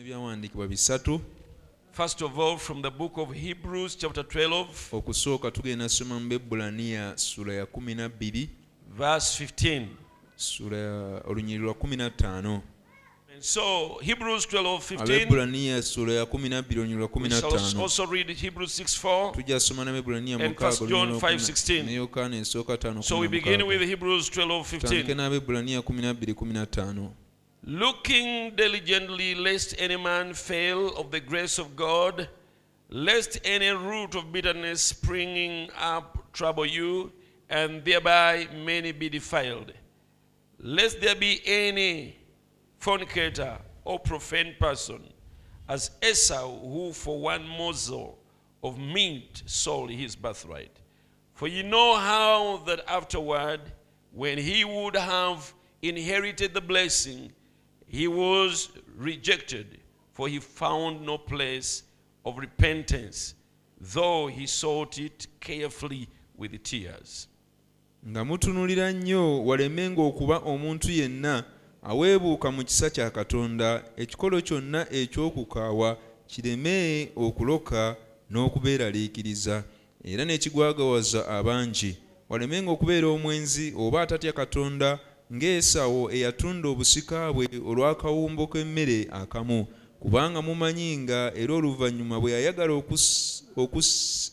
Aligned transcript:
ebyawandiikibwa 0.00 0.68
bisatu 0.68 1.20
First 1.92 2.22
of 2.22 2.38
all, 2.38 2.58
from 2.58 2.82
the 2.82 2.90
book 2.90 3.16
of 3.18 3.32
Hebrews, 3.32 3.96
chapter 3.96 4.22
12, 4.24 4.66
okusooka 4.92 5.50
tugenda 5.50 5.88
soma 5.88 6.20
mu 6.20 6.28
bebulaniya 6.28 7.18
sula 7.18 7.52
ya 7.54 7.64
12 7.64 8.48
verse 8.96 9.44
15. 9.44 9.86
sula 10.36 10.76
ya 10.76 11.22
lwa 11.58 11.74
15 11.74 12.60
And 13.34 13.42
so, 13.42 13.98
Hebrews 14.02 14.46
12, 14.46 14.78
15. 14.78 15.02
abebulaniya 15.02 15.82
sula 15.82 16.12
ya 16.12 16.24
12 16.24 16.78
olunyiri 16.78 16.98
lwa 16.98 17.08
We 17.14 17.30
shall 17.30 17.50
15 17.50 17.80
also 17.82 18.06
read 18.06 18.36
Hebrews 18.36 18.80
6, 18.80 18.98
4. 19.02 19.32
tujja 19.32 19.60
soma 19.60 19.84
n'abebulaniya 19.84 20.44
And 20.44 20.58
First 20.58 20.86
John 20.88 21.12
5:16. 21.18 21.84
ne 21.84 21.94
yokaana 21.94 22.36
esooka 22.36 22.74
5 22.76 23.02
So 23.02 23.18
we 23.18 23.28
begin 23.28 23.62
with 23.62 23.80
Hebrews 23.80 24.30
12, 24.30 24.64
tutandike 24.64 25.02
15. 25.02 25.14
n'abebulaniya 25.14 25.80
12 25.80 26.34
15 26.34 27.25
Looking 27.68 28.54
diligently, 28.54 29.34
lest 29.34 29.74
any 29.76 29.96
man 29.96 30.34
fail 30.34 30.96
of 30.96 31.10
the 31.10 31.18
grace 31.18 31.58
of 31.58 31.74
God, 31.74 32.28
lest 32.88 33.40
any 33.44 33.70
root 33.70 34.14
of 34.14 34.30
bitterness 34.30 34.80
springing 34.80 35.70
up 35.76 36.32
trouble 36.32 36.64
you, 36.64 37.10
and 37.50 37.84
thereby 37.84 38.46
many 38.54 38.92
be 38.92 39.08
defiled. 39.08 39.72
Lest 40.60 41.00
there 41.00 41.16
be 41.16 41.40
any 41.44 42.16
fornicator 42.78 43.58
or 43.84 43.98
profane 43.98 44.54
person, 44.60 45.02
as 45.68 45.90
Esau, 46.08 46.60
who 46.60 46.92
for 46.92 47.18
one 47.20 47.48
morsel 47.48 48.16
of 48.62 48.78
meat 48.78 49.42
sold 49.46 49.90
his 49.90 50.14
birthright. 50.14 50.78
For 51.34 51.48
you 51.48 51.64
know 51.64 51.96
how 51.96 52.58
that 52.58 52.88
afterward, 52.88 53.60
when 54.12 54.38
he 54.38 54.64
would 54.64 54.94
have 54.94 55.52
inherited 55.82 56.54
the 56.54 56.60
blessing, 56.60 57.32
he 57.86 58.08
was 58.08 58.68
rejected, 58.96 59.78
for 60.12 60.28
he 60.28 60.40
found 60.40 61.06
no 61.06 61.18
place 61.18 61.82
of 62.24 62.38
repentance, 62.38 63.34
though 63.80 64.26
he 64.26 64.46
sought 64.46 64.98
it 64.98 65.26
carefully 65.40 66.08
with 66.36 66.62
tears. 66.62 67.28
nga 68.08 68.24
mutunulira 68.24 68.92
nnyo 68.92 69.44
walemenga 69.44 70.02
okuba 70.02 70.38
omuntu 70.38 70.90
yenna 70.90 71.44
aweebuuka 71.82 72.50
mu 72.50 72.64
kisa 72.64 72.90
kya 72.90 73.10
katonda 73.10 73.84
ekikolo 73.96 74.40
kyonna 74.40 74.86
eky'okukaawa 74.90 75.98
kireme 76.26 77.10
okuloka 77.16 77.96
n'okubeeraliikiriza 78.30 79.64
era 80.04 80.24
n'ekigwagawaza 80.24 81.28
abangi 81.28 81.98
walemenga 82.28 82.70
okubeera 82.70 83.06
omwenzi 83.06 83.74
oba 83.78 84.02
atatya 84.02 84.32
katonda 84.32 84.98
ng'esawo 85.32 86.10
eyatunda 86.12 86.68
obusika 86.68 87.32
bwe 87.32 87.46
olw'akawumbo 87.66 88.46
k'emmere 88.46 89.08
akamu. 89.12 89.66
Kubanga 90.00 90.42
mumanyi 90.42 90.96
nga 90.98 91.32
era 91.34 91.54
oluvannyuma 91.54 92.20
bwe 92.20 92.32
yayagala 92.32 92.72
okus- 92.72 93.42
okus- 93.56 94.32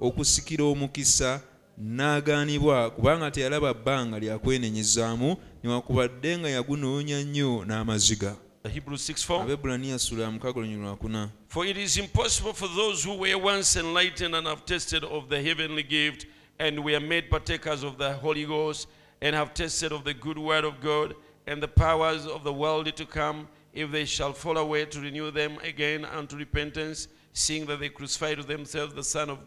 okusikira 0.00 0.64
omukisa 0.64 1.40
n'agaanibwa 1.78 2.90
kubanga 2.90 3.30
teyalaba 3.30 3.74
bbanga 3.74 4.18
lya 4.18 4.38
kwenenyezaamu 4.38 5.36
newankubadde 5.64 6.38
nga 6.38 6.48
yagunoonya 6.50 7.22
nnyo 7.24 7.64
n'amaziga. 7.64 8.36
Hebrews 8.74 9.08
6 9.10 9.24
4. 9.28 9.42
abebulaniya 9.42 9.98
sula 9.98 10.22
ya 10.24 10.30
mukaaga 10.30 10.58
olunyiri 10.60 10.82
lwakuna 10.82 11.30
For 11.48 11.66
it 11.66 11.76
is 11.76 11.96
impossible 11.96 12.52
for 12.52 12.68
those 12.68 13.04
who 13.08 13.14
were 13.18 13.34
once 13.34 13.76
enlightened 13.80 14.34
and 14.34 14.46
have 14.46 14.62
tasted 14.64 15.04
of 15.04 15.28
the 15.28 15.42
heavenly 15.42 15.82
gift 15.82 16.26
and 16.58 16.78
were 16.84 17.00
made 17.00 17.28
partakers 17.30 17.82
of 17.84 17.96
the 17.98 18.12
Holy 18.12 18.44
Ghost 18.44 18.88
and 19.20 19.34
have 19.34 19.54
tasted 19.54 19.92
of 19.92 20.04
the 20.04 20.14
good 20.14 20.38
word 20.38 20.64
of 20.64 20.80
God 20.80 21.14
and 21.46 21.62
the 21.62 21.68
powers 21.68 22.26
of 22.26 22.44
the 22.44 22.52
world 22.52 22.94
to 22.94 23.06
come, 23.06 23.48
if 23.72 23.90
they 23.90 24.04
shall 24.04 24.32
fall 24.32 24.58
away 24.58 24.84
to 24.86 25.00
renew 25.00 25.30
them 25.30 25.58
again 25.62 26.04
unto 26.04 26.36
repentance, 26.36 27.08
seeing 27.32 27.66
that 27.66 27.80
they 27.80 27.88
crucified 27.88 28.38
to 28.38 28.42
themselves 28.42 28.94
the 28.94 29.04
Son 29.04 29.30
of 29.30 29.38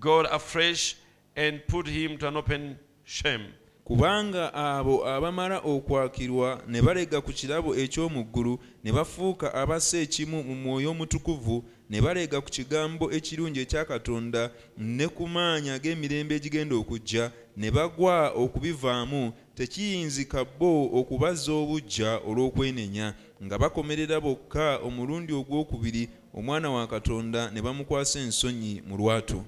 God 0.00 0.26
afresh 0.26 0.96
and 1.36 1.62
put 1.66 1.86
him 1.86 2.18
to 2.18 2.28
an 2.28 2.36
open 2.36 2.78
shame. 3.04 3.52
Kubanga 3.88 4.54
abo 4.54 5.08
abamala 5.08 5.58
okwakirwa 5.64 6.62
ne 6.68 6.82
balega 6.82 7.20
ku 7.24 7.32
kirabo 7.32 7.72
eky'omu 7.72 8.20
ggulu 8.24 8.58
ne 8.84 8.92
bafuuka 8.92 9.54
abassa 9.54 9.96
ekimu 10.04 10.44
mu 10.44 10.54
mwoyo 10.54 10.90
omutukuvu 10.90 11.64
ne 11.90 11.98
balega 12.00 12.36
ku 12.40 12.50
kigambo 12.52 13.08
ekirungi 13.16 13.60
ekya 13.64 13.88
katonda 13.88 14.52
ne 14.76 15.08
ku 15.08 15.24
maanyi 15.24 15.70
ag'emirembe 15.72 16.36
egigenda 16.36 16.76
okujja 16.76 17.32
ne 17.56 17.70
bagwa 17.70 18.28
okubivaamu 18.36 19.32
tekiyinzika 19.56 20.44
bo 20.44 20.84
okubazza 21.00 21.52
obuggya 21.52 22.20
olw'okwenenya 22.28 23.06
nga 23.44 23.56
bakomerera 23.58 24.20
bokka 24.20 24.84
omulundi 24.84 25.32
ogwokubiri 25.32 26.08
omwana 26.36 26.68
wa 26.70 26.84
katonda 26.86 27.50
ne 27.50 27.60
bamukwasa 27.64 28.20
ensonyi 28.20 28.82
mu 28.88 28.96
lwatu 29.00 29.40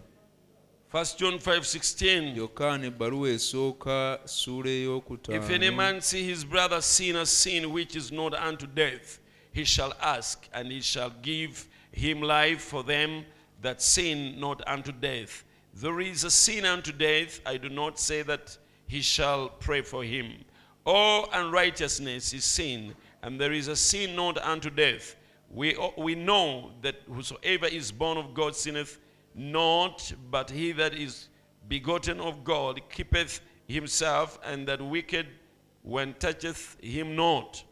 1 0.93 1.05
John 1.19 1.39
5 1.39 1.67
16. 1.67 2.37
yokaana 2.37 2.87
ebbaluwa 2.87 3.29
esooka 3.31 4.21
suula 4.25 4.71
If 5.29 5.51
any 5.51 5.67
ey'okutaano 5.67 5.77
man 5.77 6.01
see 6.01 6.25
his 6.25 6.45
brother 6.45 6.83
sin 6.83 7.15
a 7.15 7.25
sin 7.25 7.73
which 7.73 7.95
is 7.95 8.11
not 8.11 8.35
unto 8.35 8.67
death, 8.67 9.21
he 9.53 9.65
shall 9.65 9.93
ask, 10.03 10.49
and 10.53 10.73
he 10.73 10.81
shall 10.81 11.11
give 11.23 11.69
him 11.93 12.21
life 12.21 12.61
for 12.61 12.83
them 12.83 13.25
that 13.63 13.81
sin 13.81 14.41
not 14.41 14.63
unto 14.67 14.91
death. 14.91 15.45
There 15.75 16.01
is 16.01 16.25
a 16.25 16.31
sin 16.31 16.65
unto 16.65 16.91
death, 16.91 17.41
I 17.47 17.57
do 17.57 17.69
not 17.69 18.01
say 18.01 18.23
that 18.23 18.59
he 18.89 19.01
shall 19.01 19.49
pray 19.49 19.83
for 19.83 20.03
him. 20.03 20.45
All 20.85 21.29
unrighteousness 21.33 22.33
is 22.35 22.45
sin, 22.45 22.97
and 23.23 23.41
there 23.41 23.53
is 23.53 23.69
a 23.69 23.77
sin 23.77 24.17
not 24.17 24.39
unto 24.39 24.71
death. 24.71 25.15
We, 25.53 25.77
we 25.97 26.17
know 26.17 26.73
that 26.83 26.97
whosoever 27.09 27.67
is 27.67 27.93
born 27.93 28.19
of 28.19 28.35
God 28.35 28.57
sinneth 28.57 28.99
not, 29.35 30.13
but 30.31 30.51
he 30.51 30.73
that 30.73 30.95
is 30.95 31.29
begotten 31.69 32.21
of 32.21 32.45
God 32.45 32.81
keepeth 32.91 33.41
himself, 33.69 34.39
and 34.45 34.67
that 34.67 34.81
wicked 34.81 35.27
one 35.83 36.15
toucheth 36.19 36.77
him 36.81 37.17
not. 37.17 37.65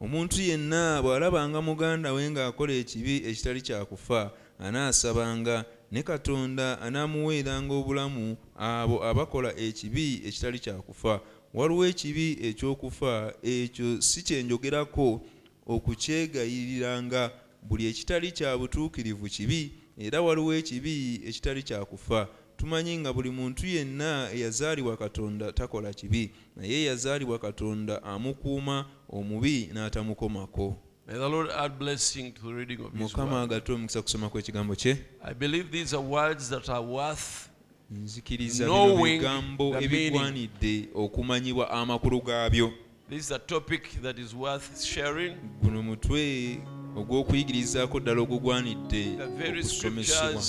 omuntu 0.00 0.42
yenna 0.42 1.02
bw'alabanga 1.02 1.62
muganda 1.62 2.12
we 2.12 2.30
ng'akola 2.30 2.72
ekibi 2.72 3.24
ekitali 3.24 3.62
anaasabanga 4.58 5.64
ne 5.92 6.02
katonda 6.02 6.80
anaamuweeranga 6.80 7.74
obulamu 7.74 8.36
abo 8.58 9.04
abakola 9.04 9.56
ekibi 9.56 10.22
ekitali 10.26 10.60
waliwo 11.54 11.86
ekibi 11.86 12.38
ekyokufa 12.42 13.34
ekyo 13.42 14.02
si 14.02 14.22
kyenjogerako 14.22 15.20
buli 17.64 17.86
ekitali 17.86 18.32
kya 18.32 18.58
butuukirivu 18.58 19.26
kibi 19.26 19.72
era 19.98 20.20
waliwo 20.22 20.54
ekibi 20.54 21.20
ekitali 21.26 21.62
kyakufa 21.62 22.28
tumanyi 22.56 22.98
nga 22.98 23.12
buli 23.12 23.30
muntu 23.30 23.66
yenna 23.66 24.28
eyazaalibwa 24.32 24.96
katonda 24.96 25.52
takola 25.52 25.92
kibi 25.92 26.30
naye 26.56 26.72
eyazaalibwa 26.72 27.38
katonda 27.38 28.02
amukuuma 28.02 28.86
omubi 29.08 29.70
n'atamukomako. 29.72 30.76
Mukama 32.94 33.42
agate 33.42 33.72
omukisa 33.72 34.02
kusoma 34.02 34.28
kw'ekigambo 34.30 34.74
kye. 34.74 34.96
Nzikiriza 37.90 38.64
bino 38.64 39.02
bigambo 39.02 39.76
ebigwanidde 39.80 40.88
okumanyibwa 40.94 41.70
amakulu 41.70 42.20
gaabyo. 42.20 42.72
Guno 45.62 45.82
mutwe 45.82 46.58
ogw'okuyigirizaako 47.00 48.00
ddala 48.00 48.20
ogugwanidde 48.24 49.04
okusomesebwa 49.24 50.42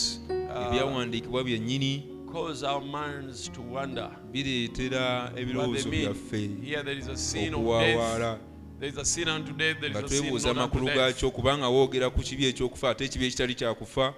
ebyawandiikibwa 0.64 1.44
byennyini 1.48 1.94
bireetera 4.34 5.04
ebirowoozo 5.40 5.90
byaffe 5.90 6.42
okuwaawaala 7.54 8.32
nga 9.90 10.04
twebuuza 10.04 10.52
amakulu 10.52 10.86
gaakyo 10.86 11.32
kubanga 11.32 11.68
woogera 11.68 12.10
ku 12.10 12.20
kibi 12.20 12.46
ekyokufa 12.46 12.90
ate 12.90 13.06
ekibi 13.06 13.26
ekitali 13.26 13.56
kyakufa 13.56 14.14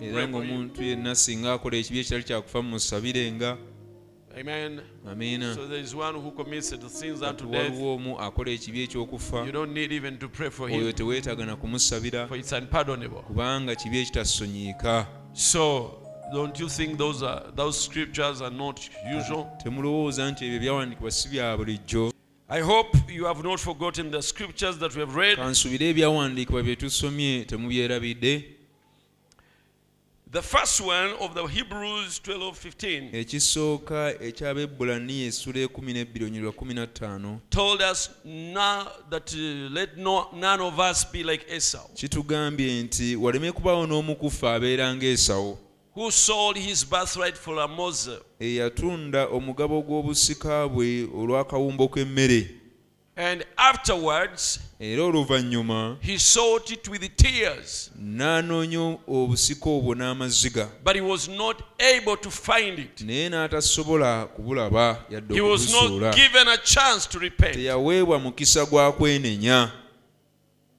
era 0.00 0.28
ng'omuntu 0.28 0.82
yenna 0.82 1.14
singa 1.14 1.52
akola 1.52 1.76
ekibi 1.76 2.00
ekitali 2.00 2.24
kyakufa 2.24 2.62
mumusabirenga 2.62 3.50
Amen. 4.38 4.80
amiina 5.08 5.54
So 5.54 5.66
there 5.66 5.78
is 5.80 5.94
one 5.94 6.14
who 6.14 6.30
commits 6.30 6.70
the 6.70 6.88
sins 6.90 7.22
unto 7.22 7.46
death. 7.50 7.70
waliwo 7.70 7.94
omu 7.94 8.20
akola 8.20 8.50
ekibi 8.50 8.82
ekyokufa 8.82 9.44
You 9.46 9.52
don't 9.52 9.72
need 9.74 9.92
even 9.92 10.18
to 10.18 10.28
pray 10.28 10.50
for 10.50 10.68
oyo 10.70 10.80
him, 10.86 10.92
teweetaaga 10.92 11.46
na 11.46 11.56
kumusabira 11.56 12.26
for 12.28 12.36
it's 12.38 12.52
unpardonable. 12.52 13.22
kubanga 13.22 13.74
kibi 13.74 13.98
ekitasonyiika 13.98 15.06
So 15.32 15.90
don't 16.32 16.60
you 16.60 16.68
think 16.68 16.98
those 16.98 17.22
are 17.26 17.42
those 17.56 17.78
scriptures 17.84 18.40
are 18.42 18.54
not 18.56 18.80
usual? 19.18 19.46
temulowooza 19.62 20.30
nti 20.30 20.44
ebyo 20.44 20.56
ebyawandiikibwa 20.56 21.10
si 21.10 21.28
bya 21.28 21.56
bulijjo 21.56 22.12
I 22.48 22.60
hope 22.60 22.98
you 23.12 23.24
have 23.24 23.42
not 23.42 23.58
forgotten 23.60 24.10
the 24.10 24.22
scriptures 24.22 24.78
that 24.78 24.94
we 24.94 25.00
have 25.00 25.16
read. 25.16 25.38
ebyawandiikibwa 25.80 26.62
bye 26.62 26.76
tusomye 26.76 27.44
temubyerabidde 27.44 28.55
The 30.30 30.42
first 30.42 30.80
one 30.80 31.12
of 31.20 31.34
the 31.34 31.46
Hebrews 31.46 32.18
12 32.22 32.58
15 32.58 33.10
ekisooka 33.16 34.14
ekyabebulaniya 34.20 35.26
essula 35.26 35.60
ekumi 35.60 35.92
n'ebbiri 35.92 36.24
onyirwa 36.24 36.52
kumi 36.52 36.74
na 36.74 36.86
ttaano 36.86 37.40
told 37.50 37.80
us 37.92 38.10
now 38.24 38.86
that 39.10 39.32
uh, 39.34 39.70
let 39.74 39.96
no, 39.96 40.26
none 40.32 40.60
of 40.60 40.78
us 40.80 41.04
be 41.12 41.22
like 41.22 41.46
Esau, 41.56 41.88
kitugambye 41.94 42.82
nti 42.82 43.16
waleme 43.16 43.52
kubaawo 43.52 43.86
n'omukufa 43.86 44.54
abeera 44.54 44.94
ng'esawo 44.96 45.58
who 45.94 46.10
sold 46.10 46.56
his 46.58 46.84
birthright 46.90 47.36
for 47.36 47.60
a 47.60 47.68
morsel. 47.68 48.20
eyatunda 48.40 49.26
omugabo 49.28 49.82
gw'obusika 49.82 50.68
bwe 50.68 51.08
olw'akawumbo 51.14 51.88
k'emmere 51.88 52.50
And 53.18 53.46
afterwards, 53.56 54.60
era 54.80 55.02
oluvannyuma 55.04 55.96
he 56.02 56.18
sought 56.18 56.70
it 56.70 56.88
with 56.88 57.16
tears, 57.16 57.90
n'anoonya 57.98 58.98
obusika 59.08 59.70
obwo 59.70 59.94
n'amaziga 59.94 60.68
but 60.84 60.94
he 60.96 61.00
was 61.00 61.28
not 61.28 61.62
able 61.78 62.16
to 62.16 62.30
find 62.30 62.78
it. 62.78 63.00
naye 63.00 63.28
n'atasobola 63.28 64.26
kubulaba 64.26 65.04
yadde 65.10 65.34
He 65.34 65.40
was 65.40 65.72
not 65.72 66.14
given 66.16 66.48
a 66.48 66.56
chance 66.58 67.06
to 67.08 67.18
repent. 67.18 67.54
teyaweebwa 67.54 68.18
mukisa 68.18 68.64
gwa 68.66 68.92
kwenenya 68.92 69.70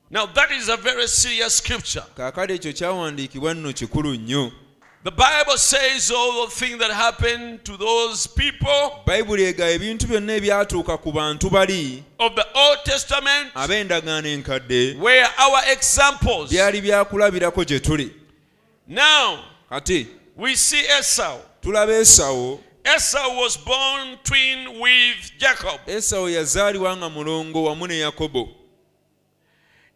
Now, 0.09 0.25
that 0.25 0.51
is 0.51 0.69
a 0.69 0.77
very 0.77 1.07
serious 1.07 1.57
scripture. 1.57 2.03
kaakati 2.15 2.53
ekyo 2.53 2.73
kyawandiikibwa 2.73 3.53
nno 3.53 3.73
kikulu 3.73 4.13
nnyo 4.15 4.51
The 5.03 5.11
Bible 5.11 5.57
says 5.57 6.11
all 6.11 6.45
the 6.47 6.51
things 6.51 6.79
that 6.79 6.91
happened 6.91 7.63
to 7.65 7.77
those 7.77 8.27
people 8.27 9.03
bayibuli 9.05 9.43
ega 9.45 9.65
ebintu 9.69 10.07
byonna 10.07 10.35
ebyatuuka 10.35 10.97
ku 11.01 11.11
bantu 11.11 11.49
bali 11.49 12.03
of 12.19 12.35
the 12.35 12.45
Old 12.53 12.79
Testament 12.83 13.53
ab'endagaano 13.55 14.27
enkadde 14.27 14.97
were 14.99 15.25
our 15.37 15.61
examples. 15.71 16.51
byali 16.51 16.81
byakulabirako 16.81 17.65
gye 17.65 17.79
tuli 17.79 18.11
Now, 18.87 19.43
kati 19.69 20.07
we 20.35 20.55
see 20.55 20.83
Esau. 20.99 21.39
tulaba 21.61 21.93
esawo 21.93 22.59
Esau 22.83 23.35
was 23.37 23.55
born 23.57 24.17
twin 24.23 24.79
with 24.79 25.31
Jacob. 25.37 25.79
esawo 25.87 26.29
yazaalibwa 26.29 26.97
nga 26.97 27.09
mulongo 27.09 27.63
wamu 27.63 27.87
ne 27.87 27.99
yakobo 27.99 28.49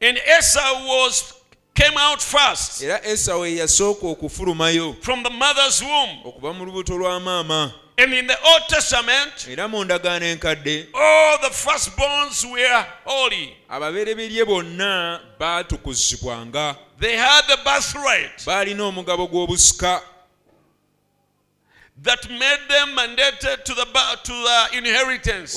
And 0.02 0.18
Esau 0.40 0.86
was 0.88 1.34
came 1.74 1.98
out 1.98 2.22
first 2.22 2.82
era 2.84 3.00
esawo 3.04 3.46
ye 3.48 3.56
yasooka 3.58 4.08
okufulumayo 4.08 4.96
from 5.02 5.24
the 5.24 5.30
mother's 5.30 5.82
womb. 5.82 6.20
okuva 6.26 6.54
mu 6.54 6.66
lubuto 6.66 6.98
lwa 6.98 7.20
maama 7.20 7.74
And 7.98 8.14
in 8.14 8.26
the 8.26 8.38
Old 8.44 8.64
Testament, 8.68 9.48
era 9.50 9.68
mu 9.68 9.84
ndagaano 9.84 10.26
enkadde 10.26 10.88
all 10.94 11.38
the 11.42 11.50
firstborns 11.50 12.44
were 12.52 12.86
holy. 13.06 13.54
ababereberye 13.70 14.46
bonna 14.46 15.20
baatukuzibwanga 15.40 16.76
They 17.00 17.16
had 17.18 17.46
the 17.48 17.58
birthright 17.64 18.46
that 22.04 22.30
made 22.30 22.60
them 22.70 22.96
mandated 22.96 23.64
to 23.66 23.74
the 23.76 23.86
to 24.24 24.32
the 24.32 24.78
inheritance. 24.78 25.56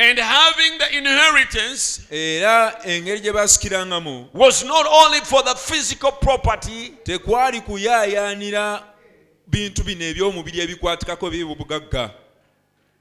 And 0.00 0.16
having 0.16 0.78
the 0.78 0.96
inheritance 0.96 2.06
era 2.10 2.72
engeri 2.84 3.20
gye 3.20 3.32
basikirangamu 3.32 4.28
was 4.32 4.64
not 4.64 4.86
only 4.86 5.18
for 5.20 5.42
the 5.42 5.56
physical 5.56 6.12
property, 6.12 6.94
tekwali 7.04 7.60
kuyaayaanira 7.60 8.82
bintu 9.50 9.82
bino 9.84 10.04
eby'omubiri 10.04 10.60
ebikwatikako 10.60 11.30
by'obugagga 11.30 12.10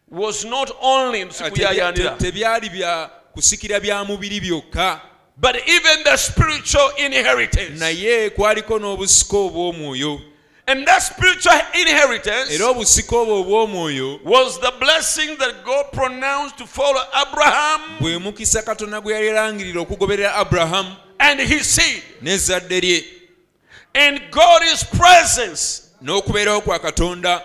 was 0.09 0.44
not 0.45 0.71
only 0.81 1.25
tebyali 1.25 2.69
bya 2.69 3.09
kusikira 3.35 3.79
bya 3.79 4.03
mubiri 4.03 4.39
byokka. 4.41 4.99
but 5.38 5.55
even 5.67 6.03
the 6.03 6.17
spiritual 6.17 6.89
inheritance. 6.97 7.79
naye 7.79 8.29
kwaliko 8.29 8.79
n'obusika 8.79 9.38
obw'omwoyo 9.38 10.21
And 10.69 10.85
that 10.85 11.01
spiritual 11.01 11.53
inheritance 11.79 12.51
era 12.51 12.67
obusika 12.67 13.15
obwo 13.15 13.39
obw'omwoyo 13.41 14.19
was 14.25 14.59
the 14.59 14.71
blessing 14.79 15.37
that 15.37 15.63
God 15.65 15.85
pronounced 15.93 16.57
to 16.57 16.67
follow 16.67 17.01
Abraham 17.13 17.81
bwe 17.99 18.17
mukisa 18.17 18.61
katonda 18.63 19.01
gwe 19.01 19.13
yali 19.13 19.27
erangirira 19.27 19.81
okugoberera 19.81 20.35
aburahamu 20.35 20.95
and 21.19 21.39
his 21.39 21.65
seed. 21.75 22.03
n'ezzadde 22.21 22.81
lye 22.81 23.03
And 23.95 24.21
God's 24.31 24.83
presence 24.83 25.81
n'okubeerawo 26.03 26.61
kwa 26.61 26.79
katonda 26.79 27.41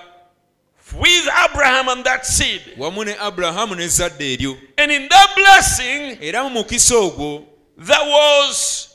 with 0.99 1.29
Abraham 1.45 1.89
and 1.89 2.05
that 2.05 2.27
seed. 2.27 2.61
wamu 2.79 3.05
ne 3.05 3.15
aburahamu 3.15 3.75
n'ezzadde 3.77 4.33
eryo 4.37 4.57
And 4.79 4.91
in 4.91 5.09
that 5.09 5.35
blessing, 5.37 6.19
era 6.21 6.43
mu 6.49 6.51
mukisa 6.65 6.95
ogwo 6.97 7.45
there 7.79 8.11
was 8.11 8.89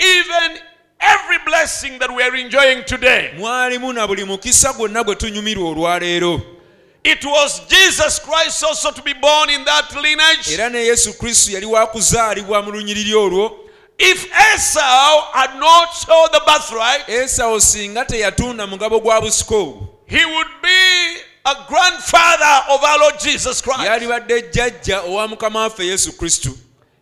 even 0.00 0.58
every 1.00 1.38
blessing 1.46 1.98
that 1.98 2.10
we 2.10 2.22
are 2.22 2.40
enjoying 2.40 2.84
today. 2.84 3.30
mwalimu 3.38 3.92
na 3.92 4.06
buli 4.06 4.24
mukisa 4.24 4.72
gwonna 4.72 5.04
gwe 5.04 5.14
tunyumirwa 5.16 5.68
olwaleero 5.70 6.40
It 7.04 7.24
was 7.24 7.62
Jesus 7.68 8.20
Christ 8.20 8.62
also 8.64 8.90
to 8.92 9.02
be 9.02 9.14
born 9.14 9.50
in 9.50 9.64
that 9.64 9.92
lineage. 10.02 10.52
era 10.54 10.68
ne 10.68 10.78
yesu 10.86 11.14
kristo 11.18 11.52
yali 11.52 11.66
wakuzaalibwa 11.66 12.62
mu 12.62 12.70
lunyiriri 12.70 13.14
olwo 13.14 13.56
If 13.98 14.26
Esau 14.54 15.20
had 15.32 15.58
not 15.58 15.88
sold 16.06 16.32
the 16.32 16.40
birthright, 16.46 17.08
esawo 17.08 17.60
singa 17.60 18.04
teyatunda 18.04 18.66
mugabo 18.66 19.00
gwa 19.00 19.20
busiko 19.20 19.88
he 20.06 20.24
would 20.24 20.48
be 20.62 21.20
a 21.44 21.54
grandfather 21.68 22.64
of 22.68 22.82
our 22.82 22.98
Lord 22.98 23.18
Jesus 23.20 23.62
Christ. 23.62 23.84
yalibadde 23.84 24.42
jjajja 24.42 25.00
owa 25.00 25.28
mukama 25.28 25.60
waffe 25.60 25.86
yesu 25.86 26.12
kristo 26.12 26.50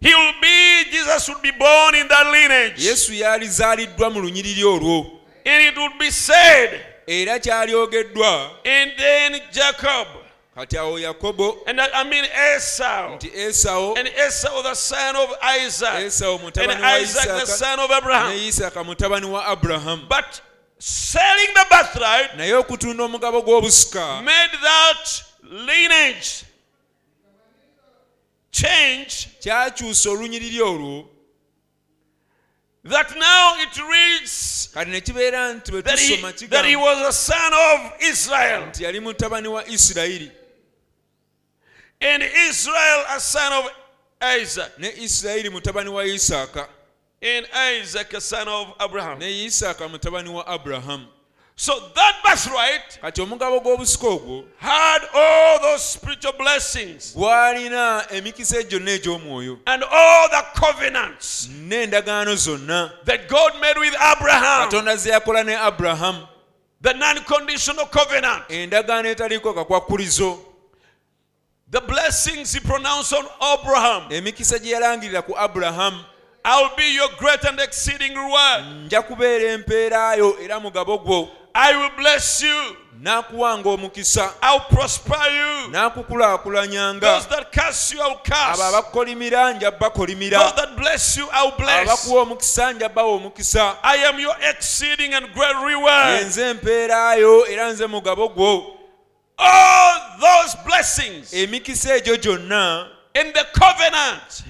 He 0.01 0.15
will 0.15 0.33
be, 0.41 0.85
Jesus 0.91 1.29
would 1.29 1.43
be 1.43 1.51
born 1.51 1.95
in 1.95 2.09
that 2.09 2.27
lineage. 2.33 2.79
yesu 2.87 3.13
yalizaaliddwa 3.15 4.11
mu 4.11 4.21
lunyiriri 4.21 4.65
olwo 4.65 5.07
And 5.47 5.63
it 5.65 5.77
would 5.79 5.99
be 5.99 6.11
said, 6.11 6.81
era 7.07 7.39
kyalyogeddwa 7.39 8.51
and 8.65 8.93
then 8.99 9.41
Jacob, 9.53 10.07
kati 10.57 10.77
awo 10.79 10.99
yakobo 10.99 11.59
and 11.67 11.81
I 11.81 12.05
mean 12.05 12.25
Esau, 12.57 13.17
nti 13.17 13.31
Esau 13.49 13.95
and 13.97 14.09
Esau 14.09 14.63
the 14.63 14.75
son 14.75 15.17
of 15.17 15.31
Isaac, 15.43 16.05
esawo 16.05 16.35
and 16.39 16.53
mutabani 16.55 16.81
wa 16.81 16.89
Isaac 16.89 17.27
the 17.41 17.47
son 17.47 17.79
of 17.81 17.91
ne 17.91 17.97
Abraham. 17.97 18.87
mutabani 18.87 19.31
wa 19.31 19.53
Abraham 19.53 20.07
But 20.09 20.41
selling 20.79 21.49
the 21.55 21.67
birthright 21.71 22.37
naye 22.37 22.53
okutunda 22.55 23.05
omugabo 23.05 23.43
gw'obusika 23.43 24.23
made 24.23 24.51
that 24.63 25.23
lineage 25.43 26.45
change 28.61 29.29
kyakyusa 29.41 30.11
olunyiriri 30.11 30.61
olwo. 30.61 31.07
that 32.85 33.11
now 33.19 33.55
it 33.59 33.77
reads 33.79 34.71
kati 34.75 34.91
ne 34.91 35.01
kibeera 35.01 35.55
nti 35.55 35.71
bwe 35.71 35.83
that 35.83 35.99
he, 35.99 36.17
tusoma 36.17 36.49
that 36.51 36.65
he 36.65 36.77
was 36.77 36.99
a 37.09 37.13
son 37.13 37.53
of 37.53 37.93
Israel, 38.01 38.63
nti 38.67 38.85
yali 38.85 39.01
mutabani 39.01 39.49
wa 39.49 39.63
isirayiri. 39.65 40.31
And 42.01 42.23
Israel 42.23 43.05
a 43.11 43.21
son 43.21 43.53
of 43.53 43.71
Isaac, 44.21 44.79
ne 44.79 44.91
isirayiri 44.93 45.51
mutabani 45.51 45.93
wa 45.93 46.03
isaaka. 46.03 46.69
And 47.21 47.47
Isaac 47.53 48.15
a 48.15 48.21
son 48.21 48.49
of 48.49 48.75
Abraham. 48.81 49.19
ne 49.19 49.47
isaaka 49.47 49.89
mutabani 49.89 50.29
wa 50.33 50.45
So 51.61 51.73
that 51.95 52.23
birthright 52.25 53.01
kati 53.03 53.21
omugabo 53.21 53.61
gw'obusika 53.61 54.07
ogwo 54.07 54.45
had 54.59 55.03
all 55.13 55.59
those 55.61 55.83
spiritual 55.83 56.33
blessings 56.39 57.13
gwalina 57.17 58.07
emikisa 58.11 58.63
gyonna 58.63 58.91
egy'omwoyo 58.91 59.59
and 59.67 59.83
all 59.83 60.29
the 60.29 60.43
covenants 60.61 61.49
n'endagaano 61.49 62.37
zonna 62.37 62.93
that 63.05 63.29
God 63.29 63.61
made 63.61 63.77
with 63.77 63.95
Abraham, 63.95 64.69
katonda 64.71 64.97
ze 64.97 65.11
yakola 65.11 65.45
ne 65.45 65.57
abrahamu 65.57 66.29
the 66.81 66.93
non-conditional 66.93 67.87
covenant, 67.87 68.45
endagaano 68.49 69.09
etaliiko 69.09 69.53
kakwakkulizo 69.53 70.39
the 71.71 71.81
blessings 71.81 72.53
he 72.53 72.61
pronounced 72.61 73.13
on 73.13 73.25
Abraham. 73.43 74.09
emikisa 74.13 74.59
gye 74.61 74.73
yalangirira 74.75 75.23
ku 75.27 75.35
abrahamu 75.37 76.05
I'll 76.45 76.75
be 76.77 76.95
your 76.95 77.09
great 77.19 77.45
and 77.45 77.59
exceeding 77.61 78.15
reward. 78.15 78.65
nja 78.87 79.03
kubeera 79.03 79.53
empeerayo 79.53 80.39
era 80.41 80.61
mugabo 80.61 80.99
gwo 80.99 81.29
I 81.55 81.77
will 81.77 81.91
bless 81.97 82.43
you. 82.43 82.77
n'akuwanga 83.03 83.69
omukisa. 83.71 84.31
N'akukulaakulanyanga 85.71 87.17
abo 88.53 88.63
abakukolimira 88.63 89.53
nja 89.53 89.71
bakolimira. 89.71 90.39
Abakuwa 91.83 92.23
omukisa 92.23 92.73
nja 92.73 92.89
bawa 92.89 93.13
omukisa. 93.13 93.77
Nze 96.27 96.51
empeerayo 96.51 97.47
era 97.47 97.73
nze 97.73 97.87
mugabo 97.87 98.29
gwo. 98.29 98.75
Emikisa 101.33 101.95
egyo 101.97 102.17
gyonna 102.17 102.87
and 103.19 103.35
the 103.35 103.47
covenant. 103.53 104.45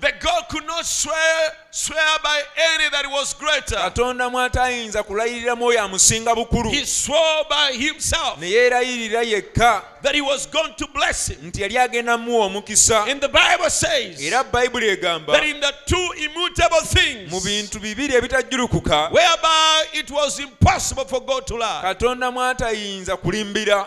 That 0.00 0.20
God 0.20 0.44
could 0.48 0.66
not 0.66 0.86
swear 0.86 1.52
swear 1.70 2.18
by 2.22 2.42
any 2.56 2.88
that 2.90 3.04
was 3.10 3.34
greater. 3.34 3.76
katonda 3.76 4.30
mwatayinza 4.30 5.02
kulayirira 5.02 5.56
oyo 5.60 5.82
amusinga 5.82 6.34
bukulu. 6.34 6.70
He 6.70 6.86
swore 6.86 7.44
by 7.50 7.76
himself 7.76 8.38
ne 8.40 8.50
yeerayirira 8.50 9.22
yekka 9.22 9.82
that 10.02 10.14
he 10.14 10.20
was 10.20 10.46
going 10.46 10.74
to 10.76 10.86
bless 10.94 11.28
him. 11.28 11.36
nti 11.42 11.62
yali 11.62 11.78
agenda 11.78 12.18
muwa 12.18 12.46
omukisa. 12.46 13.06
And 13.10 13.20
the 13.20 13.28
Bible 13.28 13.70
says 13.70 14.22
era 14.22 14.44
bayibuli 14.44 14.88
egamba 14.88 15.32
that 15.32 15.44
in 15.44 15.60
the 15.60 15.74
two 15.86 16.12
immutable 16.16 16.80
mu 16.80 16.86
things 16.86 17.44
bintu 17.44 17.78
bibiri 17.78 18.14
ebitajjulukuka 18.14 19.10
whereby 19.12 19.84
it 19.92 20.10
was 20.10 20.38
impossible 20.38 21.04
for 21.04 21.20
God 21.20 21.46
to 21.46 21.56
lie, 21.56 21.82
katonda 21.82 22.30
mwatayinza 22.30 23.16
kulimbira 23.16 23.86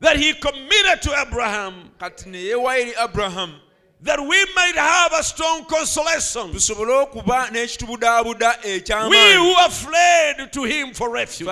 that 0.00 0.16
he 0.16 0.32
committed 0.34 1.02
to 1.02 1.10
Abraham 1.20 1.90
kati 1.98 2.26
ne 2.30 2.38
yeewa 2.38 2.78
eri 2.78 2.92
aburahamu 2.92 3.54
that 4.02 4.18
we 4.18 4.44
might 4.54 4.76
have 4.76 5.12
a 5.12 5.22
strong 5.22 5.64
consolation. 5.66 6.52
tusobole 6.52 6.92
okuba 7.06 7.50
n'ekitubudaabuda 7.50 9.10
We 9.10 9.34
who 9.34 9.54
have 9.54 9.72
fled 9.72 10.52
to 10.52 10.64
him 10.64 10.94
for 10.94 11.10
refuge. 11.10 11.48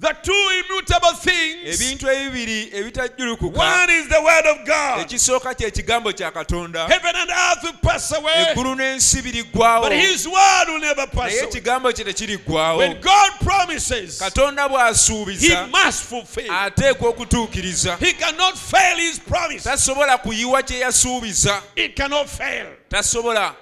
Fe 0.00 0.08
abaddukira 0.08 0.16
gy'ali 0.16 0.16
okunoonya 0.16 0.16
obuddukiro 0.16 0.16
The 0.16 0.16
two 0.22 0.50
immutable 0.60 1.12
things. 1.14 1.80
ebintu 1.80 2.10
ebibiri 2.10 2.70
ebitajjulukuka 2.72 3.58
One 3.58 3.90
is 3.90 4.08
the 4.08 4.20
word 4.22 4.46
of 4.46 4.66
God. 4.66 5.00
ekisooka 5.00 5.54
kye 5.54 5.70
kigambo 5.70 6.12
kya 6.12 6.30
katonda 6.32 6.86
Heaven 6.88 7.16
and 7.16 7.30
earth 7.30 7.62
will 7.62 7.72
pass 7.82 8.12
away, 8.12 8.46
eggulu 8.52 8.74
n'ensi 8.76 9.22
biriggwawo 9.22 9.82
but 9.82 9.92
his 9.92 10.26
word 10.28 10.68
will 10.68 10.80
never 10.80 11.06
pass 11.06 11.30
naye 11.32 11.40
away. 11.40 11.48
ekigambo 11.50 11.92
kye 11.92 12.04
tekiriggwawo 12.04 12.78
When 12.78 13.00
God 13.00 13.30
promises, 13.40 14.18
katonda 14.20 14.68
he 14.68 15.66
must 15.70 16.04
fulfill. 16.04 16.50
ateekwa 16.52 17.08
okutuukiriza 17.10 17.96
He 17.98 18.12
cannot 18.12 18.56
fail 18.58 18.96
his 18.98 19.18
promise. 19.18 19.64
tasobola 19.64 20.18
kuyiwa 20.18 20.62
kye 20.62 20.78
yasuubiza 20.78 21.62
It 21.76 21.96
cannot 21.96 22.28
fail. 22.28 22.66
tasobola 22.90 23.54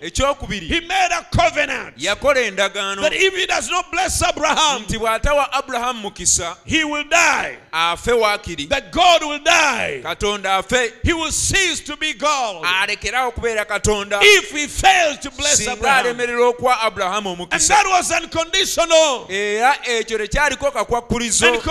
ekyokubiri. 0.00 0.88
Yakola 1.96 2.40
endagaano. 2.40 3.10
Nti 4.80 4.98
bw'atawa 4.98 5.52
aburahamu 5.52 6.00
mukisa 6.00 6.56
afe 7.72 8.12
waakiri. 8.12 8.68
Katonda 10.02 10.56
afe. 10.56 10.92
Alekeraho 12.80 13.28
okubeera 13.28 13.64
katonda. 13.64 14.20
Singa 15.54 15.96
alemerera 15.96 16.46
okuwa 16.46 16.80
abulahamu 16.80 17.32
omukisa. 17.32 17.84
Era 19.28 19.78
ekyo 19.86 20.18
tekyaliko 20.18 20.70
kakwakulizo 20.70 21.62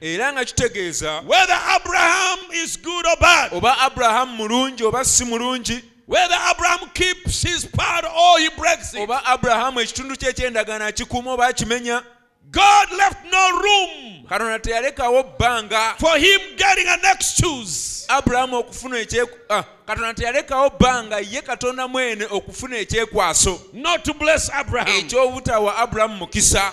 era 0.00 0.32
nga 0.32 0.44
kitegeeza. 0.44 1.22
Oba 3.52 3.78
aburahamu 3.78 4.32
mulungi 4.36 4.84
oba 4.84 5.04
si 5.04 5.24
mulungi 5.24 5.84
whether 6.08 6.34
Abraham 6.50 6.88
keeps 6.94 7.42
his 7.42 7.66
part 7.66 8.04
or 8.04 8.38
he 8.38 8.48
breaks 8.56 8.94
it. 8.94 9.00
oba 9.00 9.20
abulahamu 9.24 9.80
ekitundu 9.80 10.16
kye 10.16 10.28
ekyendagaano 10.28 10.84
akikuuma 10.86 11.32
oba 11.32 11.46
akimenya 11.46 12.02
God 12.50 12.92
left 12.96 13.30
no 13.30 13.60
room 13.60 14.24
for 15.98 16.16
him 16.18 16.40
getting 16.56 16.88
an 16.88 17.00
excuse. 17.14 18.06
abulahamu 18.08 18.56
okufuna 18.56 18.96
ah, 19.50 19.64
katonda 19.86 20.14
teyalekawo 20.14 20.70
bbanga 20.70 21.18
ye 21.18 21.42
katonda 21.42 21.88
mwene 21.88 22.24
okufuna 22.30 22.76
ekyekwaso 22.78 23.60
not 23.72 24.02
to 24.04 24.14
bless 24.14 24.50
Abraham. 24.54 24.96
ekyobutawa 24.96 25.76
abulahamu 25.76 26.16
mukisa 26.16 26.72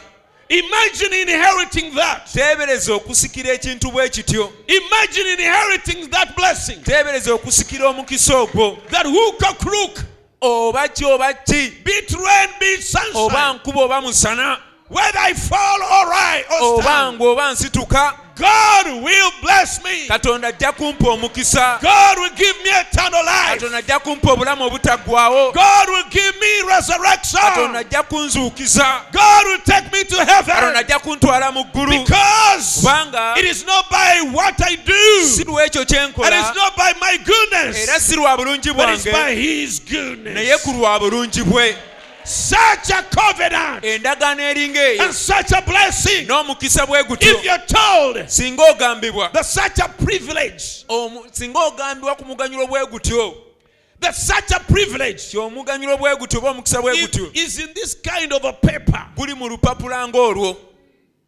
Imagine 0.50 1.14
inheriting 1.22 1.96
that. 1.96 2.28
teebereza 2.34 2.94
okusikira 2.94 3.54
ekintu 3.54 3.92
bwe 3.92 4.10
kityo 4.10 4.54
Imagine 4.68 5.34
inheriting 5.34 6.10
that 6.10 6.36
blessing. 6.36 6.76
teebereza 6.84 7.34
okusikira 7.34 7.88
omukisa 7.90 8.38
ogwo 8.38 8.78
That 8.92 9.06
hook 9.06 9.42
or 9.42 9.56
crook, 9.56 10.00
oba 10.42 10.88
ki 10.88 11.06
oba 11.06 11.34
ki 11.34 11.74
be 11.84 11.92
it 11.92 12.12
rain, 12.12 12.50
be 12.60 12.66
it 12.74 12.96
oba 13.16 13.32
sunshine, 13.34 13.60
nkuba 13.60 13.82
oba 13.82 14.02
musana 14.02 14.58
whether 14.88 15.18
I 15.20 15.34
fall 15.34 15.82
or 15.82 16.10
rise 16.12 16.46
or 16.62 16.74
oba 16.74 16.84
stand, 16.84 17.20
ng'oba 17.20 17.52
nsituka 17.52 18.14
God 18.36 18.86
will 19.04 19.32
bless 19.42 19.82
me. 19.84 20.08
katonda 20.08 20.48
ajja 20.48 20.72
kumpa 20.72 21.10
omukisa 21.10 21.80
God 21.82 22.18
will 22.20 22.36
give 22.36 22.56
me 22.64 22.70
eternal 22.70 23.24
life. 23.24 23.54
katonda 23.60 23.78
ajja 23.78 24.00
kumpa 24.00 24.32
obulamu 24.32 24.64
obutaggwawo 24.66 25.54
God 25.54 25.90
will 25.90 26.10
give 26.10 26.34
me 26.40 26.62
resurrection. 26.76 27.42
katonda 27.42 27.80
ajja 27.80 28.04
kunzuukiza 28.04 29.02
God 29.12 29.46
will 29.46 29.62
take 29.66 29.92
me 29.92 30.04
to 30.04 30.18
heaven. 30.18 30.35
Ajja 30.96 31.00
kuntwala 31.00 31.52
mu 31.52 31.64
ggulu. 31.64 32.04
Kubanga 32.04 33.36
si 33.36 33.48
it's 33.48 33.66
not 33.66 33.90
by 33.90 34.22
my 37.00 37.18
era 37.76 38.00
si 38.00 38.16
lwa 38.16 38.38
bulungi 38.38 38.74
bwange 38.74 39.12
naye 40.34 40.58
ku 40.64 40.72
lwa 40.72 41.00
bulungi 41.00 41.44
bwe. 41.44 41.76
Such 42.24 42.90
a 42.90 43.04
covenant 43.04 43.84
endagaano 43.84 44.42
eringa 44.42 44.80
eyo 44.80 45.04
and 45.04 45.14
such 45.14 45.52
a 45.52 45.62
blessing. 45.62 46.28
n'omukisa 46.28 46.86
bwe 46.88 47.04
gutyo. 47.04 47.34
If 47.34 47.44
you're 47.44 47.58
told 47.68 48.18
singa 48.28 48.64
ogambibwa. 48.72 49.32
that 49.32 49.46
such 49.46 49.80
a 49.80 49.90
privilege, 49.90 50.86
singa 51.32 51.60
ogambibwa 51.60 52.18
ku 52.18 52.26
muganyulo 52.26 52.68
bwe 52.68 52.86
gutyo. 52.88 53.36
that 54.00 54.16
such 54.16 54.52
a 54.52 54.60
privilege 54.60 55.30
ti 55.30 55.38
omuganyulo 55.38 55.98
bwe 55.98 56.16
gutyo 56.16 56.40
oba 56.40 56.50
omukisa 56.50 56.82
bwe 56.82 56.94
is, 56.94 57.08
gutyo. 57.08 57.36
is 57.36 57.60
in 57.60 57.70
this 57.76 57.94
kind 57.94 58.34
of 58.34 58.44
a 58.44 58.54
paper, 58.54 59.06
guli 59.16 59.36
mu 59.36 59.48
lupapula 59.48 60.08
ng'olwo 60.08 60.58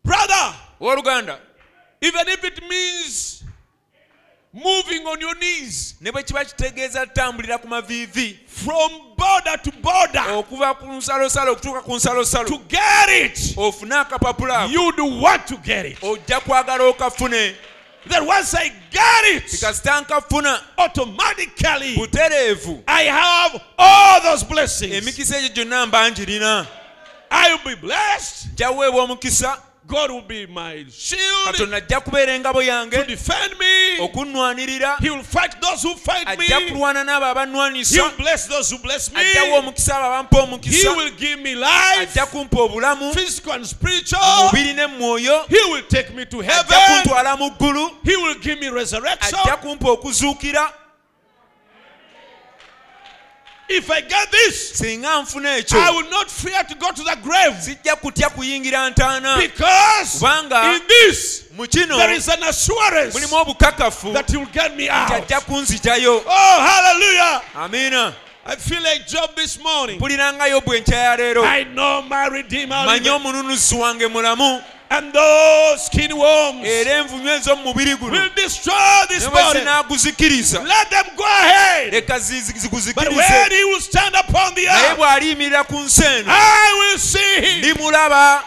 brother, 0.07 0.55
owooluganda 0.79 1.37
even 2.01 2.27
if 2.27 2.43
it 2.43 2.61
means 2.69 3.43
moving 4.53 5.05
on 5.05 5.19
your 5.19 5.35
knees 5.35 5.95
ne 6.01 6.11
bwe 6.11 6.23
kiba 6.23 6.45
kitegeeza 6.45 7.05
ttambulira 7.05 7.57
ku 7.57 7.67
maviivi. 7.67 8.39
from 8.47 8.91
border 9.17 9.57
to 9.63 9.71
border 9.71 10.23
okuva 10.31 10.75
ku 10.75 10.85
nsalosalo 10.85 11.51
okutuuka 11.51 11.81
ku 11.81 11.99
to 12.45 12.57
get 12.67 13.09
it, 13.09 13.55
ofune 13.57 13.95
akapapula 13.95 14.63
ako. 14.63 14.71
you'd 14.71 15.21
want 15.21 15.47
to 15.47 15.57
get 15.57 15.85
it. 15.85 15.99
ojja 16.01 16.39
kwagala 16.39 16.83
okafune. 16.93 17.55
That 18.09 18.25
once 18.25 18.53
I 18.53 18.69
get 18.89 19.23
it, 19.35 19.43
tikasita 19.43 20.05
automatically 20.77 21.97
I 22.87 23.03
have 23.03 23.61
all 23.77 24.21
those 24.21 24.43
blessings. 24.43 24.93
I 27.29 27.49
will 27.51 27.75
be 27.75 27.81
blessed. 27.81 28.55
Nja 29.87 29.99
weebwa 29.99 30.05
omukisa 30.05 30.07
God 30.07 30.11
will 30.11 30.21
be 30.21 30.47
my 30.47 30.85
shield 30.91 31.45
katonda 31.45 31.77
ajja 31.77 31.99
kubeera 32.01 32.33
engabo 32.33 32.59
to 32.59 32.65
yange 32.67 33.03
defend 33.07 33.57
me. 33.59 33.99
okunnwanirira 34.03 34.97
He 35.01 35.09
will 35.09 35.23
fight 35.23 35.61
those 35.61 35.87
who 35.87 35.95
fight 35.95 36.27
ajja 36.27 36.59
me. 36.59 36.71
kulwana 36.71 37.03
n'abo 37.03 37.25
He 37.25 37.31
abannwanisa 37.31 38.03
will 38.03 38.17
bless 38.17 38.47
those 38.47 38.69
who 38.75 38.81
bless 38.81 39.11
me. 39.11 39.21
ajjawa 39.21 39.59
omukisa 39.59 39.95
abo 39.97 40.05
abampa 40.05 40.35
He 40.37 40.43
omukisa 40.43 40.91
will 40.97 41.11
give 41.11 41.37
me 41.41 41.55
life, 41.55 41.99
ajja 42.01 42.25
kumpa 42.25 42.61
obulamu 42.61 43.13
physical 43.13 43.53
and 43.53 43.65
spiritual. 43.65 44.43
mubiri 44.45 44.73
ne 44.73 44.87
mwoyo 44.87 45.45
He 45.49 45.71
will 45.71 45.83
take 45.87 46.09
me 46.13 46.25
to 46.25 46.37
ajja 46.39 46.51
heaven. 46.53 47.01
kuntwala 47.03 47.37
mu 47.37 47.49
ggulu 47.51 47.91
He 48.03 48.15
will 48.15 48.35
give 48.39 48.59
me 48.59 48.69
resurrection. 48.69 49.39
ajja 49.39 49.57
kumpa 49.57 49.89
okuzuukira 49.91 50.73
If 53.69 53.91
I 53.91 54.01
get 54.01 54.31
this, 54.31 54.79
singa 54.79 55.21
nfuna 55.23 55.73
I 55.73 55.91
will 55.91 56.09
not 56.09 56.31
fear 56.31 56.63
to 56.63 56.75
go 56.75 56.91
to 56.91 57.03
the 57.03 57.17
grave. 57.21 57.53
Sijja 57.61 57.95
kutya 57.95 58.29
kuyingira 58.29 58.89
ntaana. 58.89 59.37
Because 59.39 60.19
Kubanga 60.19 60.75
in 60.75 60.81
this 60.87 61.43
mu 61.57 61.65
kino 61.67 61.97
there 61.97 62.13
is 62.13 62.27
an 62.29 62.43
assurance 62.43 63.13
mulimu 63.13 63.41
obukakafu 63.41 64.13
that 64.13 64.31
you 64.31 64.39
will 64.39 64.51
get 64.53 64.75
me 64.77 64.87
out. 64.89 65.11
ajja 65.11 65.41
Oh, 65.49 66.59
hallelujah! 66.61 67.41
amiina 67.55 68.13
I 68.45 68.55
feel 68.55 68.81
like 68.81 69.05
Job 69.07 69.35
this 69.35 69.59
morning. 69.59 69.99
mpuliranga 69.99 70.47
yobu 70.47 70.73
enkya 70.75 70.97
ya 70.97 71.17
leero. 71.17 71.43
I 71.43 71.63
know 71.65 72.01
my 72.03 72.27
Redeemer 72.29 72.85
manyi 72.85 72.99
liveth, 72.99 73.15
omununuzi 73.15 73.75
wange 73.75 74.07
mulamu 74.07 74.63
and 74.89 75.13
those 75.13 75.85
skin 75.85 76.11
worms 76.17 76.65
era 76.65 76.91
envunywa 76.97 77.33
ez'omu 77.35 77.63
mubiri 77.63 77.95
gunozinaguzikiriza 77.95 80.61
leka 81.91 82.19
ziguzikirizenaye 82.19 83.65
bw'aliyimirira 84.97 85.63
ku 85.63 85.75
nsi 85.79 86.03
eno 86.03 86.33
ndimulaba 87.57 88.43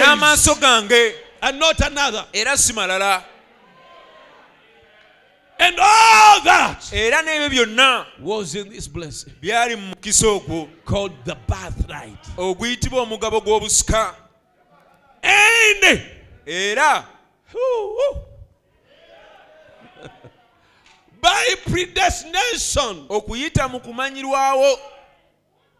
n'amaaso 0.00 0.54
gange. 0.54 1.14
era 2.32 2.56
si 2.56 2.72
malala 2.72 3.22
And 5.60 5.76
all 5.80 6.40
that 6.44 6.88
era 6.92 7.20
n'ebyo 7.22 7.48
byonna 7.66 8.06
was 8.20 8.54
in 8.54 8.68
this 8.68 8.86
blessing 8.88 9.32
byali 9.42 9.76
mu 9.76 9.92
ogwo 10.26 10.68
called 10.86 11.12
the 11.24 11.34
birthright. 11.48 12.18
omugabo 12.36 13.40
gw'obusika. 13.40 14.14
And 15.22 16.00
era. 16.46 17.04
By 21.20 21.54
predestination, 21.66 23.06
okuyita 23.08 23.68
mu 23.68 23.80
kumanyirwawo 23.80 24.78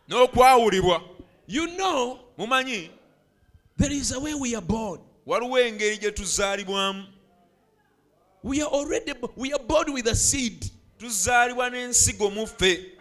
n'okwawulibwa. 0.09 1.02
You 1.47 1.66
know 1.76 2.18
mumanyi? 2.38 2.90
there 3.76 3.92
is 3.92 4.12
a 4.12 4.18
way 4.21 4.35
we 4.35 4.54
are 4.57 4.62
born. 4.62 5.00
waliwo 5.26 5.59
engeri 5.59 5.99
gye 5.99 6.11
tuzaalibwamu. 6.11 7.04
We 8.42 8.62
are 8.62 8.71
already 8.71 9.12
we 9.37 9.52
are 9.52 9.62
born 9.62 9.92
with 9.92 10.07
a 10.09 10.14
seed. 10.16 10.71
tuzaalibwa 10.99 11.71
n'ensigo 11.71 12.30
mu 12.30 12.47
ffe 12.47 12.98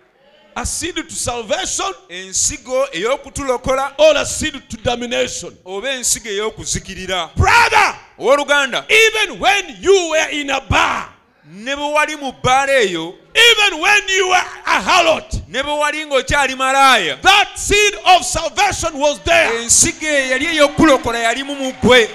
A 0.60 0.66
seed 0.66 0.96
to 0.96 1.12
salvation. 1.12 1.86
Ensigo 2.10 2.88
ey'okutulokola 2.92 3.94
or 4.00 4.18
a 4.18 4.26
seed 4.26 4.54
to 4.68 4.78
domination. 4.78 5.56
oba 5.64 5.88
ensigo 5.90 6.30
ey'okuzikirira 6.32 7.30
Brother, 7.36 7.96
owooluganda 8.18 8.84
even 8.90 9.40
when 9.40 9.76
you 9.80 10.10
were 10.10 10.30
in 10.32 10.50
a 10.50 10.60
bar, 10.62 11.10
ne 11.46 11.76
bwe 11.76 11.94
wali 11.94 12.16
mu 12.16 12.32
bbaala 12.32 12.74
eyo. 12.74 13.14
Even 13.36 13.80
when 13.82 14.02
you 14.10 14.30
were 14.30 14.46
a 14.66 14.82
harlot, 14.82 15.48
ne 15.48 15.62
bwe 15.62 15.78
wali 15.78 16.06
ng'okyali 16.06 16.56
malaaya. 16.56 17.22
That 17.22 17.52
seed 17.56 17.94
of 18.16 18.26
salvation 18.26 18.98
was 18.98 19.20
there. 19.20 19.62
ensigo 19.62 20.08
eyo 20.08 20.32
yali 20.32 20.46
ey'okulokola 20.58 21.20
yalimu 21.20 21.56
mu 21.56 21.72
ggwe. 21.74 22.10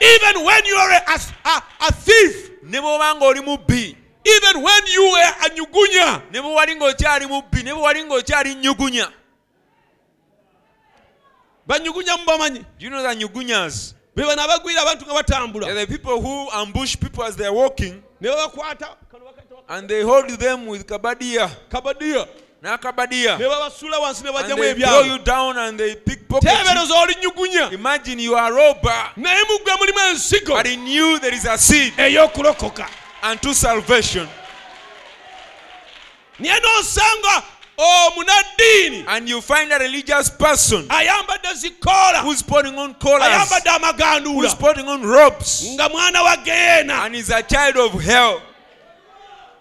Even 0.00 0.44
when 0.44 0.64
you 0.66 0.76
were 0.76 1.00
a, 1.08 1.20
a, 1.44 1.62
a 1.88 1.92
thief, 1.92 2.50
ne 2.62 2.78
bw'oba 2.78 3.14
ng'oli 3.16 3.40
mubbi 3.40 3.87
even 4.36 4.62
when 4.62 4.86
you 4.86 5.10
were 5.12 5.34
a 5.44 5.48
nyugunya. 5.50 6.22
Ne 6.30 6.40
bwe 6.40 6.54
wali 6.54 6.74
ng'okyali 6.74 7.26
mubbi 7.26 7.62
ne 7.62 7.72
nyugunya. 8.54 9.12
Banyugunya 11.66 12.16
mubamanyi? 12.16 12.64
Do 12.78 12.84
you 12.84 12.90
know 12.90 13.02
that 13.02 13.18
nyugunyas? 13.18 13.94
Be 14.14 14.24
bano 14.24 14.42
abantu 14.42 15.06
nga 15.06 15.14
batambula. 15.14 15.74
The 15.74 15.86
people 15.86 16.20
who 16.20 16.50
ambush 16.50 16.96
people 16.96 17.24
as 17.24 17.36
they 17.36 17.46
are 17.46 17.54
walking 17.54 18.02
ne 18.20 18.28
babakwata 18.28 18.96
and 19.68 19.88
they 19.88 20.02
hold 20.02 20.30
them 20.30 20.66
with 20.66 20.86
kabadia. 20.86 21.50
Kabadia. 21.70 22.26
N'akabadia 22.62 23.38
nebabasula 23.38 23.98
wansi 23.98 24.24
nebajjamu 24.24 24.64
ebyateeberoza 24.64 26.94
oli 27.02 27.14
nyugunya. 27.22 27.70
Naye 29.16 29.44
muggwe 29.44 29.76
mulimu 29.78 29.98
ensigo. 30.10 30.62
Ey'okulokoka. 31.98 32.88
Unto 33.22 33.52
salvation. 33.52 34.28
Naye 36.38 36.60
n'osanga 36.60 37.42
omunaddiini 37.78 39.04
oh, 39.06 39.16
and 39.16 39.28
you 39.28 39.40
find 39.40 39.72
a 39.72 39.78
religious 39.78 40.30
person 40.30 40.86
ayambadde 40.88 41.52
zikoola 41.54 42.22
who's 42.22 42.42
putting 42.42 42.76
on 42.78 42.94
collars. 42.94 43.22
Ayambadde 43.28 44.24
who's 44.24 44.54
putting 44.54 44.86
on 44.86 45.02
robes. 45.02 45.66
Nga 45.74 45.88
mwana 45.88 46.22
wa 46.22 46.36
and 47.04 47.16
is 47.16 47.30
a 47.30 47.42
child 47.42 47.76
of 47.76 48.00
hell. 48.00 48.42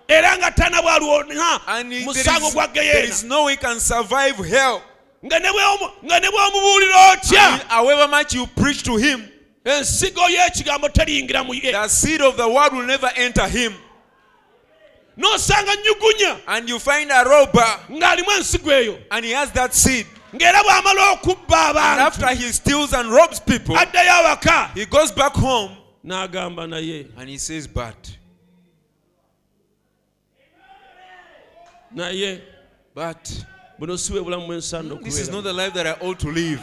Era 0.08 0.38
nga 0.38 0.52
tanabwalwona 0.52 1.62
and 1.68 1.92
he- 1.92 2.00
there 2.00 2.08
musango 2.08 2.48
is, 2.48 2.54
gwa 2.54 2.68
geyeena 2.68 3.24
no 3.26 3.46
way 3.46 3.52
he 3.54 3.58
can 3.58 3.80
survive 3.80 4.36
hell. 4.38 4.82
Nga 5.26 5.40
ne 5.40 5.50
bw'omubuulira 6.30 7.12
otya. 7.14 7.68
However 7.68 8.08
much 8.08 8.34
you 8.34 8.46
preach 8.48 8.84
to 8.84 8.98
him 8.98 9.32
ensigo 9.68 10.22
y'ekigambo 10.30 10.90
teriyingira 10.90 11.46
mu 11.46 11.54
ye. 11.54 11.72
The 11.72 11.88
seed 11.88 12.22
of 12.22 12.38
the 12.38 12.48
word 12.48 12.74
will 12.74 12.86
never 12.86 13.10
enter 13.16 13.48
him. 13.48 13.74
N'osanga 15.18 15.74
nyugunya 15.76 16.40
and 16.48 16.70
you 16.70 16.80
find 16.80 17.12
a 17.12 17.24
robber 17.24 17.80
ng'alimu 17.90 18.38
ensigo 18.38 18.72
eyo 18.72 19.00
and 19.12 19.26
he 19.26 19.32
has 19.32 19.52
that 19.52 19.74
seed. 19.74 20.06
ng'era 20.34 20.62
bw'amala 20.62 21.14
okubba 21.16 21.70
and 21.70 21.78
abantu. 21.78 22.00
after 22.00 22.36
he 22.36 22.52
steals 22.52 22.94
and 22.94 23.10
robs 23.10 23.40
people 23.40 23.76
addayo 23.76 24.24
awaka. 24.24 24.74
he 24.74 24.86
goes 24.86 25.12
back 25.12 25.34
home 25.34 25.72
n'agamba 26.06 26.68
naye 26.68 27.08
and 27.18 27.30
he 27.30 27.38
says 27.38 27.66
but 27.66 28.18
naye 31.94 32.42
but 32.94 33.46
buno 33.80 33.98
si 33.98 34.14
bwe 34.14 34.22
bulamu 34.22 34.48
bwensaana 34.48 35.02
this 35.04 35.20
is 35.20 35.30
not 35.30 35.44
the 35.44 35.54
life 35.54 35.74
that 35.74 35.88
I 35.88 35.94
ought 36.06 36.20
to 36.20 36.30
live 36.30 36.62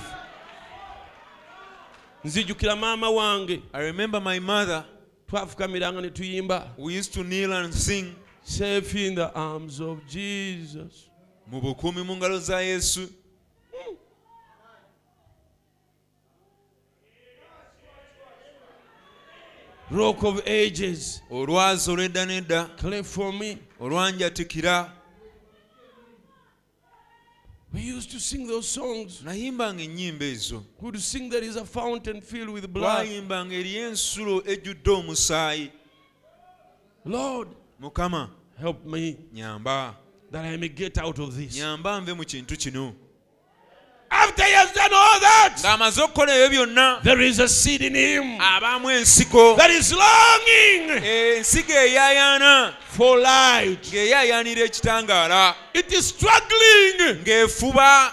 nzijukira 2.24 2.76
maama 2.76 3.10
wange. 3.10 3.62
I 3.72 3.80
remember 3.80 4.20
my 4.20 4.38
mother. 4.38 4.84
Twafukamiranga 5.26 6.00
ne 6.00 6.10
tuyimba. 6.10 6.68
We 6.78 6.94
used 6.98 7.12
to 7.14 7.22
kneel 7.22 7.52
and 7.52 7.74
sing. 7.74 8.14
Safe 8.42 8.94
in 9.06 9.14
the 9.14 9.32
arms 9.34 9.80
of 9.80 10.06
jesus. 10.06 11.08
Mu 11.46 11.60
bukumi 11.60 12.04
mu 12.04 12.16
ngalo 12.16 12.38
za 12.38 12.60
yesu. 12.60 13.08
Rock 19.90 20.22
of 20.24 20.40
ages. 20.46 21.22
Olwazi 21.30 21.90
olw'edda 21.90 22.26
n'edda. 22.26 22.76
Cleft 22.76 23.10
for 23.10 23.32
me. 23.32 23.58
Olwanjatikira 23.80 24.92
we 27.74 27.80
used 27.80 28.10
to 28.12 28.20
sing 28.20 28.46
those 28.46 28.68
songs. 28.68 29.22
Nayimbanga 29.24 29.82
ennyimba 29.82 30.24
ezo. 30.24 30.62
We 30.80 30.90
would 30.90 31.00
sing 31.00 31.28
there 31.28 31.42
is 31.42 31.56
a 31.56 31.64
fountain 31.64 32.20
filled 32.20 32.50
with 32.50 32.66
blood. 32.72 33.06
Twayimbanga 33.06 33.54
eriyo 33.54 33.88
ensulo 33.88 34.42
ejjudde 34.46 34.90
omusaayi. 34.90 35.70
Lord 37.04 37.48
mukama 37.80 38.30
help 38.60 38.86
me 38.86 39.16
nyamba. 39.34 39.94
that 40.34 40.44
i 40.44 40.56
may 40.56 40.68
get 40.68 40.98
out 40.98 41.18
of 41.18 41.36
this. 41.36 41.56
Nyamba 41.56 42.00
nve 42.00 42.14
mu 42.14 42.24
kintu 42.24 42.56
kino 42.56 42.94
after 44.14 44.44
he 44.44 44.52
has 44.52 44.72
done 44.72 44.92
all 44.92 45.20
that 45.20 45.54
ng'amaze 45.62 46.02
okukola 46.02 46.32
ebyo 46.46 46.66
byonna 46.66 47.00
there 47.02 47.20
is 47.20 47.38
a 47.38 47.48
seed 47.48 47.82
in 47.82 47.94
him 47.94 48.38
abaamu 48.40 48.90
ensiko. 48.90 49.56
that 49.56 49.70
is 49.70 49.92
longing 49.92 50.90
ensigo 51.04 51.72
eyaayaana 51.74 52.72
for 52.96 53.18
light. 53.18 53.82
ng'eyaayaanira 53.92 54.62
ekitangaala. 54.64 55.54
It 55.74 55.92
is 55.92 56.08
struggling 56.08 57.18
ng'efuba 57.24 58.12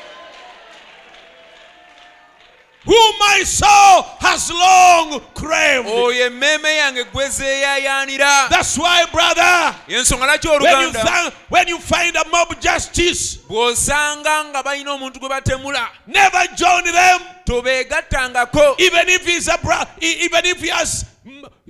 whom 2.83 3.13
my 3.19 3.43
soul 3.43 4.03
has 4.19 4.49
long 4.49 5.19
craved. 5.33 5.87
Oyo 5.87 6.25
emmeeme 6.25 6.77
yange 6.77 7.03
gwe 7.03 7.29
zeeyaayaanira 7.29 8.49
that's 8.49 8.77
why 8.77 9.05
brother 9.11 9.75
yensonga 9.87 10.27
laki 10.27 10.47
when 10.49 10.61
you, 10.61 10.87
oluganda? 10.89 11.01
find, 11.01 11.33
when 11.49 11.67
you 11.67 11.77
find 11.79 12.15
a 12.15 12.27
mob 12.29 12.59
justice 12.59 13.37
bw'osanga 13.37 14.45
nga 14.49 14.63
balina 14.63 14.91
omuntu 14.97 15.19
gwe 15.19 15.29
batemula. 15.29 15.87
never 16.07 16.47
join 16.55 16.83
them. 16.85 17.19
Tobeegattangako. 17.45 18.79
Even 18.79 19.09
if 19.09 19.25
he's 19.25 19.47
a 19.47 19.57
e- 20.01 20.25
even 20.25 20.45
if 20.45 20.61
he 20.61 20.69
has 20.69 21.05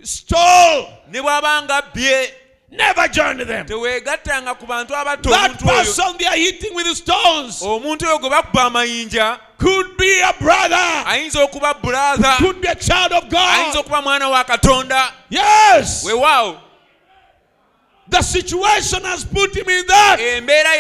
stole. 0.04 0.88
Ne 1.10 1.20
bw'aba 1.20 1.68
bbye 1.94 2.41
never 2.72 3.08
join 3.08 3.38
them. 3.38 3.66
Teweegattanga 3.66 4.58
ku 4.58 4.66
bantu 4.66 4.94
abatta 4.94 5.30
that 5.30 5.60
person 5.60 6.18
they 6.18 6.26
are 6.26 6.38
hitting 6.38 6.74
with 6.74 6.88
stones 6.96 7.62
omuntu 7.62 8.06
oyo 8.08 8.20
gwe 8.20 8.30
bakuba 8.30 8.64
amayinja 8.64 9.40
could 9.58 9.98
be 9.98 10.22
a 10.22 10.34
brother 10.40 11.04
ayinza 11.06 11.44
okuba 11.44 11.74
bulatha 11.82 12.38
could 12.38 12.62
be 12.62 12.68
a 12.68 12.76
child 12.76 13.12
of 13.12 13.24
ayinza 13.26 13.74
god 13.74 13.86
okuba 13.86 14.02
mwana 14.02 14.30
wa 14.30 14.44
katonda. 14.44 15.12
Yes. 15.30 16.06
Weewaawo 16.06 16.58
the 18.12 18.22
situation 18.22 19.04
has 19.04 19.24
put 19.24 19.56
him 19.56 19.70
in 19.70 19.86
that. 19.88 20.20
Embeera 20.20 20.76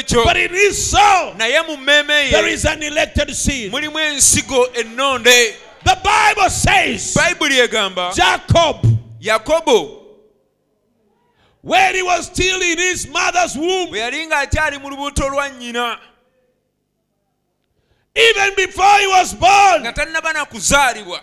ekyo. 0.00 0.24
But 0.24 0.36
it 0.36 0.52
is 0.52 0.90
so. 0.90 1.34
naye 1.38 1.66
mu 1.66 1.76
mmeeme 1.76 2.30
there 2.30 2.48
is 2.48 2.64
an 2.64 2.82
elected 2.82 3.34
seed 3.34 3.72
mulimu 3.72 3.98
ensigo 3.98 4.66
ennonde. 4.74 5.54
The 5.84 5.96
bible 6.02 6.50
says 6.50 7.14
bayibuli 7.14 7.60
egamba 7.60 8.12
jacob 8.14 8.86
yakobo 9.20 10.03
when 11.64 11.94
he 11.94 12.02
was 12.02 12.26
still 12.26 12.60
in 12.60 12.76
his 12.76 13.08
mother's 13.08 13.56
womb. 13.56 13.88
Bwe 13.88 13.98
yali 13.98 14.26
ng'akyali 14.26 14.78
mu 14.82 14.90
lubuto 14.90 15.28
lwa 15.28 15.48
nnyina. 15.48 15.98
Even 18.14 18.54
before 18.54 18.98
he 18.98 19.06
was 19.06 19.34
born. 19.34 19.80
Nga 19.80 19.92
tannaba 19.92 20.32
na 20.32 20.44
kuzaalibwa. 20.44 21.20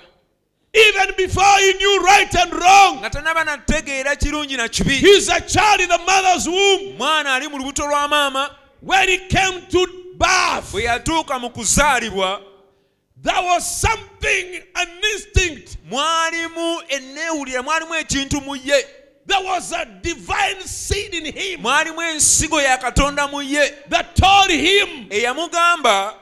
Even 0.74 1.14
before 1.16 1.58
he 1.60 1.74
knew 1.74 2.04
right 2.04 2.36
and 2.36 2.54
wrong. 2.54 2.98
Nga 3.00 3.10
tannaba 3.10 3.46
na 3.46 3.58
kutegeera 3.58 4.16
kirungi 4.16 4.58
na 4.58 4.68
kibi. 4.68 4.96
He's 4.96 5.30
a 5.30 5.42
child 5.42 5.82
in 5.82 5.90
the 5.90 6.00
mother's 6.00 6.48
womb. 6.48 6.98
Mwana 6.98 7.36
ali 7.36 7.48
mu 7.48 7.58
lubuto 7.58 7.86
lwa 7.86 8.08
maama. 8.08 8.50
When 8.82 9.10
he 9.10 9.18
came 9.28 9.62
to 9.68 9.88
birth. 10.18 10.72
Bwe 10.72 10.84
yatuuka 10.84 11.40
mu 11.40 11.50
there 13.24 13.44
was 13.44 13.80
something 13.80 14.62
an 14.76 14.88
instinct 15.14 15.78
there 19.28 19.44
was 19.46 19.72
a 19.72 19.86
divine 20.02 20.62
seed 20.66 21.14
in 21.14 21.26
him 21.26 21.62
mwalimu 21.62 22.02
ensigo 22.02 22.62
ya 22.62 22.78
katonda 22.78 23.28
mu 23.28 23.42
ye. 23.42 23.72
that 23.90 24.16
told 24.16 24.50
him 24.52 25.06
eyamugamba 25.10 26.14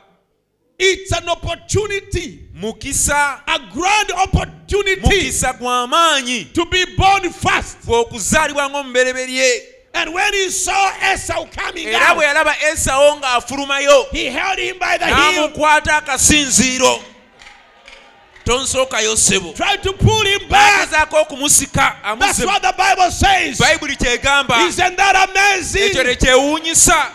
it's 0.78 1.12
an 1.12 1.30
opportunity 1.30 2.40
mukisa 2.54 3.42
a 3.48 3.60
grand 3.74 4.12
opportunity 4.12 5.02
mukisa 5.02 5.54
gwa 5.54 5.88
maanyi 5.88 6.46
to 6.54 6.66
be 6.66 6.86
born 6.98 7.30
first. 7.30 7.78
Bw'okuzaalibwa 7.86 8.70
ng'omubereberye 8.70 9.62
And 9.94 10.14
when 10.14 10.34
he 10.34 10.50
saw 10.50 10.92
Esau 11.14 11.46
coming 11.52 11.88
era 11.88 12.14
bwe 12.16 12.26
yalaba 12.26 12.56
esawo 12.72 13.18
ng'afulumayo 13.20 14.06
he 14.12 14.26
held 14.30 14.60
him 14.60 14.78
by 14.80 14.98
the 14.98 15.06
heel, 15.06 15.16
n'amukwata 15.16 15.98
akasinziiro 15.98 17.00
tonsookayo 18.50 19.18
ssebo 19.18 19.56
agezaako 20.50 21.18
okumusika 21.22 21.96
bayibuli 23.60 23.96
kyegamba 23.96 24.58
ekyo 25.76 26.04
tekyewuunyisa 26.04 27.12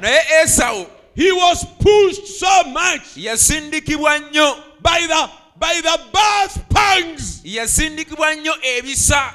naye 0.00 0.20
esawu 0.42 0.86
he 1.16 1.32
was 1.32 1.66
pushed 1.78 2.26
so 2.26 2.64
much 2.64 3.02
yasindikibwa 3.16 4.18
nnyo. 4.18 4.56
by 4.82 5.06
the 5.06 5.28
by 5.56 5.80
the 5.82 5.98
birth 6.12 6.56
pangs. 6.68 7.40
yasindikibwa 7.44 8.34
nnyo 8.34 8.54
ebisa 8.62 9.34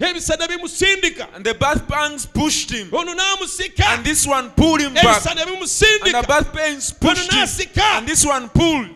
ebisa 0.00 0.36
ne 0.38 0.46
bimusindika 0.46 1.34
and 1.34 1.44
the 1.44 1.54
birth 1.54 1.88
pangs 1.88 2.26
pushed 2.26 2.70
him. 2.70 2.92
Ono 2.92 3.14
n'amusika 3.14 3.84
and 3.94 4.04
this 4.04 4.26
one 4.26 4.50
pulled 4.50 4.80
him 4.80 4.94
back. 4.94 5.22
ebisa 5.22 5.34
ne 5.34 5.42
and 5.42 5.50
the 5.50 5.56
bimusindika 5.56 6.26
birth 6.26 6.52
pains 6.52 6.92
pushed 6.92 7.32
him. 7.32 7.78
and 7.80 8.06
this 8.06 8.24
one 8.24 8.48
pulled. 8.48 8.90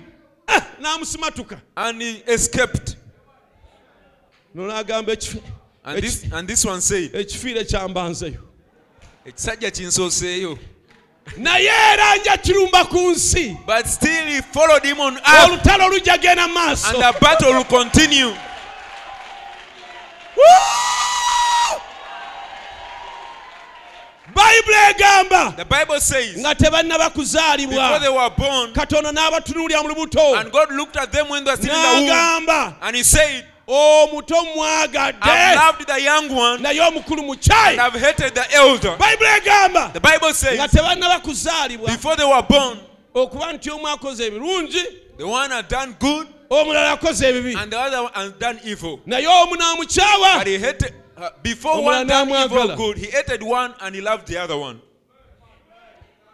Ah, 0.46 0.66
n'amusimatuka 0.80 1.60
and 1.76 2.02
he 2.02 2.10
escaped. 2.26 2.96
Ono 4.56 4.68
n'agamba 4.68 5.16
"Ekifi- 5.16 5.42
and 5.84 6.02
this, 6.02 6.24
and 6.32 6.48
this 6.48 6.64
one 6.64 6.80
said 6.80 7.12
ekifiire 7.12 7.64
kyambanzeyo 7.64 8.40
ekisajja 9.24 9.70
kinsooseeyo 9.70 10.58
naye 11.36 11.68
era 11.92 12.16
nja 12.16 12.36
kirumba 12.36 12.84
ku 12.88 13.10
nsi. 13.12 13.56
But 13.66 13.86
still 13.86 14.26
he 14.26 14.40
followed 14.42 14.84
him 14.84 15.00
on 15.00 15.16
earth 15.16 15.50
olutalo 15.50 15.88
lujja 15.88 16.18
genda 16.18 16.48
maaso. 16.48 16.94
And 16.94 17.02
the 17.02 17.18
battle 17.20 17.54
will 17.54 17.64
continue! 17.64 18.34
bayibuli 24.34 24.76
egamba. 24.90 25.52
Nga 26.38 26.54
tebanna 26.54 26.98
bakuzaalibwa 26.98 28.00
katono 28.74 29.12
n'abatunuulira 29.12 29.82
mu 29.82 29.88
libutonagamba 29.88 30.42
omuto 33.72 34.44
mwagadde 34.44 35.30
naye 36.58 36.80
omukulu 36.80 37.22
mukyayi 37.22 37.76
bayibuli 38.98 39.30
egamba. 39.36 39.90
Nga 40.54 40.68
tebanna 40.68 41.08
bakuzaalibwa 41.08 41.90
okuba 43.14 43.52
nti 43.52 43.70
omu 43.70 43.88
akoze 43.88 44.26
ebirungi 44.26 44.84
omulala 46.50 46.98
akoze 46.98 47.22
ebibi. 47.28 47.56
And 47.56 47.72
the 47.72 47.78
other 47.78 48.02
one 48.02 48.12
had 48.12 48.38
done 48.38 48.60
evil. 48.64 49.00
Naye 49.06 49.26
omu 49.26 49.56
n'amukyawa. 49.56 50.38
But 50.38 50.46
he 50.46 50.58
hated 50.58 50.94
uh, 51.16 51.30
before 51.42 51.82
one 51.82 52.06
done 52.06 52.28
evil 52.28 52.76
good 52.76 52.98
he 52.98 53.06
hated 53.06 53.42
one 53.42 53.74
and 53.80 53.94
he 53.94 54.00
loved 54.00 54.26
the 54.26 54.36
other 54.38 54.56
one. 54.56 54.80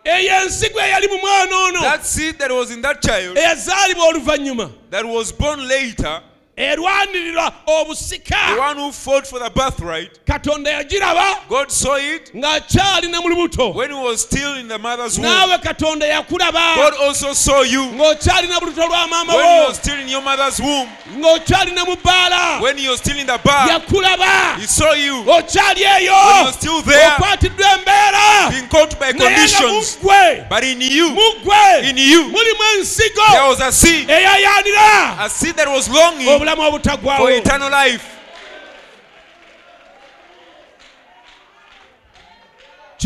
Eyali 0.04 1.08
mu 1.10 1.18
mwana 1.18 1.68
ono. 1.68 1.80
That 1.80 2.06
seed 2.06 2.38
that 2.38 2.50
was 2.50 2.70
in 2.70 2.80
that 2.82 3.02
child 3.02 3.36
that 3.36 5.04
was 5.04 5.32
born 5.32 5.66
later 5.66 6.22
erwanirira 6.56 7.52
obusika. 7.66 8.36
Katonda 10.26 10.70
yagiraba 10.70 11.24
ng'akyali 12.34 13.08
ne 13.10 13.18
mu 13.18 13.28
lubuto. 13.28 13.72
Naawe 15.22 15.58
katonda 15.58 16.06
yakulaba 16.06 16.76
ng'okyali 17.92 18.48
na 18.48 18.60
buluto 18.60 18.86
lwa 18.86 19.06
maama 19.08 19.34
wo. 19.34 19.66
ng'okyali 21.18 21.72
ne 21.72 21.82
mu 21.84 21.96
yakulaba 23.68 24.56
okyali 25.28 25.82
eyo. 25.82 26.14
Okwatiddwa 27.16 27.66
embeera. 27.72 28.48
naye 29.28 29.36
mulimu 32.28 32.62
ensigo. 32.78 33.22
eyayanira 34.08 35.18
obulamu 36.52 36.68
obutagwawo. 36.68 37.30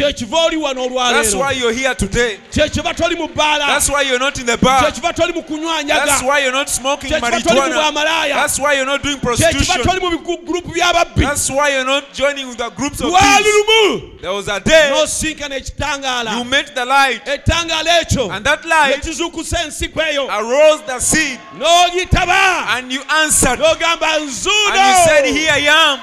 Kyekiva 0.01 0.47
oli 0.47 0.57
wano 0.57 0.89
that's 0.89 1.35
why 1.35 1.55
olwaleero 1.55 1.61
you're 1.61 1.73
here 1.73 1.95
today. 1.95 2.39
Kyekiva 2.51 2.97
toli 2.97 3.17
mu 3.17 3.29
bbaala. 3.29 3.67
That's 3.67 3.91
why 3.91 4.03
you're 4.03 4.19
not 4.19 4.39
in 4.39 4.47
the 4.47 4.57
bar. 4.57 4.83
Kyekiva 4.83 5.15
toli 5.15 5.33
mu 5.33 5.43
kunywanyaga 5.43 6.07
that's 6.07 6.23
why 6.23 6.39
you're 6.41 6.53
not 6.53 6.69
smoking 6.69 7.11
toli 7.11 7.21
mu 7.21 7.29
marijuana. 7.31 8.29
that's 8.35 8.59
why 8.59 8.75
you're 8.75 8.87
not 8.87 9.03
doing 9.03 9.19
prostitution. 9.21 9.83
toli 9.83 10.01
mu 10.01 10.19
bigurupu 10.19 10.73
by'ababbi 10.73 11.21
that's 11.21 11.51
why 11.51 11.71
you're 11.71 11.85
not 11.85 12.13
joining 12.13 12.49
with 12.49 12.59
the 12.59 12.71
groups 12.71 13.01
of 13.01 13.11
lwali 13.11 13.45
lumu. 13.45 14.21
There 14.21 14.33
was 14.33 14.49
a 14.49 14.61
day 14.61 14.91
n'osinkana 14.93 15.57
ekitangaala 15.61 16.49
met 16.49 16.75
the 16.75 16.85
light. 16.85 17.25
Ekitangaala 17.27 18.01
ekyo 18.01 18.31
and 18.31 18.45
that 18.45 18.65
light 18.65 19.03
nekizuukusa 19.03 19.65
ensiko 19.65 20.01
eyo 20.01 20.31
arose 20.31 20.83
the 20.87 20.99
seed. 20.99 21.39
N'ogitaba 21.59 22.79
and 22.79 22.93
you 22.93 23.03
answered. 23.11 23.59
N'ogamba 23.59 24.17
and 24.17 24.25
you 24.25 24.31
said 24.31 25.25
nzuuno 25.25 25.33
here 25.33 25.53
I 25.53 25.59
am 25.69 26.01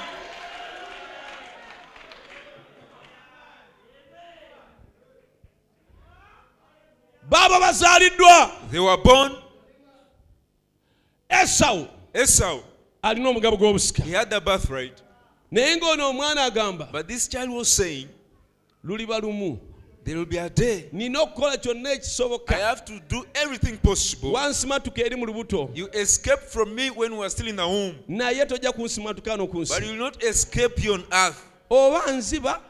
baaba 7.29 7.59
bazaaliddwa 7.59 8.51
they 8.71 8.79
were 8.79 8.97
born 8.97 9.35
esawu 11.29 11.87
Esau. 12.17 12.63
Alina 13.03 13.29
omugabo 13.29 13.57
gw'obusika. 13.57 14.03
He 14.03 14.11
had 14.11 14.29
the 14.29 14.41
birthright. 14.41 15.01
Naye 15.51 15.75
ng'ono 15.77 16.09
omwana 16.09 16.45
agamba 16.49 16.91
but 16.91 17.07
this 17.07 17.27
child 17.27 17.49
was 17.49 17.71
saying 17.71 18.09
luliba 18.83 19.21
lumu. 19.21 19.59
There 20.03 20.17
will 20.17 20.25
be 20.25 20.37
a 20.37 20.49
day 20.49 20.89
nina 20.91 21.19
okukola 21.19 21.57
kyonna 21.57 21.89
I 21.89 21.97
ekisoboka 21.97 22.53
have 22.53 22.83
to 22.85 22.99
do 23.07 23.23
everything 23.35 23.77
possible. 23.77 24.33
Wansimatuka 24.33 25.05
eri 25.05 25.15
mu 25.15 25.27
lubuto. 25.27 25.69
You 25.75 25.87
escaped 25.93 26.49
from 26.49 26.73
me 26.73 26.89
when 26.89 27.11
we 27.11 27.19
were 27.19 27.29
still 27.29 27.47
in 27.47 27.55
the 27.55 27.67
womb. 27.67 27.95
Naye 28.09 28.45
tojja 28.45 28.71
kunsimatuka 28.73 29.37
no 29.37 29.45
but 29.45 29.81
you 29.81 29.91
will 29.91 29.99
not 29.99 30.23
escape 30.23 30.79
here 30.79 30.93
on 30.93 31.03
earth. 31.11 31.43
Oba 31.69 32.11
nziba 32.11 32.61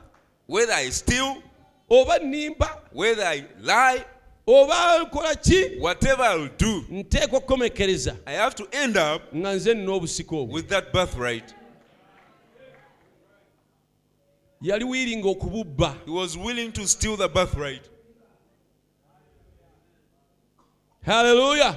whether 0.45 0.73
I 0.73 0.89
steal 0.89 1.41
oba 1.89 2.19
nnimba 2.19 2.69
whether 2.91 3.23
I 3.23 3.45
lie 3.61 4.03
oba 4.47 4.99
nkola 5.03 5.35
ki? 5.35 5.79
Whatever 5.79 6.23
I'll 6.25 6.49
do 6.57 6.85
nteekwa 6.89 7.37
okukomekereza. 7.39 8.15
I 8.25 8.33
have 8.33 8.55
to 8.55 8.67
end 8.71 8.97
up 8.97 9.21
nga 9.35 9.53
nze 9.55 9.73
nina 9.73 9.91
obusika 9.91 10.35
obwo. 10.35 10.53
with 10.53 10.67
that 10.69 10.91
birthright. 10.93 11.53
Yali 14.61 14.83
wiringa 14.85 15.29
okububba. 15.29 15.95
He 16.05 16.11
was 16.11 16.37
willing 16.37 16.71
to 16.71 16.87
steal 16.87 17.17
the 17.17 17.27
birthright. 17.29 17.89
Haleluya 21.05 21.75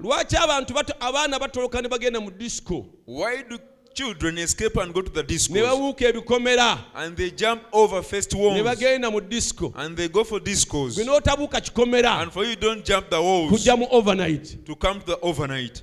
lwaki 0.00 0.36
abantu 0.36 0.74
bato- 0.74 0.96
abaana 1.00 1.38
batoloka 1.38 1.80
ne 1.82 1.88
bagenda 1.88 2.20
mu 2.20 2.30
disco? 2.30 2.86
Why 3.06 3.42
do 3.42 3.58
children 3.94 4.38
escape 4.38 4.76
and 4.76 4.92
go 4.92 5.02
to 5.02 5.10
the 5.10 5.22
ne 5.22 5.26
disco 5.26 5.54
ebikomera. 5.54 6.78
And 6.94 7.16
they 7.16 7.30
jump 7.30 7.62
over 7.72 8.02
first 8.02 8.34
ne 8.34 8.40
walls. 8.40 8.60
Bagenda 8.60 9.10
mu 9.10 9.20
disco. 9.20 9.72
And 9.76 9.96
they 9.96 10.08
go 10.08 10.24
for 10.24 10.40
discos. 10.40 10.96
Gwe 10.96 11.04
n'otabuuka 11.04 11.60
kikomera 11.60 12.22
and 12.22 12.32
for 12.32 12.44
you 12.44 12.56
don't 12.56 12.84
jump 12.84 13.10
the 13.10 13.20
walls. 13.20 13.52
kujja 13.52 13.78
mu 13.78 13.86
overnight. 13.90 14.64
To 14.66 14.74
come 14.76 15.00
to 15.00 15.06
the 15.06 15.20
overnight. 15.20 15.82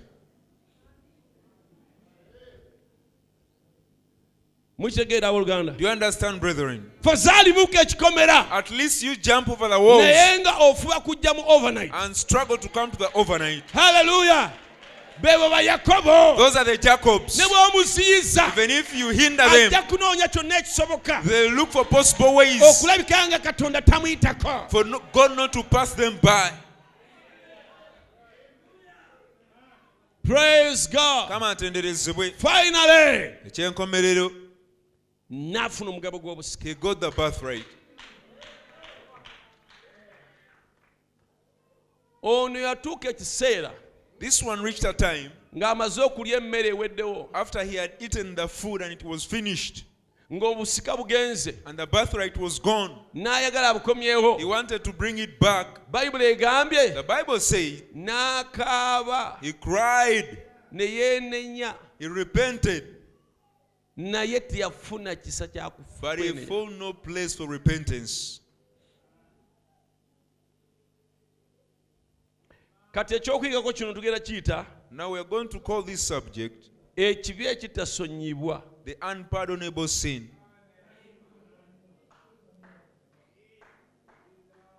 Mukitegeera 4.79 5.27
abooluganda 5.27 5.77
do 5.77 5.83
you 5.83 5.89
understand 5.89 6.39
brethren? 6.39 6.89
Fe 7.03 7.15
zaalibuuka 7.15 7.81
ekikomera. 7.81 8.49
At 8.51 8.71
least 8.71 9.03
you 9.03 9.15
jump 9.15 9.49
over 9.49 9.67
the 9.67 9.79
walls 9.79 10.03
naye 10.03 10.39
nga 10.39 10.51
ofuba 10.51 11.03
kujja 11.03 11.35
mu 11.35 11.43
overnight. 11.45 11.91
and 11.93 12.15
struggle 12.15 12.57
to 12.57 12.69
come 12.69 12.89
to 12.89 12.97
the 12.97 13.11
overnight 13.13 13.63
haleluya 15.19 15.49
beebo 15.49 15.49
bayakobo 15.49 16.37
those 16.37 16.55
are 16.55 16.65
the 16.65 16.77
jacobs. 16.77 17.37
Ne 17.37 17.45
bw'omuziyiza 17.45 18.47
even 18.53 18.71
if 18.71 18.95
you 18.95 19.09
hinder 19.09 19.49
them 19.49 19.71
ajja 19.71 19.81
kunoonya 19.87 20.27
kyonna 20.27 20.57
ekisoboka. 20.59 21.23
they 21.23 21.49
look 21.49 21.71
for 21.71 21.85
possible 21.85 22.35
ways 22.35 22.61
okulabika 22.61 23.27
nga 23.27 23.39
katonda 23.39 23.81
tamuyitako. 23.81 24.69
For 24.69 24.85
no, 24.85 25.01
god 25.11 25.35
not 25.35 25.53
to 25.53 25.63
pass 25.63 25.93
them 25.93 26.17
by. 26.21 26.51
Praise 30.23 30.87
god. 30.87 31.29
Kama 31.29 31.49
atenderezebwe 31.49 32.33
finally. 32.37 33.33
Ekyenkomerero. 33.47 34.31
Nafuna 35.29 35.89
omugabo 35.89 36.19
gw'obusika 36.19 36.63
he 36.63 36.73
got 36.75 36.99
the 36.99 37.11
birthright. 37.11 37.65
Ono 42.21 42.59
yatuuka 42.59 43.09
ekiseera 43.09 43.71
this 44.19 44.43
one 44.43 44.61
reached 44.61 44.83
a 44.83 44.93
time 44.93 45.31
ng'amaze 45.55 46.01
okulya 46.01 46.37
emmere 46.37 46.71
eweddewo. 46.71 47.29
after 47.33 47.63
he 47.63 47.75
had 47.75 47.93
eaten 47.99 48.35
the 48.35 48.47
food 48.47 48.81
and 48.81 48.93
it 48.93 49.03
was 49.03 49.23
finished. 49.23 49.85
Ng'obusika 50.31 50.95
bugenze. 50.95 51.55
And 51.65 51.77
the 51.77 51.87
birthright 51.87 52.37
was 52.37 52.59
gone. 52.59 52.99
N'ayagala 53.15 53.73
abukomyewo 53.73 54.37
he 54.37 54.45
wanted 54.45 54.83
to 54.83 54.93
bring 54.93 55.17
it 55.17 55.39
back. 55.39 55.91
Bayibuli 55.91 56.35
egambye. 56.35 56.93
The 56.93 57.03
bible 57.03 57.39
says 57.39 57.81
n'akaaba. 57.95 59.43
he 59.43 59.53
cried. 59.53 60.43
Ne 60.71 60.85
yeenenya. 60.85 61.73
He 61.97 62.07
repented. 62.07 62.95
Naye 63.97 64.39
teyafuna 64.39 65.15
kisa 65.15 65.49
but 65.99 66.19
he 66.19 66.31
found 66.45 66.79
no 66.79 66.93
place 66.93 67.35
for 67.35 67.47
repentance. 67.47 68.39
Kati 72.91 73.15
ekyokuyigako 73.15 73.73
kino 73.73 73.93
tugenda 73.93 74.19
kiyita 74.19 74.65
Now 74.91 75.11
we 75.11 75.19
are 75.19 75.27
going 75.29 75.47
to 75.49 75.59
call 75.59 75.83
this 75.83 76.07
subject 76.07 76.65
ekibi 76.95 77.45
ekitasonyibwa. 77.47 78.61
the 78.85 78.97
unpardonable 79.01 79.87
sin. 79.87 80.29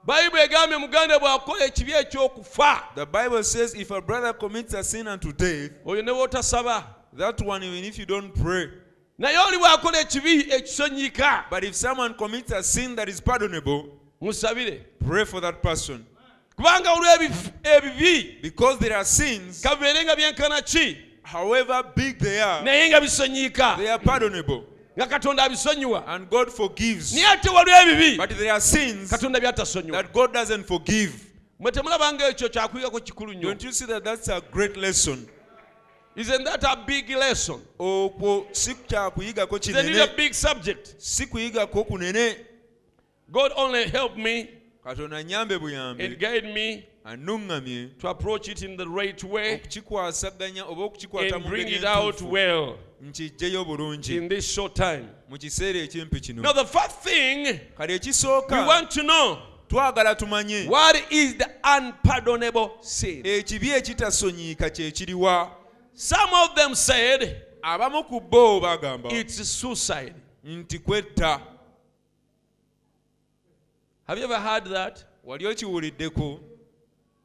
bayibuli 0.04 0.42
egambye 0.42 0.76
muganda 0.78 1.18
bw'akola 1.18 1.64
ekibi 1.64 1.92
ekyokufa. 1.92 2.82
The 2.94 3.06
Bible 3.06 3.42
says 3.44 3.74
if 3.74 3.90
a 3.90 4.00
brother 4.00 4.32
commits 4.32 4.74
a 4.74 4.82
sin 4.84 5.06
unto 5.06 5.32
death, 5.32 5.70
oyo 5.86 6.02
ne 6.04 6.12
bw'otasaba. 6.12 6.84
that 7.12 7.40
one, 7.42 7.62
even 7.62 7.84
if 7.84 7.98
you 7.98 8.06
don't 8.06 8.34
pray, 8.34 8.68
naye 9.18 9.36
oli 9.38 9.58
bw'akola 9.58 10.00
ekibi 10.00 10.50
ekisonyika 10.52 11.44
but 11.50 11.64
if 11.64 11.74
someone 11.74 12.14
commits 12.14 12.50
a 12.52 12.62
sin 12.62 12.96
that 12.96 13.08
is 13.08 13.20
pardonable, 13.20 13.86
musabire. 14.20 14.80
pray 15.06 15.24
for 15.24 15.40
that 15.40 15.62
person. 15.62 16.04
Kubanga 16.60 18.42
Because 18.42 18.78
there 18.78 18.96
are 18.96 19.04
sins, 19.04 19.62
kabibeere 19.62 20.04
nga 20.04 20.16
byenkana 20.16 20.64
ki? 20.64 20.98
however 21.22 21.82
big 21.94 22.18
they 22.18 22.40
are, 22.40 22.62
naye 22.62 22.88
nga 22.90 23.00
bisonyiika. 23.00 23.76
they 23.76 23.88
are 23.88 23.98
pardonable. 23.98 24.64
nga 24.96 25.06
katonda 25.06 25.44
abisonyiwa. 25.44 26.04
And 26.06 26.28
God 26.28 26.50
forgives. 26.52 27.14
naye 27.14 27.26
ate 27.26 27.48
waliwo 27.48 27.76
ebibi. 27.82 28.16
But 28.16 28.30
there 28.30 28.52
are 28.52 28.60
sins 28.60 29.10
katonda 29.10 29.40
byatasonyiwa. 29.40 29.92
that 29.92 30.12
God 30.12 30.32
doesn't 30.32 30.64
forgive. 30.66 31.12
mwe 31.60 31.72
temulabanga 31.72 32.28
ekyo 32.28 32.48
kyakuyigako 32.48 33.00
kikulu 33.00 33.32
nnyo. 33.32 33.42
Don't 33.42 33.64
you 33.64 33.72
see 33.72 33.86
that 33.86 34.04
that's 34.04 34.28
a 34.28 34.40
great 34.52 34.76
lesson? 34.76 35.28
isn't 36.16 36.44
that 36.44 36.62
a 36.64 36.76
big 36.86 37.08
lesson? 37.10 37.60
Okwo 37.78 38.46
si 38.52 38.74
kyakuyigako 38.74 39.58
isn't 39.58 39.88
it 39.88 40.10
a 40.10 40.16
big 40.16 40.34
subject? 40.34 40.94
Si 40.98 41.26
kuyigako 41.26 41.84
kunene. 41.84 42.36
God 43.30 43.52
only 43.56 43.88
help 43.88 44.16
me 44.16 44.59
katonda 44.84 45.22
nyambe 45.22 45.54
and 45.98 46.18
guide 46.18 46.54
me 46.54 46.84
anuŋŋamye 47.04 47.98
to 47.98 48.08
approach 48.08 48.48
it 48.48 48.62
in 48.62 48.76
the 48.76 48.86
right 48.86 49.24
way 49.24 49.54
okukikwasaganya 49.54 50.64
oba 50.64 50.82
okukikwata 50.82 51.36
and 51.36 51.44
mu 51.44 51.50
bring 51.50 51.68
it 51.68 51.84
out 51.84 52.20
well 52.22 52.76
nkijjeyo 53.02 53.64
bulungi. 53.64 54.16
in 54.16 54.28
this 54.28 54.52
short 54.52 54.74
time. 54.74 55.08
Mu 55.28 55.38
kiseera 55.38 55.80
ekimpi 55.80 56.20
kino. 56.20 56.42
Now 56.42 56.52
the 56.52 56.64
first 56.64 57.02
thing 57.02 57.60
kale 57.76 57.88
we 57.88 57.94
ekisooka 57.94 58.66
want 58.66 58.90
to 58.90 59.02
know 59.02 59.38
twagala 59.68 60.14
tumanye. 60.14 60.68
what 60.68 60.96
is 61.10 61.36
the 61.36 61.48
unpardonable 61.64 62.70
sin? 62.80 63.22
Ekibi 63.24 63.70
ekitasonyiika 63.70 64.70
kye 64.70 64.90
kiriwa. 64.90 65.50
Some 65.94 66.30
of 66.32 66.54
them 66.54 66.74
said 66.74 67.42
abamu 67.62 68.04
ku 68.08 68.20
bo 68.20 68.60
bagamba 68.60 69.12
it's 69.12 69.42
suicide. 69.48 70.14
nti 70.44 70.78
kwetta 70.78 71.40
have 74.10 74.18
you 74.18 74.24
ever 74.24 74.40
heard 74.40 74.64
that? 74.64 75.04
Wali 75.22 75.44
okiwuliddeko 75.44 76.40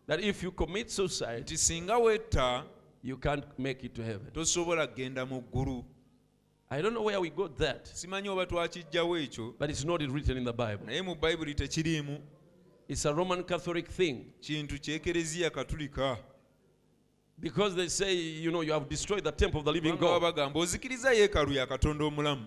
that 0.08 0.20
if 0.20 0.44
you 0.44 0.52
commit 0.52 0.92
suicide 0.92 1.42
nti 1.42 1.58
singa 1.58 1.98
wetta 1.98 2.64
you 3.04 3.18
can't 3.18 3.44
make 3.58 3.84
it 3.84 3.96
to 3.96 4.04
heaven. 4.04 4.32
tosobola 4.32 4.88
kgenda 4.88 5.26
mu 5.26 5.42
ggulu. 5.42 5.84
I 6.70 6.82
don't 6.82 6.94
know 6.94 7.02
where 7.02 7.20
we 7.20 7.30
got 7.30 7.58
that 7.58 7.86
simanyi 7.86 8.30
oba 8.30 8.46
twakijjawo 8.46 9.18
ekyo 9.18 9.54
but 9.58 9.70
it's 9.70 9.84
not 9.84 10.02
written 10.02 10.38
in 10.38 10.44
the 10.44 10.54
bible. 10.54 10.86
naye 10.86 11.02
mu 11.02 11.16
Bible 11.16 11.54
tekiriimu. 11.54 12.20
It's 12.88 13.06
a 13.06 13.14
roman 13.14 13.44
catholic 13.44 13.88
thing. 13.88 14.32
Kintu 14.42 14.80
kyekereziya 14.80 15.50
katulika. 15.50 16.18
Because 17.40 17.76
they 17.76 17.88
say 17.88 18.14
you 18.14 18.52
know 18.52 18.62
you 18.62 18.74
have 18.74 18.88
destroyed 18.88 19.24
the 19.24 19.32
temple 19.32 19.60
of 19.60 19.66
the 19.66 19.72
living 19.72 19.98
god. 19.98 20.22
bagamba 20.22 20.60
ozikiriza 20.60 21.14
yeekalu 21.14 21.54
ya 21.54 21.68
katonda 21.68 22.06
omulamu. 22.06 22.46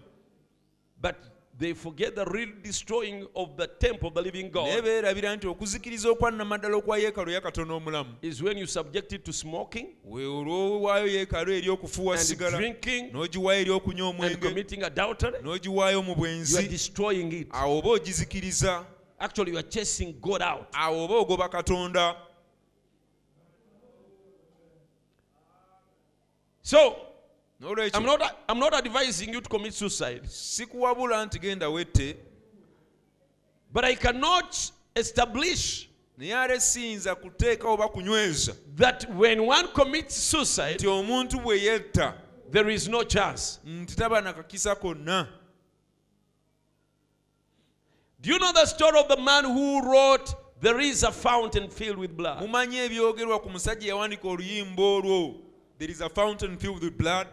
But 1.00 1.16
they 1.58 1.74
forget 1.74 2.14
the 2.14 2.24
real 2.26 2.48
destroying 2.62 3.26
of 3.34 3.56
the 3.56 3.66
temple 3.66 4.08
of 4.08 4.14
the 4.14 4.22
living 4.22 4.50
god. 4.50 4.82
Beerabira 4.84 5.36
nti 5.36 5.46
okuzikiriza 5.46 6.10
okwannamaddala 6.10 6.76
okwa 6.76 6.98
yeekalu 6.98 7.30
ya 7.30 7.42
omulamu. 7.74 8.14
Is 8.22 8.42
when 8.42 8.58
you 8.58 8.66
subject 8.66 9.12
it 9.12 9.24
to 9.24 9.32
smoking 9.32 9.88
we 10.04 10.24
olwowaayo 10.24 11.06
yeekalu 11.06 11.52
eri 11.52 11.68
okufuuwa 11.68 12.14
and 12.14 12.22
sigala 12.22 12.58
drinking 12.58 13.12
n'ogiwaayo 13.12 13.60
eri 13.60 13.70
okunywa 13.70 14.08
and 14.08 14.20
omwenge 14.20 14.36
committing 14.36 14.82
adultery 14.82 15.38
n'ogiwaayo 15.42 16.02
mu 16.02 16.08
you 16.08 16.12
are 16.12 16.20
bwenzi 16.20 16.68
destroying 16.68 17.32
it. 17.32 17.48
Awo 17.50 17.78
oba 17.78 17.90
ogizikiriza 17.90 18.84
actually 19.18 19.52
you 19.52 19.58
are 19.58 19.68
chasing 19.68 20.12
god 20.20 20.42
out. 20.42 20.66
awo 20.72 21.04
oba 21.04 21.14
ogoba 21.14 21.48
katonda. 21.48 22.16
So 26.62 27.07
i'm 27.60 28.04
not 28.04 28.44
i'm 28.48 28.58
not 28.58 28.74
advising 28.74 29.32
you 29.32 29.40
to 29.40 29.48
commit 29.48 29.74
suicide. 29.74 30.22
Sikuwabula 30.24 31.26
nti 31.26 31.38
genda 31.38 31.68
wette. 31.70 32.16
But 33.72 33.84
i 33.84 33.94
cannot 33.94 34.72
establish 34.94 35.88
naye 36.18 36.34
ate 36.34 36.60
siyinza 36.60 37.14
kuteeka 37.14 37.68
oba 37.68 37.88
kunyweza. 37.88 38.54
that 38.76 39.08
when 39.14 39.40
one 39.40 39.68
commits 39.68 40.14
suicide 40.30 40.74
nti 40.74 40.86
omuntu 40.86 41.40
bwe 41.42 41.62
yetta 41.62 42.14
there 42.50 42.74
is 42.74 42.88
no 42.88 43.04
chance. 43.04 43.58
nti 43.64 43.96
taba 43.96 44.20
na 44.20 44.32
kakisa 44.32 44.74
konna. 44.76 45.28
Do 48.20 48.30
you 48.30 48.38
know 48.38 48.52
the 48.52 48.66
story 48.66 48.98
of 48.98 49.08
the 49.08 49.16
man 49.16 49.44
who 49.44 49.80
wrote 49.82 50.34
there 50.60 50.80
is 50.80 51.04
a 51.04 51.12
fountain 51.12 51.70
filled 51.70 51.98
with 51.98 52.16
blood 52.16 52.40
mumanyi 52.40 52.76
ebyogerwa 52.78 53.42
ku 53.42 53.50
musajja 53.50 53.88
yawandiika 53.88 54.28
oluyimba 54.28 54.82
olwo. 54.82 55.34
There 55.78 55.90
is 55.92 56.00
a 56.00 56.08
fountain 56.08 56.56
filled 56.56 56.82
with 56.82 56.98
blood 56.98 57.28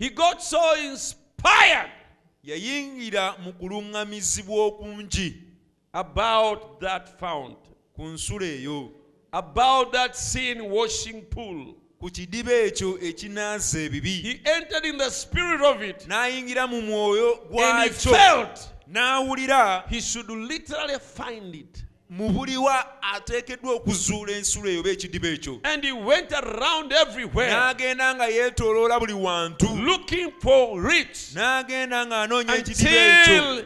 he 0.00 0.08
got 0.08 0.42
so 0.42 0.74
inspired 0.74 1.90
yayingira 2.42 3.36
mu 3.44 3.52
kuluŋŋamizibwa 3.52 4.66
okungi. 4.66 5.34
about 5.92 6.80
that 6.80 7.20
fountain 7.20 7.56
ku 7.94 8.02
nsula 8.02 8.46
eyo. 8.46 8.90
about 9.32 9.92
that 9.92 10.16
sin 10.16 10.70
washing 10.70 11.22
pool. 11.22 11.76
Ku 12.00 12.08
kidiba 12.10 12.50
ekyo 12.52 12.98
ekinaaza 12.98 13.78
ebibi. 13.78 14.22
He 14.22 14.40
entered 14.46 14.86
in 14.86 14.96
the 14.96 15.10
spirit 15.10 15.60
of 15.60 15.82
it. 15.82 16.06
N'ayingira 16.08 16.66
mu 16.66 16.80
mwoyo 16.82 17.42
and 17.50 17.82
he 17.84 17.90
gwakyo. 17.90 18.10
felt 18.10 18.68
n'awulira 18.90 19.86
he 19.88 20.00
should 20.00 20.28
literally 20.30 20.98
find 20.98 21.54
it 21.54 21.84
mu 22.10 22.28
buliwa 22.28 23.02
ateekeddwa 23.02 23.74
okuzuula 23.74 24.32
ensula 24.32 24.70
eyo 24.70 24.80
oba 24.80 24.90
ekidiba 24.90 25.28
ekyo. 25.28 25.60
And 25.62 25.84
he 25.84 25.92
went 25.92 26.32
around 26.32 26.92
everywhere 26.92 27.50
n'agenda 27.50 28.14
nga 28.14 28.26
yeetooloola 28.26 28.98
buli 28.98 29.12
wantu. 29.12 29.66
looking 29.84 30.32
for 30.40 30.90
it 30.92 31.30
n'agenda 31.34 32.06
ng'anoonya 32.06 32.54
ekidiba 32.54 32.90
ekyo. 32.90 33.64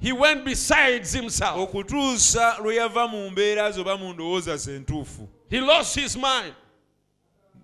he 0.00 0.12
went 0.12 0.44
besides 0.44 1.12
himself. 1.12 1.56
Okutuusa 1.56 2.58
lwe 2.62 2.76
yava 2.76 3.08
mu 3.08 3.30
mbeera 3.30 3.72
ze 3.72 3.80
oba 3.80 3.96
mu 3.96 4.12
ndowooza 4.12 4.56
ze 4.56 4.76
entuufu 4.76 5.28
he 5.50 5.60
lost 5.60 5.98
his 5.98 6.16
mind. 6.16 6.54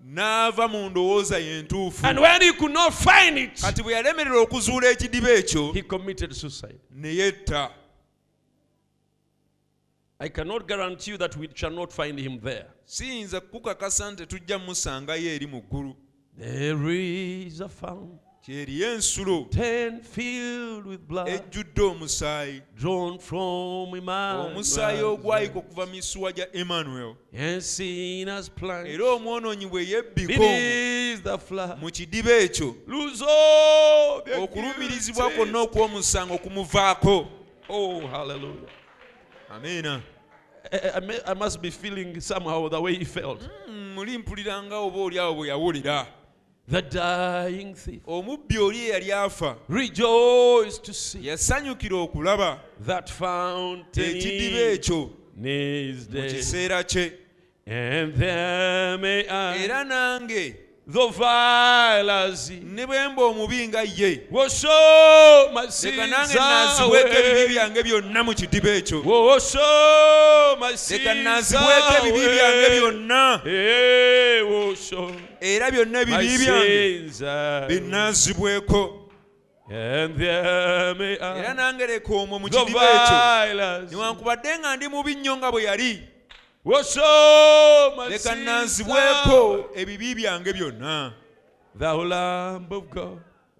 N'ava 0.07 0.67
mu 0.67 0.89
ndowooza 0.89 1.37
ye 1.39 1.59
and 2.03 2.19
when 2.19 2.41
he 2.41 2.51
could 2.53 2.73
not 2.73 2.93
find 2.93 3.37
it 3.37 3.61
kati 3.61 3.83
bwe 3.83 3.93
yalemerera 3.93 4.39
okuzuula 4.39 4.89
ekidiba 4.89 5.29
ekyo 5.29 5.71
he 5.73 5.81
committed 5.81 6.33
suicide. 6.33 6.79
ne 6.91 7.15
yetta 7.15 7.69
i 10.19 10.29
cannot 10.29 10.67
guarantee 10.67 11.11
you 11.11 11.17
that 11.17 11.35
we 11.35 11.49
shall 11.53 11.71
not 11.71 11.91
find 11.91 12.19
him 12.19 12.39
there. 12.39 12.65
Siyinza 12.85 13.41
kukakasa 13.41 14.11
nti 14.11 14.25
tujja 14.25 14.59
musangayo 14.59 15.35
eri 15.35 15.47
mu 15.47 15.61
ggulu. 15.61 15.95
There 16.37 16.91
is 16.91 17.61
a 17.61 17.69
fountain 17.69 18.19
kyeriyo 18.45 18.93
ensulo 18.93 19.47
filled 20.03 20.85
with 20.85 21.01
blood 21.07 21.27
ejjudde 21.27 21.81
omusaayi. 21.81 22.61
drawn 22.75 23.19
from 23.19 23.89
omusaayi 23.91 24.99
Emmanuel 24.99 25.05
ogwayika 25.05 25.59
okuva 25.59 25.85
mu 25.85 25.91
misuwa 25.91 26.31
gya 26.31 26.47
emmanuel. 26.53 27.15
And 27.33 27.61
sinners 27.61 28.49
plunged 28.49 28.93
era 28.93 29.05
omwonoonyi 29.05 29.65
bwe 29.65 29.87
yebbika 29.89 30.33
omwo. 30.33 30.39
beneath 30.39 31.23
the 31.23 31.37
flood. 31.37 31.79
Mu 31.81 31.91
kidiba 31.91 32.31
ekyo 32.31 32.75
their 34.25 34.39
okulumirizibwa 34.39 35.29
kwonna 35.29 35.59
okw'omusango 35.59 36.37
kumuvaako 36.37 37.27
oh 37.69 38.07
hallelujah 38.07 38.84
amiina 39.49 40.01
I, 40.71 40.91
I, 40.95 40.99
may- 40.99 41.19
I 41.27 41.33
must 41.35 41.61
be 41.61 41.69
feeling 41.69 42.19
somehow 42.19 42.67
the 42.69 42.81
way 42.81 42.95
he 42.95 43.05
felt. 43.05 43.39
Mm, 43.69 43.93
muli 43.95 44.17
mpuliranga 44.17 44.77
oba 44.77 44.99
oli 44.99 45.19
awo 45.19 45.35
bwe 45.35 45.47
yawulira. 45.47 46.07
The 46.67 46.81
dying 46.81 47.75
thief. 47.75 48.01
Omubbi 48.07 48.57
oli 48.57 48.77
eyali 48.89 49.11
afa. 49.11 49.57
Rejoiced 49.69 50.83
to 50.83 50.93
see 50.93 51.19
yasanyukira 51.27 51.95
okulaba. 52.07 52.59
that 52.79 53.09
fountain 53.09 54.15
ekidiba 54.17 54.59
ekyo 54.59 55.09
mu 55.37 56.21
kiseera 56.29 56.83
kye. 56.83 57.13
And 57.67 58.13
there 58.15 58.97
may 58.97 59.27
I 59.27 59.57
era 59.57 59.83
nange 59.85 60.55
though 60.87 61.09
violence 61.09 62.49
ne 62.49 62.85
bwe 62.85 63.07
mba 63.09 63.23
omubi 63.23 63.67
nga 63.67 63.81
ye. 63.81 64.21
Leka 65.83 66.07
nange 66.07 66.35
naziweeko 66.35 67.17
ebibi 67.17 67.47
byange 67.53 67.83
byonna 67.83 68.23
mu 68.23 68.33
kidiba 68.33 68.69
ekyo. 68.69 69.03
Leka 70.89 71.13
naziweeko 71.13 71.93
ebibi 71.99 72.27
byange 72.27 72.69
byonna. 72.69 73.41
Era 75.41 75.71
byonna 75.71 76.01
ebibi 76.01 76.37
byange 76.37 77.67
binazibweko 77.67 79.01
era 79.69 81.53
nange 81.53 81.87
leka 81.87 82.13
omwo 82.13 82.39
mu 82.39 82.49
kidiba 82.49 82.81
ekyo. 82.95 83.15
Newankubadde 83.91 84.59
nga 84.59 84.75
ndi 84.75 84.87
mubi 84.87 85.15
nnyo 85.15 85.37
nga 85.37 85.51
bwe 85.51 85.63
yali. 85.63 86.14
leka 88.09 88.35
nanzibweko 88.35 89.69
ebibi 89.75 90.15
byange 90.15 90.53
byonna. 90.53 91.13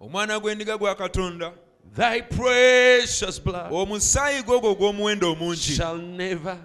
Omwana 0.00 0.40
gw'endiga 0.40 0.78
gwa 0.78 0.94
katonda. 0.94 1.52
Thy 1.96 2.20
precious 2.20 3.38
blood 3.38 3.72
omusaayi 3.72 4.42
gwo 4.42 4.60
gwo 4.60 4.74
gw'omuwendo 4.74 5.32
omungi. 5.32 5.76
shall 5.76 5.96
never 5.98 6.58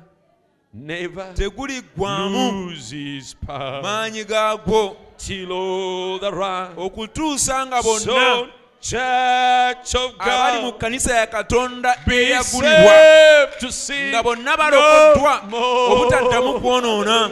never 0.73 1.33
teguliggwamu 1.33 2.73
maanyi 3.81 4.23
gaagwo. 4.23 4.97
Okutuusa 6.77 7.65
nga 7.65 7.81
bonna 7.81 8.60
church 8.81 9.95
of 9.95 10.11
abali 10.19 10.61
mu 10.61 10.71
kkanisa 10.73 11.15
ya 11.15 11.27
katonda 11.27 11.97
eyagulibwa 12.11 12.93
nga 14.09 14.23
bonna 14.23 14.57
balokoddwa 14.57 15.41
obutaddamu 15.91 16.59
kwonoona. 16.59 17.31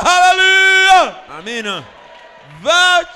Hallelujah. 0.00 1.14
Woo! 1.44 1.84
That 2.64 3.08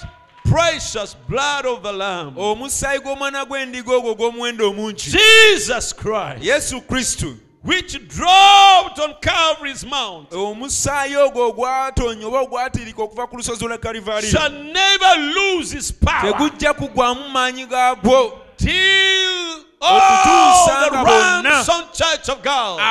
precious 0.45 1.17
blood 1.29 1.67
of 1.67 1.83
the 1.83 1.93
Lamb, 1.93 2.37
omusaayi 2.39 3.01
gw'omwana 3.01 3.45
gw'endiga 3.47 3.93
ogwo 3.93 4.11
ogw'omuwendo 4.13 4.71
omungi. 4.71 5.11
Jesus 5.11 5.93
Christ, 5.93 6.43
yesu 6.45 6.81
kristo 6.81 7.35
which 7.63 8.09
dropped 8.09 8.99
on 8.99 9.15
Calvary's 9.21 9.85
Mount, 9.87 10.31
omusaayi 10.31 11.17
ogwo 11.17 11.49
ogwatonya 11.49 12.27
oba 12.27 12.41
ogwatirika 12.41 13.03
okuva 13.03 13.27
ku 13.27 13.37
lusozi 13.37 13.65
lwa 13.65 13.79
kalivaaliyo 13.79 14.33
shall 14.33 14.51
never 14.51 15.19
lose 15.19 15.73
its 15.77 15.93
power 15.93 16.33
tegujja 16.33 16.75
kugwamu 16.75 17.29
maanyi 17.29 17.67
gaagwo. 17.67 18.39
till 18.57 19.63
Okutuusa 19.83 20.91
nga 20.91 21.05
bonna 21.05 21.65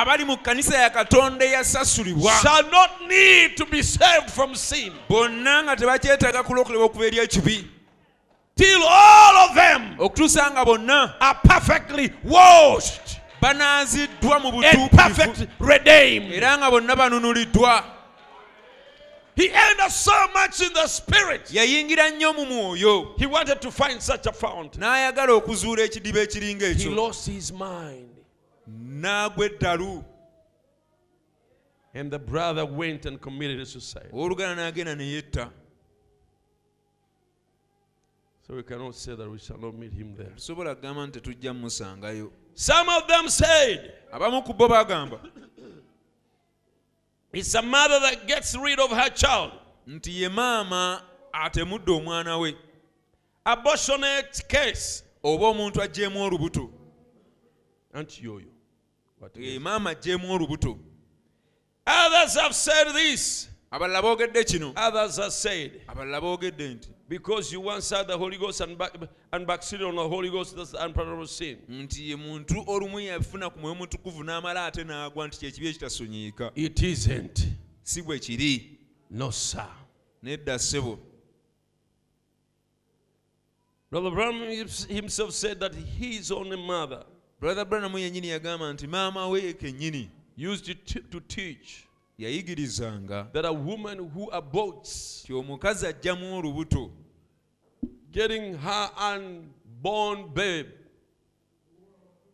abali 0.02 0.26
mu 0.26 0.38
kkanisa 0.38 0.78
ya 0.78 0.90
katonda 0.90 1.46
eyasasulibwa. 1.46 2.34
bonna 5.10 5.64
nga 5.64 5.76
tebakyetaaga 5.76 6.44
kulokolebwa 6.44 6.86
okuva 6.86 7.06
eri 7.06 7.18
ekibi. 7.18 7.68
okutuusa 10.00 10.52
nga 10.52 10.66
bonna 10.66 11.16
are 11.20 11.40
perfectly 11.44 12.12
washed 12.24 13.11
banaaziddwa 13.42 14.40
mu 14.40 14.52
butuukirivu 14.52 16.34
era 16.34 16.58
nga 16.58 16.72
bonna 16.72 16.96
banunuliddwa 16.96 17.84
He 19.36 19.46
entered 19.48 19.92
so 19.92 20.12
much 20.34 20.60
in 20.62 20.74
the 20.74 20.88
spirit. 20.88 21.52
yayingira 21.54 22.10
nnyo 22.10 22.34
mu 22.34 22.46
mwoyo 22.46 23.16
He 23.18 23.26
wanted 23.26 23.62
to 23.62 23.72
find 23.72 24.02
such 24.02 24.28
a 24.28 24.32
fountain. 24.34 24.82
n'ayagala 24.84 25.34
okuzuula 25.34 25.84
ekidiba 25.84 26.20
ekiringa 26.20 26.68
He 26.68 26.90
lost 26.90 27.30
his 27.30 27.52
mind. 27.52 28.10
n'agwa 28.68 29.46
eddalu 29.46 30.04
And 31.94 32.12
the 32.12 32.20
brother 32.20 32.66
went 32.66 33.06
and 33.06 33.20
committed 33.22 33.68
suicide. 33.68 34.10
owooluganda 34.14 34.56
n'agenda 34.56 34.96
ne 34.98 35.04
yetta 35.04 35.50
So 38.48 38.56
we 38.56 38.64
cannot 38.64 38.96
say 38.96 39.16
that 39.16 39.30
we 39.30 39.38
shall 39.40 39.58
not 39.58 39.74
meet 39.76 39.94
him 39.94 40.16
there. 40.16 40.32
tusobola 40.36 40.76
kugamba 40.76 41.08
nti 41.08 41.20
tetujja 41.22 41.54
mmusangayo 41.54 42.32
Some 42.56 42.90
of 42.90 43.08
them 43.08 43.30
said, 43.30 43.94
abamu 44.14 44.46
ku 44.46 44.54
bo 44.54 44.68
bagamba 44.68 45.20
It's 47.34 47.56
a 47.56 47.62
mother 47.62 48.00
that 48.02 48.28
gets 48.28 48.56
rid 48.58 48.80
of 48.80 48.92
her 48.92 49.10
child. 49.10 49.52
nti 49.88 50.12
ye 50.22 50.30
maama 50.30 51.02
atemudde 51.34 51.88
omwana 51.92 52.40
we 52.40 52.56
Abortionate 53.46 54.48
case. 54.48 55.04
oba 55.24 55.46
omuntu 55.48 55.82
aggyeemu 55.82 56.22
olubuto 56.24 56.70
Auntie 57.94 58.24
Yoyo. 58.26 58.48
What 59.20 59.36
ye 59.38 59.56
is- 59.56 59.62
maama 59.62 59.90
aggyeemu 59.96 60.32
olubuto 60.34 60.78
Others 61.88 62.36
have 62.36 62.54
said 62.56 62.94
this. 62.94 63.50
abalala 63.72 64.02
boogedde 64.02 64.44
kino 64.46 64.74
Others 64.76 65.18
have 65.18 65.32
said, 65.34 65.82
abalala 65.88 66.22
boogedde 66.22 66.74
nti 66.76 66.90
because 67.12 67.52
you 67.52 67.60
once 67.60 67.90
had 67.90 68.08
the 68.08 68.18
Holy 68.18 68.38
Ghost 68.38 68.62
and, 68.62 68.78
back, 68.78 68.92
and 69.34 69.46
backslid 69.46 69.82
on 69.84 69.96
the 69.98 70.08
Holy 70.08 70.30
Ghost, 70.30 70.56
that's 70.56 70.74
unpardonable 70.74 71.28
sin. 71.28 71.58
nti 71.70 72.10
ye 72.10 72.16
muntu 72.16 72.64
olumu 72.68 73.00
yafuna 73.00 73.50
ku 73.50 73.60
mwoyo 73.60 73.76
mutukuvu 73.76 74.24
n'amala 74.24 74.66
ate 74.66 74.84
n'agwa 74.84 75.28
nti 75.28 75.40
kyekibi 75.40 75.68
ekitasonyiika 75.68 76.52
It 76.56 76.82
isn't. 76.82 77.48
si 77.84 78.02
bwe 78.02 78.20
kiri 78.20 78.80
No, 79.10 79.32
sir. 79.32 79.68
nedda 80.24 80.60
ssebo 80.60 81.00
Brother 83.90 84.12
Branham 84.12 84.68
himself 84.90 85.32
said 85.34 85.60
that 85.60 85.76
his 85.76 86.32
own 86.32 86.56
mother 86.66 87.04
brother 87.40 87.66
branamu 87.66 88.00
yennyini 88.00 88.28
yagamba 88.28 88.74
nti 88.74 88.88
maama 88.88 89.28
we 89.30 89.54
kennyini 89.54 90.10
used 90.38 90.86
to, 90.86 91.00
to 91.00 91.20
teach 91.20 91.84
yayigirizanga 92.24 93.30
that 93.34 93.46
a 93.46 93.52
woman 93.52 94.00
who 94.00 94.32
aborts 94.32 95.24
ti 95.26 95.34
omukazi 95.34 95.86
aggyamu 95.88 96.38
olubuto 96.38 96.92
getting 98.12 98.58
her 98.58 98.92
unborn 99.16 100.28
babe 100.34 100.70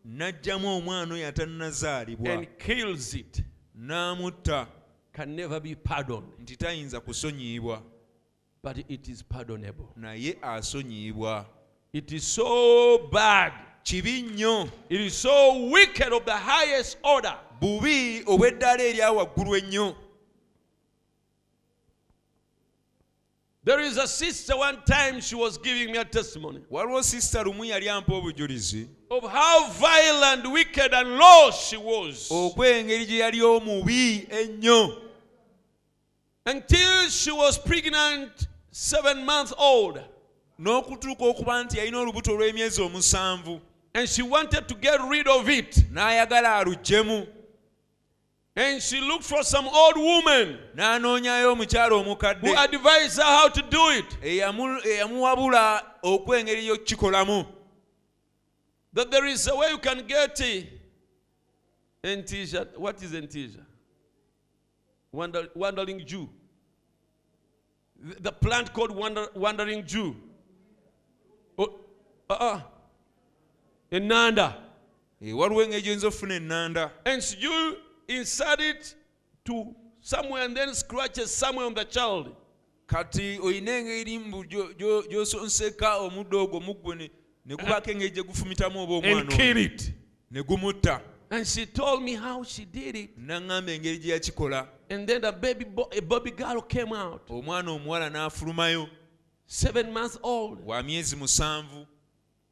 n'aggyamu 0.04 0.68
omwana 0.76 1.14
oyo 1.14 1.28
atannazaalibwa 1.28 2.32
and 2.32 2.46
kills 2.58 3.14
it 3.14 3.42
n'amutta 3.74 4.66
can 5.12 5.28
never 5.36 5.60
be 5.60 5.74
pardoned. 5.74 6.26
nti 6.38 6.56
tayinza 6.56 7.00
kusonyiibwa 7.00 7.82
But 8.62 8.90
it 8.90 9.08
is 9.08 9.24
pardonable. 9.24 9.86
naye 9.96 10.38
asonyiibwa 10.42 11.46
It 11.92 12.12
is 12.12 12.34
so 12.34 12.98
bad. 13.12 13.52
Kibi 13.88 14.22
nnyo 14.22 14.68
It 14.90 15.00
is 15.00 15.14
so 15.16 15.68
wicked 15.70 16.12
of 16.12 16.24
the 16.24 16.36
highest 16.36 16.98
order. 17.02 17.34
bubi 17.60 18.22
obw'eddaala 18.26 18.82
erya 18.82 19.12
waggulu 19.12 19.56
ennyo. 19.56 19.94
There 23.64 23.80
is 23.80 23.96
a 23.96 24.06
sister 24.06 24.56
one 24.56 24.78
time 24.86 25.20
she 25.20 25.34
was 25.34 25.58
giving 25.58 25.92
me 25.92 25.98
a 25.98 26.04
testimony 26.04 26.60
waliwo 26.70 27.02
sisita 27.02 27.42
lumu 27.42 27.64
yali 27.64 27.88
ampa 27.88 28.12
obujulizi 28.14 28.88
of 29.10 29.24
how 29.24 29.70
violent, 29.70 30.46
wicked, 30.52 30.92
and 30.92 31.16
lost 31.18 31.68
she 31.70 31.76
was. 31.76 32.28
okwengeri 32.30 33.06
gye 33.06 33.18
yali 33.18 33.42
omubi 33.42 34.26
ennyo. 34.30 35.02
Until 36.46 37.08
she 37.10 37.30
was 37.30 37.58
pregnant, 37.58 38.48
seven 38.70 39.24
months 39.24 39.52
old, 39.58 40.00
n'okutuuka 40.58 41.24
okuba 41.24 41.64
nti 41.64 41.78
yalina 41.78 41.98
olubuto 41.98 42.32
olw'emyezi 42.32 42.82
omusanvu 42.82 43.60
and 43.94 44.08
she 44.08 44.22
wanted 44.22 44.68
to 44.68 44.74
get 44.74 45.00
rid 45.08 45.26
of 45.28 45.48
it. 45.48 45.76
n'ayagala 45.92 46.56
aluggyemu 46.64 47.26
And 48.56 48.82
she 48.82 49.00
looked 49.00 49.22
for 49.24 49.44
some 49.44 49.68
old 49.68 49.96
woman 49.96 50.58
n'anoonyayo 50.74 51.52
omukyala 51.54 51.90
who 51.90 52.10
omukadde 52.10 52.56
advised 52.56 53.16
her 53.18 53.22
how 53.24 53.48
to 53.48 53.62
do 53.62 53.90
it. 53.90 54.18
eyamu- 54.22 54.84
eyamuwabula 54.86 55.82
okwengeri 56.02 56.66
y'okukikolamu 56.66 57.46
That 58.92 59.10
there 59.10 59.26
is 59.26 59.46
a 59.46 59.54
way 59.54 59.70
you 59.70 59.78
can 59.78 60.06
get 60.06 60.40
a 60.40 60.66
Entisha. 62.02 62.66
What 62.78 63.02
is 63.02 63.12
Entisha? 63.12 63.64
Wander, 65.12 65.48
wandering 65.54 66.04
Jew. 66.06 66.28
The, 68.00 68.30
plant 68.32 68.72
called 68.72 68.92
wander, 68.92 69.26
wandering 69.34 69.84
Jew. 69.84 70.16
Oh, 71.58 71.74
uh-uh. 72.30 72.60
Enanda. 72.60 72.77
Eh, 75.20 75.38
waliwo 75.38 75.62
engeri 75.62 75.82
gyoyinza 75.82 76.06
okufuna 76.08 76.34
ennanda. 76.34 76.90
And 77.04 77.22
you 77.40 77.76
insert 78.08 78.60
it 78.60 78.94
to 79.44 79.74
somewhere 80.00 80.44
and 80.44 80.56
then 80.56 80.74
scratches 80.74 81.30
somewhere 81.38 81.66
on 81.66 81.74
the 81.74 81.84
child. 81.84 82.34
kati 82.86 83.38
olina 83.42 83.72
engeri 83.72 84.18
mbu 84.18 84.44
gyo- 84.44 84.72
gyo- 84.74 85.02
gy'osonseka 85.08 85.96
omuddo 85.96 86.42
ogwo 86.44 86.60
muggwe 86.60 86.96
ne 86.96 87.10
ne 87.46 87.54
engeri 87.92 88.10
gye 88.10 88.22
gufumitamu 88.22 88.80
oba 88.82 88.94
and 88.94 89.04
omwana 89.04 89.30
ne 90.30 90.42
gumutta. 90.42 91.00
And 91.30 91.46
she 91.46 91.66
told 91.66 92.02
me 92.02 92.14
how 92.14 92.42
she 92.42 92.64
did 92.64 92.96
it. 92.96 93.18
And 94.88 95.06
then 95.06 95.20
the 95.20 95.32
baby, 95.32 95.64
bo- 95.66 95.90
a 95.92 96.00
baby 96.00 96.30
girl 96.30 96.62
came 96.62 96.92
out, 96.94 97.26
omwana 97.28 97.70
omuwala 97.78 98.10
n'afulumayo 98.10 98.88
seven 99.46 99.92
months 99.92 100.18
old. 100.22 100.58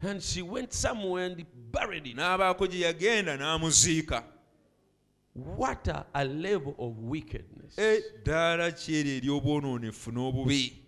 Wa 0.02 0.08
myezi 0.08 0.08
musanvu 0.08 0.10
And 0.10 0.22
she 0.22 0.42
went 0.42 0.72
somewhere 0.72 1.26
and 1.26 1.46
buried 1.72 2.06
it. 2.06 2.16
n'abaako 2.16 2.66
gye 2.66 2.80
yagenda 2.80 3.36
n'amuziika 3.36 4.22
What 5.34 5.88
a, 5.88 6.06
a 6.14 6.24
level 6.24 6.74
of 6.78 6.94
wickedness. 6.98 7.78
eddaala 7.78 8.72
kyeri 8.72 9.16
ery'obwonoonefu 9.20 10.12
n'obubi 10.12 10.82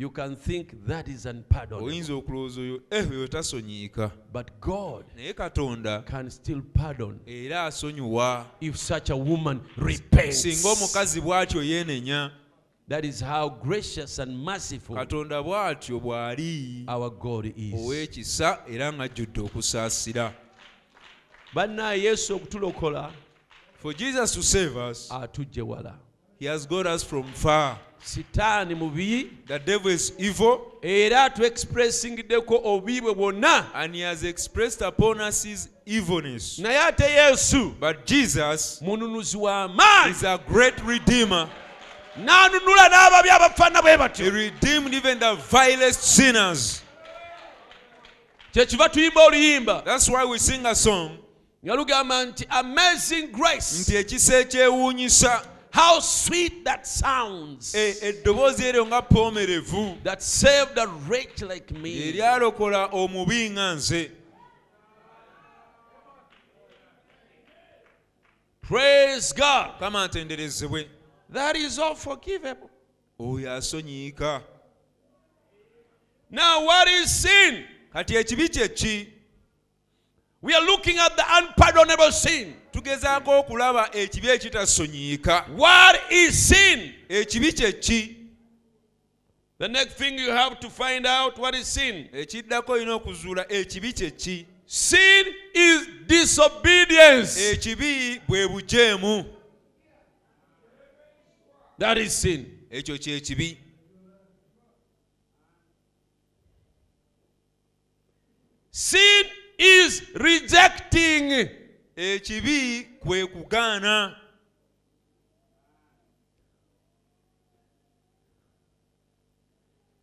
You 0.00 0.10
can 0.10 0.36
think 0.36 0.86
that 0.86 1.08
is 1.08 1.26
unpardonable. 1.26 1.86
oyinza 1.86 2.14
okulowooza 2.14 2.60
oyo 2.60 2.82
eh 2.90 3.28
tasonyiika 3.28 4.10
But 4.32 4.60
God 4.60 5.04
naye 5.16 5.32
katonda 5.34 6.02
can 6.06 6.30
still 6.30 6.62
pardon 6.62 7.18
era 7.26 7.64
asonyiwa 7.66 8.46
if 8.60 8.76
such 8.76 9.10
a 9.10 9.16
woman 9.16 9.60
repents. 9.76 10.42
singa 10.42 10.68
omukazi 10.68 11.20
bw'atyo 11.20 11.62
yeenenya 11.62 12.30
That 12.88 13.04
is 13.04 13.20
how 13.20 13.50
gracious 13.50 14.18
and 14.18 14.42
merciful 14.42 14.96
katonda 14.96 15.42
bw'atyo 15.42 16.00
bw'ali 16.00 16.84
our 16.88 17.10
God 17.10 17.52
is. 17.54 17.74
ow'ekisa 17.74 18.60
era 18.66 18.90
ng'ajjudde 18.92 19.40
okusaasira. 19.40 20.32
Bannaye 21.54 22.02
yesu 22.02 22.36
okutulokola 22.36 23.10
for 23.76 23.92
jesus 23.92 24.32
to 24.34 24.42
save 24.42 24.74
us 24.76 25.10
atujje 25.10 25.62
wala. 25.62 25.96
he 26.40 26.46
has 26.46 26.64
got 26.66 26.86
us 26.86 27.02
from 27.04 27.24
far. 27.24 27.78
Sitaani 28.02 28.74
mubi 28.74 29.28
the 29.46 29.58
devil 29.58 29.90
is 29.90 30.14
evil 30.18 30.78
era 30.82 31.28
atuexpressingiddeko 31.28 32.64
obubi 32.64 33.00
bwe 33.02 33.14
bwonna. 33.14 33.66
and 33.74 33.94
he 33.94 34.00
has 34.00 34.24
expressed 34.24 34.80
upon 34.80 35.20
us 35.20 35.42
his 35.42 35.68
evilness. 35.84 36.58
Naye 36.58 36.88
ate 36.88 37.04
yesu 37.04 37.78
but 37.78 38.06
jesus 38.06 38.80
mununuzi 38.80 39.36
w'amaanyi 39.36 40.10
is 40.10 40.22
a 40.22 40.40
great 40.48 40.80
redeemer 40.86 41.50
n'anunula 42.18 42.88
n'ababi 42.88 43.30
abafaana 43.30 43.82
bwe 43.82 43.90
he 43.90 43.96
batyo 43.96 44.30
redeemed 44.30 44.94
even 44.94 45.18
the 45.18 45.34
vilest 45.34 46.02
sinners. 46.02 46.82
Kyekiva 48.52 48.88
tuyimba 48.88 49.26
oluyimba. 49.26 49.84
That's 49.84 50.08
why 50.08 50.24
we 50.24 50.38
sing 50.38 50.66
a 50.66 50.74
song. 50.74 51.18
Nga 51.64 51.76
lugamba 51.76 52.24
nti 52.24 52.46
amazing 52.50 53.32
grace. 53.32 53.80
Nti 53.80 53.96
ekisa 53.96 54.40
ekyewuunyisa. 54.40 55.46
How 55.70 56.00
sweet 56.00 56.64
that 56.64 56.86
sounds. 56.86 57.74
Eddoboozi 57.74 58.64
eryo 58.64 58.86
nga 58.86 59.02
poomerevu. 59.02 60.02
That 60.02 60.22
saved 60.22 60.78
a 60.78 60.86
wretch 60.86 61.42
like 61.42 61.70
me. 61.70 62.12
Eryalokola 62.12 62.88
omubi 62.92 63.50
nga 63.50 63.74
nze. 63.74 64.10
Praise 68.62 69.32
god. 69.32 69.78
Kama 69.78 70.06
ntenderezebwe 70.08 70.88
that 71.30 71.56
is 71.56 71.78
all 71.78 71.94
forgivable. 71.94 72.70
Oyo 73.20 73.52
asonyiika 73.52 74.42
now 76.30 76.64
what 76.64 76.88
is 76.88 77.10
sin? 77.22 77.64
Kati 77.92 78.16
ekibi 78.16 78.48
kye 78.48 78.68
ki? 78.68 79.12
We 80.40 80.54
are 80.54 80.64
looking 80.64 80.98
at 80.98 81.16
the 81.16 81.24
unpardonable 81.26 82.12
sin. 82.12 82.54
Tugezaako 82.72 83.38
okulaba 83.38 83.90
ekibi 83.92 84.28
ekitasonyiika 84.28 85.56
what 85.56 86.00
is 86.10 86.48
sin? 86.48 86.92
Ekibi 87.08 87.52
kye 87.52 87.72
ki? 87.72 88.16
The 89.58 89.68
next 89.68 89.94
thing 89.94 90.18
you 90.18 90.30
have 90.30 90.60
to 90.60 90.70
find 90.70 91.06
out 91.06 91.38
what 91.38 91.54
is 91.54 91.66
sin? 91.66 92.08
Ekiddako 92.12 92.72
olina 92.72 92.94
okuzuula 92.94 93.46
ekibi 93.48 93.92
kye 93.92 94.10
ki? 94.10 94.46
Sin 94.66 95.26
is 95.54 95.88
disobedience. 96.06 97.50
Ekibi 97.52 98.20
bwe 98.28 98.48
bujeemu 98.48 99.24
that 101.78 101.98
is 101.98 102.12
sin. 102.12 102.46
Ekyo 102.70 102.98
sin 108.70 109.24
is 109.58 110.02
rejecting. 110.14 111.48
Ekibi 111.96 112.86
kwe 113.00 113.26
kugaana. 113.26 114.14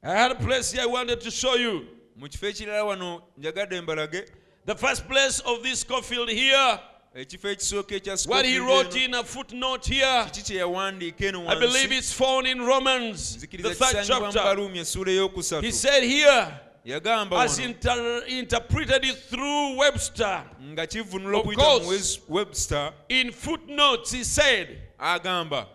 I 0.03 0.11
had 0.11 0.31
a 0.31 0.35
place 0.35 0.71
here 0.71 0.83
i 0.83 0.85
wanted 0.85 1.21
to 1.21 1.31
show 1.31 1.55
you. 1.55 1.87
Mu 2.17 2.27
kifo 2.27 2.47
ekirala 2.47 2.83
wano 2.83 3.23
njagadde 3.37 3.81
mbalage. 3.81 4.25
The 4.65 4.75
first 4.75 5.07
place 5.07 5.39
of 5.39 5.63
this 5.63 5.79
Scofield 5.79 6.29
here 6.29 6.79
Eh, 7.15 7.21
ekifo 7.21 7.49
ekisooka 7.49 7.95
ekya 7.95 8.17
what 8.27 8.45
he 8.45 8.59
wrote 8.59 8.93
in 9.05 9.13
a 9.13 9.23
footnote 9.23 9.85
here 9.93 10.25
kiki 10.25 10.41
kye 10.43 10.57
yawandiika 10.57 11.25
eno 11.25 11.47
i 11.49 11.55
believe 11.55 11.91
it's 11.97 12.11
found 12.13 12.45
in 12.47 12.59
romans 12.59 13.37
the 13.39 13.47
third 13.47 14.05
chapter. 14.05 14.41
essuula 14.79 15.61
he 15.61 15.71
said 15.71 16.03
here 16.03 16.47
yagamba 16.83 17.41
as 17.43 17.57
inter- 17.59 18.23
interpreted 18.27 19.05
it 19.05 19.15
through 19.29 19.77
webster. 19.77 20.43
Nga 20.61 20.87
kivunula 20.87 21.39
Of 21.39 21.45
okuyita 21.45 21.79
mu 21.79 21.79
course. 21.85 22.19
Webster. 22.27 22.91
in 23.09 23.31
footnotes 23.31 24.11
he 24.11 24.23
said 24.23 24.81
agamba 24.99 25.67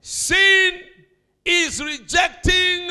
sin 0.00 0.80
is 1.44 1.80
rejecting 1.80 2.90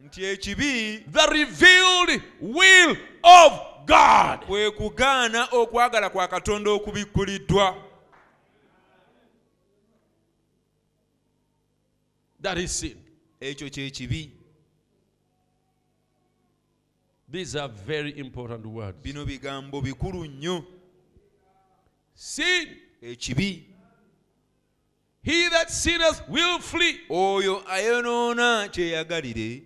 nti 0.00 0.24
ekibi 0.24 1.04
the 1.12 1.26
revealed 1.30 2.22
will 2.40 2.96
of 3.24 3.69
god. 3.90 4.46
Kwe 4.46 4.70
kugaana 4.70 5.48
okwagala 5.52 6.10
kwa 6.10 6.28
katonda 6.28 6.70
okubikkuliddwa. 6.70 7.76
That 12.42 12.58
is 12.58 12.80
sin. 12.80 12.96
Ekyo 13.40 13.70
kye 13.70 13.90
kibi. 13.90 14.32
These 17.32 17.54
are 17.56 17.72
very 17.86 18.10
important 18.10 18.66
words. 18.66 18.98
Bino 19.02 19.24
bigambo 19.24 19.80
bikulu 19.80 20.24
nnyo. 20.24 20.64
Sin. 22.14 22.68
Ekibi. 23.02 23.66
He 25.22 25.48
that 25.50 25.70
sinneth 25.70 26.22
willfully 26.28 27.00
oyo 27.10 27.62
ayonoona 27.68 28.68
kyeyagalire 28.68 29.62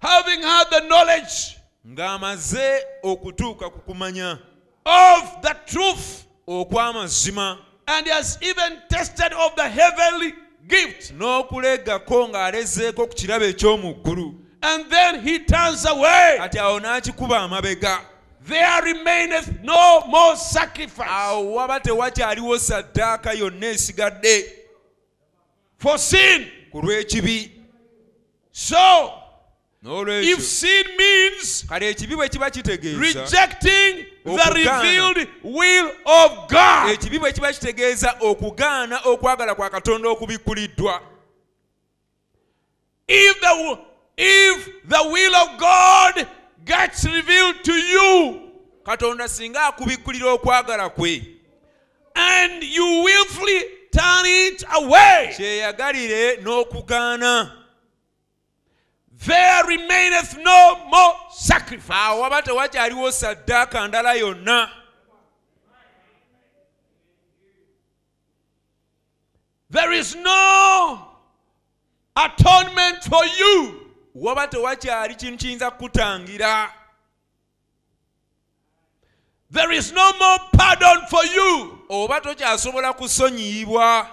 having 0.00 0.42
had 0.42 0.64
the 0.70 0.80
knowledge 0.88 1.56
ng'amaze 1.86 2.82
okutuuka 3.04 3.70
ku 3.70 3.80
kumanya 3.86 4.38
of 4.84 5.42
the 5.42 5.54
truth 5.66 6.26
okw'amazima 6.48 7.58
and 7.86 8.06
he 8.06 8.12
has 8.12 8.38
even 8.42 8.78
tasted 8.88 9.32
of 9.32 9.56
the 9.56 9.68
heavenly 9.68 10.32
gift. 10.68 11.12
N'okulegako 11.12 12.28
ng'alezeeko 12.28 13.08
ku 13.08 13.14
kirabo 13.14 13.44
eky'omu 13.44 14.02
ggulu. 14.02 14.34
And 14.62 14.90
then 14.90 15.20
he 15.20 15.40
turns 15.40 15.84
away. 15.86 16.36
Kati 16.38 16.58
awo 16.58 16.80
n'akikuba 16.80 17.48
amabega. 17.48 18.00
There 18.42 18.82
remaineth 18.82 19.62
no 19.62 20.02
more 20.06 20.36
sacrifice. 20.36 21.08
Awo 21.08 21.54
waba 21.54 21.80
tewakyaliwo 21.80 22.58
saddaaka 22.58 23.32
yonna 23.32 23.66
esigadde. 23.66 24.44
For 25.78 25.98
sin. 25.98 26.46
Ku 26.72 26.80
lw'ekibi. 26.82 27.50
So 28.52 29.19
if 29.82 30.42
sin 30.42 30.84
means 30.98 31.64
kale 31.68 31.90
ekibi 31.90 32.16
bwe 32.16 32.28
kiba 32.28 32.50
kitegeeza 32.50 33.00
rejecting 33.00 34.06
the 34.24 34.50
revealed 34.54 35.28
will 35.42 35.90
of 36.04 36.48
god. 36.48 36.90
Ekibi 36.92 37.18
bwe 37.18 37.32
kiba 37.32 37.52
kitegeeza 37.52 38.16
okugaana 38.20 39.00
okwagala 39.04 39.54
kwa 39.54 39.70
katonda 39.70 40.08
okubikkuliddwa. 40.08 41.02
If 43.08 43.40
the 43.40 43.78
if 44.16 44.68
the 44.88 45.08
will 45.08 45.34
of 45.34 45.58
god 45.58 46.26
gets 46.64 47.04
revealed 47.04 47.62
to 47.62 47.72
you 47.72 48.40
katonda 48.84 49.28
singa 49.28 49.66
akubikkulira 49.66 50.32
okwagala 50.32 50.88
kwe 50.88 51.36
and 52.14 52.62
you 52.62 53.02
willfully 53.04 53.60
turn 53.90 54.26
it 54.26 54.64
away. 54.72 55.34
kyeyagalire 55.36 56.36
n'okugaana 56.36 57.59
there 59.26 59.64
remaineth 59.64 60.38
no 60.42 60.84
more 60.86 61.14
sacrifice. 61.30 61.98
Awo 61.98 62.20
waba 62.20 62.42
tewakyaliwo 62.42 63.12
saddaaka 63.12 63.88
ndala 63.88 64.14
yonna. 64.14 64.70
There 69.70 69.92
is 69.92 70.16
no 70.16 71.06
atonement 72.16 73.04
for 73.04 73.24
you. 73.38 73.86
Waba 74.14 74.48
tewakyali 74.48 75.14
kintu 75.14 75.38
kiyinza 75.38 75.70
kukutangira. 75.70 76.72
There 79.52 79.72
is 79.72 79.92
no 79.92 80.12
more 80.18 80.38
pardon 80.52 81.06
for 81.08 81.24
you. 81.26 81.78
Oba 81.88 82.20
tokyasobola 82.20 82.92
kusonyiyibwa 82.92 84.08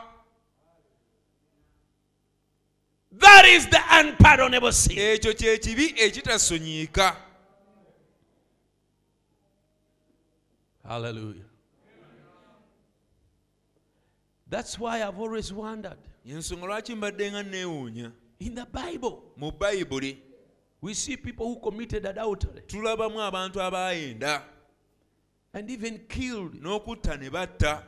that 3.20 3.46
is 3.46 3.68
the 3.68 3.80
unpardonable 3.92 4.72
sin. 4.72 4.98
Ekyo 4.98 5.34
kye 5.34 5.58
kibi 5.58 5.94
ekitasonyiika. 5.98 7.16
Hallelujah. 10.88 11.44
That's 14.50 14.80
why 14.80 15.04
i've 15.04 15.20
always 15.20 15.52
wondered. 15.52 15.98
Yensonga 16.26 16.66
lwaki 16.66 16.96
mbadde 16.96 17.32
nga 17.32 17.44
neewuunya? 17.44 18.12
In 18.40 18.56
the 18.56 18.66
bible 18.66 19.24
mu 19.38 19.52
bayibuli 19.52 20.18
we 20.82 20.94
see 20.94 21.18
people 21.18 21.46
who 21.46 21.60
committed 21.60 22.06
adultery 22.06 22.62
tulabamu 22.68 23.22
abantu 23.22 23.60
and 25.54 25.70
even 25.72 26.00
killed 26.08 26.54
n'okutta 26.62 27.20
ne 27.20 27.30
batta 27.30 27.84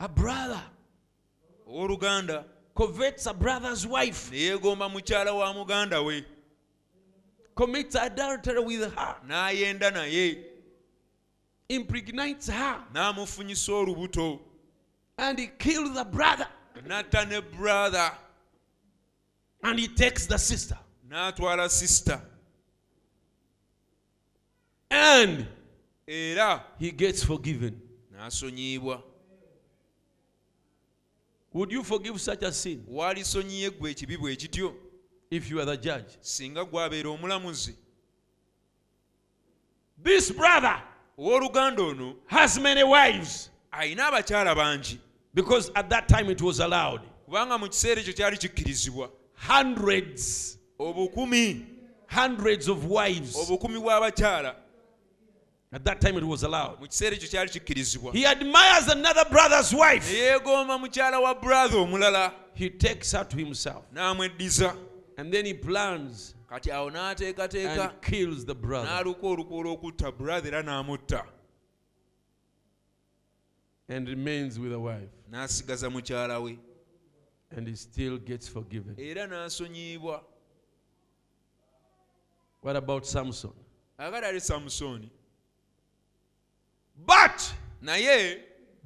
a 0.00 0.08
brother. 0.08 0.62
Owooluganda 1.68 2.44
covets 2.74 3.26
a 3.26 3.34
brother's 3.34 3.86
wife. 3.86 4.32
Ne 4.32 4.38
yeegomba 4.38 4.88
mukyala 4.88 5.32
wa 5.32 5.52
muganda 5.52 6.04
we. 6.04 6.24
Commits 7.54 7.94
adultery 7.94 8.60
with 8.60 8.94
her. 8.94 9.16
N'ayenda 9.28 9.92
naye. 9.92 10.44
Impregnates 11.68 12.48
her. 12.48 12.82
N'amufunyisa 12.94 13.70
olubuto. 13.70 14.40
And 15.18 15.38
he 15.38 15.48
kills 15.58 15.94
the 15.94 16.04
brother. 16.04 16.48
N'atta 16.86 17.28
ne 17.28 17.40
brother. 17.40 18.10
And 19.62 19.78
he 19.78 19.88
takes 19.88 20.26
the 20.26 20.38
sister. 20.38 20.78
n'atwala 21.08 21.68
sister. 21.68 22.20
And 24.90 25.46
era 26.08 26.64
he 26.78 26.90
gets 26.90 27.22
forgiven. 27.22 27.80
n'asonyiyibwa 28.16 29.02
Would 31.52 31.72
you 31.72 31.82
forgive 31.82 32.20
such 32.20 32.42
a 32.42 32.52
sin? 32.52 32.84
Waalisonyiye 32.88 33.70
ggwe 33.70 33.90
ekibi 33.90 34.16
bwe 34.16 34.36
kityo 34.36 34.74
if 35.30 35.50
you 35.50 35.60
are 35.60 35.66
the 35.66 35.76
judge? 35.76 36.18
singa 36.20 36.64
gwabeera 36.64 37.10
omulamuzi. 37.10 37.74
This 40.02 40.30
brother 40.32 40.82
owooluganda 41.18 41.82
ono 41.82 42.16
has 42.26 42.58
many 42.58 42.84
wives. 42.84 43.50
alina 43.72 44.06
abakyala 44.10 44.54
bangi. 44.54 44.98
Because 45.34 45.70
at 45.74 45.88
that 45.90 46.08
time 46.08 46.30
it 46.30 46.40
was 46.42 46.60
allowed. 46.60 47.00
kubanga 47.26 47.58
mu 47.58 47.68
kiseera 47.68 48.00
ekyo 48.00 48.12
kyali 48.12 48.36
kikkirizibwa. 48.38 49.10
Hundreds, 49.34 50.58
obukumi. 50.78 51.66
hundreds 52.08 52.68
of 52.68 52.84
wives. 52.84 53.36
obukumi 53.36 53.78
bw'abakyala 53.80 54.54
At 55.72 55.84
that 55.84 56.00
time 56.00 56.16
it 56.16 56.24
was 56.24 56.42
allowed. 56.42 56.80
mu 56.80 56.86
kiseera 56.86 57.16
ekyo 57.16 57.28
kyali 57.28 57.50
kikkirizibwa 57.50 58.12
He 58.12 58.26
admires 58.26 58.88
another 58.88 59.24
brother's 59.30 59.72
wife. 59.72 60.12
yeegomba 60.14 60.78
mukyala 60.78 61.20
wa 61.20 61.34
brother 61.34 61.78
omulala 61.78 62.32
He 62.54 62.70
takes 62.70 63.12
her 63.12 63.24
to 63.24 63.36
himself 63.36 63.84
and 63.96 65.32
then 65.32 65.44
he 65.46 65.54
plans 65.54 66.34
kati 66.48 66.70
awo 66.72 66.90
n'ateekateeka 66.90 67.90
and 67.90 68.02
kills 68.02 68.44
the 68.44 68.54
brother. 68.54 68.88
n'aluka 68.88 69.22
olukwe 69.26 69.56
olw'okutta 69.58 70.12
brother 70.16 70.48
era 70.54 70.62
n'amutta 70.62 71.24
and 73.88 74.08
remains 74.08 74.58
with 74.58 74.72
a 74.72 74.78
wife 74.78 75.10
n'asigaza 75.30 75.88
mukyala 75.90 76.42
we 76.42 76.58
and 77.56 77.68
he 77.68 77.74
still 77.76 78.18
gets 78.18 78.48
forgiven. 78.48 78.94
era 78.98 79.26
What 82.62 82.76
about 82.76 83.06
Samson? 83.06 83.52
agala 83.98 84.26
ali 84.28 84.40
samusooni 84.40 85.10
But 87.06 87.52
naye 87.82 88.38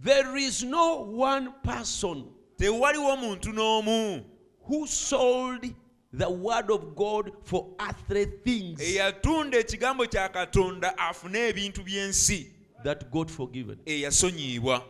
there 0.02 0.36
is 0.36 0.62
no 0.62 1.02
one 1.02 1.52
person 1.62 2.24
tewaliwo 2.58 3.16
muntu 3.16 3.52
n'omu 3.52 4.24
who 4.66 4.86
sold 4.86 5.64
the 6.12 6.30
word 6.30 6.70
of 6.70 6.94
God 6.94 7.32
for 7.42 7.66
earthly 7.80 8.26
things 8.26 8.80
eyatunda 8.80 9.58
ekigambo 9.58 10.06
kya 10.06 10.28
katonda 10.28 10.98
afune 10.98 11.48
ebintu 11.48 11.82
by'ensi 11.84 12.46
that 12.84 13.10
got 13.10 13.30
forgiven. 13.30 13.78
eyasonyiyibwa 13.86 14.82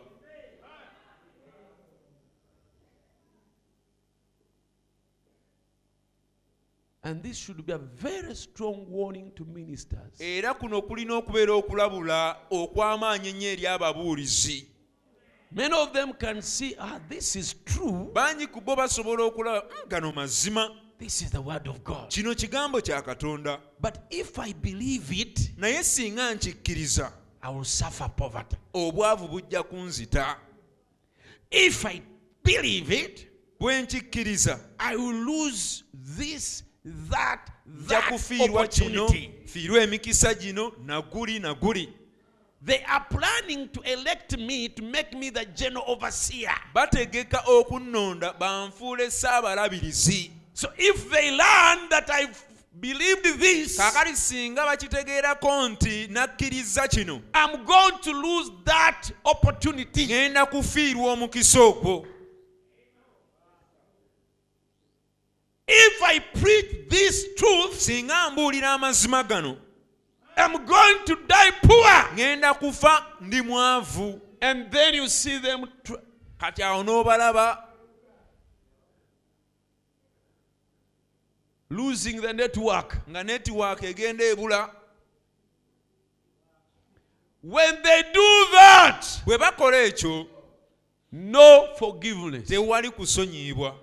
And 7.05 7.21
this 7.21 7.37
should 7.37 7.63
be 7.63 7.71
a 7.71 7.77
very 7.77 8.33
strong 8.35 8.85
warning 8.89 9.31
to 9.35 9.45
ministers. 9.45 10.19
era 10.19 10.53
kuno 10.53 10.81
kulina 10.81 11.13
okubeera 11.21 11.53
okulabula 11.53 12.35
okw'amaanyi 12.51 13.29
ennyo 13.29 13.47
eri 13.49 13.67
ababuulizi 13.67 14.67
Many 15.51 15.73
of 15.73 15.93
them 15.93 16.11
can 16.13 16.41
see, 16.41 16.75
ah, 16.79 16.99
this 17.07 17.35
is 17.35 17.53
true. 17.65 18.09
bangi 18.13 18.47
ku 18.51 18.59
bo 18.61 18.75
basobola 18.75 19.23
okulaba 19.23 19.61
"Mm, 19.69 19.89
gano 19.89 20.11
mazima 20.11 20.69
This 20.97 21.21
is 21.21 21.29
the 21.31 21.41
word 21.41 21.67
of 21.67 21.83
God. 21.83 22.09
kino 22.09 22.33
kigambo 22.33 22.81
kya 22.81 23.01
katonda 23.03 23.59
But 23.79 23.99
if 24.09 24.39
I 24.39 24.53
believe 24.53 25.11
it, 25.11 25.51
naye 25.57 25.83
singa 25.83 26.33
nkikkiriza 26.35 27.11
I 27.43 27.49
will 27.51 27.63
suffer 27.65 28.09
poverty. 28.09 28.57
obwavu 28.73 29.27
bujja 29.27 29.63
kunzita 29.63 30.37
If 31.51 31.85
I 31.85 32.01
believe 32.43 32.91
it, 32.91 33.27
bwe 33.59 33.81
nkikkiriza 33.81 34.59
I 34.79 34.95
will 34.95 35.23
lose 35.25 35.83
this, 36.17 36.63
that, 37.09 37.39
that 37.87 38.03
kufiirwa 38.09 38.67
kino 38.67 39.07
fiirwa 39.45 39.81
emikisa 39.83 40.33
gino 40.33 40.71
naguli 40.85 41.39
naguli 41.39 41.89
They 42.65 42.83
are 42.87 43.05
planning 43.11 43.69
to 43.73 43.81
elect 43.81 44.39
me 44.39 44.69
to 44.69 44.81
make 44.81 45.13
me 45.13 45.29
the 45.29 45.45
general 45.45 45.83
overseer. 45.87 46.55
bategeka 46.73 47.43
okunnonda 47.47 48.33
banfuule 48.33 49.11
saabalabirizi 49.11 50.31
So 50.53 50.69
if 50.77 51.09
they 51.11 51.31
learn 51.31 51.89
that 51.89 52.09
I've 52.09 52.43
believed 52.79 53.39
this, 53.39 53.77
kaakati 53.77 54.15
singa 54.15 54.65
bakitegeerako 54.65 55.69
nti 55.69 56.07
nakkiriza 56.07 56.87
kino 56.87 57.21
I'm 57.33 57.65
going 57.65 57.99
to 58.01 58.11
lose 58.13 58.51
that 58.65 59.11
opportunity. 59.25 60.07
ŋŋenda 60.07 60.45
kufiirwa 60.45 61.11
omukisa 61.13 61.59
ogwo 61.59 62.07
If 65.67 66.03
I 66.03 66.19
preach 66.19 66.89
this 66.89 67.33
truth, 67.35 67.79
singa 67.79 68.29
mbuulira 68.29 68.73
amazima 68.73 69.23
gano 69.23 69.57
I'm 70.37 70.65
going 70.65 71.05
to 71.05 71.15
die 71.27 71.51
poor. 71.63 72.09
ŋŋenda 72.15 72.53
kufa 72.53 73.05
ndi 73.21 73.41
mwavu 73.41 74.21
And 74.41 74.71
then 74.71 74.93
you 74.93 75.07
see 75.09 75.37
them 75.39 75.65
kati 76.39 76.61
awo 76.63 76.83
n'obalaba 76.83 77.57
losing 81.69 82.21
the 82.21 82.33
network. 82.33 82.97
nga 83.09 83.23
netiwaaka 83.23 83.87
egenda 83.87 84.23
ebula 84.25 84.69
When 87.41 87.81
they 87.83 88.03
do 88.13 88.47
that, 88.51 89.05
bwe 89.25 89.37
bakola 89.37 89.77
ekyo 89.77 90.27
no 91.11 91.67
forgiveness. 91.79 92.47
tewali 92.49 92.89
kusonyiyibwa 92.91 93.75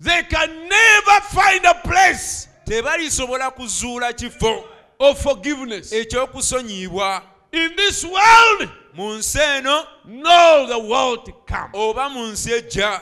They 0.00 0.22
can 0.22 0.68
never 0.68 1.20
find 1.32 1.64
a 1.64 1.74
place 1.74 2.48
tebalisobola 2.66 3.50
kuzuula 3.50 4.12
kifo 4.12 4.64
of 5.00 5.20
forgiveness. 5.22 5.92
ekyokusonyiyibwa 5.92 7.22
In 7.52 7.74
this 7.76 8.04
world, 8.04 8.70
mu 8.94 9.14
nsi 9.14 9.38
eno 9.40 9.86
no, 10.04 10.66
the 10.68 10.78
world 10.78 11.24
to 11.26 11.32
come. 11.46 11.70
oba 11.74 12.08
mu 12.10 12.26
nsi 12.32 12.52
ejja 12.52 13.00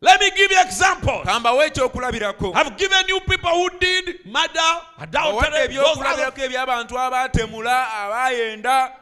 Let 0.00 0.20
me 0.20 0.30
give 0.30 0.50
you 0.52 0.60
examples. 0.60 1.26
kambawo 1.26 1.62
ekyokulabirako 1.66 2.52
I've 2.54 2.76
given 2.76 3.08
you 3.08 3.20
people 3.20 3.50
who 3.50 3.68
did 3.80 4.20
murder, 4.26 4.80
adultery, 4.98 5.58
ebyokulabirako 5.64 6.40
eby'abantu 6.44 6.98
abaatemula 6.98 7.88
abaayenda 7.92 8.92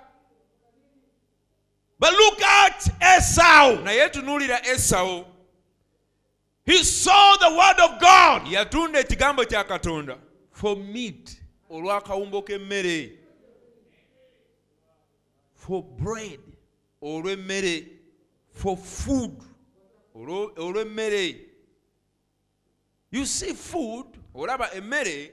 But 1.99 2.13
look 2.13 2.43
at 2.43 2.89
Esau. 3.19 3.77
naye 3.85 4.09
tunuulira 4.09 4.61
esawo 4.67 5.27
He 6.67 6.83
saw 6.83 7.37
the 7.37 7.51
word 7.51 7.91
of 7.91 8.01
God. 8.01 8.47
Yatunda 8.47 9.01
ekigambo 9.01 9.45
kya 9.45 9.65
katonda. 9.65 10.19
For 10.51 10.77
meat, 10.77 11.41
olw'akawumbo 11.71 12.43
k'emmere. 12.45 13.13
For 15.55 15.83
bread, 15.83 16.41
olw'emmere. 17.01 17.87
For 18.51 18.77
food. 18.77 19.41
olw'emmere. 20.15 21.37
You 23.11 23.25
see, 23.27 23.53
food, 23.53 24.07
olaba 24.35 24.69
emmere. 24.75 25.31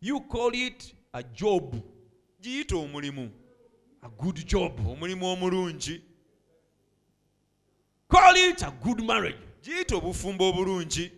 You 0.00 0.20
call 0.20 0.50
it 0.54 0.92
a 1.14 1.22
job, 1.22 1.74
giyita 2.42 2.76
omulimu. 2.76 3.30
A 4.02 4.08
good 4.08 4.44
job. 4.44 4.72
omulimu 4.80 5.26
omulungi. 5.26 6.00
Call 8.08 8.34
it 8.36 8.62
a 8.62 8.72
good 8.82 9.04
marriage. 9.04 9.47
Giyita 9.68 9.96
obufumbo 9.96 10.48
obulungi. 10.48 11.10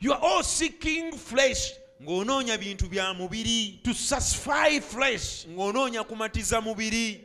You 0.00 0.12
are 0.12 0.20
all 0.22 0.42
seeking 0.42 1.12
flesh 1.12 1.72
ng'onoonya 2.02 2.58
bintu 2.58 2.88
bya 2.88 3.14
mubiri. 3.14 3.82
To 3.84 3.94
satisfy 3.94 4.80
flesh 4.80 5.46
ng'onoonya 5.46 6.04
kumatiza 6.04 6.60
mubiri. 6.60 7.24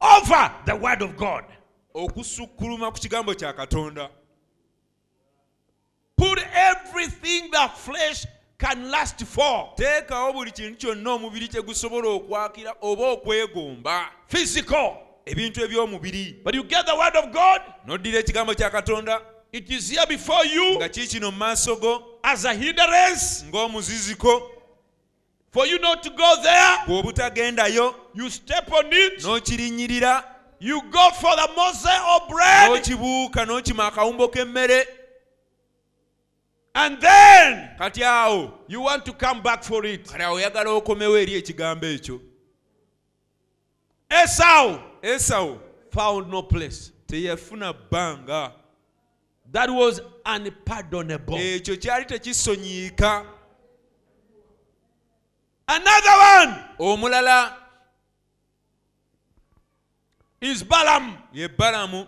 over 0.00 0.52
the 0.66 0.76
word 0.76 1.02
of 1.02 1.16
God. 1.16 1.44
okusukkuluma 1.94 2.92
ku 2.92 3.00
kigambo 3.00 3.34
kya 3.34 3.52
katonda. 3.52 4.08
Put 6.16 6.38
everything 6.52 7.50
the 7.50 7.70
flesh 7.74 8.26
can 8.58 8.90
last 8.90 9.22
for. 9.24 9.72
Teekawo 9.76 10.32
buli 10.32 10.50
kintu 10.50 10.76
kyonna 10.78 11.10
omubiri 11.10 11.48
kye 11.48 11.62
gusobola 11.62 12.08
okwakira 12.08 12.74
oba 12.82 13.16
okwegomba. 13.16 14.08
Physical. 14.26 15.03
Ebintu 15.26 15.64
eby'omubiri. 15.64 16.42
But 16.44 16.54
you 16.54 16.64
get 16.64 16.86
the 16.86 16.96
word 16.96 17.16
of 17.16 17.32
God, 17.32 17.60
n'oddira 17.86 18.18
ekigambo 18.20 18.54
kya 18.54 18.70
katonda. 18.70 19.20
it 19.52 19.70
is 19.70 19.90
here 19.90 20.06
before 20.08 20.44
you 20.44 20.76
nga 20.78 20.88
kiikino 20.88 21.30
mu 21.30 21.38
maaso 21.38 21.80
go? 21.80 22.18
as 22.24 22.44
a 22.44 22.54
hindrance. 22.54 23.44
Ng'omuziziko. 23.50 24.50
For 25.50 25.66
you 25.66 25.78
not 25.78 26.02
to 26.02 26.10
go 26.10 26.36
there. 26.42 26.78
bw'obutagendayo. 26.86 27.94
You 28.14 28.28
step 28.30 28.72
on 28.72 28.86
it, 28.90 29.20
n'okirinnyirira. 29.22 30.24
You 30.58 30.82
go 30.90 31.10
for 31.10 31.36
the 31.36 31.48
morsel 31.54 31.90
of 31.90 32.28
bread, 32.28 32.70
n'okibuuka 32.70 33.46
n'okima 33.46 33.92
akawumbo 33.92 34.32
k'emmere. 34.32 34.84
And 36.74 37.00
then 37.00 37.70
kati 37.78 38.02
awo 38.02 38.52
you 38.66 38.80
want 38.80 39.04
to 39.06 39.12
come 39.12 39.40
back 39.42 39.62
for 39.62 39.84
it. 39.86 40.04
kati 40.04 40.22
awo 40.22 40.36
oyagala 40.36 40.70
okomewo 40.70 41.16
eri 41.16 41.34
ekigambo 41.34 41.86
ekyo 41.86 42.20
Esau 45.04 45.58
found 45.90 46.30
no 46.30 46.42
place. 46.42 46.92
teyafuna 47.06 47.72
bbanga 47.72 48.52
That 49.52 49.70
was 49.70 50.00
unpardonable. 50.24 51.36
ekyo 51.38 51.76
kyali 51.76 52.04
tekisonyiika 52.04 53.26
Another 55.66 56.10
one 56.40 56.54
omulala 56.78 57.52
is 60.40 60.62
Balaam. 60.64 61.16
ye 61.32 61.48
balamu 61.48 62.06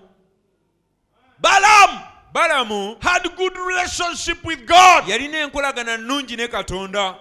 Balaam 1.40 2.03
balamu 2.34 2.97
had 3.03 3.22
good 3.36 3.57
relationship 3.57 4.44
with 4.44 4.66
God. 4.66 5.05
yalina 5.09 5.38
enkolagana 5.38 5.97
nnungi 5.97 6.36
ne 6.36 6.49
katonda 6.49 7.14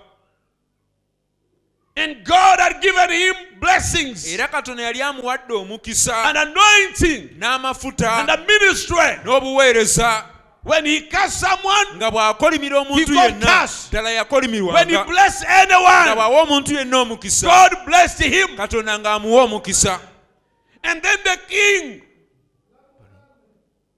And 1.98 2.26
God 2.26 2.60
had 2.60 2.82
given 2.82 3.10
him 3.10 3.36
blessings 3.60 4.28
era 4.34 4.48
katonda 4.48 4.84
yali 4.84 5.02
amuwadde 5.02 5.54
omukisa 5.54 6.14
and 6.26 6.38
anointing 6.38 7.30
n'amafuta 7.40 8.20
and 8.20 8.30
a 8.30 8.38
ministry. 8.38 8.98
n'obuweereza 9.24 10.26
When 10.64 10.84
he 10.86 11.02
cast 11.02 11.40
someone, 11.40 11.96
nga 11.98 12.12
bw'akolimira 12.12 12.80
omuntu 12.80 13.14
yenna 13.14 13.68
ddala 13.92 14.10
yakolimirwanga 14.12 15.06
bw'awa 16.16 16.42
omuntu 16.42 16.74
yenna 16.74 16.98
omukisa 16.98 17.48
God 17.48 17.86
blessed 17.86 18.26
him. 18.34 18.58
katonda 18.58 19.00
ng'amuwa 19.00 19.44
omukisa 19.44 20.00
And 20.84 21.02
then 21.02 21.18
the 21.24 21.38
king, 21.48 22.02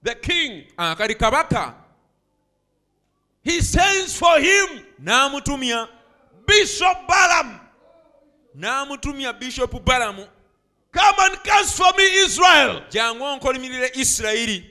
the 0.02 0.14
king, 0.14 0.64
Ah, 0.78 0.94
kali 0.94 1.14
kabaka 1.14 1.74
he 3.42 3.60
sends 3.60 4.14
for 4.16 4.38
him 4.38 4.84
n'amutumya 5.02 5.88
Bishop 6.46 7.06
Balaam. 7.08 7.60
N'amutumya 8.58 9.32
bishopu 9.32 9.80
balamu 9.80 10.26
Come 10.92 11.14
and 11.20 11.42
cast 11.44 11.76
for 11.76 11.92
me 11.96 12.04
Israel. 12.24 12.82
jangu 12.90 13.24
onkolimirire 13.24 13.90
isirayiri 13.94 14.64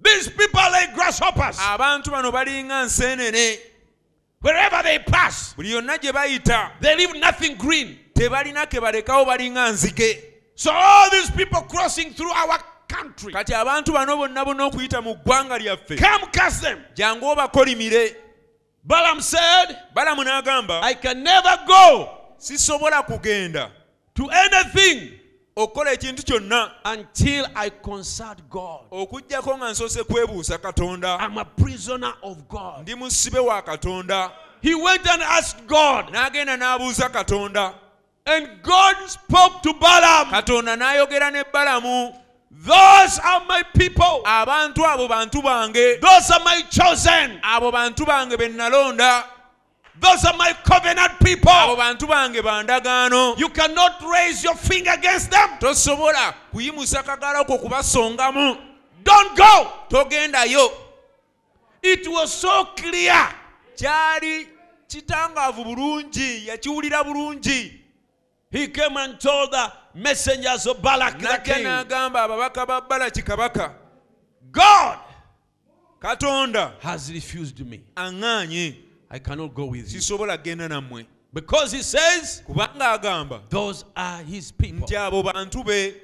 These 0.00 0.28
people 0.30 0.60
are 0.60 0.70
like 0.70 0.94
grasshoppers. 0.94 1.58
abantu 1.58 2.10
bano 2.10 2.30
balinga 2.32 2.84
nseenene 2.84 3.58
Wherever 4.42 4.82
they 4.82 4.98
pass, 4.98 5.54
buli 5.54 5.70
yonna 5.72 5.98
gye 5.98 6.12
bayita 6.12 6.70
they 6.80 6.94
leave 6.96 7.16
nothing 7.18 7.56
green. 7.56 7.98
tebalina 8.14 8.66
ke 8.66 8.78
balekawo 8.80 9.24
balinga 9.26 9.70
nzige 9.72 10.22
So 10.54 10.70
all 10.72 11.10
these 11.10 11.30
people 11.30 11.60
crossing 11.62 12.12
through 12.12 12.30
our 12.32 12.58
country, 12.88 13.32
kati 13.32 13.52
abantu 13.54 13.92
bano 13.92 14.16
bonna 14.16 14.44
bonna 14.44 14.70
okuyita 14.70 15.02
mu 15.02 15.14
ggwanga 15.16 15.58
lyaffe 15.58 15.96
come 15.98 16.26
cast 16.30 16.62
them. 16.62 16.78
jangu 16.94 17.24
obakolimire 17.34 18.14
Balaam 18.84 19.20
said, 19.20 19.76
balamu 19.96 20.22
n'agamba 20.24 20.80
I 20.82 20.94
can 20.94 21.22
never 21.24 21.58
go 21.66 22.15
sisobola 22.38 23.02
kugenda 23.02 23.70
to 24.14 24.30
anything 24.30 25.12
okukola 25.56 25.92
ekintu 25.92 26.22
kyonna 26.22 26.70
until 26.84 27.46
I 27.54 27.70
consult 27.70 28.38
God. 28.50 28.80
okugjako 28.90 29.56
nga 29.58 29.70
nsoose 29.70 30.04
kwebuusa 30.04 30.58
katonda 30.58 31.18
I'm 31.20 31.38
a 31.38 31.44
prisoner 31.44 32.14
of 32.22 32.36
God. 32.48 32.82
ndi 32.82 32.94
musibe 32.94 33.38
wa 33.38 33.62
katonda 33.62 34.30
He 34.62 34.74
went 34.74 35.06
and 35.08 35.22
asked 35.22 35.66
God, 35.66 36.06
n'agenda 36.12 36.56
n'abuuza 36.56 37.08
katonda 37.08 37.74
and 38.26 38.48
God 38.62 38.96
spoke 39.06 39.62
to 39.62 39.72
Balaam. 39.74 40.30
katonda 40.30 40.76
n'ayogera 40.76 41.30
ne 41.32 41.42
balamu 41.52 42.14
Those 42.50 43.18
are 43.22 43.44
my 43.46 43.62
people. 43.74 44.22
abantu 44.24 44.84
abo 44.86 45.08
bantu 45.08 45.42
bange 45.42 45.98
Those 46.00 46.30
are 46.30 46.44
my 46.44 46.62
chosen. 46.70 47.40
abo 47.42 47.70
bantu 47.72 48.04
bange 48.06 48.36
be 48.38 48.48
nalonda 48.48 49.24
Those 50.00 50.24
are 50.26 50.36
my 50.36 50.52
covenant 50.64 51.12
abo 51.12 51.24
people. 51.24 51.76
bantu 51.76 52.06
bange 52.06 52.42
bandagaano 52.42 53.38
You 53.38 53.48
cannot 53.48 54.02
raise 54.02 54.44
your 54.44 54.54
finger 54.54 54.90
against 54.92 55.30
them. 55.30 55.48
tosobola 55.58 56.34
kuyimusa 56.52 57.02
kagalo 57.02 57.46
ko 57.46 57.58
kubasongamu 57.58 58.58
Don't 59.02 59.36
go. 59.36 59.72
togendayo 59.88 60.70
It 61.82 62.06
was 62.08 62.32
so 62.34 62.64
clear. 62.76 63.28
kyali 63.76 64.48
kitangaavu 64.88 65.64
bulungi 65.64 66.46
yakiwulira 66.48 67.04
bulungi 67.04 67.80
He 68.50 68.68
came 68.68 68.96
and 68.96 69.18
told 69.20 69.50
the 69.50 69.72
messengers 69.94 70.66
of 70.66 70.80
Balak 70.82 71.18
najja 71.20 71.58
n'agamba 71.62 72.22
ababaka 72.28 72.66
ba 72.66 72.80
balaki 72.80 73.22
kabaka 73.22 73.72
God 74.52 74.98
katonda 76.00 76.72
has 76.80 77.10
refused 77.12 77.60
me. 77.66 77.80
aŋŋaanye 77.96 78.74
I 79.10 79.18
cannot 79.18 79.54
go 79.54 79.66
with 79.66 79.92
you. 79.92 80.00
sisobola 80.00 80.36
genda 80.42 80.68
nammwe 80.68 81.06
Because 81.32 81.72
he 81.76 81.82
says, 81.82 82.42
kubanga 82.46 82.92
agamba 83.00 83.40
those 83.50 83.84
are 83.96 84.22
his 84.22 84.52
people. 84.52 84.86
nti 84.86 84.96
abo 84.96 85.22
bantu 85.22 85.64
be 85.64 85.94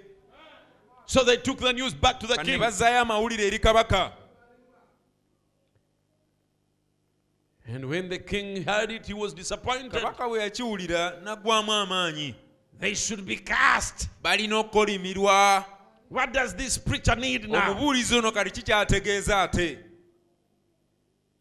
So 1.07 1.24
they 1.24 1.36
took 1.36 1.59
the 1.59 1.72
news 1.72 1.94
back 1.94 2.20
to 2.20 2.26
the 2.26 2.36
king. 2.36 2.61
bazzaayo 2.61 3.00
amawulire 3.05 3.46
eri 3.46 3.59
kabaka 3.59 4.12
And 7.66 7.88
when 7.88 8.09
the 8.09 8.18
king 8.18 8.64
heard 8.64 8.90
it, 8.90 9.07
he 9.07 9.14
was 9.14 9.32
disappointed. 9.34 9.92
kabaka 9.92 10.28
bwe 10.28 10.40
yakiwulira 10.40 11.20
naggwamu 11.24 11.72
amaanyi 11.72 12.34
They 12.78 12.94
should 12.94 13.24
be 13.26 13.36
cast. 13.36 14.09
balina 14.22 14.57
okukolimirwa 14.59 15.64
What 16.09 16.32
does 16.32 16.55
this 16.55 16.78
preacher 16.78 17.16
need 17.16 17.48
now? 17.48 17.70
obubuulizi 17.70 18.14
ono 18.16 18.32
kati 18.32 18.50
kikyategeeza 18.50 19.42
ate 19.42 19.78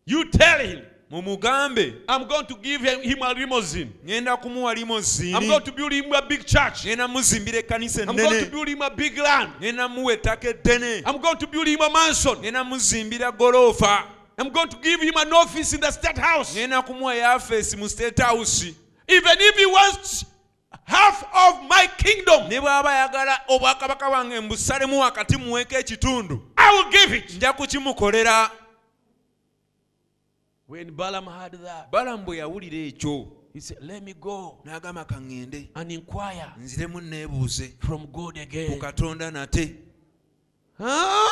You 0.05 0.25
tell 0.31 0.59
him, 0.67 0.81
mumugambe 1.11 1.93
I'm 2.07 2.25
going 2.25 2.45
to 2.45 2.55
give 2.55 2.81
him, 2.81 3.21
a 3.21 3.33
limousine. 3.33 3.89
ngenda 4.05 4.37
kumuwa 4.37 4.71
I'm 4.71 5.47
going 5.47 5.63
to 5.63 5.71
build 5.71 5.91
him 5.91 6.13
a 6.13 6.21
big 6.21 6.45
church. 6.45 6.85
ŋŋenda 6.85 7.07
muzimbira 7.07 7.59
ekkanisa 7.59 8.03
I'm 8.07 8.15
going 8.15 8.45
to 8.45 8.49
build 8.49 8.67
him 8.69 8.81
a 8.81 8.89
big 8.89 9.17
land. 9.17 9.51
ngenda 9.61 9.87
muwa 9.89 10.13
ettaka 10.13 10.49
eddene 10.49 11.03
I'm 11.05 11.19
going 11.21 11.37
to 11.37 11.47
build 11.47 11.67
him 11.67 11.81
a 11.81 11.89
mansion. 11.89 12.37
ngenda 12.37 12.63
muzimbira 12.63 13.31
goloofa 13.31 14.03
I'm 14.37 14.49
going 14.49 14.69
to 14.69 14.77
give 14.77 15.01
him 15.01 15.13
an 15.17 15.33
office 15.33 15.73
in 15.73 15.81
the 15.81 15.91
state 15.91 16.17
house. 16.17 16.55
ngenda 16.55 16.81
kumuwa 16.81 17.15
yafesi 17.15 17.77
mu 17.77 17.89
state 17.89 18.19
house 18.19 18.65
Even 19.07 19.35
if 19.39 19.55
he 19.57 19.65
wants 19.65 20.25
half 20.85 21.23
of 21.33 21.67
my 21.69 21.87
kingdom, 21.97 22.47
ne 22.49 22.59
bw'aba 22.59 22.89
ayagala 22.89 23.41
obwakabaka 23.47 24.09
bwange 24.09 24.39
mbusalemu 24.39 24.99
wakati 24.99 25.37
muweeko 25.37 25.75
ekitundu 25.75 26.41
I 26.57 26.75
will 26.75 26.89
give 26.91 27.17
it. 27.17 27.33
nja 27.35 27.53
kukimukolera 27.53 28.49
When 30.71 30.95
Balaam 30.95 31.25
heard 31.25 31.51
that, 31.63 31.91
Balaam 31.91 32.23
bwe 32.23 32.37
yawulira 32.37 32.77
ekyo 32.87 33.27
he 33.53 33.59
said, 33.59 33.79
Let 33.81 34.01
me 34.01 34.13
go. 34.13 34.59
N'agamba 34.65 35.05
kaŋŋende 35.05 35.67
and 35.75 35.91
inquire 35.91 36.53
nziremu 36.57 37.01
neebuuze 37.01 37.73
from 37.79 38.07
God 38.07 38.35
ku 38.35 38.79
katonda 38.79 39.29
nate. 39.33 39.75
Huh? 40.77 41.29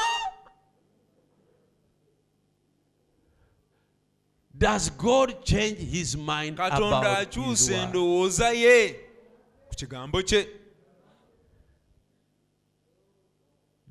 Does 4.58 4.90
God 4.90 5.46
change 5.46 5.78
his 5.78 6.18
mind 6.18 6.58
katonda 6.58 7.00
about 7.00 7.34
his 7.34 7.38
akyusa 7.38 7.72
word? 7.72 7.96
endowooza 7.96 8.54
ye. 8.54 8.96
Ku 9.70 9.76
kigambo 9.76 10.22
kye 10.22 10.48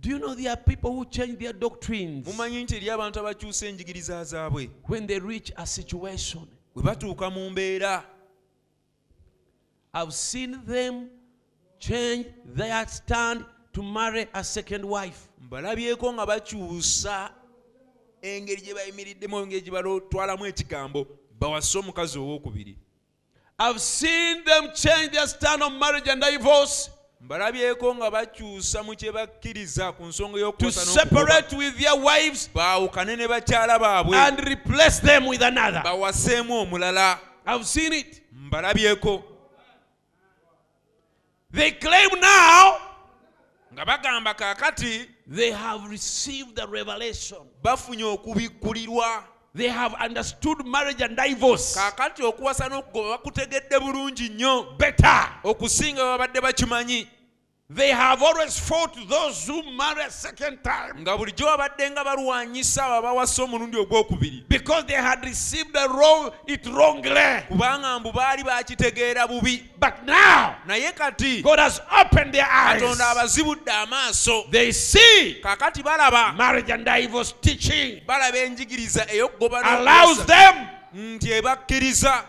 Do 0.01 0.11
you 0.11 0.19
know 0.19 0.35
there 0.35 0.51
are 0.53 0.57
people 0.57 0.93
who 0.95 1.05
change 1.05 1.39
their 1.39 1.53
doctrines? 1.53 2.27
Mumanyi 2.27 2.65
nti 2.65 2.77
eri 2.77 2.87
abantu 2.91 3.21
abakyusa 3.21 3.67
enjigiriza 3.67 4.25
zaabwe. 4.25 4.71
When 4.87 5.07
they 5.07 5.19
reach 5.19 5.53
a 5.57 5.67
situation? 5.67 6.47
bwe 6.75 6.83
batuuka 6.83 7.31
mu 7.31 7.51
mbeera. 7.51 8.05
I've 9.95 10.13
seen 10.15 10.61
them 10.67 11.11
change 11.79 12.27
their 12.45 12.87
stand 12.89 13.45
to 13.73 13.83
marry 13.83 14.27
a 14.35 14.45
second 14.45 14.85
wife. 14.85 15.29
mbalabyeko 15.41 16.13
nga 16.13 16.27
bakyusa 16.27 17.31
engeri 18.23 18.63
gye 18.63 18.75
bayimiriddemu 18.75 19.39
engeri 19.41 19.61
gye 19.61 19.71
batwalamu 19.71 20.47
ekigambo 20.47 21.07
bawase 21.41 21.79
omukazi 21.79 22.19
owookubiri 22.19 22.77
I've 23.59 23.81
seen 23.81 24.45
them 24.45 24.71
change 24.75 25.09
their 25.13 25.27
stand 25.27 25.63
on 25.63 25.79
marriage 25.79 26.09
and 26.09 26.23
divorce 26.23 26.91
mbalabyeko 27.21 27.95
nga 27.95 28.11
bakyusa 28.11 28.83
mu 28.83 28.95
kye 28.95 29.13
bakkiriza 29.13 29.93
ku 29.93 30.07
nsonga 30.07 30.33
to 30.33 30.39
y'okukosa 30.39 30.81
n'okugoba. 30.85 31.03
separate 31.03 31.57
with 31.57 31.79
their 31.79 31.97
wives 31.97 32.51
baawukane 32.55 33.17
ne 33.17 33.27
bakyala 33.29 33.79
baabwe. 33.79 34.17
bawaseemu 35.83 36.55
omulala. 36.61 37.19
Mbalabyeko. 38.33 39.25
They 41.51 41.71
claim 41.73 42.11
now 42.21 42.79
nga 43.73 43.85
bagamba 43.85 44.35
kaakati 44.35 45.07
they 45.27 45.51
have 45.51 45.91
received 45.91 46.57
the 46.57 46.67
revelation. 46.67 47.39
bafunye 47.63 48.05
okubikkulirwa 48.05 49.25
They 49.55 49.69
have 49.69 49.95
understood 49.95 50.67
marriage 50.67 51.01
and 51.03 51.17
divorce. 51.17 51.75
Kaakati 51.75 52.23
okuwasa 52.23 52.69
n'okugoba 52.69 53.11
bakutegedde 53.11 53.79
bulungi 53.81 54.29
nnyo. 54.29 54.67
Better. 54.79 55.29
okusinga 55.45 56.05
babadde 56.05 56.41
bakimanyi 56.41 57.09
they 57.71 57.91
have 57.91 58.23
always 58.23 58.59
fought 58.59 58.97
those 59.09 59.47
who 59.47 59.63
marry 59.77 60.03
a 60.03 60.11
second 60.11 60.59
time. 60.65 61.03
Nga 61.03 61.19
bulijjo 61.19 61.45
babadde 61.45 61.91
nga 61.91 62.05
balwanyisa 62.05 62.85
abo 62.85 62.95
abawasa 63.09 63.43
omulundi 63.43 63.77
ogwokubiri. 63.77 64.45
Because 64.49 64.85
they 64.87 64.95
had 64.95 65.23
received 65.23 65.75
the 65.75 65.87
wrong, 65.89 66.31
it 66.47 66.67
wrongly. 66.67 67.43
kubanga 67.49 67.99
mbu 68.01 68.13
baali 68.13 68.43
bakitegeera 68.43 69.29
bubi. 69.29 69.63
But 69.79 70.07
now, 70.07 70.57
naye 70.67 70.93
kati 70.95 71.43
God 71.43 71.59
has 71.59 71.81
opened 72.01 72.33
their 72.33 72.47
eyes. 72.51 72.81
katonda 72.81 73.11
abazibudde 73.11 73.71
amaaso. 73.71 74.51
They 74.51 74.73
see 74.73 75.37
kakati 75.43 75.83
balaba 75.83 76.35
marriage 76.37 76.71
and 76.71 76.87
divorce 76.87 77.35
teaching 77.43 78.01
balaba 78.07 78.39
enjigiriza 78.39 79.07
ey'okugoba 79.13 79.63
allows 79.63 80.25
them 80.25 80.69
nti 80.95 81.33
ebakkiriza. 81.33 82.25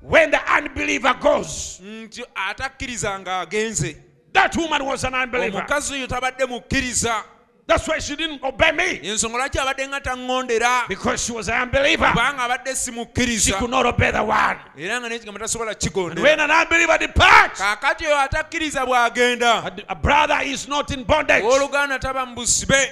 when 0.00 0.30
the 0.30 0.40
unbeliever 0.56 1.14
goes. 1.20 1.78
nti 1.82 2.24
atakkiriza 2.34 3.18
ng'agenze 3.20 4.07
That 4.32 4.56
woman 4.56 4.84
was 4.84 5.04
an 5.04 5.14
unbeliever. 5.14 5.58
omukazi 5.58 5.94
oyo 5.94 6.06
tabadde 6.06 6.44
mukkiriza 6.46 7.24
That's 7.66 7.86
why 7.86 7.98
she 7.98 8.16
didn't 8.16 8.42
obey 8.42 8.72
me 8.72 8.98
ensonga 9.02 9.36
lwaki 9.38 9.58
abadde 9.58 9.88
nga 9.88 10.00
taŋŋondera 10.00 10.88
because 10.88 11.22
she 11.24 11.32
was 11.32 11.48
an 11.48 11.62
unbeliever. 11.62 12.06
kubanga 12.06 12.42
abadde 12.48 12.74
si 12.74 13.38
She 13.38 13.52
could 13.52 13.70
not 13.70 13.84
obey 13.86 14.10
the 14.10 14.22
word. 14.22 14.58
era 14.76 15.00
nga 15.00 15.08
n'ekigambo 15.08 15.38
tasobola 15.38 15.70
And 15.72 15.78
kigondera 15.78 16.22
when 16.22 16.40
an 16.40 16.50
unbeliever 16.50 16.98
departs, 16.98 17.60
kaakati 17.60 18.06
oyo 18.06 18.16
atakkiriza 18.28 18.86
bw'agenda 18.86 19.64
a, 19.66 19.92
a 19.92 19.94
brother 19.94 20.38
is 20.44 20.66
not 20.68 20.90
in 20.92 21.04
bondage. 21.04 21.42
owooluganda 21.44 21.98
taba 21.98 22.24
mu 22.26 22.34
busibe 22.36 22.88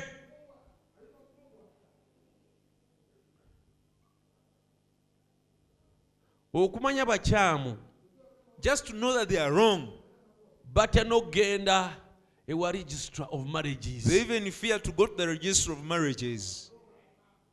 okumanya 6.54 7.04
bakyamu 7.06 7.76
just 8.60 8.86
to 8.86 8.92
know 8.94 9.12
that 9.14 9.28
they 9.28 9.36
are 9.38 9.52
wrong 9.52 9.88
batya 10.76 11.04
n'okgenda 11.04 11.90
ewa 12.46 12.72
registra 12.72 13.26
of 13.32 13.46
marriages. 13.46 14.04
They 14.04 14.20
even 14.20 14.50
fear 14.50 14.78
to 14.78 14.92
go 14.92 15.06
to 15.06 15.16
the 15.16 15.26
register 15.26 15.72
of 15.72 15.82
marriages. 15.82 16.70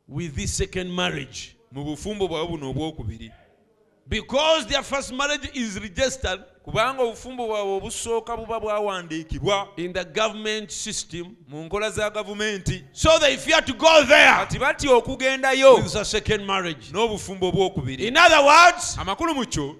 With 0.06 0.36
this 0.36 0.52
second 0.52 0.94
marriage. 0.94 1.56
Mu 1.72 1.84
bufumbo 1.84 2.28
bwabwe 2.28 2.48
buno 2.48 2.70
obwokubiri. 2.70 3.32
Because 4.06 4.66
their 4.66 4.82
first 4.82 5.12
marriage 5.14 5.48
is 5.54 5.80
registered 5.80 6.40
kubanga 6.64 7.02
obufumbo 7.02 7.46
bwabwe 7.46 7.76
obusooka 7.76 8.36
buba 8.36 8.60
bwawandiikibwa 8.60 9.68
in 9.78 9.92
the 9.92 10.04
government 10.04 10.70
system. 10.70 11.34
mu 11.48 11.64
nkola 11.64 11.90
za 11.90 12.10
gavumenti. 12.10 12.84
So 12.92 13.18
they 13.18 13.36
fear 13.36 13.62
to 13.62 13.72
go 13.72 14.04
there 14.04 14.34
kati 14.34 14.58
batya 14.58 14.90
okugendayo 14.90 15.82
with 15.82 15.96
a 15.96 16.04
second 16.04 16.46
marriage. 16.46 16.92
n'obufumbo 16.92 17.48
obwokubiri. 17.48 18.06
In 18.06 18.16
other 18.18 18.44
words 18.44 18.96
amakulu 18.98 19.34
mu 19.34 19.46
kyo? 19.46 19.76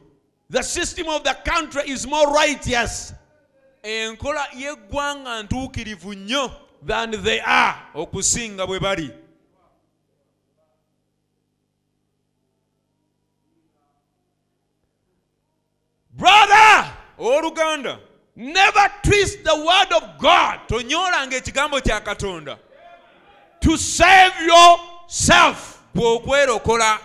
the 0.51 0.62
system 0.62 1.09
of 1.09 1.24
the 1.24 1.36
country 1.45 1.82
is 1.86 2.07
more 2.07 2.32
righteous 2.32 3.12
enkola 3.85 4.47
y'eggwanga 4.53 5.43
ntuukirivu 5.43 6.14
nnyo 6.14 6.51
than 6.87 7.22
they 7.22 7.41
are 7.41 7.76
okusinga 7.95 8.66
bwe 8.66 8.80
bali. 8.80 9.11
Brother 16.11 16.93
owooluganda 17.18 17.99
never 18.37 18.91
twist 19.03 19.45
the 19.45 19.55
word 19.55 19.93
of 19.93 20.18
god. 20.18 20.61
Tonyoolanga 20.68 21.37
ekigambo 21.37 21.80
kya 21.80 22.01
katonda. 22.01 22.59
To 23.61 23.76
save 23.76 24.32
yourself. 24.47 25.80
Bw'okwerokola. 25.95 26.99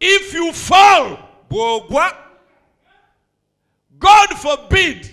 If 0.00 0.34
you 0.34 0.52
fall 0.52 1.18
bw'ogwa 1.50 2.27
god 3.98 4.28
forbid 4.38 5.10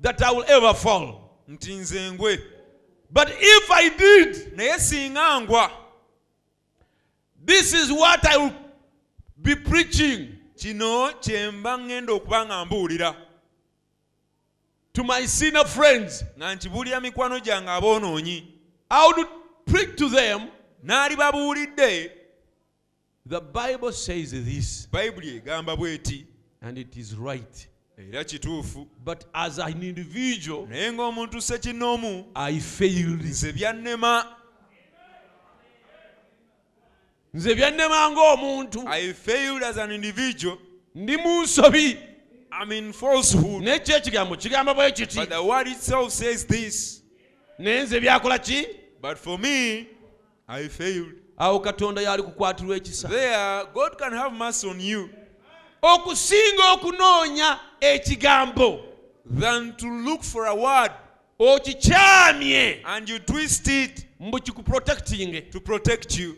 that 0.00 0.22
i 0.22 0.30
will 0.32 0.44
ever 0.48 0.74
fall. 0.74 1.30
Nti 1.48 1.74
nze 1.74 2.12
ngwe 2.12 2.38
but 3.10 3.28
if 3.40 3.70
i 3.70 3.88
did 3.88 4.56
naye 4.56 4.78
singa 4.78 5.40
ngwa 5.40 5.70
this 7.44 7.72
is 7.72 7.90
what 7.92 8.26
i 8.26 8.36
will 8.36 8.54
be 9.36 9.54
preaching 9.56 10.38
kino 10.56 11.12
kye 11.20 11.50
mba 11.50 11.76
ŋŋenda 11.78 12.12
okuba 12.12 12.46
nga 12.46 12.64
mbuulira. 12.64 13.14
to 14.98 15.04
my 15.04 15.24
senior 15.26 15.64
friends. 15.64 16.24
Nga 16.36 16.54
nkibuulira 16.54 17.00
mikwano 17.00 17.38
gyange 17.40 17.70
aboonoonyi. 17.70 18.44
I 18.90 19.06
would 19.06 19.28
preach 19.66 19.96
to 19.96 20.08
them 20.08 20.48
n'ali 20.84 21.16
babuulidde 21.16 22.10
the 23.26 23.40
bible 23.40 23.92
says 23.92 24.30
this. 24.32 24.88
Bayibuli 24.92 25.36
egamba 25.40 25.76
bw'eti 25.76 26.26
and 26.62 26.78
it 26.78 26.96
is 26.96 27.14
right. 27.16 27.68
Era 27.98 28.24
kituufu. 28.24 28.86
But 29.04 29.24
as 29.34 29.58
an 29.58 29.82
individual 29.82 30.66
naye 30.66 30.92
ng'omuntu 30.92 31.40
sekinnoomu 31.40 32.24
i 32.34 32.60
failed. 32.60 33.22
nze 33.22 33.52
byannema 33.52 34.36
nze 37.34 37.54
byannema 37.54 38.10
ng'omuntu. 38.10 38.86
I 38.86 39.12
failed 39.12 39.62
as 39.62 39.76
an 39.78 39.90
individual. 39.92 40.58
Ndi 40.94 41.16
mu 41.16 41.42
nsobi. 41.42 41.98
I'm 42.50 42.72
in 42.72 42.92
falsehood. 42.92 43.62
Nekyo 43.62 43.96
ekigambo 43.96 44.36
kigamba 44.36 44.74
bwe 44.74 44.92
kiti. 44.92 45.18
But 45.18 45.30
the 45.30 45.42
word 45.42 45.66
itself 45.68 46.12
says 46.12 46.46
this. 46.46 47.02
Naye 47.58 47.82
nze 47.82 48.00
byakola 48.00 48.38
ki? 48.38 48.66
But 49.02 49.18
for 49.18 49.38
me 49.38 49.88
i 50.48 50.68
failed. 50.68 51.14
Awo 51.36 51.60
katonda 51.60 52.02
yali 52.02 52.22
kukwatirwa 52.22 52.76
ekisa. 52.76 53.08
There 53.08 53.64
god 53.74 53.98
can 53.98 54.12
have 54.12 54.32
mercy 54.32 54.68
on 54.68 54.80
you 54.80 55.10
okusinga 55.82 56.72
okunoonya 56.72 57.60
ekigambo. 57.80 58.84
Than 59.30 59.76
to 59.76 59.86
look 59.86 60.22
for 60.22 60.46
a 60.46 60.54
word 60.54 60.90
okikyamye. 61.38 62.82
and 62.84 63.08
you 63.08 63.18
twist 63.18 63.68
it 63.68 64.06
mbu 64.20 64.40
kikuprotectinge 64.40 65.50
to 65.50 65.60
protect 65.60 66.18
you. 66.18 66.36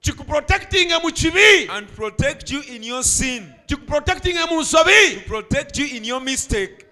Kikuprotectinge 0.00 1.02
mu 1.02 1.10
kibi. 1.10 1.68
And 1.70 1.88
protect 1.88 2.50
you 2.50 2.60
in 2.60 2.82
your 2.82 3.02
sin. 3.02 3.54
Kikuprotectinge 3.66 4.50
mu 4.50 4.60
nsobi. 4.60 5.26
Protect 5.26 5.78
you 5.78 5.96
in 5.96 6.04
your 6.04 6.20
mistake. 6.20 6.86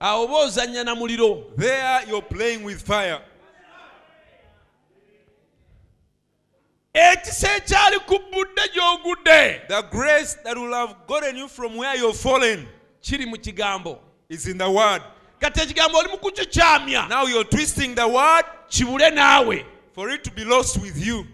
Awo 0.00 0.24
oba 0.24 0.34
ozannya 0.34 0.84
na 0.84 0.94
muliro. 0.94 1.56
There 1.56 2.04
you're 2.08 2.22
playing 2.22 2.64
with 2.64 2.82
fire 2.82 3.20
ekisa 6.98 7.56
ekyali 7.56 7.98
ku 8.06 8.18
budde 8.32 8.62
gy'ogudde. 8.74 9.68
The 9.68 9.82
grace 9.90 10.34
that 10.44 10.56
will 10.56 10.72
have 10.72 10.94
gotten 11.06 11.36
you 11.36 11.48
from 11.48 11.76
where 11.76 11.96
you're 11.96 12.14
fallen 12.14 12.68
kiri 13.02 13.26
mu 13.26 13.36
kigambo. 13.36 13.98
is 14.28 14.46
in 14.46 14.58
the 14.58 14.70
word. 14.70 15.02
Kati 15.40 15.60
ekigambo 15.60 15.98
oli 15.98 16.08
mu 16.08 16.18
kukikyamya. 16.18 17.08
Now 17.08 17.26
you're 17.26 17.44
twisting 17.44 17.94
the 17.94 18.06
word 18.06 18.44
kibule 18.68 19.10
naawe. 19.10 19.64
for 19.92 20.10
it 20.10 20.22
to 20.22 20.30
be 20.30 20.44
lost 20.44 20.80
with 20.80 20.96
you 21.04 21.26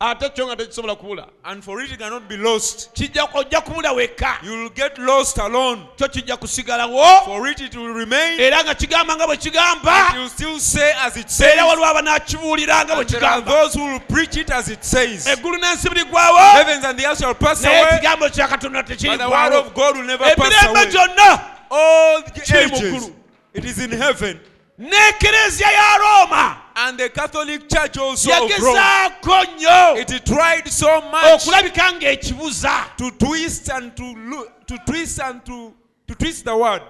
ate 0.00 0.28
kyo 0.34 0.46
nga 0.46 0.56
tekisobola 0.56 0.96
kubula 0.96 1.28
and 1.44 1.64
for 1.64 1.80
it 1.80 1.98
cannot 1.98 2.28
be 2.28 2.36
lost. 2.36 2.94
Ojja 2.94 3.60
kubula 3.64 3.94
wekka. 3.94 4.42
You'll 4.42 4.70
get 4.70 4.98
lost 4.98 5.38
alone. 5.38 5.86
Kyo 5.96 6.08
kijja 6.08 6.36
kusigalawo 6.36 7.24
for 7.24 7.46
it 7.46 7.60
it 7.60 7.76
will 7.76 7.94
remain. 7.94 8.40
Era 8.40 8.62
nga 8.64 8.74
kigamba 8.74 9.16
nga 9.16 9.26
bwe 9.26 9.36
kigamba. 9.36 10.14
Will 10.14 10.28
still 10.28 10.58
say 10.58 10.92
as 10.98 11.16
it 11.16 11.30
says. 11.30 11.54
era 11.54 11.64
waliwo 11.64 12.02
nga 12.02 12.20
bwe 12.20 12.68
and 12.68 12.88
there 12.88 12.96
are 12.96 13.04
kigamba. 13.04 13.46
those 13.46 13.74
who 13.74 13.84
will 13.84 14.00
preach 14.00 14.36
it 14.36 14.50
as 14.50 14.68
it 14.68 14.84
says. 14.84 15.26
Eggulu 15.26 15.58
n'ensi 15.58 15.88
birigwawo 15.88 16.52
heavens 16.52 16.84
and 16.84 16.98
the 16.98 17.06
earth 17.06 17.18
shall 17.18 17.34
pass 17.34 17.62
naye 17.62 17.80
away. 17.80 17.98
ekigambo 17.98 18.28
kya 18.28 18.48
katonda 18.48 18.82
but 18.86 19.18
the 19.18 19.30
word 19.30 19.52
of 19.52 19.74
God 19.74 19.96
will 19.96 20.04
never 20.04 20.24
pass 20.24 20.36
emirembe 20.36 20.70
away. 20.70 20.90
gyonna 20.90 21.50
all 21.70 22.22
the 22.22 22.42
ages 22.58 23.10
it 23.54 23.64
is 23.64 23.78
in 23.78 23.90
heaven 23.92 24.40
n'ekereziya 24.78 25.72
ya 25.72 25.96
roma. 25.96 26.60
And 26.76 26.98
the 26.98 27.08
Catholic 27.08 27.68
Church 27.68 27.98
also 27.98 28.30
yagezaako 28.30 29.44
nnyo. 29.44 29.96
It 29.98 30.26
tried 30.26 30.68
so 30.68 31.00
much 31.02 31.46
okulabika 31.46 32.00
ng'ekibuza 32.00 32.96
to 32.96 33.10
twist 33.12 33.68
and 33.70 33.96
to 33.96 34.48
to 34.66 34.78
twist 34.86 35.20
and 35.20 35.44
to 35.44 35.72
to 36.06 36.14
twist 36.14 36.44
the 36.44 36.56
word 36.56 36.82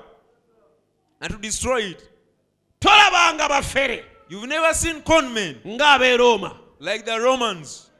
and 1.20 1.32
to 1.32 1.38
destroy 1.38 1.82
it. 1.82 2.08
Tolabanga 2.80 3.48
bafere. 3.48 4.02
You've 4.28 4.48
never 4.48 4.72
seen 4.74 5.02
conmen 5.02 5.62
ng'ab'e 5.64 6.18
roma. 6.18 6.56
like 6.80 7.04
the 7.04 7.18
Romans. 7.20 7.90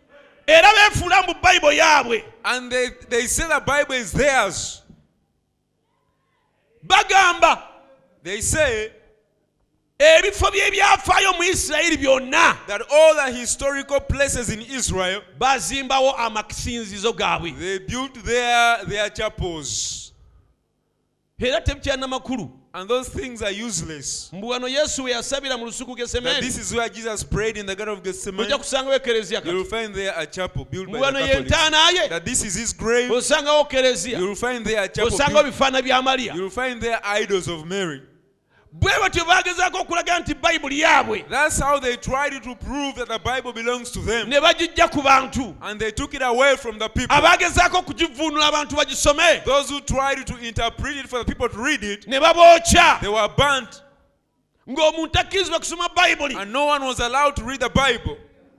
Era 0.47 0.69
beefuula 0.69 1.27
mu 1.27 1.35
bayibolo 1.35 1.73
yaabwe. 1.73 2.23
And 2.45 2.71
they 2.71 2.89
they 3.09 3.27
say 3.27 3.49
the 3.49 3.61
Bible 3.61 3.95
is 3.95 4.13
theirs. 4.13 4.83
Bagamba 6.87 7.63
they 8.23 8.41
say 8.41 8.93
ebifo 10.05 10.51
mu 11.37 11.43
isirayiri 11.43 11.97
byonna 11.97 12.57
that 12.67 12.83
all 12.91 13.15
the 13.15 13.33
historical 13.33 14.01
places 14.01 14.49
in 14.51 14.61
Israel 14.61 15.23
bazimbawo 15.39 16.13
amasinzizo 16.17 17.13
gaabwe 17.13 17.53
they 17.59 17.79
built 17.79 18.15
their 18.25 18.85
their 18.87 19.11
chapels 19.11 20.13
era 21.39 21.61
And 22.77 22.89
those 22.89 23.09
things 23.09 23.41
are 23.41 23.53
useless. 23.53 24.31
mbu 24.33 24.49
wano 24.49 24.69
yesu 24.69 25.05
we 25.05 25.13
yasabira 25.13 25.57
mu 25.59 25.67
lusuku 25.67 25.97
That 25.97 26.41
this 26.41 26.59
is 26.59 26.75
where 26.75 26.89
Jesus 26.89 27.23
prayed 27.23 27.57
in 27.57 27.67
the 27.67 27.77
Garden 27.77 27.97
of 27.99 28.03
Gethsemane. 28.03 28.49
ojja 28.49 28.59
kusangawo 28.59 28.95
ekereziya 28.95 29.43
You 29.45 29.55
will 29.55 29.65
find 29.65 29.95
there 29.95 30.13
a 30.17 30.27
chapel 30.27 30.65
built 30.65 30.91
by 30.91 30.99
the 30.99 31.47
Catholics. 31.47 32.09
That 32.09 32.25
this 32.25 32.43
is 32.45 32.55
his 32.55 32.73
grave. 32.73 33.09
You 33.09 33.15
will 33.15 34.35
find 34.35 34.67
there 34.67 34.83
a 34.83 34.89
chapel 34.89 35.19
built. 35.19 36.35
You 36.35 36.43
will 36.43 36.51
find 36.51 36.81
there 36.83 37.01
idols 37.05 37.49
of 37.49 37.65
Mary. 37.65 38.03
Bwe 38.75 38.93
batyo 39.01 39.25
bagezaako 39.25 39.79
okulaga 39.81 40.19
nti 40.21 40.35
bayibuli 40.35 40.81
yaabwe 40.81 41.25
That's 41.31 41.61
how 41.61 41.79
they 41.81 41.97
tried 41.97 42.43
to 42.43 42.55
prove 42.57 42.95
that 42.97 43.09
the 43.09 43.19
Bible 43.19 43.53
belongs 43.53 43.91
to 43.93 44.01
them. 44.01 44.29
ne 44.29 44.41
bagijja 44.41 44.91
ku 44.91 45.01
bantu 45.03 45.55
And 45.63 45.79
they 45.81 45.93
took 45.93 46.13
it 46.15 46.23
away 46.23 46.57
from 46.57 46.79
the 46.79 46.89
people. 46.89 47.17
abaagezaako 47.17 47.79
okugivuunula 47.79 48.47
abantu 48.49 48.77
bagisome 48.77 49.45
Those 49.45 49.71
who 49.71 49.81
tried 49.81 50.27
to 50.27 50.37
interpret 50.39 50.97
it 50.97 51.09
for 51.09 51.19
the 51.21 51.25
people 51.25 51.49
to 51.49 51.57
read 51.59 51.85
it, 51.85 52.09
ne 52.09 52.19
babookya 52.19 53.01
they 53.01 53.09
were 53.09 53.29
burnt. 53.37 53.83
ng'omuntu 54.69 55.13
akkirizibwa 55.21 55.59
kusoma 55.61 55.89
bayibuli 55.95 56.35
And 56.37 56.53
no 56.53 56.65
one 56.67 56.85
was 56.85 56.99
allowed 57.01 57.37
to 57.37 57.45
read 57.45 57.61
the 57.61 57.69
Bible. 57.71 58.17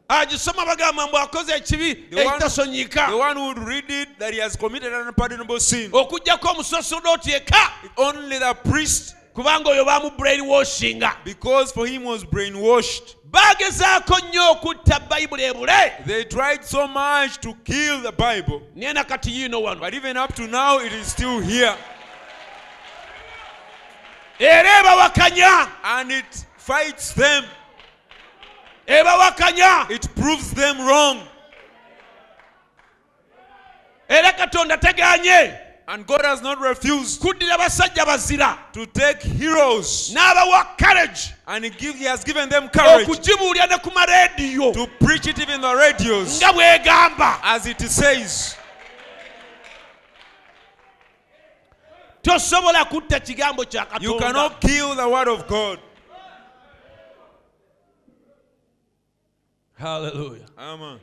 agisoma 0.10 0.66
bagamba 0.66 1.08
mbu 1.08 1.18
akoze 1.18 1.52
ekibi 1.56 2.10
The 2.10 2.24
one- 2.24 2.36
ekitasonyika 2.36 3.08
The 3.10 3.18
one 3.18 3.36
who 3.36 3.46
would 3.48 3.60
read 3.68 3.90
it 3.92 4.18
that 4.20 4.34
he 4.34 4.40
has 4.40 4.56
committed 4.56 4.94
an 4.94 5.08
unpardonable 5.08 5.60
sin. 5.60 5.92
omusosodooti 5.92 7.34
eka 7.36 7.72
Only 7.98 8.40
the 8.40 8.54
priest, 8.64 9.16
kubanga 9.36 9.70
oyo 9.70 9.86
baamu 9.86 10.10
brainwashinga 10.18 11.18
because 11.26 11.72
for 11.74 11.86
him 11.88 12.04
was 12.06 12.24
brainwashed. 12.26 13.16
bagezaako 13.26 14.20
nnyo 14.20 14.52
okutta 14.52 15.00
bayibuli 15.00 15.44
ebule 15.44 15.92
They 16.06 16.24
tried 16.24 16.64
so 16.64 16.88
much 16.88 17.38
to 17.42 17.54
kill 17.66 18.02
the 18.02 18.12
Bible. 18.12 18.62
naye 18.76 18.94
nakati 18.94 19.32
yiino 19.32 19.62
wano 19.62 19.80
But 19.82 19.94
even 19.94 20.16
up 20.18 20.34
to 20.36 20.48
now, 20.48 20.80
it 20.80 20.94
is 20.94 21.08
still 21.12 21.40
here. 21.42 21.76
era 24.40 24.80
ebawakanya 24.80 25.68
And 25.84 26.12
it 26.12 26.46
fights 26.58 27.14
them. 27.14 27.44
ebawakanya 28.88 29.90
It 29.92 30.08
proves 30.16 30.52
them 30.52 30.80
wrong. 30.88 31.28
era 34.10 34.32
katonda 34.34 34.78
teganye 34.78 35.60
And 35.88 36.06
God 36.08 36.22
has 36.26 36.42
not 36.42 36.60
refused 36.60 37.22
kuddira 37.22 37.58
basajja 37.58 38.06
bazira 38.06 38.58
to 38.74 38.86
take 38.88 39.22
heroes. 39.22 40.12
n'abawa 40.16 40.78
courage 40.78 41.34
And 41.48 41.64
he, 41.66 41.70
give, 41.70 41.96
he 41.96 42.06
has 42.06 42.24
given 42.24 42.50
them 42.50 42.70
courage 42.70 43.08
okugibuulira 43.08 43.70
ne 43.70 44.74
to 44.74 44.88
preach 45.00 45.28
it 45.28 45.38
even 45.40 45.56
in 45.56 45.62
the 45.62 45.76
radios. 45.76 46.40
nga 46.42 46.52
bwegamba 46.54 47.40
As 47.44 47.68
it 47.68 47.80
says, 47.82 48.56
tosobola 52.24 52.86
kutta 52.86 53.20
kigambo 53.20 53.64
kya 53.64 54.02
you 54.02 54.14
katonda 54.14 54.20
cannot 54.20 54.62
kill 54.62 54.96
the 54.96 55.08
word 55.08 55.28
of 55.28 55.48
God. 55.48 55.80
Hallelujah. 59.78 60.46
Amen. 60.58 61.00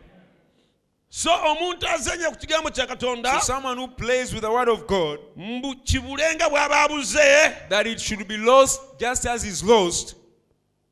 So 1.15 1.31
omuntu 1.31 1.87
azenya 1.89 2.31
ku 2.31 2.37
kigambo 2.37 2.71
kya 2.71 2.87
katonda 2.87 3.41
someone 3.43 3.77
who 3.77 3.87
plays 3.87 4.33
with 4.33 4.41
the 4.43 4.51
word 4.51 4.69
of 4.69 4.87
God, 4.87 5.19
mbu 5.37 5.75
kibule 5.85 6.23
bw'aba 6.39 6.85
abuze 6.89 7.69
that 7.69 7.87
it 7.87 8.01
should 8.01 8.27
be 8.27 8.39
lost 8.39 8.81
just 8.99 9.27
as 9.27 9.45
is 9.45 9.63
lost, 9.63 10.15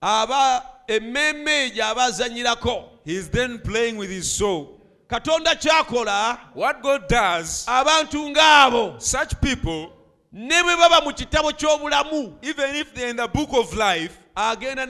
aba 0.02 0.62
emmeeme 0.86 1.70
egyo 1.70 1.84
aba 1.84 2.04
azanyirako 2.04 2.84
he 3.04 3.14
is 3.16 3.30
then 3.30 3.58
playing 3.60 3.96
with 3.96 4.10
his 4.10 4.30
soul. 4.30 4.78
katonda 5.08 5.54
kyakola 5.54 6.38
What 6.54 6.82
God 6.82 7.08
does, 7.08 7.64
abantu 7.66 8.28
ng'abo 8.34 9.00
such 9.00 9.40
people, 9.40 9.90
ne 10.32 10.62
bwe 10.62 10.76
baba 10.76 11.00
mu 11.02 11.12
kitabo 11.12 11.50
ky'obulamu 11.50 12.34
even 12.42 12.74
if 12.76 12.92
they're 12.94 13.08
in 13.08 13.16
the 13.16 13.28
book 13.28 13.48
of 13.54 13.74
life, 13.74 14.18
agenda 14.36 14.86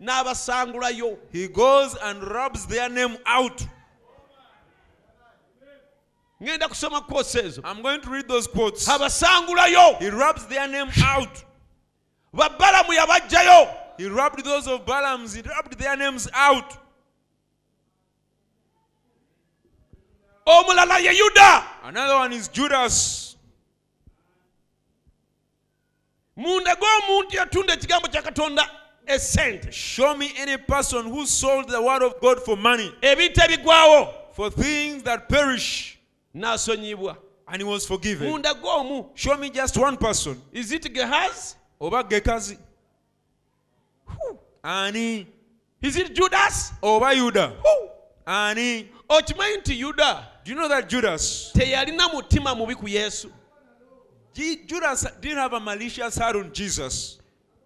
n'abasangulayo 0.00 1.18
he 1.32 1.48
goes 1.48 1.96
and 2.04 2.22
rubs 2.22 2.66
their 2.66 2.88
name 2.88 3.16
out. 3.26 3.66
Ŋŋenda 6.42 6.68
kusoma 6.68 7.00
kwosi 7.06 7.38
ezo 7.42 7.60
I'm 7.64 7.82
going 7.82 8.00
to 8.00 8.10
read 8.10 8.28
those 8.28 8.46
quotes. 8.46 8.86
abasangulayo 8.88 9.98
He 9.98 10.10
rubs 10.10 10.46
their 10.46 10.66
name 10.68 10.90
out. 11.04 11.44
babbalamu 12.34 12.92
yabajjayo 12.92 13.76
He 13.96 14.06
rubbed 14.08 14.44
those 14.44 14.66
of 14.66 14.84
Balaam's, 14.84 15.34
he 15.34 15.42
rubbed 15.42 15.78
their 15.78 15.96
names 15.96 16.28
out. 16.34 16.76
omulala 20.46 20.98
ye 21.00 21.12
yuda 21.18 21.64
Another 21.84 22.14
one 22.16 22.32
is 22.32 22.48
Judas. 22.48 23.36
munda 26.36 26.74
gw'omuntu 26.76 27.36
yatunda 27.36 27.72
ekigambo 27.74 28.08
kya 28.08 28.22
katonda 28.22 28.68
esente 29.06 29.72
Show 29.72 30.16
me 30.16 30.32
any 30.36 30.56
person 30.56 31.06
who 31.06 31.24
sold 31.26 31.68
the 31.68 31.80
word 31.80 32.02
of 32.02 32.20
God 32.20 32.42
for 32.42 32.56
money, 32.56 32.92
ebintu 33.00 33.40
ebigwawo 33.40 34.12
for 34.34 34.50
things 34.50 35.02
that 35.04 35.28
perish, 35.28 35.93
n'asonyibwa 36.34 37.16
and 37.46 37.62
he 37.62 37.64
was 37.64 37.86
forgiven. 37.86 38.30
munda 38.30 38.54
gw'omu 38.54 39.10
Show 39.14 39.36
me 39.36 39.50
just 39.50 39.76
one 39.76 39.96
person. 39.96 40.40
is 40.52 40.72
it 40.72 40.82
gehazi 40.92 41.54
Oba 41.80 42.02
Gekazi. 42.04 42.56
Ani. 44.62 45.26
is 45.82 45.96
it 45.96 46.14
judas 46.14 46.72
Oba 46.82 47.06
Yuda. 47.14 47.52
Who? 47.62 47.88
Ani. 48.26 48.88
okimanyi 49.08 49.56
nti 49.58 49.80
yuda 49.80 50.26
Do 50.44 50.50
you 50.52 50.56
know 50.58 50.68
that 50.68 50.88
Judas? 50.88 51.52
teyalina 51.54 52.08
mutima 52.08 52.54
mubi 52.54 52.74
ku 52.74 52.86
yesu 52.88 53.30
Judas 54.66 55.06
didn't 55.20 55.38
have 55.38 55.52
a 55.52 55.60
malicious 55.60 56.16
heart 56.16 56.36
on 56.36 56.52
Jesus. 56.52 57.18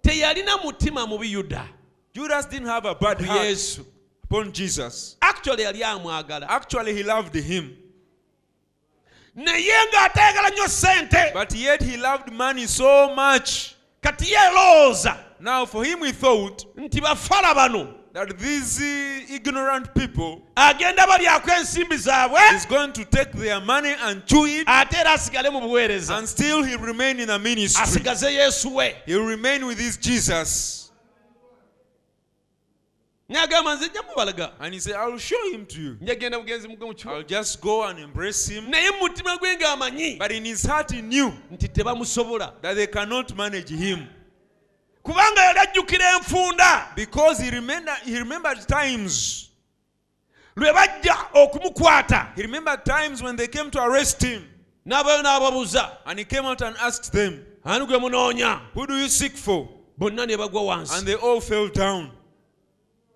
teyalina 0.03 0.57
mutima 0.59 1.07
mubi 1.07 1.33
yuda 1.33 1.65
Judas 2.13 2.47
didn't 2.47 2.67
have 2.69 2.85
a 2.85 2.95
bad 2.95 3.21
heart 3.21 3.41
yesu 3.47 3.85
upon 4.25 4.53
Jesus. 4.53 5.17
actually 5.23 5.63
yali 5.65 5.83
amwagala 5.85 6.47
Actually, 6.49 6.95
he 6.95 7.03
loved 7.05 7.35
him. 7.35 7.77
Naye 9.39 9.73
ng'atayagala 9.93 10.51
nnyo 10.51 11.33
But 11.33 11.55
yet 11.55 11.83
he 11.83 11.97
loved 11.97 12.33
money 12.33 12.67
so 12.67 13.15
much. 13.15 13.75
kati 14.03 14.33
yeelowooza 14.33 15.17
Now, 15.41 15.67
for 15.67 15.85
him, 15.85 16.03
he 16.03 16.13
thought 16.13 16.65
nti 16.77 17.01
bafala 17.01 17.55
bano 17.55 17.95
that 18.13 18.37
these 18.39 18.81
uh, 18.81 19.35
ignorant 19.35 19.95
people 19.95 20.43
agenda 20.57 21.07
balyako 21.07 21.51
ensimbi 21.51 21.97
zaabwe 21.97 22.41
is 22.57 22.67
going 22.67 22.93
to 22.93 23.05
take 23.05 23.31
their 23.33 23.61
money 23.61 23.95
and 24.07 24.27
chew 24.27 24.47
it, 24.47 24.65
ate 24.67 24.97
era 24.97 25.13
asigale 25.13 25.51
mu 25.53 25.61
buweereza 25.61 26.17
and 26.19 26.29
still 26.29 26.63
he 26.65 26.75
remain 26.77 27.21
in 27.21 27.29
the 27.29 27.39
ministry. 27.39 27.85
asigaze 27.85 28.33
yesu 28.35 28.75
we 28.75 28.93
He'll 29.07 29.25
remain 29.27 29.67
with 29.67 29.79
his 29.79 29.97
Jesus. 29.97 30.88
Nagamba 33.29 33.75
nze 33.75 33.89
jja 33.89 34.03
mubalaga 34.03 34.53
And 34.61 34.73
he 34.75 34.81
said, 34.81 34.95
I'll 34.95 35.19
show 35.19 35.51
him 35.53 35.67
to 35.67 35.81
you. 35.81 35.97
njagenda 36.01 36.39
bugenzi 36.39 36.69
I'll 37.07 37.23
just 37.23 37.61
go 37.61 37.85
and 37.85 37.99
embrace 37.99 38.49
him. 38.49 38.71
naye 38.71 38.91
mu 38.91 39.09
mutima 39.09 39.37
gwe 39.39 39.57
ng'amanyi 39.57 40.19
But 40.19 40.33
in 40.33 40.45
his 40.45 40.65
heart, 40.67 40.91
he 40.93 41.03
knew 41.03 41.33
nti 41.53 41.69
tebamusobola 41.69 42.53
that 42.63 42.75
they 42.77 42.87
cannot 42.87 43.37
manage 43.37 43.69
him. 43.71 44.07
kubanga 45.03 45.41
yali 45.43 45.59
ajjukira 45.59 46.13
enfunda 46.17 46.95
Because 46.97 47.39
he 47.43 47.51
remembered, 47.51 47.99
he 48.05 48.19
remembered 48.19 48.67
times. 48.67 49.51
lwe 50.57 50.73
bajja 50.73 51.17
okumukwata 51.35 52.33
He 52.35 52.43
remembered 52.43 52.85
times 52.85 53.23
when 53.23 53.37
they 53.37 53.47
came 53.49 53.71
to 53.71 53.79
arrest 53.83 54.23
him. 54.23 54.43
n'abayo 54.87 55.23
n'ababuuza 55.23 55.99
And 56.07 56.19
he 56.19 56.25
came 56.25 56.47
out 56.47 56.63
and 56.63 56.77
asked 56.79 57.13
them, 57.13 57.45
ani 57.65 57.85
gwe 57.87 57.99
munoonya 57.99 58.61
Who 58.75 58.87
do 58.87 58.97
you 58.97 59.09
seek 59.09 59.33
for? 59.37 59.69
bonna 59.99 60.25
ne 60.27 60.35
bagwa 60.37 60.61
And 60.79 60.87
wansi 60.89 61.05
they 61.05 61.15
all 61.15 61.41
fell 61.43 61.69
down. 61.69 62.13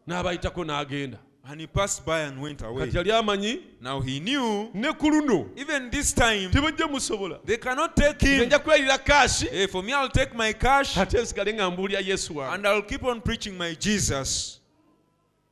N'abayitako 0.08 0.64
n'agenda 0.64 1.18
And 1.44 1.60
he 1.60 1.66
passed 1.66 2.06
by 2.06 2.20
and 2.20 2.40
went 2.40 2.62
away. 2.62 2.86
kati 2.86 2.96
yali 2.98 3.10
amanyi 3.12 3.60
Now 3.80 4.00
he 4.00 4.20
knew, 4.20 4.70
ne 4.74 4.92
ku 4.92 5.10
luno 5.10 5.48
even 5.56 5.90
this 5.90 6.12
time, 6.12 6.50
tebajja 6.50 6.86
musobola 6.88 7.38
they 7.44 7.56
cannot 7.56 7.96
take 7.96 8.20
him. 8.20 8.48
nja 8.48 8.58
kweyirira 8.58 8.98
kaashi 8.98 9.48
Hey, 9.48 9.66
for 9.66 9.82
me, 9.82 9.92
I'll 9.92 10.08
take 10.08 10.34
my 10.36 10.52
cash 10.52 10.96
ate 10.98 11.18
nsigale 11.22 11.52
nga 11.54 11.70
mbuulira 11.70 12.00
yesu 12.00 12.36
wange 12.36 12.54
and 12.54 12.66
I'll 12.66 12.82
keep 12.82 13.04
on 13.04 13.20
preaching 13.20 13.56
my 13.58 13.74
Jesus. 13.74 14.60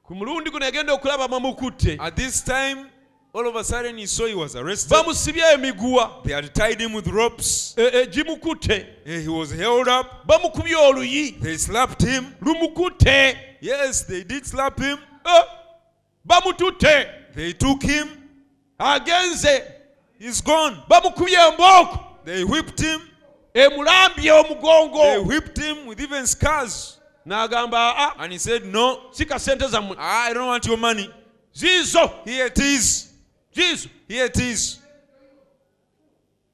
ku 0.04 0.14
mulundi 0.14 0.50
guno 0.50 0.64
yagenda 0.64 0.92
okulaba 0.92 1.28
mamukutte 1.28 1.96
At 2.00 2.14
this 2.16 2.42
time, 2.44 2.89
all 3.32 3.46
of 3.46 3.54
a 3.56 3.62
sudden 3.64 3.96
he 3.96 4.06
saw 4.06 4.26
he 4.26 4.34
was 4.34 4.56
arrested. 4.56 4.90
bamusibye 4.90 5.42
emiguwa 5.54 6.22
They 6.24 6.32
had 6.32 6.52
tied 6.54 6.80
him 6.80 6.92
with 6.92 7.06
ropes. 7.06 7.74
He 7.76 9.28
was 9.28 9.50
held 9.52 9.88
up. 9.88 10.26
bamukubye 10.26 10.74
oluyi 10.76 11.40
They 11.40 11.56
slapped 11.56 12.02
him. 12.02 12.34
lumukutte 12.42 13.36
Yes, 13.60 14.02
they 14.04 14.24
did 14.24 14.44
slap 14.46 14.78
him. 14.80 14.98
Bamututte 16.26 17.06
They 17.34 17.52
took 17.52 17.82
him. 17.82 18.08
agenze 18.78 19.62
He's 20.18 20.40
gone. 20.40 20.82
bamukubye 20.90 21.36
embooko 21.36 22.24
They 22.24 22.44
whipped 22.44 22.80
him. 22.80 23.00
emulambye 23.54 24.32
They 24.92 25.18
whipped 25.20 25.58
him 25.58 25.86
with 25.86 26.00
even 26.00 26.26
scars. 26.26 26.98
n'agamba 27.26 27.74
aa 27.96 28.14
And 28.18 28.32
he 28.32 28.38
said, 28.38 28.64
No, 28.64 29.10
si 29.12 29.24
ka 29.24 29.36
sente 29.36 29.66
zammwe 29.68 29.94
ah, 29.98 30.26
I 30.28 30.32
don't 30.34 30.46
want 30.46 30.66
your 30.66 30.76
money. 30.78 31.08
ziizo 31.54 32.10
Here 32.24 32.46
it 32.46 32.58
is. 32.58 33.09
Ziizo 33.52 33.88
Here 34.08 34.26
it 34.26 34.36
is. 34.36 34.80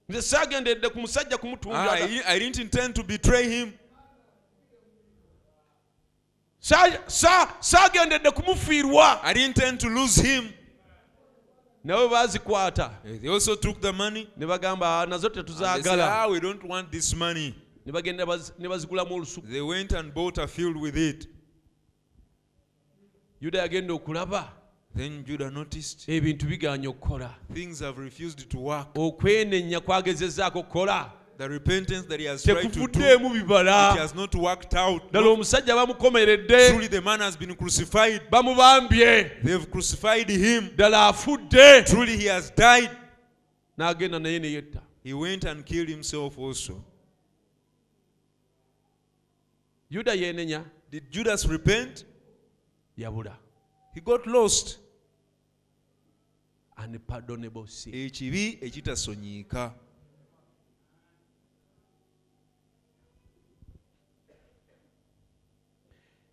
nze 0.08 0.22
saagendedde 0.22 0.88
ku 0.88 0.98
musajja 1.00 1.38
kumutunga 1.38 1.92
I, 2.00 2.22
I 2.26 2.38
didn't 2.38 2.58
intend 2.60 2.94
to 2.94 3.02
betray 3.02 3.48
him. 3.48 3.72
Sa- 6.58 7.08
sa- 7.08 7.54
saagendedde 7.60 8.30
kumufiirwa 8.30 9.20
I 9.22 9.34
didn't 9.34 9.56
intend 9.58 9.80
to 9.80 9.88
lose 9.88 10.20
him. 10.22 10.52
nawe 11.84 12.08
baazikwata 12.08 12.90
Eh, 13.04 13.18
They 13.20 13.28
also 13.30 13.54
took 13.56 13.80
the 13.80 13.92
money. 13.92 14.28
ne 14.36 14.46
bagamba 14.46 14.86
"Ah, 15.02 15.06
nazo 15.06 15.26
And 15.26 15.34
they 15.34 15.52
said, 15.52 15.82
tetuzaagala 15.84 16.22
ah, 16.22 16.28
we 16.28 16.40
don't 16.40 16.62
want 16.64 16.90
this 16.90 17.14
money. 17.14 17.54
ne 17.84 17.92
bagenda 17.92 18.24
ne 18.58 18.68
bazigulamu 18.68 19.14
olusuku 19.14 19.46
They 19.48 19.60
went 19.60 19.92
and 19.92 20.12
bought 20.14 20.38
a 20.38 20.46
field 20.48 20.76
with 20.76 20.96
it. 20.96 21.28
yuda 23.40 23.58
yagenda 23.58 23.92
okulaba 23.94 24.52
Then 24.96 25.24
Judah 25.24 25.50
noticed 25.50 26.08
ebintu 26.08 26.46
bigaanye 26.46 26.88
okukola 26.88 27.34
things 27.54 27.80
have 27.80 27.98
refused 28.02 28.48
to 28.50 28.58
work. 28.58 28.94
okwenenya 28.94 29.80
kwagezezzaako 29.80 30.58
okukola 30.58 31.12
The 31.38 31.48
repentance 31.48 32.06
that 32.08 32.18
he 32.18 32.24
has 32.26 32.42
tried 32.42 32.72
to 32.72 32.86
do, 32.88 33.00
it 33.02 33.98
has 33.98 34.14
not 34.14 34.34
worked 34.34 34.74
out. 34.74 35.02
ddala 35.12 35.26
omusajja 35.28 35.74
bamukomeredde 35.76 36.70
Truly, 36.70 36.88
the 36.88 37.00
man 37.02 37.20
has 37.20 37.36
been 37.36 37.54
crucified. 37.54 38.22
bamubambye 38.30 39.30
They've 39.44 39.66
crucified 39.70 40.30
him. 40.30 40.70
ddala 40.76 41.08
afudde 41.08 41.82
Truly, 41.84 42.16
he 42.16 42.26
has 42.28 42.50
died. 42.56 42.90
n'agenda 43.78 44.18
naye 44.18 44.38
ne 44.40 44.48
yetta 44.48 44.80
He 45.04 45.12
went 45.12 45.44
and 45.44 45.62
killed 45.64 45.88
himself 45.90 46.38
also. 46.38 46.82
yuda 49.90 50.14
Did 50.90 51.10
Judas 51.10 51.44
repent? 51.46 52.04
yabula 52.96 53.36
He 53.94 54.00
got 54.00 54.26
lost. 54.26 54.78
Sin. 57.66 57.94
Ekibi 57.94 58.58
ekitasonyiika. 58.62 59.72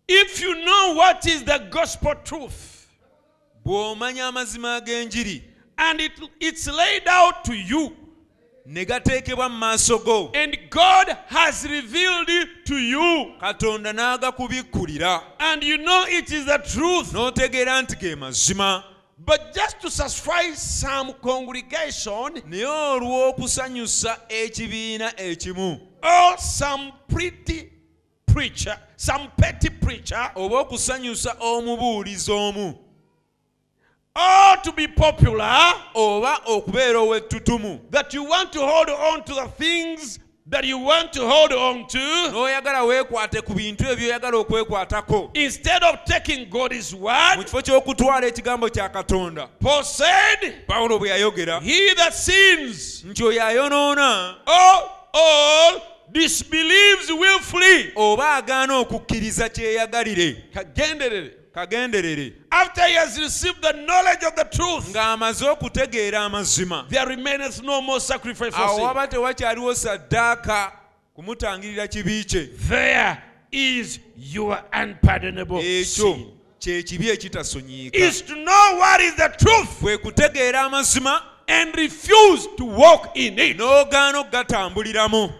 If 0.06 0.40
you 0.40 0.54
know 0.64 0.94
what 0.96 1.26
is 1.26 1.42
the 1.44 1.58
gospel 1.70 2.14
truth 2.24 2.86
bw'omanya 3.64 4.26
amazima 4.28 4.76
ag'enjiri 4.76 5.42
and 5.78 6.00
it, 6.00 6.12
it's 6.40 6.66
laid 6.66 7.08
out 7.08 7.44
to 7.44 7.54
you 7.54 7.96
ne 8.66 8.84
gateekebwa 8.84 9.48
mu 9.48 9.58
maaso 9.58 9.98
go 10.04 10.30
and 10.34 10.58
god 10.70 11.16
has 11.26 11.64
revealed 11.64 12.28
it 12.28 12.64
to 12.66 12.76
you 12.78 13.32
katonda 13.40 13.92
n'agakubikkulira 13.92 15.22
and 15.38 15.62
you 15.62 15.78
know 15.78 16.04
it 16.08 16.30
is 16.30 16.44
the 16.44 16.58
truth 16.58 17.12
n'otegeera 17.12 17.82
nti 17.82 17.96
ge 17.96 18.14
mazima 18.14 18.84
but 19.18 19.54
just 19.54 19.80
to 19.80 19.90
satisfy 19.90 20.50
some 20.52 21.12
congregation 21.22 22.42
naye 22.48 22.66
olw'okusanyusa 22.66 24.18
ekibiina 24.28 25.12
ekimu. 25.16 25.80
or 26.02 26.38
some 26.38 26.92
pretty 27.08 27.70
preacher 28.26 28.76
some 28.96 29.28
petty 29.36 29.70
preacher 29.70 30.30
oba 30.36 30.56
okusanyusa 30.58 31.36
omubuulizi 31.40 32.32
omu. 32.32 32.78
or 34.16 34.56
to 34.62 34.72
be 34.72 34.88
popular 34.88 35.74
oba 35.94 36.40
okubeera 36.46 36.98
ow'ettutumu. 36.98 37.80
that 37.90 38.12
you 38.14 38.24
want 38.24 38.52
to 38.52 38.60
hold 38.60 38.88
on 38.88 39.22
to 39.24 39.34
the 39.34 39.46
things 39.56 40.18
that 40.46 40.64
you 40.64 40.78
want 40.78 41.10
to 41.12 41.26
hold 41.26 41.52
on 41.52 41.86
to 41.86 41.98
n'oyagala 41.98 42.82
weekwate 42.84 43.40
ku 43.42 43.54
bintu 43.54 43.84
ebyoyagala 43.90 44.36
okwekwatako 44.38 45.30
instead 45.34 45.82
of 45.82 46.04
taking 46.04 46.46
God's 46.50 46.92
mu 46.92 47.04
word. 47.04 47.38
kifo 47.44 47.62
ky'okutwala 47.62 48.26
ekigambo 48.26 48.68
kya 48.68 48.88
katonda 48.88 49.48
Paul 49.60 49.82
said, 49.84 50.66
pawulo 50.66 50.98
bwe 50.98 51.08
yayogera 51.08 51.60
He 51.60 51.94
that 51.94 52.12
sins 52.14 53.04
nti 53.04 53.24
oyo 53.24 53.44
ayonoona 53.46 54.36
all 54.46 55.80
disbelieves 56.12 57.10
willfully. 57.10 57.92
oba 57.96 58.34
agaana 58.36 58.78
okukkiriza 58.78 59.48
kyeyagalire 59.48 60.44
Kagenderere. 60.54 61.30
Kagenderere. 61.54 62.32
After 62.50 62.82
he 62.86 62.94
has 62.94 63.18
received 63.18 63.62
the 63.62 63.72
knowledge 63.72 64.24
of 64.26 64.34
the 64.34 64.44
truth, 64.44 64.92
ng'amaze 64.92 65.48
okutegeera 65.48 66.24
amazima. 66.24 66.88
there 66.90 67.06
remaineth 67.06 67.62
no 67.62 67.80
more 67.80 68.00
sacrifice 68.00 68.54
for 68.54 68.62
awo 68.62 68.82
waba 68.82 69.06
tewakyaliwo 69.08 69.74
saddaaka 69.74 70.72
kumutangirira 71.16 71.88
kibi 71.88 72.24
kye 72.24 72.46
There 72.68 73.22
is 73.52 74.00
your 74.16 74.58
unpardonable 74.72 75.58
ekyo 75.60 75.84
sin. 76.14 76.26
kye 76.58 76.82
kibi 76.82 77.10
ekitasonyiika. 77.10 77.94
Is 77.96 78.22
to 78.22 78.34
know 78.34 78.76
what 78.78 79.00
is 79.00 79.14
the 79.14 79.28
truth 79.38 80.00
kutegeera 80.02 80.62
amazima 80.64 81.22
and 81.46 81.76
refuse 81.76 82.48
to 82.56 82.64
walk 82.64 83.10
in 83.16 83.38
it. 83.38 83.56
n'ogaana 83.58 84.18
okugatambuliramu 84.18 85.32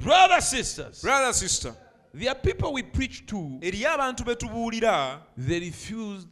Brothers, 0.00 0.48
sisters, 0.48 1.02
brother 1.02 1.32
sister 1.34 1.74
there 2.12 2.30
are 2.30 2.34
people 2.40 2.72
we 2.72 2.82
preach 2.82 3.24
to, 3.26 3.36
eriyo 3.60 3.90
abantu 3.92 4.24
betubuulira. 4.24 5.20
they 5.36 5.60
refuse 5.60 6.26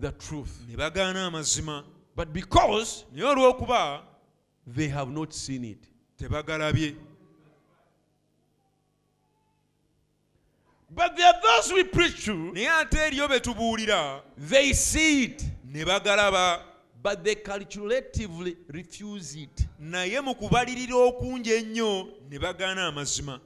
the 0.00 0.10
truth. 0.12 0.50
ne 0.68 0.76
bagaana 0.76 1.26
amazima 1.26 1.84
But 2.16 2.32
because 2.32 3.04
naye 3.12 3.24
olw'okuba 3.34 4.02
they 4.66 4.88
have 4.88 5.10
not 5.10 5.32
seen 5.32 5.64
it. 5.64 5.84
tebagalabye 6.18 6.94
But 10.90 11.16
there 11.16 11.26
are 11.26 11.40
those 11.42 11.72
we 11.72 11.84
preach 11.84 12.24
to, 12.26 12.32
naye 12.52 12.68
ate 12.68 12.96
eriyo 12.98 13.28
betubuulira. 13.28 14.20
they 14.36 14.72
see 14.72 15.24
it, 15.24 15.44
ne 15.64 15.84
bagalaba 15.84 16.62
but 17.02 17.22
they 17.22 17.34
calculatively 17.34 18.56
refuse 18.68 19.34
it. 19.36 19.66
naye 19.80 20.20
mu 20.20 20.34
kubalirira 20.34 20.96
okungi 20.96 21.50
ennyo 21.52 22.08
ne 22.30 22.38
bagaana 22.38 22.86
amazima 22.86 23.40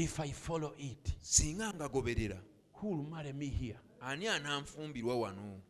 If 0.00 0.18
I 0.20 0.32
follow 0.32 0.72
it, 0.78 1.12
singa 1.20 1.72
ngagoberera 1.74 2.38
who 2.72 2.88
will 2.88 3.04
marry 3.10 3.32
me 3.32 3.46
here? 3.48 3.76
ani 4.00 4.26
ananfumbirwa 4.28 5.16
wano 5.20 5.60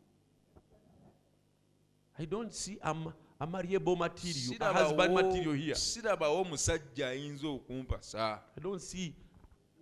I 2.19 2.27
don't 2.27 2.53
see 2.55 2.79
a, 2.83 2.95
a 3.41 3.47
marriable 3.47 3.97
material, 3.97 4.55
a 4.61 4.73
husband 4.73 5.15
material 5.15 5.53
here. 5.55 5.75
sirabawo 5.75 6.45
musajja 6.45 7.09
ayinza 7.09 7.49
okumpasa 7.49 8.39
I 8.57 8.61
don't 8.61 8.81
see 8.81 9.15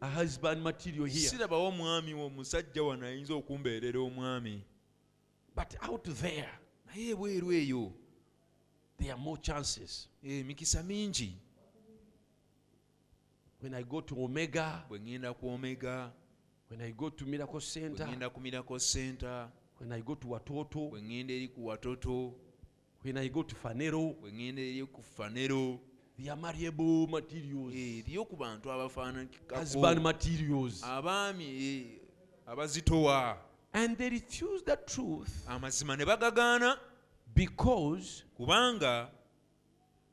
a 0.00 0.08
husband 0.08 0.62
material 0.62 1.04
here. 1.04 1.28
sirabawo 1.28 1.68
omwami 1.68 2.14
omusajja 2.14 2.82
wano 2.82 3.06
ayinza 3.06 3.34
okumbeerera 3.34 4.00
omwami 4.00 4.64
But 5.54 5.76
out 5.82 6.04
there, 6.04 6.48
naye 6.86 7.10
ebweru 7.10 7.52
eyo 7.52 7.92
there 8.98 9.12
are 9.12 9.20
more 9.20 9.40
chances. 9.42 10.08
emikisa 10.22 10.82
mingi 10.82 11.36
When 13.60 13.74
I 13.74 13.82
go 13.82 14.00
to 14.00 14.14
Omega, 14.24 14.84
bwe 14.88 14.98
ŋŋenda 14.98 15.34
ku 15.38 15.48
omega 15.48 16.12
when 16.68 16.80
I 16.80 16.90
go 16.92 17.08
to 17.10 17.24
Miracle 17.24 17.58
bwe 17.58 17.60
Center, 17.60 18.06
ŋŋenda 18.06 18.32
ku 18.32 18.40
miracle 18.40 18.78
center 18.78 19.48
when 19.78 19.92
I 19.92 20.00
go 20.00 20.14
to 20.14 20.28
Watoto, 20.28 20.90
bwe 20.90 21.00
ŋŋenda 21.00 21.30
eri 21.32 21.48
ku 21.48 21.66
watoto 21.66 22.34
when 23.02 23.18
I 23.18 23.28
go 23.28 23.42
to 23.42 23.54
Phaneroo, 23.56 24.14
bwe 24.20 24.30
ŋŋenda 24.30 24.58
eri 24.60 24.86
ku 24.86 25.02
fanero. 25.02 25.80
they 26.18 26.28
are 26.28 26.36
marriable 26.36 27.06
materials, 27.08 27.72
eriyo 27.74 28.28
ku 28.28 28.36
bantu 28.36 28.68
husband 29.54 30.02
materials. 30.02 30.82
abaami 30.82 31.44
eh, 31.44 32.00
abazitowa. 32.46 33.36
And 33.72 33.96
they 33.98 34.08
refuse 34.10 34.62
the 34.62 34.76
truth 34.76 35.44
amazima 35.48 35.96
ne 35.96 36.04
bagagaana 36.04 36.76
because 37.34 38.24
kubanga 38.38 39.08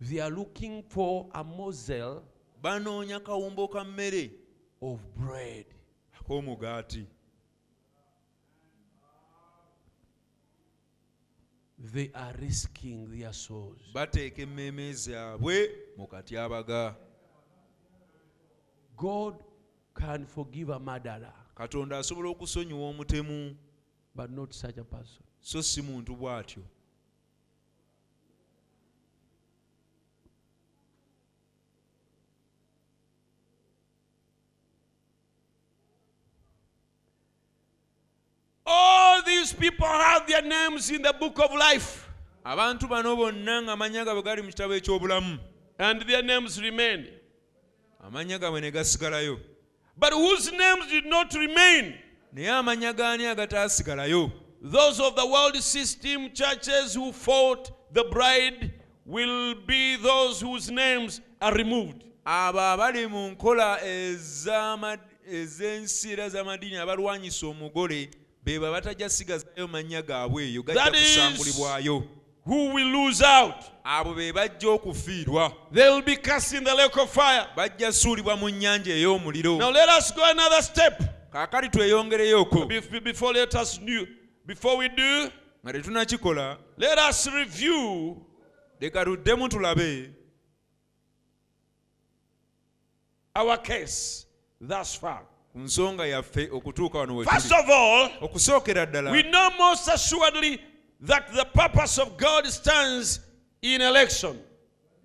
they 0.01 0.19
are 0.19 0.29
looking 0.29 0.83
for 0.83 1.27
a 1.33 1.43
morsel 1.43 2.23
banoonya 2.65 3.19
kawumbo 3.19 3.67
ka 3.67 3.83
mmere 3.83 4.31
of 4.81 4.99
bread. 5.15 5.65
ak'omugaati 6.19 7.05
They 11.93 12.09
are 12.13 12.33
risking 12.41 13.07
their 13.11 13.33
souls. 13.33 13.77
bateeka 13.93 14.41
emmeeme 14.41 14.93
zaabwe 14.93 15.69
mu 15.97 16.07
katyabaga 16.07 16.95
God 18.97 19.35
can 19.93 20.25
forgive 20.25 20.69
a 20.73 20.79
murderer, 20.79 21.33
katonda 21.55 21.97
asobola 21.97 22.29
okusonyiwa 22.29 22.89
omutemu 22.89 23.55
but 24.15 24.29
not 24.31 24.53
such 24.53 24.77
a 24.77 24.83
person. 24.83 25.23
so 25.39 25.61
si 25.61 25.81
muntu 25.81 26.15
bw'atyo 26.15 26.63
All 38.65 39.21
these 39.23 39.53
people 39.53 39.85
have 39.87 40.27
their 40.27 40.41
names 40.41 40.89
in 40.89 41.01
the 41.01 41.13
book 41.13 41.39
of 41.39 41.53
life, 41.53 42.07
abantu 42.45 42.89
bano 42.89 43.15
bonna 43.15 43.61
ng'amannya 43.61 44.05
gaabwe 44.05 44.23
gali 44.23 44.41
mu 44.43 44.49
kitabo 44.51 44.73
eky'obulamu 44.79 45.39
and 45.79 46.01
their 46.01 46.23
names 46.23 46.59
remain. 46.61 47.07
amannya 48.03 48.39
gaabwe 48.39 48.61
ne 48.61 48.71
gasigalayo 48.71 49.39
But 49.97 50.13
whose 50.13 50.51
names 50.51 50.87
did 50.89 51.05
not 51.05 51.33
remain? 51.33 51.95
naye 52.33 52.49
amannya 52.49 52.93
gaani 52.93 53.25
agataasigalayo 53.35 54.31
those 54.61 54.99
of 54.99 55.15
the 55.15 55.25
world 55.25 55.55
system 55.61 56.31
churches 56.33 56.95
who 56.95 57.11
fought 57.11 57.69
the 57.93 58.03
bride 58.05 58.73
will 59.05 59.53
be 59.67 59.95
those 59.97 60.41
whose 60.41 60.71
names 60.71 61.21
are 61.39 61.53
removed. 61.53 62.03
abo 62.25 62.59
abali 62.59 63.07
mu 63.07 63.29
nkola 63.35 63.79
ez'ama- 63.83 64.97
ez'ensi 65.29 66.11
era 66.13 66.29
z'amadiini 66.29 66.77
abalwanyisa 66.77 67.47
omugole 67.47 68.09
beba 68.45 68.71
batajasigazayo 68.71 69.67
mannya 69.67 70.01
gaabwe 70.01 70.43
eyo 70.43 70.63
gajja 70.63 70.91
kusangulibwayo 70.91 72.03
who 72.45 72.73
will 72.73 72.91
lose 72.91 73.21
out. 73.21 73.55
abo 73.83 74.13
be 74.13 74.31
bajja 74.31 74.69
okufiirwa. 74.69 75.51
Bajja 77.55 77.91
suulibwa 77.91 78.37
mu 78.37 78.49
nnyanja 78.49 78.93
ey'omuliro. 78.93 79.57
Kaakali 81.31 81.69
tweyongereyoko 81.69 82.69
nga 85.65 85.73
tetunakikola 85.73 86.57
leka 88.79 89.05
tuddemu 89.05 89.49
tulabe 89.49 90.11
our 93.35 93.57
case 93.57 94.27
thus 94.61 94.95
far. 94.95 95.25
Ku 95.55 95.61
nsonga 95.61 96.05
yaffe 96.05 96.49
okutuuka 96.51 96.97
wano 96.97 97.25
okusookera 98.21 98.85
ddala 98.85 99.11
we 99.11 99.23
know 99.23 99.49
most 99.57 99.87
assuredly 99.87 100.59
that 101.07 101.33
the 101.33 101.45
purpose 101.45 102.01
of 102.01 102.17
God 102.17 102.45
stands 102.45 103.21
in 103.61 103.81
election. 103.81 104.37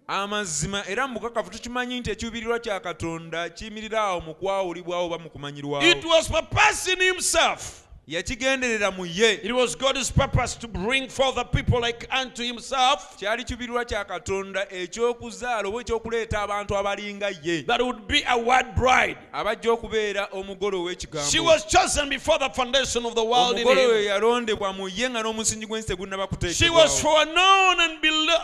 amazima 0.08 0.84
era 0.88 1.08
mu 1.08 1.20
bukakafu 1.20 1.50
tukimanyi 1.50 2.00
nti 2.00 2.10
ekiruubirirwa 2.10 2.58
kya 2.58 2.80
katonda 2.80 3.48
kiyimirira 3.48 4.00
awo 4.00 4.20
mu 4.20 4.34
kwawulibwawo 4.34 5.06
oba 5.06 5.18
mu 5.18 5.26
It 5.26 5.32
kumanyirwawo 5.32 6.04
was 6.04 6.28
purpose 6.28 6.92
in 6.92 7.00
himself. 7.00 7.86
Yakigenderera 8.10 8.90
mu 8.90 9.04
ye. 9.06 9.38
It 9.42 9.52
was 9.52 9.76
God's 9.76 10.10
purpose 10.10 10.56
to 10.56 10.68
bring 10.68 11.08
forth 11.08 11.36
a 11.36 11.44
people 11.44 11.80
like 11.80 12.08
unto 12.10 12.42
himself 12.42 13.16
kyali 13.16 13.44
kiruubirirwa 13.44 13.84
kya 13.84 14.04
katonda 14.04 14.66
ekyokuzaala 14.70 15.68
oba 15.68 15.80
ekyokuleeta 15.80 16.42
abantu 16.42 16.76
abalinga 16.76 17.30
ye. 17.42 17.62
that 17.62 17.80
would 17.80 18.08
be 18.08 18.22
a 18.28 18.36
word 18.36 18.74
bride. 18.74 19.16
abajja 19.32 19.72
okubeera 19.72 20.28
omugole 20.32 21.30
She 21.30 21.38
was 21.38 21.64
chosen 21.66 22.08
before 22.08 22.38
the 22.38 22.50
foundation 22.50 23.06
of 23.06 23.14
the 23.14 23.24
world 23.24 23.58
in 23.58 23.66
omugole 23.66 23.86
oyo 23.86 24.04
yalondebwa 24.04 24.72
mu 24.76 24.88
ye 24.88 25.08
nga 25.08 25.22
n'omusingi 25.22 25.66
gw'ensi 25.66 25.94
tegunnaba 25.94 26.26
She 26.52 26.68
was 26.68 27.00
kuteekebwawo 27.00 27.02
foreknown 27.02 27.80
and 27.80 28.00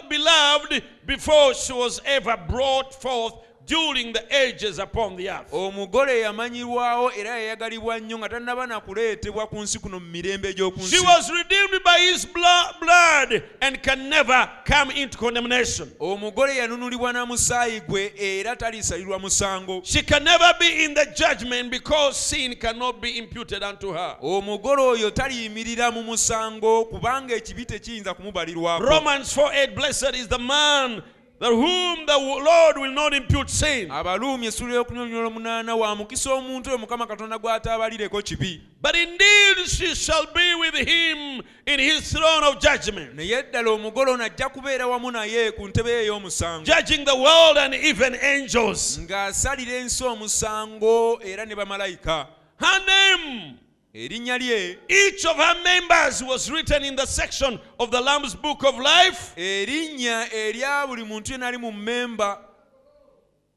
beloved 0.08 0.82
before 1.06 1.54
she 1.54 1.72
was 1.72 2.00
ever 2.04 2.36
brought 2.36 2.94
forth 2.94 3.34
during 3.66 4.12
the 4.12 4.22
ages 4.46 4.78
upon 4.78 5.16
the 5.16 5.28
earth. 5.30 5.52
omugole 5.52 6.20
yamanyirwawo 6.20 7.12
era 7.18 7.30
yayagalibwa 7.30 7.98
nnyo 7.98 8.18
nga 8.18 8.28
tannaba 8.28 8.66
na 8.66 8.80
kuleetebwa 8.80 9.46
ku 9.46 9.56
nsi 9.62 9.78
kuno 9.78 10.00
mu 10.00 10.06
mirembe 10.06 10.48
egy'oku 10.50 10.80
She 10.80 11.00
was 11.00 11.30
redeemed 11.30 11.82
by 11.84 11.98
his 12.12 12.26
blood 12.26 13.42
and 13.60 13.82
can 13.82 14.08
never 14.08 14.48
come 14.64 14.90
into 14.90 15.18
condemnation. 15.18 15.90
omugole 16.00 16.56
yanunulibwa 16.56 17.12
na 17.12 17.26
musaayi 17.26 17.80
gwe 17.80 18.12
era 18.18 18.56
talisalirwa 18.56 19.18
musango 19.18 19.80
She 19.84 20.02
can 20.02 20.24
never 20.24 20.54
be 20.60 20.84
in 20.84 20.94
the 20.94 21.06
judgment 21.16 21.70
because 21.70 22.16
sin 22.16 22.54
cannot 22.56 23.00
be 23.00 23.18
imputed 23.18 23.62
unto 23.62 23.92
her. 23.92 24.16
omugole 24.22 24.82
oyo 24.82 25.10
taliyimirira 25.10 25.90
mu 25.90 26.02
musango 26.02 26.84
kubanga 26.84 27.34
ekibi 27.34 27.64
tekiyinza 27.64 28.14
kumubalirwako 28.14 28.84
Romans 28.84 29.36
4 29.36 29.50
8 29.66 29.74
Blessed 29.74 30.14
is 30.14 30.28
the 30.28 30.38
man 30.38 31.02
that 31.38 31.50
whom 31.50 32.06
the 32.06 32.16
Lord 32.18 32.78
will 32.78 32.92
not 32.92 33.12
impute 33.14 33.50
sin. 33.50 33.88
abaluumi 33.90 34.46
essula 34.46 34.74
y'okunyonyola 34.74 35.26
omunaana 35.26 35.76
wa 35.76 35.94
mukisa 35.96 36.32
omuntu 36.32 36.68
oyo 36.70 36.78
mukama 36.78 37.06
katonda 37.06 37.38
gw'ataabalireko 37.38 38.22
kibi 38.22 38.60
But 38.82 38.94
indeed 38.96 39.66
she 39.66 39.94
shall 39.94 40.26
be 40.34 40.54
with 40.60 40.74
him 40.88 41.42
in 41.66 41.80
his 41.80 42.12
throne 42.12 42.44
of 42.44 42.60
judgment, 42.60 43.14
naye 43.16 43.42
ddala 43.42 43.70
omugole 43.70 44.10
ono 44.12 44.24
ajja 44.24 44.48
kubeera 44.48 44.86
wamu 44.86 45.10
naye 45.10 45.52
ku 45.52 45.68
ntebe 45.68 45.90
ye 45.90 46.04
ey'omusango 46.06 46.64
judging 46.64 47.04
the 47.04 47.14
world 47.16 47.58
and 47.58 47.74
even 47.74 48.14
angels. 48.14 48.98
ng'asalira 48.98 49.72
ensi 49.80 50.04
omusango 50.04 51.20
era 51.24 51.44
ne 51.46 51.54
bamalayika 51.54 52.26
Her 52.58 52.80
name, 52.86 53.58
erinnya 53.96 54.38
lye 54.38 54.78
each 54.88 55.24
of 55.24 55.36
her 55.36 55.54
members 55.64 56.22
was 56.22 56.50
written 56.50 56.84
in 56.84 56.96
the 56.96 57.06
section 57.06 57.58
of 57.80 57.90
the 57.90 58.00
Lamb's 58.00 58.34
book 58.34 58.62
of 58.64 58.78
life. 58.78 59.32
erinnya 59.36 60.28
erya 60.32 60.86
buli 60.86 61.04
muntu 61.04 61.32
yenna 61.32 61.46
ali 61.46 61.56
mu 61.58 61.72
mmemba 61.72 62.38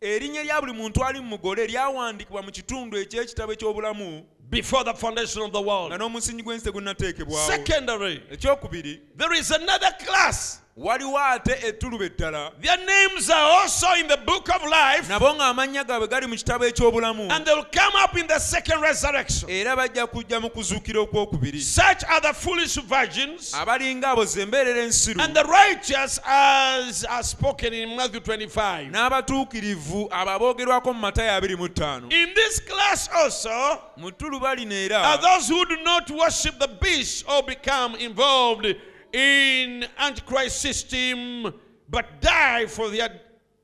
erinnya 0.01 0.43
lya 0.43 0.61
buli 0.61 0.73
muntu 0.73 1.03
ali 1.05 1.19
mu 1.19 1.27
mugole 1.37 1.67
lyawandiikibwa 1.67 2.41
mu 2.43 2.51
kitundu 2.51 2.97
eky'ekitabo 2.97 3.53
eky'obulamu 3.53 4.23
before 4.49 4.83
the 4.83 4.93
foundation 4.93 5.41
of 5.43 5.51
the 5.51 5.59
nga 5.61 5.67
world. 5.69 5.91
n'omusingi 5.91 6.43
gw'ensi 6.43 6.65
tegunnateekebwawo 6.71 7.47
Secondary, 7.47 8.23
ekyokubiri 8.31 8.99
there 9.17 9.33
is 9.39 9.51
another 9.51 9.91
class. 10.05 10.61
Waliwo 10.77 11.19
ate 11.19 11.51
ettuluba 11.67 12.05
eddala. 12.05 12.51
Their 12.61 12.77
names 12.77 13.29
are 13.29 13.61
also 13.61 13.87
in 13.99 14.07
the 14.07 14.17
book 14.17 14.49
of 14.49 14.63
life, 14.63 15.09
nabo 15.09 15.35
ng'amannya 15.35 15.83
gaabwe 15.83 16.07
gali 16.07 16.27
mu 16.27 16.35
kitabo 16.35 16.65
eky'obulamu. 16.69 17.31
And 17.31 17.45
they 17.45 17.53
will 17.53 17.65
come 17.65 17.93
up 17.95 18.17
in 18.17 18.27
the 18.27 18.39
second 18.39 18.81
resurrection. 18.81 19.49
era 19.49 19.75
bajja 19.75 20.07
kujja 20.07 20.41
mu 20.41 20.49
kuzuukira 20.49 21.05
okwokubiri. 21.05 21.59
Such 21.59 22.03
are 22.05 22.21
the 22.21 22.33
foolish 22.33 22.75
virgins, 22.75 23.53
abalinga 23.53 24.13
abo 24.13 24.25
zembeerera 24.25 24.83
ensiru. 24.83 25.19
And 25.21 25.35
the 25.35 25.43
righteous, 25.43 26.19
as 26.25 27.03
are 27.03 27.23
spoken 27.23 27.73
in 27.73 27.95
Matthew 27.95 28.21
25. 28.21 28.91
n'abatuukirivu 28.91 30.07
abo 30.11 30.29
aboogerwako 30.31 30.93
mu 30.93 31.01
matayo 31.01 31.39
25 31.39 32.11
In 32.11 32.33
this 32.33 32.59
class 32.59 33.09
also 33.13 33.81
mu 33.97 34.11
ttuluba 34.11 34.55
lino 34.55 34.95
are 34.95 35.21
those 35.21 35.49
who 35.49 35.65
do 35.65 35.77
not 35.83 36.09
worship 36.11 36.57
the 36.59 36.67
beast 36.67 37.25
or 37.27 37.43
become 37.43 37.95
involved 37.95 38.65
in 39.13 39.85
antichrist 39.97 40.61
system, 40.61 41.53
but 41.89 42.05
die 42.21 42.65
for 42.67 42.89
their 42.89 43.09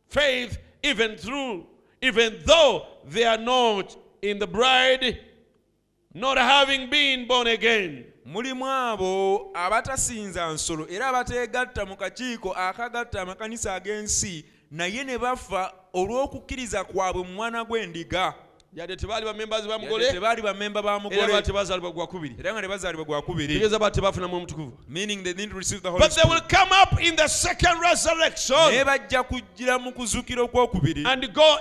faith 0.07 0.57
even 0.83 1.17
through, 1.17 1.65
even 2.01 2.37
though 2.45 2.85
they 3.05 3.23
are 3.23 3.37
not 3.37 3.95
in 4.21 4.39
the 4.39 4.47
bride, 4.47 5.19
not 6.13 6.37
having 6.37 6.89
been 6.89 7.27
born 7.27 7.47
again. 7.47 8.05
mulimu 8.25 8.65
abo 8.65 9.51
abatasinza 9.53 10.49
nsolo 10.53 10.87
era 10.89 11.07
abateegatta 11.07 11.85
mu 11.85 11.95
kakiiko 11.97 12.53
akagatta 12.53 13.21
amakanisa 13.21 13.75
ag'ensi 13.75 14.45
naye 14.71 15.03
ne 15.03 15.17
bafa 15.17 15.73
olw'okukkiriza 15.93 16.83
kwabwe 16.83 17.23
mu 17.23 17.33
mwana 17.33 17.63
gw'endiga 17.63 18.33
yadde 18.75 18.95
tebaali 18.95 19.25
bamembazi 19.25 19.67
ba 19.67 19.73
Yadde 19.73 19.85
mugole. 19.87 20.11
tebaali 20.11 20.41
bamemba 20.41 20.81
ba 20.83 20.89
era 20.91 20.99
mugole 20.99 21.27
baali 21.27 21.45
tebazaalibwa 21.45 21.91
gwakubiri 21.91 22.35
era 22.39 22.53
nga 22.53 22.61
ne 22.61 22.67
bazaalibwa 22.67 23.05
gwakubiri 23.05 23.53
tegeeza 23.53 23.79
baali 23.79 23.95
tebafunamu 23.95 24.35
omutukuvu 24.35 24.77
meaning 24.89 25.23
they 25.23 25.33
didn't 25.33 25.55
receive 25.55 25.81
the 25.81 25.89
Holy 25.89 25.99
but 25.99 26.11
they 26.15 26.29
will 26.29 26.41
come 26.41 26.69
up 26.83 27.01
in 27.01 27.15
the 27.15 27.27
second 27.27 27.79
resurrection. 27.81 28.57
Naye 28.57 28.83
bajja 28.83 29.23
kujjira 29.23 29.79
mu 29.79 29.91
kuzuukira 29.91 30.41
okwokubiri 30.41 31.05
and 31.05 31.33
go 31.33 31.57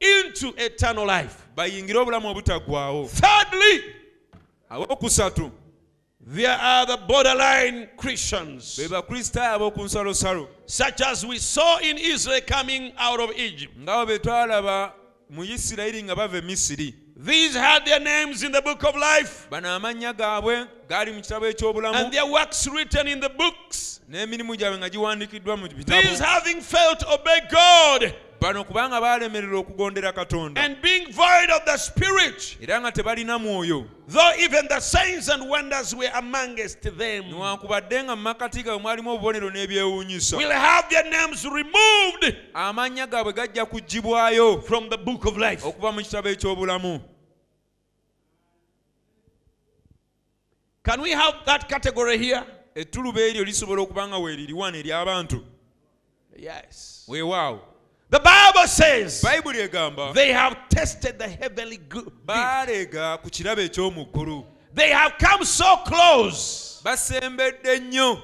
into 0.00 0.54
eternal 0.56 1.06
life. 1.06 1.34
Bayingire 1.56 1.98
obulamu 1.98 2.34
thirdly 3.08 3.82
abokusatu 4.70 5.50
there 6.26 6.48
are 6.58 6.86
the 6.86 6.96
borderline 7.06 7.88
christians. 7.98 8.76
be 8.78 8.88
bakristaayo 8.88 9.56
ab'oku 9.56 9.84
nsalosalo 9.84 10.48
such 10.66 11.02
as 11.02 11.26
we 11.26 11.38
saw 11.38 11.78
in 11.80 11.98
israel 11.98 12.40
coming 12.40 12.92
out 12.96 13.20
of 13.20 13.30
egypt. 13.38 13.76
Ng'abo 13.78 14.06
be 14.06 14.18
twalaba 14.18 14.92
mu 15.30 15.44
isirayiri 15.44 16.02
nga 16.04 16.14
bava 16.14 16.38
e 16.38 16.40
misiri. 16.40 16.94
These 17.16 17.54
had 17.54 17.84
their 17.86 18.00
names 18.00 18.42
in 18.42 18.52
the 18.52 18.62
book 18.62 18.82
of 18.84 18.96
life. 18.96 19.48
Bano 19.50 19.68
amannya 19.68 20.12
gaabwe 20.12 20.66
gaali 20.88 21.12
mu 21.12 21.20
kitabo 21.20 21.46
eky'obulamu 21.46 21.94
and 21.94 22.12
their 22.12 22.26
works 22.26 22.66
written 22.66 23.08
in 23.08 23.20
the 23.20 23.28
books. 23.28 23.94
n'emirimu 24.08 24.56
gyabwe 24.56 24.78
nga 24.78 24.88
giwandiikiddwa 24.90 25.56
mu 25.56 25.68
these 25.68 26.18
having 26.18 26.60
failed 26.60 26.98
to 26.98 27.08
obey 27.08 27.40
god 27.50 28.14
bano 28.44 28.64
kubanga 28.64 29.00
baalemererwa 29.00 29.60
okugondera 29.60 30.12
katonda. 30.12 30.60
And 30.60 30.82
being 30.82 31.10
void 31.10 31.50
of 31.50 31.64
the 31.64 31.78
spirit. 31.78 32.58
Era 32.60 32.80
nga 32.80 32.92
tebalina 32.92 33.38
mwoyo. 33.38 33.86
Though 34.06 34.32
even 34.38 34.66
the 34.68 34.80
signs 34.80 35.30
and 35.30 35.48
wonders 35.48 35.94
were 35.94 36.10
amongst 36.14 36.82
them. 36.82 37.24
Newankubadde 37.24 38.04
nga 38.04 38.16
mu 38.16 38.22
makati 38.22 38.62
gaabwe 38.62 38.82
mwalimu 38.82 39.10
obubonero 39.10 39.50
n'ebyewuunyisa. 39.50 40.36
Will 40.36 40.50
have 40.50 40.90
their 40.90 41.10
names 41.10 41.44
removed 41.44 42.36
amannya 42.54 43.06
gaabwe 43.06 43.32
gajja 43.32 43.64
kuggibwayo 43.64 44.62
from 44.62 44.90
the 44.90 44.98
book 44.98 45.24
of 45.24 45.38
life. 45.38 45.64
okuva 45.64 45.92
mu 45.92 46.02
kitabo 46.02 46.28
eky'obulamu. 46.28 47.00
Can 50.82 51.00
we 51.00 51.12
have 51.12 51.34
that 51.46 51.66
category 51.66 52.18
here? 52.18 52.44
Ettuluba 52.74 53.20
eryo 53.20 53.44
lisobola 53.44 53.82
okuba 53.82 54.08
nga 54.08 54.18
weeriri 54.18 54.52
wano 54.52 54.76
ery'abantu 54.76 55.42
yes. 56.36 57.06
Weewaawo 57.08 57.73
the 58.14 58.20
bible 58.20 58.68
says 58.68 59.20
bayibuli 59.22 59.58
egamba 59.68 60.12
they 60.14 60.32
have 60.32 60.56
tested 60.68 61.18
the 61.18 61.28
heavenly 61.28 61.78
good 61.88 62.12
baalega 62.26 63.18
ku 63.22 63.28
kirabo 63.30 63.60
eky'omu 63.68 64.06
ggulu 64.12 64.44
they 64.72 64.90
have 64.90 65.14
come 65.18 65.44
so 65.44 65.76
close 65.78 66.80
basembedde 66.84 67.80
nnyo. 67.80 68.22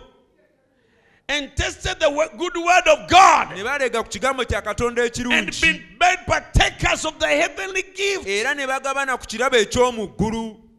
and 1.29 1.57
tested 1.57 1.99
the 1.99 2.11
good 2.39 2.57
word 2.57 2.87
of 2.95 3.09
god 3.11 3.57
ne 3.57 3.65
balega 3.65 4.03
ku 4.05 4.09
kigambo 4.09 4.45
kya 4.45 4.63
katonda 4.63 5.03
and 5.03 5.11
ekirungi. 5.13 5.61
been 5.61 5.83
made 5.99 6.23
partakers 6.27 7.05
of 7.05 7.19
the 7.19 7.27
heavenly 7.27 7.83
gift 7.83 8.29
era 8.29 8.55
ne 8.55 8.67
bagabana 8.67 9.19
ku 9.19 9.27
kirabo 9.27 9.57
eky'omu 9.57 10.07
ggulu 10.17 10.70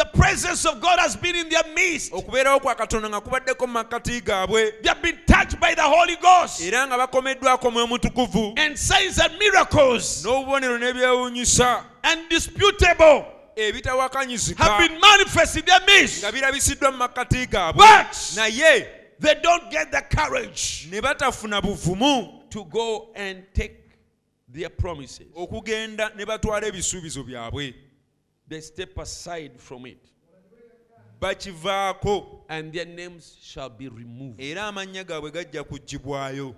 The 0.00 0.06
presence 0.18 0.64
of 0.64 0.80
God 0.80 0.98
has 0.98 1.14
been 1.14 1.36
in 1.36 1.48
their 1.50 1.74
midst. 1.74 2.12
okubeerawo 2.12 2.60
kwa 2.60 2.74
katonda 2.74 3.08
nga 3.08 3.20
kubaddeko 3.20 3.66
mu 3.66 3.72
makkati 3.72 4.20
gaabwe 4.20 4.72
They 4.82 4.88
have 4.88 5.02
been 5.02 5.18
touched 5.26 5.60
by 5.60 5.74
the 5.74 5.82
Holy 5.82 6.16
Ghost. 6.16 6.60
era 6.62 6.86
nga 6.86 6.96
bakomeddwako 6.98 7.70
mutukuvu 7.70 8.54
And 8.56 8.78
signs 8.78 9.18
and 9.18 9.38
miracles, 9.38 10.24
n'obubonero 10.24 10.78
n'ebyewuunyisa 10.78 11.84
undisputable, 12.12 13.24
ebitawakanyizika 13.56 14.64
have 14.64 14.88
been 14.88 14.98
manifested 15.00 15.60
in 15.60 15.66
their 15.66 15.80
midst. 15.86 16.22
nga 16.24 16.32
birabisiddwa 16.32 16.90
mu 16.92 16.96
makkati 16.98 17.46
gaabwe 17.46 17.86
But 17.86 18.16
naye 18.36 18.86
they 19.20 19.34
don't 19.42 19.70
get 19.70 19.90
the 19.92 20.00
courage 20.16 20.88
ne 20.90 21.00
batafuna 21.00 21.60
buvumu 21.60 22.48
to 22.50 22.64
go 22.64 23.08
and 23.14 23.44
take 23.52 23.76
their 24.48 24.70
promises. 24.70 25.26
okugenda 25.36 26.10
ne 26.16 26.24
batwala 26.24 26.66
ebisuubizo 26.66 27.22
byabwe 27.22 27.74
They 28.50 28.60
step 28.60 28.98
aside 28.98 29.52
from 29.60 29.86
it, 29.86 30.04
bakivaako 31.20 32.40
and 32.48 32.72
their 32.72 32.84
names 32.84 33.36
shall 33.40 33.68
be 33.70 33.88
removed. 33.88 34.40
era 34.40 34.62
amannya 34.62 35.04
gaabwe 35.04 35.30
gajja 35.30 35.62
kuggibwayo 35.64 36.54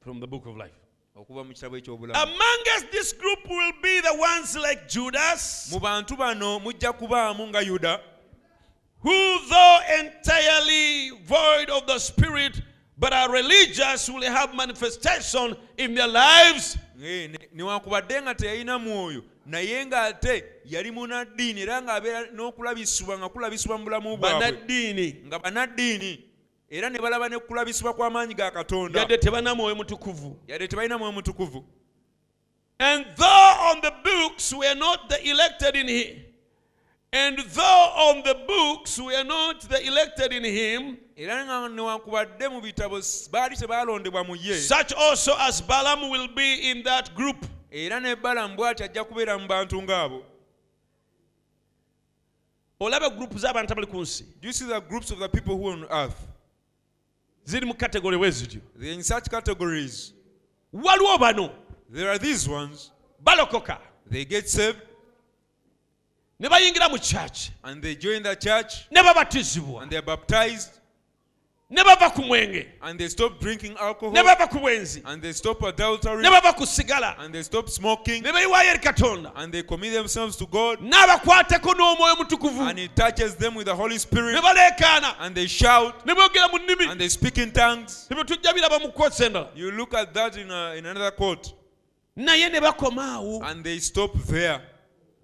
from 0.00 0.20
the 0.20 0.26
book 0.26 0.46
of 0.46 0.56
life. 0.56 0.78
okuva 1.16 1.44
mu 1.44 1.52
kitabo 1.52 1.76
ekyobulamu 1.76 2.14
Among 2.22 2.62
us, 2.76 2.84
this 2.92 3.12
group 3.12 3.40
will 3.48 3.72
be 3.82 4.00
the 4.00 4.14
ones 4.14 4.56
like 4.56 4.88
Judas, 4.88 5.68
mu 5.72 5.80
bantu 5.80 6.16
bano 6.16 6.60
mujja 6.60 6.92
kubaamu 6.92 7.48
nga 7.48 7.60
yuda 7.60 8.00
who, 9.00 9.38
though 9.48 9.80
entirely 9.98 11.10
void 11.26 11.68
of 11.70 11.88
the 11.88 11.98
Spirit, 11.98 12.62
but 12.96 13.12
are 13.12 13.32
religious, 13.32 14.08
will 14.08 14.22
have 14.22 14.54
manifestation 14.54 15.56
in 15.76 15.96
their 15.96 16.06
lives. 16.06 16.78
Eh, 17.04 17.28
ne- 17.30 17.48
newankubadde 17.52 18.22
nga 18.22 18.34
teyalina 18.34 18.78
mwoyo 18.78 19.24
naye 19.46 19.86
ng'ate 19.86 20.44
yali 20.64 20.90
munaddiini 20.90 21.60
era 21.60 21.82
ng'abeera 21.82 22.30
n'okulabisibwa 22.30 23.18
nga 23.18 23.28
kulabisibwa 23.28 23.78
mu 23.78 23.84
bulamu 23.84 24.16
bwabwe. 24.16 24.38
Banaddiini 24.40 25.16
nga 25.26 25.38
bannaddiini 25.38 26.24
era 26.70 26.90
ne 26.90 26.98
balaba 26.98 27.28
ne 27.28 27.38
kulabisibwa 27.38 27.94
kw'amaanyi 27.94 28.34
ga 28.34 28.50
katonda. 28.50 29.00
Yadde 29.00 29.18
tebana 29.18 29.54
mwoyo 29.54 29.74
mutukuvu. 29.74 30.38
Yadde 30.48 30.68
tebalina 30.68 30.98
mwoyo 30.98 31.12
mutukuvu. 31.12 31.64
And 32.78 33.04
though 33.16 33.54
on 33.70 33.80
the 33.80 33.92
books 34.04 34.52
we 34.52 34.66
are 34.66 34.78
not 34.78 35.08
the 35.08 35.18
elected 35.30 35.74
in 35.76 35.88
him 35.88 36.22
and 37.12 37.38
though 37.38 37.86
on 38.08 38.22
the 38.22 38.34
books 38.46 38.98
we 38.98 39.14
are 39.16 39.24
not 39.24 39.60
the 39.68 39.86
elected 39.86 40.32
in 40.32 40.44
him 40.44 40.96
era 41.22 41.44
nga 41.44 41.68
newankubadde 41.68 42.48
mu 42.48 42.60
bitabo 42.60 43.00
baali 43.30 43.56
tebaalondebwa 43.56 44.24
mu 44.26 44.34
ye. 44.36 44.56
Such 44.56 44.92
also 44.92 45.36
as 45.38 45.60
balaam 45.60 46.10
will 46.10 46.28
be 46.28 46.70
in 46.70 46.82
that 46.82 47.14
group. 47.14 47.46
Era 47.70 48.00
ne 48.00 48.16
balamu 48.16 48.56
bw'ati 48.56 48.82
ajja 48.84 49.04
kubeera 49.04 49.38
mu 49.38 49.46
bantu 49.46 49.82
ng'abo. 49.82 50.24
Olaba 52.80 53.08
gurupu 53.10 53.38
z'abantu 53.38 53.72
abali 53.72 53.86
ku 53.86 54.02
nsi. 54.02 54.24
Do 54.40 54.48
you 54.48 54.52
see 54.52 54.66
the 54.66 54.80
groups 54.80 55.12
of 55.12 55.18
the 55.20 55.28
people 55.28 55.56
who 55.56 55.68
are 55.68 55.72
on 55.72 55.84
earth? 55.84 56.26
Ziri 57.46 57.66
mu 57.66 57.74
kategole 57.74 58.18
bwe 58.18 58.30
zityo. 58.30 58.60
They're 58.76 58.92
in 58.92 59.02
such 59.04 59.30
categories. 59.30 60.12
Waliwo 60.74 61.18
bano. 61.20 61.52
There 61.88 62.10
are 62.10 62.18
these 62.18 62.48
ones. 62.48 62.90
Balokoka. 63.24 63.78
They 64.10 64.24
get 64.24 64.48
saved. 64.48 64.82
Ne 66.40 66.48
bayingira 66.48 66.90
mu 66.90 66.98
kyaki 66.98 67.50
and 67.62 67.80
they 67.80 67.94
join 67.94 68.24
the 68.24 68.34
church. 68.34 68.90
Ne 68.90 69.00
babatizibwa. 69.02 69.82
And 69.82 69.90
they're 69.92 70.02
baptized 70.02 70.81
ne 71.72 71.82
bava 71.82 72.10
ku 72.14 72.22
mwenge. 72.22 72.66
And 72.82 72.98
they 72.98 73.08
stop 73.08 73.40
drinking 73.40 73.76
alcohol. 73.78 74.12
Ne 74.12 74.22
bava 74.22 74.48
ku 74.48 74.58
bwenzi 74.58 75.02
and 75.06 75.22
they 75.22 75.32
stop 75.32 75.62
adultery. 75.62 76.22
Ne 76.22 76.28
bava 76.28 76.54
ku 76.54 76.64
sigala. 76.64 77.16
And 77.18 77.34
they 77.34 77.42
stop 77.42 77.68
smoking. 77.70 78.22
Ne 78.22 78.30
beyiwaayo 78.30 78.70
eri 78.70 78.78
katonda. 78.78 79.32
And 79.36 79.52
they 79.52 79.62
commit 79.62 79.92
themselves 79.92 80.36
to 80.36 80.46
God. 80.46 80.80
N'abakwateko 80.80 81.72
n'omwoyo 81.74 82.16
mutukuvu. 82.16 82.68
And 82.68 82.78
He 82.78 82.88
touches 82.88 83.34
them 83.36 83.54
with 83.54 83.66
the 83.66 83.74
Holy 83.74 83.94
ne 83.94 83.98
Spirit 83.98 84.36
baleekaana 84.42 85.16
and 85.20 85.34
they 85.34 85.46
shout. 85.46 86.04
Ne 86.06 86.14
boogera 86.14 86.52
mu 86.52 86.58
nnimi. 86.58 86.90
And 86.90 87.00
they 87.00 87.08
speak 87.08 87.38
in 87.38 87.50
tongues. 87.50 88.06
ne 88.10 88.22
tujja 88.22 88.52
biraba 88.52 88.80
mu 88.80 88.88
kkooti 88.92 89.24
endala 89.24 89.48
You 89.54 89.70
look 89.70 89.94
at 89.94 90.12
that 90.12 90.36
in, 90.36 90.50
a, 90.50 90.74
in 90.74 90.84
another 90.84 91.10
court 91.10 91.54
naye 92.16 92.52
ne 92.52 92.60
bakoma 92.60 93.16
awo 93.16 93.50
and 93.50 93.64
they 93.64 93.78
stop 93.78 94.12
there. 94.26 94.60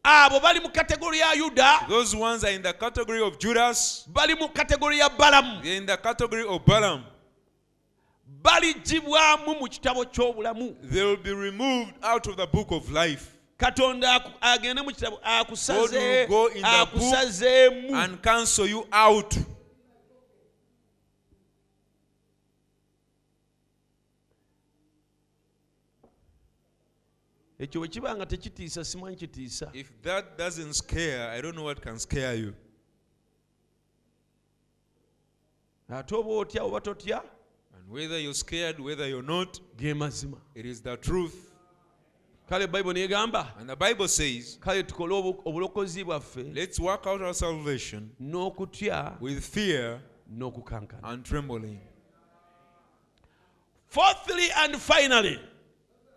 Abo 0.08 0.40
bali 0.40 0.60
mu 0.60 0.68
kategori 0.68 1.18
ya 1.18 1.32
yuda 1.32 1.80
Those 1.88 2.16
ones 2.16 2.44
are 2.44 2.52
in 2.54 2.62
the 2.62 2.72
category 2.72 3.20
of 3.22 3.38
Judas, 3.38 4.04
bali 4.06 4.34
mu 4.34 4.48
kategori 4.48 4.98
ya 4.98 5.08
balamu 5.08 5.64
in 5.64 5.86
the 5.86 5.96
category 5.96 6.44
of 6.46 6.64
Balaam. 6.64 7.04
baligibwamu 8.42 9.54
mu 9.60 9.68
kitabo 9.68 10.04
ky'obulamu. 10.04 10.76
They 10.82 11.04
will 11.04 11.16
be 11.16 11.32
removed 11.32 11.94
out 12.02 12.26
of 12.26 12.36
the 12.36 12.46
book 12.46 12.70
of 12.70 12.90
life. 12.90 13.34
Katonda 13.58 14.20
agende 14.40 14.82
mu 14.84 14.92
kitabo 14.92 15.18
akusazeemu 15.22 16.48
and 17.94 18.22
cancel 18.22 18.66
you 18.66 18.86
out. 18.92 19.36
Ekyo 27.58 27.80
bwe 27.80 27.88
kiba 27.88 28.14
nga 28.16 28.26
tekitiisa 28.26 28.84
simanyi 28.84 29.16
kitiisa 29.16 29.70
If 29.74 29.90
that 30.02 30.36
doesn't 30.38 30.72
scare, 30.74 31.30
I 31.30 31.40
don't 31.40 31.54
know 31.56 31.64
what 31.64 31.80
can 31.82 31.98
scare 31.98 32.34
you. 32.34 32.54
ate 35.90 36.12
oba 36.14 36.28
otya 36.30 36.62
oba 36.62 36.80
totya 36.80 37.22
And 37.74 37.88
whether 37.90 38.18
you're 38.18 38.34
scared, 38.34 38.78
whether 38.80 39.08
you're 39.08 39.22
not, 39.22 39.58
ge 39.76 39.94
mazima 39.94 40.38
it 40.54 40.66
is 40.66 40.80
the 40.82 40.96
truth. 40.96 41.50
kale 42.48 42.66
bayibuli 42.66 43.08
negamba 43.08 43.48
And 43.58 43.68
the 43.68 43.76
Bible 43.76 44.08
says, 44.08 44.58
kale 44.60 44.82
tukole 44.82 45.12
obulokozi 45.44 46.04
bwaffe 46.04 46.54
let's 46.54 46.78
work 46.78 47.06
out 47.06 47.22
our 47.22 47.34
salvation 47.34 48.10
n'okutya 48.20 49.20
with 49.20 49.42
fear 49.44 50.00
n'okukankana 50.32 51.00
and 51.04 51.24
trembling. 51.24 51.80
fourthly 53.86 54.48
and 54.58 54.76
finally 54.76 55.40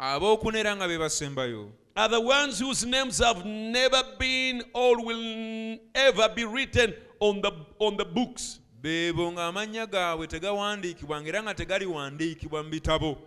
ab'okunera 0.02 0.76
nga 0.76 0.88
be 0.88 0.98
basembayo. 0.98 1.70
Are 1.96 2.10
the 2.10 2.20
ones 2.20 2.60
whose 2.60 2.86
names 2.86 3.20
have 3.20 3.46
never 3.46 4.02
been 4.18 4.64
or 4.74 5.06
will 5.06 5.78
ever 5.94 6.30
be 6.34 6.44
written 6.46 6.94
on 7.20 7.42
the, 7.42 7.52
on 7.80 7.98
the 7.98 8.06
books. 8.06 8.60
Beebo 8.82 9.32
ng'amannya 9.32 9.86
gaabwe 9.86 10.28
tegawandiikibwa 10.28 11.22
ng'era 11.22 11.44
nga 11.44 11.54
tegaliwandiikibwa 11.54 12.64
mu 12.64 12.70
bitabo. 12.70 13.18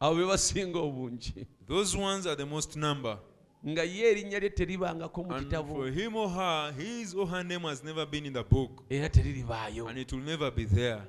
Abo 0.00 0.16
be 0.16 0.24
basinga 0.24 0.78
obungi. 0.78 1.46
Those 1.66 1.94
ones 1.94 2.26
are 2.26 2.36
the 2.36 2.46
most 2.46 2.76
number. 2.76 3.18
Nga 3.66 3.84
ye 3.84 4.14
erinnya 4.14 4.40
lye 4.40 4.48
teribangako 4.48 5.26
mu 5.26 5.34
and 5.34 5.50
kitabo. 5.50 5.68
for 5.68 5.90
him 5.90 6.16
or 6.16 6.30
her 6.30 6.72
his 6.72 7.12
or 7.12 7.26
her 7.26 7.44
name 7.44 7.62
has 7.62 7.84
never 7.84 8.06
been 8.06 8.24
in 8.24 8.32
the 8.32 8.44
book. 8.44 8.84
Era 8.88 9.10
teriribaayo. 9.10 9.90
And 9.90 9.98
it 9.98 10.10
will 10.10 10.20
never 10.20 10.50
be 10.50 10.64
there 10.64 11.02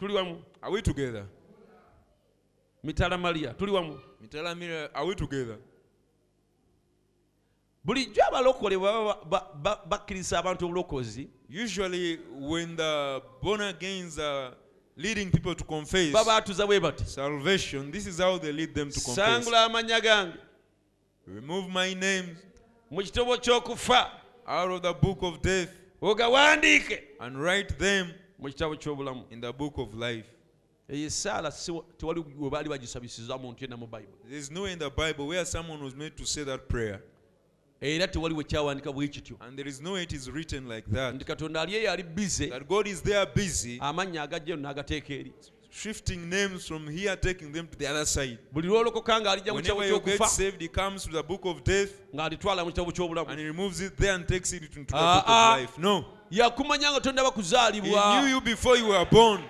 tuli 0.00 0.14
wamu. 0.14 0.42
Are 0.62 0.72
we 0.72 0.82
together? 0.82 1.26
Mitala 2.84 3.18
Maria, 3.20 3.54
tuli 3.54 3.72
wamu. 3.72 3.98
Mitalamira 4.22 4.88
are 4.94 5.06
we 5.06 5.14
together? 5.14 5.56
Bulijjo 7.84 8.22
abalokole 8.28 8.78
baba 8.78 9.24
ba- 9.24 9.48
ba- 9.54 9.80
bakkiriza 9.88 10.38
abantu 10.38 10.66
obulokozi 10.66 11.28
usually 11.48 12.18
when 12.38 12.76
the 12.76 13.22
born 13.42 13.60
agains 13.62 14.18
are 14.18 14.54
leading 14.96 15.30
people 15.30 15.54
to 15.54 15.64
confess 15.64 16.12
babatuza 16.12 16.66
bwe 16.66 16.80
bati 16.80 17.04
salvation 17.04 17.90
this 17.90 18.06
is 18.06 18.18
how 18.18 18.38
they 18.38 18.52
lead 18.52 18.74
them 18.74 18.90
to 18.90 19.00
confess. 19.00 19.16
Sangula 19.44 19.64
amanya 19.64 20.00
gange 20.02 20.34
remove 21.26 21.68
my 21.70 21.94
name 21.94 22.36
mu 22.90 23.02
kitobo 23.02 23.36
ky'okufa 23.38 24.10
out 24.46 24.70
of 24.70 24.82
the 24.82 24.92
book 24.92 25.22
of 25.22 25.40
death 25.40 25.70
ogawandiike 26.02 27.02
and 27.20 27.36
write 27.38 27.78
them 27.78 28.12
mu 28.40 28.48
kitabo 28.48 28.76
ky'obulamu. 28.76 29.24
Eyo 30.88 31.10
saala 31.10 31.52
tewali 31.98 32.24
we 32.38 32.50
baali 32.50 32.68
bagisabisiza 32.68 33.38
muntu 33.38 33.64
yenna 33.64 33.76
mu 33.76 33.86
bayibuli 33.86 34.20
era 37.80 38.06
tewali 38.08 38.34
wekyawandika 38.34 38.92
bwe 38.92 39.08
kityo. 39.08 39.36
Nti 41.12 41.24
katonda 41.24 41.60
ali 41.62 41.74
eyo 41.74 41.92
ali 41.92 42.02
bize 42.02 42.52
amannya 43.80 44.22
agajjayo 44.22 44.56
n'agateeka 44.56 45.14
eri. 45.14 45.32
shifting 45.70 46.28
names 46.28 46.66
from 46.66 46.88
here, 46.88 47.16
taking 47.16 47.52
them 47.52 47.66
to 47.68 47.78
the 47.78 47.86
other 47.86 48.04
side. 48.04 48.38
Whenever 48.52 49.86
you 49.86 50.00
get 50.00 50.24
saved, 50.24 50.60
he 50.60 50.68
comes 50.68 51.04
to 51.04 51.12
the 51.12 51.22
book 51.22 51.44
of 51.44 51.62
death 51.62 51.90
and 52.12 53.38
he 53.38 53.44
removes 53.46 53.80
it 53.80 53.96
there 53.96 54.14
and 54.14 54.26
takes 54.26 54.52
it 54.52 54.62
into 54.64 54.92
the 54.92 54.98
ah, 54.98 55.14
book 55.16 55.24
of 55.24 55.30
ah. 55.30 55.56
life. 55.56 55.78
No 55.78 56.04
yakumanya 56.30 56.90
nga 56.92 57.00
tondaba 57.00 57.28
He 57.28 57.34
bakuzaalibwa 57.34 58.20
knew 58.20 58.28
you 58.30 58.40
before 58.40 58.76
you 58.78 58.86
were 58.88 59.04
born. 59.04 59.40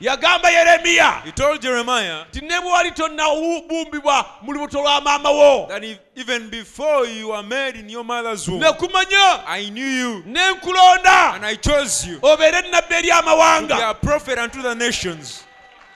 yagamba 0.00 0.50
yeremiya 0.50 1.22
He 1.24 1.32
told 1.32 1.60
Jeremiah 1.60 2.24
ti 2.32 2.40
ne 2.40 2.60
bwe 2.60 2.70
wali 2.72 2.90
tonnabumbibwa 2.90 4.26
mu 4.42 4.52
lubuto 4.52 4.80
lwa 4.82 5.00
maama 5.00 5.30
wo. 5.30 5.68
even 6.16 6.48
before 6.50 7.06
you 7.06 7.28
were 7.28 7.42
made 7.42 7.76
in 7.78 7.88
your 7.88 8.04
mother's 8.04 8.48
womb, 8.48 8.62
I 9.46 9.68
knew 9.70 9.84
you. 9.86 10.22
And 10.26 11.44
I 11.46 11.54
chose 11.56 12.06
you. 12.06 12.18
to 12.20 12.36
be 13.76 13.82
a 13.82 13.94
prophet 13.94 14.38
unto 14.38 14.62
the 14.62 14.74
nations. 14.74 15.44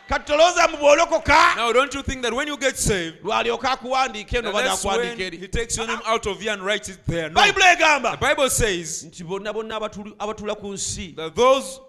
Kati 0.08 0.24
tolowooza 0.26 0.68
mu 0.68 0.76
bw'olokoka 0.76 1.56
Now, 1.56 1.72
don't 1.72 1.94
you 1.94 2.02
think 2.02 2.22
that 2.22 2.32
when 2.32 2.46
you 2.46 2.56
get 2.56 2.76
saved, 2.76 3.22
lwalyoka 3.22 3.70
akuwandiika 3.70 4.38
eno 4.38 4.52
bali 4.52 4.68
that's 4.68 5.40
he 5.40 5.48
takes 5.48 5.76
your 5.76 5.86
name 5.86 6.00
out 6.04 6.26
of 6.26 6.40
here 6.40 6.52
and 6.52 6.62
writes 6.62 6.90
it 6.90 6.98
there? 7.06 7.30
No. 7.30 7.40
bayibuli 7.40 7.64
egamba. 7.64 8.12
The 8.12 8.18
Bible 8.18 8.50
says 8.50 9.04
nti 9.04 9.26
bonna 9.26 9.52
bonna 9.52 9.80
abatuula 9.80 10.60
ku 10.60 10.74
nsi. 10.74 11.16
that 11.16 11.34
those, 11.34 11.80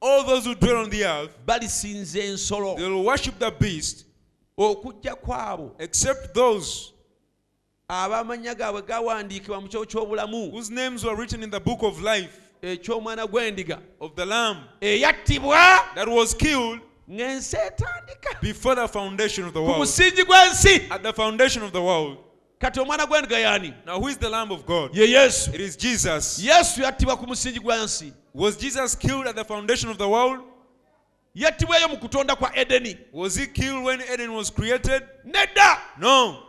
all 0.00 0.24
those 0.24 0.46
who 0.46 0.54
dwell 0.54 0.78
on 0.78 0.90
the 0.90 1.04
earth, 1.04 1.38
balisinza 1.46 2.20
ensolo. 2.20 2.76
they 2.76 2.88
will 2.88 3.04
worship 3.04 3.38
the 3.38 3.50
beast, 3.52 4.04
okujja 4.58 5.14
kwabo. 5.14 5.72
except 5.78 6.34
those 6.34 6.92
ab'amannya 7.88 8.54
gaabwe 8.56 8.82
gawandiikibwa 8.82 9.62
mu 9.62 9.68
kyo 9.68 9.84
ky'obulamu. 9.84 10.50
whose 10.50 10.70
names 10.70 11.04
were 11.04 11.14
written 11.14 11.44
in 11.44 11.50
the 11.50 11.60
book 11.60 11.82
of 11.82 12.02
life 12.02 12.36
eky'omwana 12.62 13.28
gw'endiga. 13.28 13.78
of 14.00 14.16
the 14.16 14.26
Lamb 14.26 14.58
eyattibwa 14.80 15.94
that 15.94 16.08
was 16.08 16.34
killed 16.34 16.80
before 18.40 18.74
the 18.76 18.88
foundation 18.88 19.44
of 19.44 19.52
the 19.52 19.62
world. 19.62 19.82
At 20.90 21.02
the 21.02 21.12
foundation 21.14 21.62
of 21.62 21.72
the 21.72 21.82
world. 21.82 22.18
kati 22.60 22.78
omwana 22.80 23.06
gw'endiga 23.06 23.38
y'ani 23.40 23.74
Now, 23.86 23.98
who 23.98 24.08
is 24.08 24.18
the 24.18 24.28
Lamb 24.28 24.52
of 24.52 24.66
God? 24.66 24.94
ye 24.94 25.06
yesu 25.06 25.54
It 25.54 25.60
is 25.62 25.76
Jesus. 25.76 26.38
yesu 26.38 26.82
yattibwa 26.82 27.16
ku 27.18 27.26
musingi 27.26 27.58
gw'ensi 27.58 28.12
Was 28.34 28.56
Jesus 28.56 28.94
killed 28.94 29.26
at 29.26 29.34
the 29.34 29.44
foundation 29.44 29.88
of 29.90 29.96
the 29.98 30.06
world? 30.08 30.40
yattibwayo 31.34 31.88
mu 31.88 31.96
kutonda 31.96 32.36
kwa 32.36 32.50
edeni 32.56 32.98
Was 33.12 33.34
he 33.36 33.46
killed 33.46 33.82
when 33.84 34.00
Eden 34.12 34.34
was 34.34 34.50
created? 34.50 35.02
nedda 35.24 35.78
No. 35.98 36.42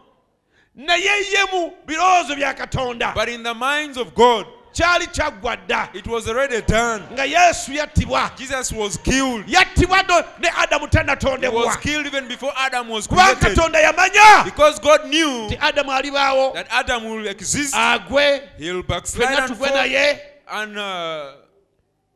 naye 0.75 1.01
ye 1.31 1.45
mu 1.53 1.71
birowoozo 1.87 2.35
bya 2.35 2.53
katonda 2.53 3.13
But 3.15 3.29
in 3.29 3.41
the 3.43 3.53
minds 3.53 3.97
of 3.97 4.13
God, 4.13 4.45
kyali 4.73 5.07
kyaggwa 5.07 5.57
dda 5.57 5.89
it 5.93 6.07
was 6.07 6.27
already 6.27 6.61
done. 6.61 7.03
nga 7.13 7.25
yesu 7.25 7.73
yattibwa 7.73 8.31
Jesus 8.37 8.71
was 8.71 8.97
killed. 8.97 9.45
yattibwa 9.47 10.03
ne 10.39 10.49
adamu 10.57 10.87
tannatondebwa 10.87 11.65
was 11.65 11.77
killed 11.77 12.05
even 12.05 12.27
before 12.27 12.53
Adam 12.57 12.89
was 12.89 13.07
kubanga 13.07 13.35
created. 13.35 13.57
katonda 13.57 13.79
yamanya 13.81 14.43
Because 14.45 14.79
God 14.79 15.05
knew 15.07 15.49
adamu 15.59 15.91
alibaawo 15.91 16.53
that 16.53 16.67
Adam 16.71 17.03
will 17.03 17.27
exist, 17.27 17.73
agwe 17.75 18.41
he'll 18.57 18.83
backslide 18.83 19.27
fenna 19.29 19.43
and 19.45 19.53
tugwe 19.55 19.67
fall, 19.67 19.77
naye 19.77 20.19
and 20.53 20.77
uh, 20.77 21.31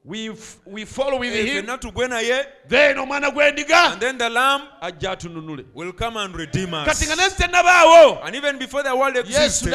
we, 0.05 0.31
we 0.65 0.85
follow 0.85 1.17
with 1.17 1.33
him. 1.33 1.65
fenna 1.65 1.77
tugwe 1.79 2.07
naye, 2.07 2.45
then 2.67 2.95
omwana 2.97 3.31
gw'endiga 3.31 3.93
and 3.93 4.01
then 4.01 4.17
the 4.17 4.29
Lamb 4.29 4.61
ajja 4.81 5.11
atununule. 5.17 5.65
will 5.73 5.91
come 5.93 6.17
and 6.17 6.35
redeem 6.35 6.69
kati 6.69 7.07
nga 7.07 7.15
us. 7.25 8.19
And 8.23 8.35
even 8.35 8.59
before 8.59 8.83
the 8.83 8.95
world 8.95 9.17
existed, 9.17 9.73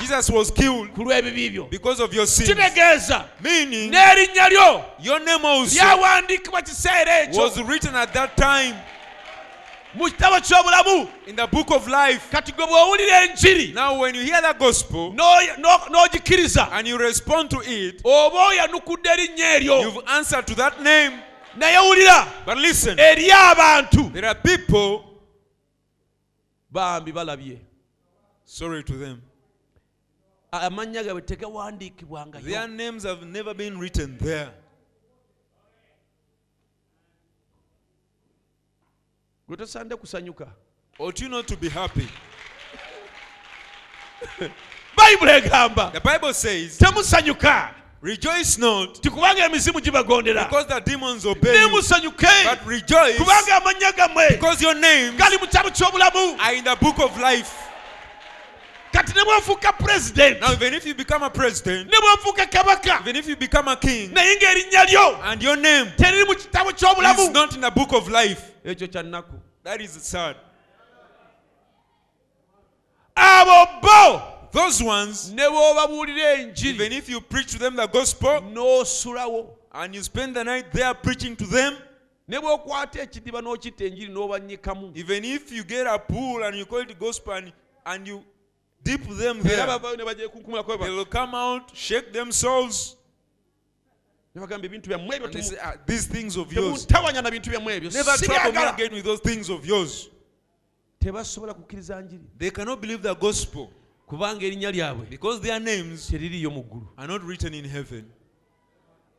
Jesus 0.00 0.30
was 0.30 0.50
killed 0.50 0.94
ku 0.94 1.04
lw'ebibi 1.04 1.50
byo 1.52 1.70
because 1.70 2.00
of 2.00 2.14
your 2.14 2.26
sins. 2.26 2.48
kitegeeza 2.48 3.24
Meaning, 3.42 3.92
n'erinnya 3.92 4.48
lyo. 4.48 4.84
your 5.00 5.20
name 5.20 5.44
also 5.44 5.74
lyawandiikibwa 5.78 6.62
kiseera 6.62 7.20
ekyo. 7.24 7.36
was 7.38 7.60
written 7.62 7.94
at 7.94 8.12
that 8.14 8.36
time 8.38 8.74
mu 9.94 10.04
kitabo 10.10 10.40
ky'obulamu 10.40 11.08
in 11.26 11.36
the 11.36 11.46
book 11.46 11.70
of 11.70 11.86
life. 11.88 12.28
kati 12.30 12.52
gwe 12.52 12.66
bw'owulira 12.66 13.24
enjiri. 13.26 13.72
Now, 13.74 13.98
when 14.00 14.14
you 14.14 14.22
hear 14.22 14.40
the 14.42 14.54
gospel 14.58 15.12
n'o- 15.12 15.88
n'ogikkiriza 15.88 16.68
and 16.72 16.86
you 16.86 16.98
respond 16.98 17.50
to 17.50 17.60
it, 17.64 18.00
oba 18.04 18.36
oyanukudde 18.48 19.08
erinnya 19.08 19.56
eryo. 19.60 19.82
you've 19.82 20.02
answered 20.08 20.46
to 20.46 20.54
that 20.54 20.80
name. 20.82 21.20
naye 21.56 21.76
wulira. 21.78 22.28
But 22.46 22.58
listen, 22.58 22.98
eri 22.98 23.28
abantu. 23.30 24.12
There 24.12 24.26
are 24.26 24.34
people, 24.34 25.04
bambi 26.70 27.12
balabye. 27.12 27.58
Sorry 28.44 28.82
to 28.84 28.92
them, 28.92 29.22
amannya 30.52 31.02
gaabwe 31.04 31.22
tegawandiikibwangayo 31.22 32.42
their 32.44 32.68
names 32.68 33.04
have 33.04 33.22
never 33.26 33.54
been 33.54 33.78
written 33.78 34.16
there. 34.18 34.50
Gwe 39.48 39.56
tosande 39.56 39.96
kusanyuka. 39.96 40.46
Ought 40.98 41.20
you 41.20 41.28
not 41.28 41.46
to 41.46 41.56
be 41.56 41.68
happy? 41.68 42.06
bayibuli 44.96 45.30
egamba. 45.32 45.92
The 45.92 46.00
Bible 46.00 46.34
says, 46.34 46.78
temusanyuka. 46.78 47.74
Rejoice 48.00 48.58
not 48.58 49.00
tikubanga 49.02 49.44
emizimu 49.46 49.80
gibagondera. 49.80 50.44
because 50.44 50.66
the 50.66 50.80
demons 50.80 51.26
obey 51.26 51.62
you, 51.62 51.70
but 52.44 52.66
rejoice 52.66 53.16
kubanga 53.18 53.56
amannya 53.60 53.92
gammwe 53.92 54.28
because 54.28 54.62
your 54.62 54.74
names 54.74 55.16
gali 55.20 55.36
mu 55.40 55.46
kitabo 55.46 55.70
ky'obulamu. 55.70 56.38
are 56.38 56.54
in 56.54 56.64
the 56.64 56.76
book 56.80 56.98
of 57.00 57.18
life. 57.18 57.67
Kati 58.98 59.14
ne 59.14 59.24
bwefuuka 59.24 59.72
pulezidenti 59.72 60.40
Now, 60.40 60.52
even 60.52 60.74
if 60.74 60.86
you 60.86 60.94
become 60.94 61.22
a 61.22 61.30
president, 61.30 61.90
ne 61.90 61.96
bwefuuka 62.00 62.46
kabaka. 62.46 63.00
even 63.00 63.16
if 63.16 63.28
you 63.28 63.36
become 63.36 63.68
a 63.68 63.76
king, 63.76 64.10
naye 64.10 64.36
ng'erinnya 64.36 64.84
lyo. 64.90 65.20
and 65.24 65.42
your 65.42 65.56
name 65.56 65.86
teriri 65.96 66.26
mu 66.26 66.34
kitabo 66.34 66.70
is 66.72 67.30
not 67.30 67.54
in 67.54 67.60
the 67.60 67.70
book 67.70 67.92
of 67.92 68.08
life, 68.08 68.52
ekyo 68.64 68.88
kya 68.88 69.02
nnaku. 69.02 69.40
That 69.62 69.80
is 69.80 69.90
sad. 69.90 70.36
abo 73.16 73.80
bo! 73.82 74.22
Those 74.50 74.82
ones, 74.82 75.30
ne 75.30 75.42
bw'obabuulira 75.42 76.34
enjiri. 76.40 76.74
even 76.74 76.92
if 76.92 77.08
you 77.08 77.20
preach 77.20 77.52
to 77.52 77.58
them 77.58 77.76
the 77.76 77.86
gospel 77.86 78.40
n'osulawo. 78.40 79.50
and 79.74 79.94
you 79.94 80.02
spend 80.02 80.34
the 80.34 80.42
night 80.42 80.72
there 80.72 80.92
preaching 80.94 81.36
to 81.36 81.46
them, 81.46 81.76
ne 82.26 82.38
bw'okwata 82.38 83.00
ekidiba 83.02 83.40
n'okitta 83.42 83.84
enjiri 83.84 84.12
n'obanyikamu 84.12 84.96
even 84.96 85.24
if 85.24 85.52
you 85.52 85.62
get 85.62 85.86
a 85.86 85.98
pool 86.00 86.42
and 86.42 86.56
you 86.56 86.66
call 86.66 86.80
it 86.80 86.98
gospel 86.98 87.34
and, 87.34 87.52
and 87.86 88.08
you 88.08 88.24
dip 88.82 89.02
them 89.08 89.40
there, 89.42 89.66
they 90.14 90.90
will 90.90 91.04
come 91.04 91.34
out, 91.34 91.70
shake 91.74 92.12
themselves, 92.12 92.96
ne 94.34 94.40
bagamba 94.40 94.66
ebintu 94.66 94.88
byammwe 94.88 95.16
ebyo 95.16 95.86
These 95.86 96.06
things 96.06 96.36
of 96.36 96.52
yours. 96.52 96.86
temuntawanya 96.86 97.22
na 97.22 97.30
bintu 97.30 97.50
byammwe 97.50 97.76
ebyo 97.76 97.90
Never 97.90 98.16
trouble 98.16 98.52
me 98.52 98.62
again 98.68 98.92
with 98.94 99.04
those 99.04 99.20
things 99.20 99.50
of 99.50 99.64
yours. 99.66 100.08
tebasobola 101.00 101.54
kukkiriza 101.54 102.00
njiri. 102.02 102.22
They 102.38 102.50
cannot 102.50 102.80
believe 102.80 103.02
the 103.02 103.14
gospel 103.14 103.68
kubanga 104.06 104.46
erinnya 104.46 104.70
lyabwe 104.70 105.06
because 105.10 105.40
their 105.40 105.60
names 105.60 106.08
teririyo 106.10 106.50
mu 106.50 106.62
ggulu. 106.62 106.86
are 106.96 107.06
not 107.08 107.22
written 107.22 107.54
in 107.54 107.64
heaven. 107.64 108.04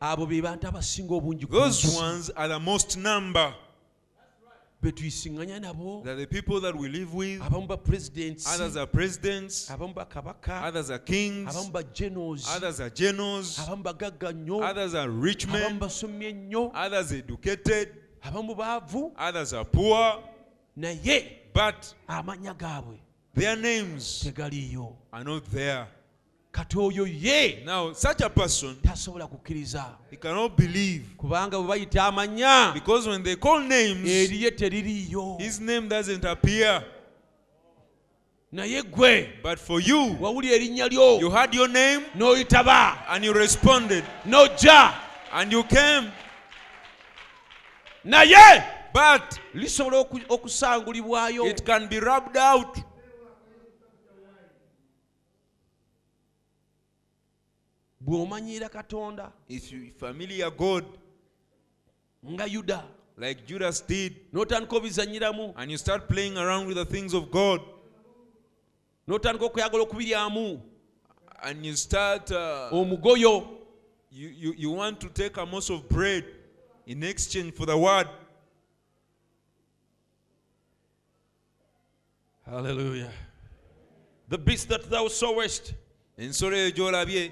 abo 0.00 0.26
be 0.26 0.40
bantu 0.40 0.66
abasinga 0.68 1.14
obungi 1.14 1.46
Those 1.50 1.96
ones 1.96 2.30
are 2.30 2.48
the 2.48 2.58
most 2.58 2.96
number. 2.96 3.54
Be 4.82 4.90
tuyisiŋŋanya 4.92 5.60
nabo 5.60 6.02
that 6.04 6.16
the 6.16 6.26
people 6.26 6.58
that 6.60 6.74
we 6.74 6.88
live 6.88 7.12
with. 7.12 7.40
abamu 7.42 7.66
ba 7.68 7.76
presidents 7.76 8.46
Others 8.46 8.76
are 8.76 8.86
presidents. 8.86 9.68
abamu 9.70 9.94
bakabaka 9.94 10.62
Others 10.68 10.90
are 10.90 10.98
kings. 10.98 11.54
abamu 11.54 11.72
ba 11.72 11.82
generals 11.82 12.48
Others 12.48 12.80
are 12.80 12.90
generals. 12.90 13.58
abamu 13.58 13.82
bagagga 13.82 14.32
nnyo 14.32 14.62
Others 14.62 14.94
are 14.94 15.10
rich 15.10 15.46
abamu 15.46 15.78
basomye 15.80 16.32
nnyo 16.32 16.72
Others 16.74 17.12
educated. 17.12 17.88
abamu 18.22 18.54
baavu 18.54 19.12
Others 19.18 19.52
are 19.52 19.64
poor. 19.64 20.22
naye 20.76 21.36
But 21.52 21.94
amanya 22.08 22.54
gaabwe 22.54 22.98
their 23.34 23.56
names 23.56 24.22
tegaliyo 24.24 24.94
are 25.12 25.24
not 25.24 25.44
there. 25.50 25.86
Kati 26.52 26.76
oyo 26.78 27.06
ye 27.06 27.62
Now, 27.64 27.92
such 27.92 28.20
a 28.22 28.28
person, 28.30 28.74
tasobola 28.82 29.26
kukkiriza. 29.26 29.84
he 30.10 30.16
cannot 30.16 30.56
believe 30.56 31.04
kubanga 31.16 31.58
bwe 31.58 31.68
bayita 31.68 32.04
amanya 32.08 32.72
because 32.74 33.06
when 33.08 33.22
they 33.22 33.36
call 33.36 33.60
names, 33.60 34.08
eriye 34.08 34.50
teririiyo. 34.50 35.38
his 35.40 35.60
name 35.60 35.88
doesn't 35.88 36.24
appear. 36.24 36.82
naye 38.52 38.82
gwe 38.82 39.28
But 39.42 39.58
for 39.60 39.80
you, 39.80 40.16
wawulira 40.20 40.56
erinnya 40.56 40.88
lyo. 40.88 41.20
you 41.20 41.30
had 41.30 41.54
your 41.54 41.68
name 41.68 42.04
n'oyitaba. 42.16 42.96
and 43.10 43.24
you 43.24 43.32
responded. 43.32 44.04
N'ojja. 44.26 44.92
And 45.32 45.52
you 45.52 45.62
came, 45.62 46.10
naye 48.04 48.64
but 48.92 49.38
lisobola 49.54 50.04
okusangulibwayo. 50.28 51.46
it 51.48 51.64
can 51.64 51.86
be 51.86 52.00
rubbed 52.00 52.36
out. 52.36 52.76
Bw'omanyiira 58.00 58.68
katonda 58.68 59.32
If 59.48 59.72
you 59.72 59.92
familiar 59.98 60.50
God, 60.50 60.84
nga 62.24 62.46
yuda 62.46 62.84
like 63.16 63.46
Judas 63.46 63.80
did, 63.80 64.16
n'otandika 64.32 64.76
obizanyiramu 64.76 65.54
and 65.56 65.70
you 65.70 65.78
start 65.78 66.08
playing 66.08 66.38
around 66.38 66.66
with 66.66 66.76
the 66.76 66.84
things 66.84 67.14
of 67.14 67.30
God, 67.30 67.60
n'otandika 69.08 69.44
okweyagala 69.44 69.82
okubiryamu 69.82 70.60
and 71.42 71.66
you 71.66 71.76
start, 71.76 72.30
uh, 72.30 72.70
omugoyo. 72.72 73.60
you, 74.10 74.28
you, 74.28 74.54
you 74.56 74.70
want 74.70 75.00
to 75.00 75.08
take 75.08 75.36
a 75.36 75.46
morsel 75.46 75.76
of 75.76 75.88
bread 75.88 76.24
in 76.86 77.02
exchange 77.02 77.54
for 77.54 77.66
the 77.66 77.76
word, 77.76 78.08
hallelujah. 82.44 83.12
The 84.28 84.38
beast 84.38 84.68
that 84.68 84.88
thou 84.90 85.08
sawest 85.08 85.74
ensolo 86.18 86.56
eyo 86.56 86.70
gy'olabye 86.70 87.30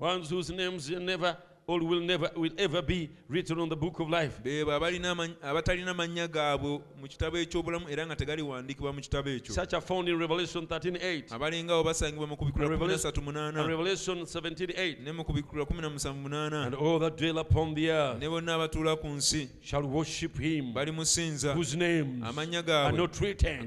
ones 0.00 0.30
whose 0.30 0.50
names 0.50 0.90
are 0.90 0.98
never 0.98 1.36
or 1.70 1.80
will 1.84 2.00
never 2.02 2.30
will 2.36 2.52
ever 2.58 2.82
be 2.82 3.08
written 3.28 3.58
on 3.60 3.68
the 3.68 3.76
book 3.76 4.00
of 4.00 4.08
life. 4.10 4.40
beebo 4.42 4.72
abalina 4.72 5.10
amany- 5.14 5.36
abatalina 5.42 5.94
mannya 5.94 6.26
gaabwe 6.28 6.80
mu 7.00 7.06
kitabo 7.08 7.38
eky'obulamu 7.38 7.86
era 7.90 8.06
nga 8.06 8.16
tegaliwandiikibwa 8.16 8.92
mu 8.92 9.00
kitabo 9.00 9.28
ekyo 9.30 9.54
Such 9.54 9.74
are 9.74 9.80
found 9.80 10.08
in 10.08 10.18
Revelation 10.18 10.66
13:8 10.66 11.32
abalingawo 11.32 11.84
basangibwa 11.84 12.26
mu 12.26 12.36
kubikulwa 12.36 12.66
And 12.66 12.80
Revelation- 12.80 13.12
138 13.12 13.66
Revelation 13.66 14.18
17:8. 14.26 14.96
ne 15.04 15.12
mu 15.12 15.24
kubikulwa 15.24 15.66
178 15.66 16.66
And 16.66 16.74
all 16.74 16.98
that 17.00 17.16
dwell 17.16 17.38
upon 17.38 17.74
the 17.74 17.90
earth 17.90 18.18
ne 18.20 18.28
bonna 18.28 18.54
abatuula 18.54 18.96
ku 18.96 19.06
nsi 19.08 19.48
shall 19.62 19.84
worship 19.86 20.38
him 20.40 20.72
balimusinza 20.74 21.54
whose 21.54 21.76
names 21.76 22.24
amannya 22.24 22.58
are 22.58 22.66
gaabwe 22.66 22.98
not 22.98 23.20
written 23.20 23.60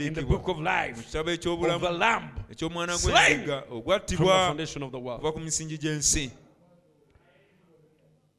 in 0.00 0.14
the 0.14 0.22
book 0.22 0.48
of 0.48 0.58
mu 0.58 0.62
life 0.64 1.02
kitabo 1.06 1.30
of 1.30 1.40
the 1.40 1.48
eky'obulamu 1.48 2.28
eky'omwana 2.50 2.98
slain 2.98 3.14
gw'endiga 3.44 3.62
from 3.62 3.68
the 3.68 3.74
ogwattibwa 3.74 4.46
foundation 4.46 4.82
of 4.82 4.90
the 4.92 4.98
world. 4.98 5.20
okuva 5.20 5.32
ku 5.32 5.40
misingi 5.40 5.78
gy'ensi 5.78 6.30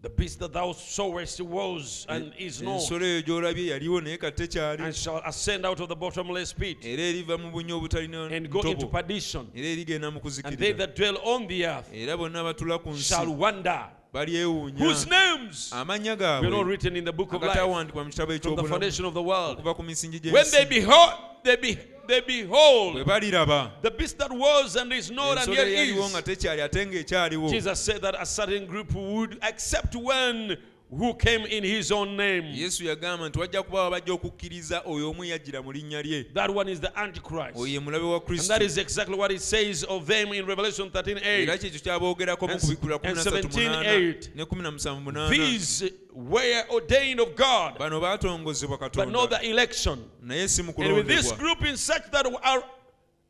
The 0.01 0.09
beast 0.09 0.39
that 0.39 0.51
thou 0.53 0.71
sawest 0.71 1.41
was 1.41 2.07
and 2.09 2.33
is 2.39 2.59
not, 2.61 2.79
ensolo 2.81 3.05
eyo 3.05 3.21
gy'olabye 3.21 3.65
yaliwo 3.67 4.01
naye 4.01 4.17
kati 4.17 4.47
tekyali 4.47 4.83
and 4.83 4.95
shall 4.95 5.21
ascend 5.25 5.63
out 5.63 5.79
of 5.79 5.89
the 5.89 5.95
bottomless 5.95 6.53
pit. 6.53 6.77
Era 6.83 7.03
eriva 7.03 7.37
mu 7.39 7.51
bunya 7.51 7.75
obutalina 7.79 8.31
and 8.35 8.49
go 8.49 8.61
into 8.61 8.87
ntobo. 8.87 8.91
perdition. 8.91 9.47
era 9.55 9.67
erigenda 9.67 10.11
mu 10.11 10.19
And 10.19 10.57
they 10.57 10.73
kuzikirira 10.73 10.77
that 10.77 10.95
dwell 10.95 11.17
on 11.23 11.45
the 11.47 11.65
earth 11.67 11.87
era 11.93 12.17
bonna 12.17 12.39
abatuula 12.39 12.81
ku 12.81 12.89
nsi 12.89 13.03
shall 13.13 13.29
wonder 13.35 13.89
balyewuunya 14.11 14.79
whose 14.79 15.05
names? 15.07 15.69
Amannya 15.71 16.17
were 16.17 16.49
not 16.49 16.65
gaabwe 16.65 16.65
written 16.67 16.95
in 16.95 17.05
the 17.05 17.13
book 17.13 17.31
of 17.33 17.41
life. 17.43 17.51
agatawandiikibwa 17.51 18.03
mu 18.03 18.09
kitabo 18.09 18.27
from 18.27 18.27
the 18.27 18.49
eky'obulamu 18.49 18.69
foundation 18.69 19.05
of 19.05 19.13
the 19.13 19.21
world. 19.21 19.59
okuva 19.59 19.75
ku 19.75 19.83
misingi 19.83 20.19
When 20.31 20.45
they 20.49 20.65
gy'ensi 20.65 20.69
behold, 20.69 21.13
they, 21.43 21.55
be, 21.57 21.77
they 22.07 22.21
bwe 22.21 22.43
behold 22.43 23.05
baliraba 23.05 23.71
the 23.81 23.91
beast 23.91 24.17
that 24.17 24.31
was 24.31 24.75
and 24.75 24.91
is 24.93 25.11
not 25.11 25.37
and 25.37 25.53
yet 25.53 25.67
is. 25.67 25.95
tekyali 26.23 26.61
ate 26.61 26.85
ng'ekyaliwo 26.85 27.49
Jesus 27.49 27.79
said 27.79 28.01
that 28.01 28.15
a 28.19 28.25
certain 28.25 28.65
group 28.65 28.93
would 28.93 29.37
accept 29.41 29.95
one 29.95 30.57
who 30.93 31.13
came 31.13 31.45
in 31.45 31.63
his 31.63 31.89
own 31.91 32.18
name. 32.18 32.51
yesu 32.53 32.84
yagamba 32.85 33.30
nti 33.30 33.39
wajja 33.39 33.63
kubawo 33.63 33.91
bajja 33.91 34.13
okukkiriza 34.13 34.81
oyo 34.85 35.09
omu 35.09 35.23
yajjira 35.26 35.61
mu 35.61 35.72
linnya 35.72 36.01
lye 36.01 36.23
That 36.34 36.49
one 36.49 36.68
is 36.72 36.80
the 36.81 36.91
Antichrist. 36.99 37.55
oyo 37.55 37.68
ye 37.73 37.80
mulabe 37.80 38.03
wa 38.05 38.15
And 38.18 38.26
kristo 38.26 38.47
that 38.47 38.61
is 38.61 38.77
exactly 38.77 39.15
what 39.15 39.31
it 39.31 39.41
says 39.41 39.84
of 39.84 40.05
them 40.05 40.34
in 40.34 40.45
Revelation 40.45 40.89
13 40.89 41.18
era 41.23 41.53
8. 41.55 41.59
kyekyo 41.59 41.80
kyaboogerako 41.80 42.47
mu 42.47 42.53
And- 42.53 42.61
kubikula 42.61 42.99
and 43.03 43.18
138 43.18 44.30
ne 44.35 44.43
178 44.43 45.30
These 45.30 45.91
were 46.13 46.63
ordained 46.69 47.19
of 47.22 47.35
God, 47.35 47.77
bano 47.80 48.01
baatongozebwa 48.01 48.77
but 48.80 48.81
not 48.97 49.30
katonda 49.30 49.39
the 49.39 49.49
election. 49.49 50.03
naye 50.22 50.47
si 50.49 50.61
mu 50.61 50.73
And 50.77 50.93
with 50.95 51.07
this 51.07 51.31
kulondebwa 51.31 51.38
group 51.39 51.65
in 51.65 51.77
such 51.77 52.11
that 52.11 52.26
are, 52.26 52.63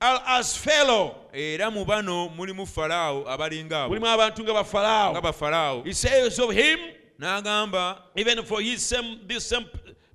are 0.01 0.21
as 0.25 0.57
fellow, 0.57 1.15
era 1.31 1.69
mu 1.69 1.85
bano 1.85 2.29
mulimu 2.29 2.65
falaawo 2.65 3.29
abalinga 3.29 3.83
abo 3.83 3.89
mulimu 3.93 4.07
abantu 4.07 4.43
nga 4.43 4.51
nga 4.53 4.63
bafalaawo. 4.63 5.21
bafalaawo 5.21 5.83
He 5.85 5.93
says 5.93 6.39
of 6.39 6.49
him, 6.51 6.79
n'agamba 7.21 7.97
even 8.15 8.43
for 8.43 8.61
his 8.61 8.81
same, 8.81 9.19
this 9.27 9.45
same 9.45 9.65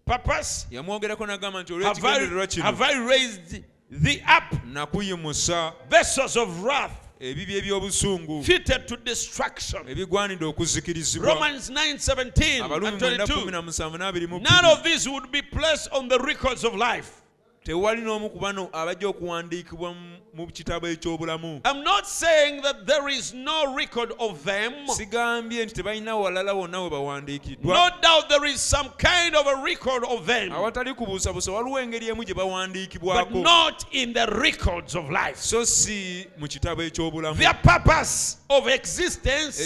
purpose, 0.05 0.67
yamwogerako 0.71 1.27
n'agamba 1.27 1.63
nti 1.63 1.73
have 1.83 2.05
I, 2.05 2.19
olw'ekigendererwa 2.19 2.47
kino 2.47 2.65
have 2.65 2.81
raised 3.09 3.63
thee 3.91 4.23
up 4.27 4.65
nakuyimusa 4.65 5.73
vessels 5.89 6.37
of 6.37 6.63
wrath 6.63 7.07
ebibi 7.21 7.57
eby'obusungu 7.57 8.45
fitted 8.45 8.89
to 8.89 8.97
destruction. 8.97 9.89
ebigwanidde 9.89 10.45
okuzikirizibwa 10.45 11.35
Romans 11.35 11.71
9 11.71 11.99
17 11.99 12.63
abalumi 12.63 12.89
and 12.89 13.01
22. 13.01 14.41
None 14.41 14.65
of 14.65 14.83
these 14.83 15.09
would 15.09 15.31
be 15.31 15.43
placed 15.43 15.89
on 15.93 16.09
the 16.09 16.19
records 16.19 16.65
of 16.65 16.75
life. 16.75 17.23
Tewali 17.67 18.03
n'omu 18.03 18.31
ku 18.31 18.39
bano 18.39 18.69
abajja 18.73 19.09
okuwandiikibwa 19.09 19.95
mu- 20.35 20.47
kitabo 20.47 20.87
eky'obulamu 20.89 21.61
I'm 21.65 21.83
not 21.83 22.07
saying 22.07 22.63
that 22.63 22.87
there 22.87 23.09
is 23.09 23.35
no 23.35 23.75
record 23.75 24.13
of 24.21 24.45
them. 24.45 24.73
sigambye 24.89 25.65
nti 25.65 25.75
tebalina 25.75 26.17
walala 26.17 26.55
wonna 26.55 26.83
we 26.83 26.91
bawandiikiddwa 26.91 27.75
No 27.75 27.91
doubt 28.01 28.29
there 28.29 28.45
is 28.45 28.61
some 28.61 28.89
kind 28.99 29.35
of 29.35 29.47
a 29.49 29.57
record 29.65 30.05
of 30.05 30.27
them, 30.27 30.53
awatali 30.53 30.95
kubuusabuusa 30.95 31.53
waliwo 31.53 31.81
engeri 31.81 32.09
emu 32.09 32.25
gye 32.25 32.35
but 32.35 32.45
bawandiikibwako 32.45 33.43
not 33.43 33.85
in 33.91 34.13
the 34.15 34.27
records 34.27 34.95
of 34.95 35.11
life. 35.11 35.37
so 35.41 35.65
si 35.65 36.27
mu 36.39 36.47
kitabo 36.49 36.83
eky'obulamu 36.83 37.37
Their 37.39 37.55
purpose 37.63 38.37
of 38.49 38.69
existence 38.69 39.59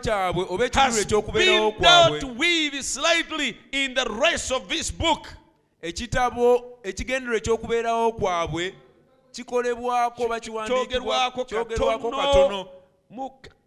kyabwe 0.00 0.44
oba 0.50 0.64
ekiruubiro 0.64 0.72
has 0.74 1.06
been 1.32 1.80
dealt 1.80 2.24
with 2.38 2.82
slightly 2.82 3.56
in 3.72 3.94
the 3.94 4.04
rest 4.20 4.50
of 4.50 4.68
this 4.68 4.90
book. 4.90 5.28
Ekitabo 5.82 6.78
ekigendero 6.82 7.36
eky'okubeerawo 7.36 8.12
kwabwe 8.12 8.74
kikolebwako 9.32 10.22
oba 10.24 10.40
kiwandiikibwa 10.40 10.86
kyogerwako 10.86 11.44
kyogerwako 11.44 12.10
katono. 12.10 12.68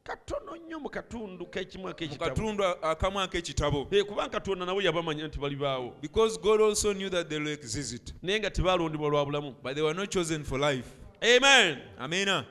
katono. 0.04 0.56
Nnyo 0.56 0.80
mu 0.80 0.90
katundu 0.90 1.46
k'ekimu 1.46 1.84
mu 1.84 1.90
ak'ekitabo 1.90 2.30
katundu 2.30 2.64
akamu 2.64 3.20
ak'ekitabo 3.20 3.88
Eh, 3.92 4.04
kubanga 4.06 4.30
katonda 4.30 4.66
nabo 4.66 4.82
yabamanya 4.82 5.28
nti 5.28 5.40
balibaawo. 5.40 5.94
Because 6.02 6.38
god 6.38 6.62
also 6.62 6.94
knew 6.94 7.10
that 7.10 7.30
they 7.30 7.40
will 7.40 7.48
exist. 7.48 8.14
Naye 8.22 8.40
nga 8.40 8.50
tebaalondebwa 8.50 9.10
lwa 9.10 9.26
bulamu. 9.26 9.56
But 9.64 9.76
they 9.76 9.82
were 9.84 9.94
not 9.94 10.10
chosen 10.10 10.44
for 10.44 10.60
life. 10.60 10.88
Amen. 11.24 11.78
Amina 12.00 12.46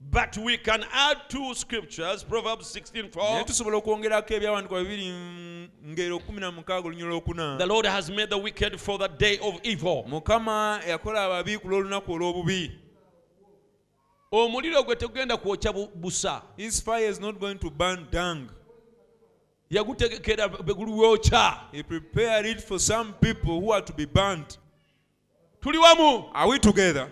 but 0.00 0.36
we 0.38 0.56
can 0.56 0.84
add 0.92 1.16
two 1.28 1.54
scriptures 1.54 2.22
proverbs 2.24 2.66
16 2.76 3.08
4 3.10 3.44
tusobola 3.44 3.76
okwongerako 3.76 4.34
ebyawandiikwa 4.34 4.82
bibiri 4.82 5.08
ngero 5.86 6.16
16 6.16 6.86
olunywa 6.86 7.58
the 7.58 7.66
lord 7.66 7.86
has 7.86 8.08
made 8.10 8.26
the 8.30 8.38
wicked 8.38 8.78
for 8.78 8.98
the 8.98 9.08
day 9.08 9.38
of 9.42 9.60
evil. 9.62 10.04
Mukama 10.08 10.80
yakola 10.88 11.24
ababi 11.24 11.58
ku 11.58 11.68
lw'olunaku 11.68 12.12
olw'obubi. 12.12 12.70
Omuliro 14.32 14.82
gwe 14.82 14.96
tegenda 14.96 15.36
kwokya 15.36 15.72
bu- 15.72 15.88
busa. 15.94 16.42
His 16.56 16.80
fire 16.82 17.08
is 17.08 17.20
not 17.20 17.38
going 17.40 17.58
to 17.58 17.70
burn 17.70 18.06
dung. 18.10 18.48
Yagutegekera 19.70 20.48
beguliwokya 20.48 21.60
he 21.72 21.82
prepared 21.82 22.46
it 22.46 22.60
for 22.60 22.78
some 22.78 23.12
people 23.20 23.60
who 23.60 23.72
are 23.72 23.82
to 23.84 23.92
be 23.92 24.06
burnt 24.06 24.58
tuli 25.60 25.78
wamu. 25.78 26.30
Are 26.34 26.48
we 26.48 26.58
together 26.58 27.10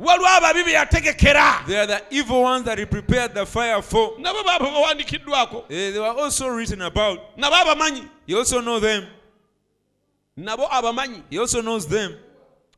waliwo 0.00 0.28
ababi 0.28 0.64
be 0.64 0.72
yategekera 0.72 1.64
they 1.66 1.76
are 1.78 1.86
the 1.86 2.02
evil 2.10 2.42
ones 2.42 2.64
that 2.64 2.78
he 2.78 2.86
prepared 2.86 3.34
the 3.34 3.44
fire 3.46 3.82
for. 3.82 4.12
Nabo 4.18 4.42
bawandikiddwako 4.42 5.64
Eh, 5.70 5.92
they 5.92 5.98
were 5.98 6.06
also 6.22 6.48
written 6.48 6.80
about. 6.82 7.36
Nabo 7.36 7.54
abamanyi 7.54 8.08
he 8.26 8.34
also 8.34 8.60
know 8.60 8.80
them. 8.80 9.06
Nabo 10.38 10.66
abamanyi 10.70 11.22
he 11.28 11.38
also 11.38 11.60
knows 11.60 11.86
them. 11.86 12.16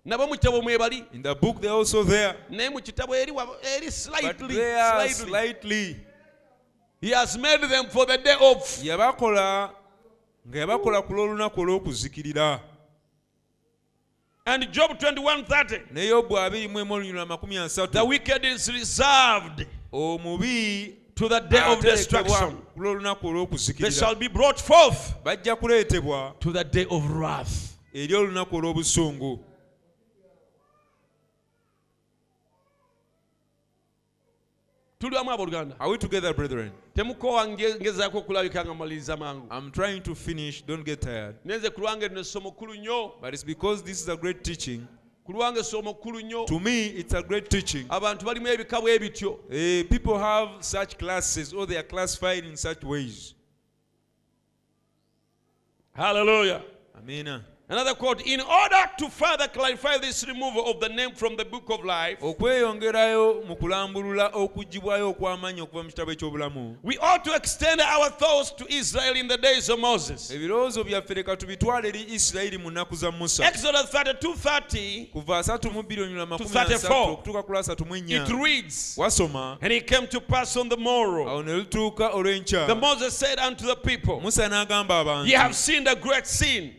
Nabo 0.04 0.26
mu 0.28 0.34
kitabo 0.34 0.62
mwebali 0.62 1.04
in 1.12 1.22
the 1.22 1.34
book 1.34 1.60
they're 1.60 1.70
also 1.70 2.02
there. 2.02 2.34
Naye 2.50 2.70
mu 2.70 2.80
kitabo 2.80 3.14
eri 3.14 3.30
eri 3.30 3.86
but 3.86 3.92
slightly, 3.92 4.56
they 4.56 4.74
are 4.74 5.08
slightly. 5.08 5.28
slightly. 5.28 5.96
He 7.00 7.10
has 7.10 7.38
made 7.38 7.60
them 7.62 7.86
for 7.86 8.04
the 8.06 8.18
day 8.18 8.34
of. 8.40 8.58
Yabakola 8.82 9.70
nga 10.48 10.58
yabakola 10.58 11.02
ku 11.06 11.12
lw'olunaku 11.14 11.60
olw'okuzikirira 11.60 12.60
and 14.46 14.72
job 14.72 14.98
21:30 14.98 15.92
ne 15.92 16.06
yobu 16.06 16.38
abiri 16.38 16.68
mu 16.68 16.80
emu 16.80 16.94
olunyula 16.94 17.26
makumi 17.26 17.56
the 17.92 18.04
wicked 18.04 18.44
is 18.44 18.68
reserved 18.68 19.66
omubi 19.92 20.96
to 21.14 21.28
the 21.28 21.40
day 21.40 21.60
of 21.60 21.80
destruction. 21.80 22.58
they 23.78 23.90
shall 23.90 24.14
be 24.14 24.28
brought 24.28 24.60
forth 24.60 25.14
to 26.40 26.52
the 26.52 26.64
day 26.64 26.86
of 26.90 27.10
wrath 27.10 27.76
tuli 35.02 35.16
wamu 35.16 35.30
abooluganda 35.30 35.74
are 35.80 35.90
we 35.90 35.98
together 35.98 36.32
brethren? 36.34 36.70
Temukowa 36.94 37.46
nge- 37.46 37.80
ngezaako 37.80 38.18
okulabika 38.18 38.64
nga 38.64 38.74
maliriza 38.74 39.16
mangu. 39.16 39.46
I'm 39.50 39.70
trying 39.70 40.00
to 40.00 40.14
finish 40.14 40.62
don't 40.66 40.84
get 40.84 41.00
tired. 41.00 41.34
Nenze 41.44 41.70
ku 41.70 41.80
lwange 41.80 42.08
lino 42.08 42.20
essomo 42.20 42.50
kkulu 42.52 42.74
nnyo. 42.74 43.12
But 43.20 43.34
it's 43.34 43.44
because 43.44 43.82
this 43.82 44.00
is 44.00 44.08
a 44.08 44.16
great 44.16 44.42
teaching. 44.44 44.86
Ku 45.24 45.32
lwange 45.32 45.60
essomo 45.60 45.94
kkulu 45.94 46.20
nnyo. 46.20 46.44
To 46.46 46.60
me 46.60 46.86
it's 46.86 47.14
a 47.14 47.22
great 47.22 47.48
teaching. 47.50 47.86
Abantu 47.88 48.24
balimu 48.24 48.48
ebika 48.48 48.80
bwe 48.80 48.98
bityo. 48.98 49.38
Eh, 49.50 49.84
people 49.88 50.18
have 50.18 50.48
such 50.64 50.96
classes 50.98 51.52
or 51.52 51.66
they 51.66 51.76
are 51.78 51.88
classified 51.88 52.44
in 52.44 52.56
such 52.56 52.84
ways. 52.84 53.34
Hallelujah. 55.94 56.62
Amina 56.98 57.44
Another 57.72 57.94
quote 57.94 58.20
In 58.26 58.38
order 58.42 58.90
to 58.98 59.08
further 59.08 59.48
clarify 59.48 59.96
this 59.96 60.26
removal 60.28 60.66
of 60.70 60.78
the 60.78 60.90
name 60.90 61.12
from 61.14 61.36
the 61.36 61.44
book 61.46 61.70
of 61.70 61.82
life, 61.82 62.20
okweyongerayo 62.20 63.46
mu 63.46 63.56
kulambulula 63.56 64.30
okugibwayo 64.34 65.08
okw'amaanyi 65.08 65.60
okuva 65.60 65.82
mu 65.82 65.88
kitabo 65.88 66.12
eky'obulamu 66.12 66.76
we 66.82 66.98
ought 66.98 67.24
to 67.24 67.34
extend 67.34 67.80
our 67.80 68.10
thoughts 68.10 68.50
to 68.50 68.66
Israel 68.68 69.16
in 69.16 69.26
the 69.26 69.38
days 69.38 69.70
of 69.70 69.78
Moses. 69.78 70.30
ebirowoozo 70.30 70.84
byaffe 70.84 71.14
leka 71.14 71.36
tubitwale 71.36 71.88
eri 71.88 72.02
isirayiri 72.02 72.58
mu 72.58 72.70
nnaku 72.70 72.94
za 72.96 73.10
musa 73.10 73.46
Exodus 73.48 73.90
32 73.90 74.34
30, 74.34 75.06
kuva 75.12 75.40
32 75.40 76.02
onyula 76.02 76.26
To 76.38 76.44
34. 76.44 77.12
okutuuka 77.12 77.42
ku 77.42 77.52
lwa 77.52 77.62
34 77.62 78.22
it 78.22 78.28
reads, 78.44 78.98
And 79.62 79.72
it 79.72 79.86
came 79.86 80.06
to 80.08 80.20
pass 80.20 80.56
on 80.56 80.68
the 80.68 80.76
morrow. 80.76 81.26
awo 81.26 81.42
ne 81.42 81.52
lutuuka 81.52 82.10
olw'enkya 82.12 82.66
The 82.66 82.74
Moses 82.74 83.16
said 83.16 83.38
unto 83.38 83.66
the 83.66 83.76
people, 83.76 84.20
Ye 85.24 85.32
have 85.32 85.54
sinned 85.56 85.88
a 85.88 85.96
great 85.96 86.26
sin. 86.26 86.74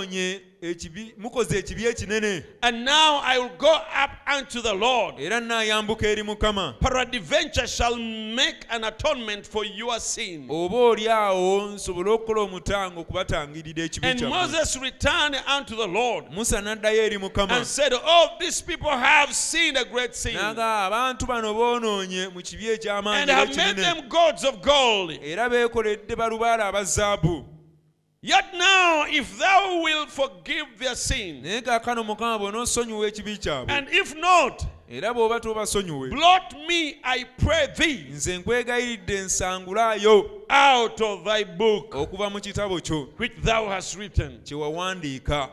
"Mu- 0.00 0.40
ekibi 0.62 1.14
mukoze 1.18 1.58
ekibi 1.58 1.86
ekinene 1.86 2.44
And 2.62 2.84
now 2.84 3.18
I 3.24 3.38
will 3.38 3.50
go 3.58 3.72
up 3.74 4.10
unto 4.38 4.62
the 4.62 4.72
Lord. 4.74 5.14
era 5.18 5.40
naayambuka 5.40 6.06
eri 6.08 6.22
mukama 6.22 6.74
Peradventure 6.80 7.66
shall 7.66 7.96
make 7.96 8.64
an 8.70 8.84
atonement 8.84 9.44
for 9.46 9.64
your 9.64 9.98
sin. 10.00 10.46
oba 10.48 10.76
oli 10.76 11.08
awo 11.08 11.66
nsobole 11.74 12.10
okukola 12.10 12.40
omutango 12.42 13.00
okubatangirira 13.00 13.84
ekibi 13.84 14.06
And 14.06 14.20
Moses 14.28 14.76
returned 14.76 15.36
unto 15.58 15.74
the 15.76 15.86
Lord 15.88 16.30
musa 16.32 16.60
n'addayo 16.62 17.02
eri 17.06 17.18
mukama 17.18 17.50
and 17.56 17.66
said, 17.66 17.92
Oh, 17.92 18.28
these 18.38 18.62
people 18.62 18.90
have 18.90 19.34
sinned 19.34 19.76
a 19.76 19.84
great 19.84 20.14
sin 20.14 20.34
n'agamba 20.36 20.86
abantu 20.86 21.26
bano 21.26 21.52
boonoonye 21.54 22.28
mu 22.32 22.40
kibi 22.40 22.66
eky'amaanyi 22.78 23.22
and 23.22 23.30
have 23.30 23.56
made 23.56 23.76
them 23.76 24.08
gods 24.08 24.44
of 24.44 24.62
gold. 24.62 25.10
era 25.22 25.50
beekoledde 25.50 26.14
balubaala 26.16 26.66
aba 26.68 26.84
zaabu 26.84 27.44
Yet 28.24 28.54
now, 28.54 29.04
if 29.08 29.36
thou 29.36 29.82
wilt 29.82 30.08
forgive 30.08 30.78
their 30.78 30.94
sin, 30.94 31.42
naye 31.42 31.60
kaakano 31.62 32.04
mukama 32.04 32.38
bw'onoosonyiwa 32.38 33.06
ekibi 33.08 33.36
kyabwe 33.38 33.70
and 33.72 33.88
if 33.90 34.14
not, 34.14 34.64
era 34.88 35.12
bw'oba 35.14 35.40
tobasonyiwe 35.40 36.10
blot 36.10 36.54
me, 36.68 37.00
I 37.02 37.24
pray 37.24 37.66
thee, 37.76 38.06
nze 38.12 38.38
nkwegayiridde 38.38 39.14
ensangulaayo 39.18 40.30
out 40.48 41.00
of 41.00 41.24
thy 41.24 41.44
book 41.44 41.94
okuva 41.94 42.30
mu 42.30 42.40
kitabo 42.40 42.80
kyo 42.80 43.08
which 43.18 43.32
thou 43.42 43.68
hast 43.68 43.96
written. 43.96 44.40
kye 44.44 44.56
wawandiika 44.56 45.48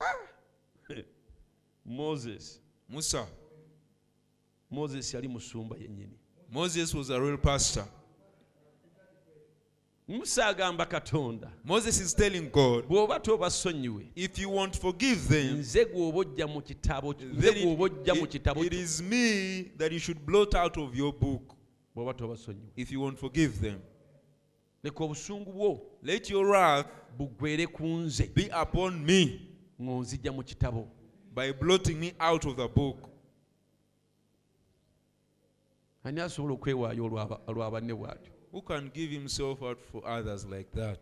Moses. 1.86 2.60
musa 2.88 3.26
Moses 4.70 5.14
yali 5.14 5.28
musumba 5.28 5.76
yennyini. 5.76 6.18
moses 6.50 6.94
was 6.94 7.08
a 7.10 7.18
real 7.20 7.38
pastor 7.38 7.84
musa 10.12 10.46
agamba 10.46 10.86
katonda. 10.86 11.50
Moses 11.64 12.00
is 12.00 12.14
telling 12.14 12.50
god 12.50 12.84
bw'oba 12.86 13.20
tobasonyiwe 13.20 14.10
if 14.14 14.38
you 14.38 14.50
won't 14.50 14.76
forgive 14.76 15.28
them 15.28 15.58
nze 15.58 15.84
gw'oba 15.84 16.18
ojja 16.18 16.46
mu 16.46 16.60
kitabo 16.62 17.14
nze 17.14 17.52
gw'oba 17.52 17.84
ojja 17.84 18.14
mu 18.14 18.26
kitabo 18.26 18.64
it 18.64 18.72
is 18.72 19.00
me 19.02 19.62
that 19.78 19.92
you 19.92 19.98
should 19.98 20.18
blot 20.26 20.54
out 20.54 20.76
of 20.76 20.94
your 20.94 21.12
book. 21.12 21.54
Bw'oba 21.96 22.14
tobasonyiwe. 22.14 22.72
If 22.76 22.92
you 22.92 23.00
won't 23.00 23.18
forgive 23.18 23.60
them 23.60 23.80
leka 24.84 25.04
obusungu 25.04 25.52
bwo 25.52 25.80
let 26.02 26.30
your 26.30 26.46
wrath 26.46 26.86
bugwere 27.18 27.66
ku 27.66 27.82
nze. 27.84 28.34
be 28.34 28.50
upon 28.52 29.04
me 29.04 29.48
mu 29.78 30.02
kitabo. 30.44 30.88
by 31.34 31.52
blotting 31.52 31.98
me 31.98 32.12
out 32.20 32.44
of 32.44 32.56
the 32.56 32.68
book. 32.68 33.08
Ani 36.04 36.20
asobola 36.20 36.54
okwewaayo 36.54 37.04
olw'aba- 37.04 37.40
olwa 37.46 37.70
banne 37.70 37.94
bw'atyo 37.94 38.31
who 38.52 38.60
can 38.60 38.90
give 38.92 39.10
himself 39.10 39.62
out 39.62 39.78
for 39.90 40.06
others 40.06 40.44
like 40.44 40.70
that? 40.72 40.98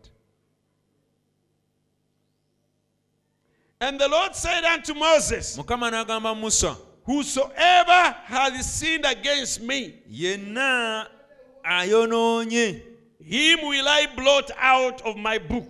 And 3.81 3.99
the 3.99 4.07
lord 4.07 4.35
said 4.35 4.63
unto 4.63 4.93
moses 4.93 5.57
mukama 5.57 5.89
n'agamba 5.91 6.39
musa 6.39 6.77
whosoever 7.03 8.15
hath 8.25 8.61
sinned 8.61 9.05
against 9.05 9.59
me 9.61 9.95
him 13.19 13.59
will 13.63 13.87
i 13.87 14.05
blot 14.15 14.51
out 14.59 15.01
of 15.01 15.17
my 15.17 15.39
book 15.39 15.67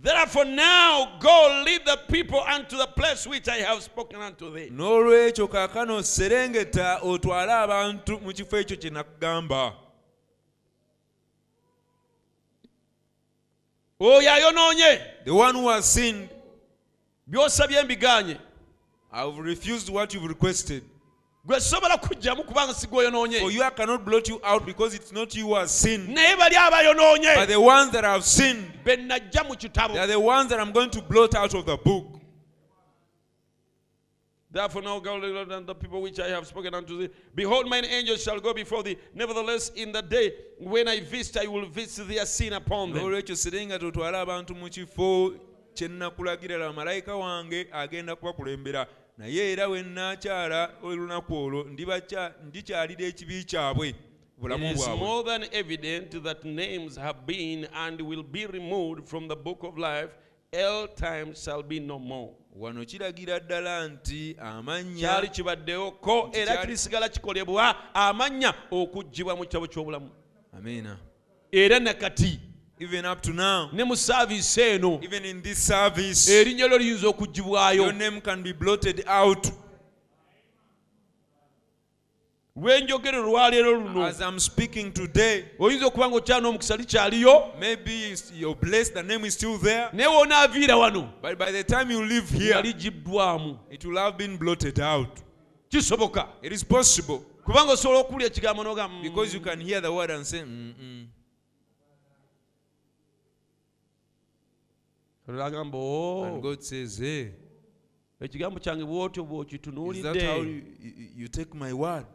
Therefore, 0.00 0.44
now 0.44 1.18
go 1.18 1.62
lead 1.66 1.84
the 1.84 1.98
people 2.08 2.40
unto 2.40 2.76
the 2.76 2.86
place 2.86 3.26
which 3.26 3.48
I 3.48 3.56
have 3.56 3.82
spoken 3.82 4.20
unto 4.20 4.52
thee. 4.54 4.70
n'olwekyo 4.70 5.48
kaakano 5.48 6.02
serengeta 6.02 7.00
otwale 7.02 7.52
abantu 7.52 8.20
mu 8.20 8.32
kifo 8.32 8.58
ekyo 8.58 8.76
kye 8.76 8.90
nakugamba. 8.90 9.74
Oyo 14.00 14.30
ayonoonye 14.32 15.00
the 15.24 15.34
one 15.34 15.54
who 15.54 15.68
has 15.68 15.84
sinned. 15.92 16.28
By'osabye 17.28 17.82
mbiganye 17.82 18.38
i've 19.12 19.38
refused 19.38 19.88
what 19.88 20.14
you've 20.14 20.28
requested 20.28 20.82
gwe 21.48 21.60
sobola 21.60 21.96
kujjamu 21.96 22.44
kubanga 22.44 22.74
for 22.74 23.50
you 23.50 23.62
i 23.62 23.70
cannot 23.70 24.04
blot 24.04 24.28
you 24.28 24.40
out 24.44 24.66
because 24.66 24.94
it's 24.94 25.12
not 25.12 25.34
you 25.34 25.46
who 25.46 25.54
has 25.54 25.70
sinned 25.70 26.08
naye 26.08 26.36
bali 26.36 26.54
but 26.54 26.72
abayonoonye 26.72 27.46
the 27.46 27.56
ones 27.56 27.90
that 27.90 28.04
have 28.04 28.22
sinned 28.22 28.84
be 28.84 28.96
najja 28.96 29.44
mu 29.44 29.54
they 29.54 29.68
kitabo 29.68 29.98
are 29.98 30.06
the 30.06 30.18
ones 30.18 30.50
that 30.50 30.60
i'm 30.60 30.72
going 30.72 30.90
to 30.90 31.00
blot 31.00 31.34
out 31.34 31.54
of 31.54 31.64
the 31.64 31.76
book 31.76 32.18
Therefore, 34.50 34.80
now 34.80 34.96
lead 34.98 35.52
unto 35.52 35.66
the 35.66 35.74
people 35.74 36.00
which 36.00 36.18
I 36.18 36.28
have 36.28 36.46
spoken 36.46 36.74
unto 36.74 36.98
thee. 36.98 37.10
Behold, 37.34 37.68
mine 37.68 37.84
angels 37.84 38.22
shall 38.22 38.40
go 38.40 38.54
before 38.54 38.82
thee. 38.82 38.96
Nevertheless, 39.14 39.70
in 39.76 39.92
the 39.92 40.00
day 40.00 40.32
when 40.58 40.88
I 40.88 41.00
visit, 41.00 41.36
I 41.36 41.46
will 41.46 41.66
visit 41.66 42.08
their 42.08 42.24
sin 42.24 42.54
upon 42.54 42.94
them. 42.94 43.02
n'olwekyo 43.02 43.36
serengeta 43.36 43.86
otwale 43.86 44.16
abantu 44.18 44.54
mu 44.54 44.70
kifo 44.70 45.34
kye 45.74 45.88
nnakulagirira 45.88 46.72
malayika 46.72 47.16
wange 47.16 47.68
agenda 47.72 48.16
kubakulembera 48.16 48.86
naye 49.18 49.52
era 49.52 49.68
we 49.68 49.82
nnaakyala 49.82 50.70
olunaku 50.82 51.34
olwo 51.34 51.64
ndikyalira 52.44 53.04
ekibi 53.06 53.44
kyabwe 53.44 53.94
bulamu 54.38 54.74
bwabwe. 54.74 54.96
ill 60.52 60.88
time 60.94 61.34
shall 61.34 61.62
be 61.62 61.80
no 61.80 61.98
more. 61.98 62.32
Wano 62.56 62.84
kiragira 62.84 63.40
ddala 63.40 63.88
nti 63.88 64.36
amannya 64.38 65.00
kyali 65.00 65.28
kibaddewoko 65.28 66.30
era 66.32 66.56
kirisigala 66.56 67.08
kikolebwa 67.08 67.94
amannya 67.94 68.54
okuggibwa 68.70 69.36
mu 69.36 69.42
kitabo 69.42 69.66
ky'obulamu. 69.66 70.10
Amina. 70.52 70.98
Era 71.52 71.78
nakati. 71.78 72.47
Even 72.80 73.04
up 73.04 73.20
to 73.22 73.32
now. 73.32 73.70
Ne 73.72 73.84
mu 73.84 73.94
saaviisi 73.94 74.60
eno. 74.60 75.00
Even 75.02 75.24
in 75.24 75.42
this 75.42 75.58
service. 75.58 76.28
Erinnya 76.28 76.68
lyo 76.68 76.78
liyinza 76.78 77.08
okuggibwayo 77.08 77.82
your 77.82 77.92
name 77.92 78.20
can 78.20 78.42
be 78.42 78.52
blotted 78.52 79.04
out. 79.06 79.52
Lwenjogere 82.56 83.18
olwaleero 83.18 83.72
luno. 83.72 84.04
As 84.06 84.20
i'm 84.20 84.38
speaking 84.40 84.92
today 84.92 85.44
oyinza 85.58 85.86
okuba 85.86 86.08
nga 86.08 86.16
okyala 86.16 86.40
n'omukisa 86.40 86.76
likyaliyo 86.76 87.58
maybe 87.60 88.14
you're 88.34 88.60
blessed 88.60 88.94
the 88.94 89.02
name 89.02 89.26
is 89.26 89.34
still 89.34 89.58
there. 89.58 89.88
Naye 89.92 90.08
wonaaviira 90.08 90.76
wano. 90.76 91.08
But 91.22 91.38
by 91.38 91.52
the 91.52 91.64
time 91.64 91.90
you 91.90 92.04
leave 92.04 92.28
here 92.30 92.54
yali 92.54 92.74
it 93.70 93.84
will 93.84 93.96
have 93.96 94.18
been 94.18 94.36
blotted 94.36 94.80
out. 94.80 95.20
Kisoboka. 95.70 96.26
It 96.42 96.52
is 96.52 96.64
possible. 96.64 97.24
Kubanga 97.44 97.72
osobola 97.72 98.00
okuwulya 98.00 98.26
ekigambo 98.26 98.64
n'ogamba 98.64 99.02
because 99.02 99.34
you 99.34 99.40
can 99.40 99.60
hear 99.60 99.80
the 99.80 99.92
word 99.92 100.10
and 100.10 100.26
say 100.26 100.40
Mm-mm. 100.40 101.06
Agamba 105.28 105.78
and 105.78 106.36
"Oh, 106.36 106.40
god 106.40 106.60
says 106.62 106.98
hey 106.98 107.30
ekigambo 108.20 108.60
kyange 108.60 108.84
bwotyo 108.84 109.22
is 109.22 109.22
that 109.22 109.26
how 109.26 109.26
bw'okitunuulidde 109.26 110.22
you, 110.38 110.62
you, 110.80 111.08
you 111.16 111.28
take 111.28 111.54
my 111.54 111.72
word? 111.72 112.06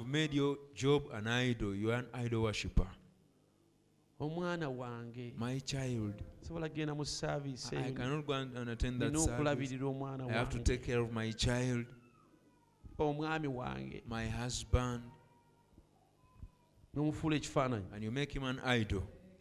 omwana 4.21 4.69
wange. 4.69 5.35
Sobola 6.49 6.69
kgenda 6.69 6.95
mu 6.95 7.05
saaviisi 7.05 7.77
omwana 9.85 10.27
wange. 10.27 10.65
omwami 12.99 13.49
wange. 13.49 14.03
Nomufuula 16.95 17.37
ekifaananyi. 17.37 17.85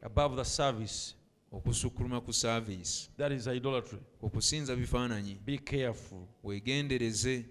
Above 0.04 0.36
the 0.36 0.46
service. 0.46 1.16
Okusukkuluma 1.52 2.22
ku 2.22 2.34
service, 2.34 3.10
that 3.18 3.32
is 3.32 3.48
idolatry. 3.48 4.00
Okusinza 4.22 4.76
bifaananyi. 4.76 5.38
be 5.46 5.58
careful. 5.58 6.28
Weegendereze. 6.44 7.46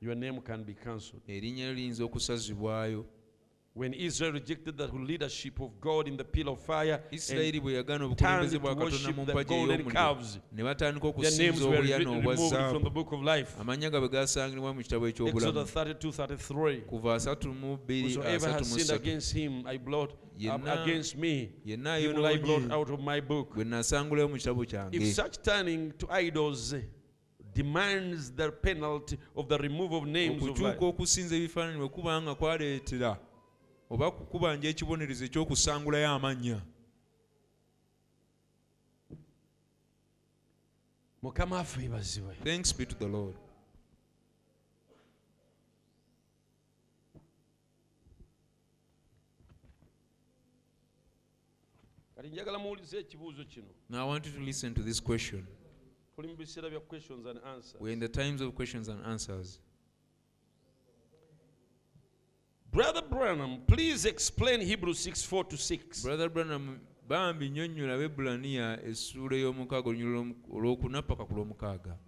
Your 0.00 0.14
name 0.16 0.40
can 0.40 0.64
be 0.64 0.74
cancelled. 0.74 1.22
Erinnya 1.28 1.64
lyo 1.64 1.74
liyinza 1.74 2.04
okusazibwayo. 2.04 3.06
When 3.74 3.94
Israel 3.94 4.32
rejected 4.32 4.76
the 4.76 4.86
leadership 4.86 5.58
of 5.58 5.80
God 5.80 6.06
in 6.06 6.18
the 6.18 6.24
pit 6.24 6.46
of 6.46 6.60
fire, 6.60 7.00
Isirayiri 7.10 7.60
bwe 7.60 7.72
yagana 7.74 8.04
obukulembeze 8.04 8.58
bwa 8.58 8.76
Katonda 8.76 9.12
mu 9.12 9.22
mpagi 9.22 9.54
ey'omuliro 9.54 9.90
ne 10.52 10.62
batandika 10.62 11.08
okusinza 11.08 11.64
obuya 11.64 11.98
n'obwazaabu 11.98 13.06
amannya 13.60 13.90
gaabwe 13.90 14.08
gaasangibwa 14.08 14.74
mu 14.74 14.82
kitabo 14.82 15.08
eky'obulamu. 15.08 15.66
Kuva 16.86 17.16
32:33 17.16 20.08
yenna 21.64 21.92
ayonoonye 21.92 22.38
gwe 23.54 23.64
nasangulayo 23.64 24.28
mu 24.28 24.36
kitabo 24.36 24.64
kyange. 24.64 25.14
Okukyuka 30.30 30.86
okusinza 30.86 31.36
ebifaananyi 31.36 31.78
bwe 31.78 31.88
kubanga 31.88 32.34
kwaleetera 32.34 33.18
oba 33.92 34.10
kukubanja 34.10 34.66
ekibonerezo 34.72 35.24
ekyokusangulayo 35.28 36.08
amannya 36.16 36.58
mukama 41.22 41.56
waffe 41.56 41.78
yeebazibwe 41.82 42.34
thanks 42.46 42.70
be 42.76 42.84
to 42.86 42.96
the 43.02 43.08
lord. 43.16 43.36
Kati 52.16 52.28
njagala 52.28 52.58
muwulize 52.58 52.98
ekibuuzo 52.98 53.44
kino. 53.44 53.66
Now 53.88 54.06
i 54.06 54.08
want 54.08 54.26
you 54.26 54.32
to 54.32 54.40
listen 54.40 54.74
to 54.74 54.82
this 54.82 55.02
question. 55.02 55.46
Tuli 56.16 56.28
mu 56.28 56.36
biseera 56.36 56.70
bya 56.70 56.80
questions 56.80 57.26
and 57.26 57.38
answers. 57.44 57.80
We're 57.80 57.92
in 57.92 58.00
the 58.00 58.08
times 58.08 58.40
of 58.40 58.54
questions 58.54 58.88
and 58.88 59.06
answers 59.06 59.60
brother 62.72 63.02
branham 63.02 63.60
please 63.66 64.08
explain 64.08 64.60
hebrews 64.60 65.06
6 65.06 65.22
4 65.26 65.44
to 65.48 65.56
6 65.56 66.02
brother 66.02 66.28
branham 66.28 66.78
bambi 67.08 67.48
nnyonnyola 67.50 67.94
abebulaniya 67.94 68.80
essuula 68.90 69.36
ey'omukaaga 69.36 69.90
olw'omu- 69.90 70.36
olwokuna 70.56 71.02
paka 71.02 71.24
ku 71.24 71.34
lw'omukaaga. 71.34 71.98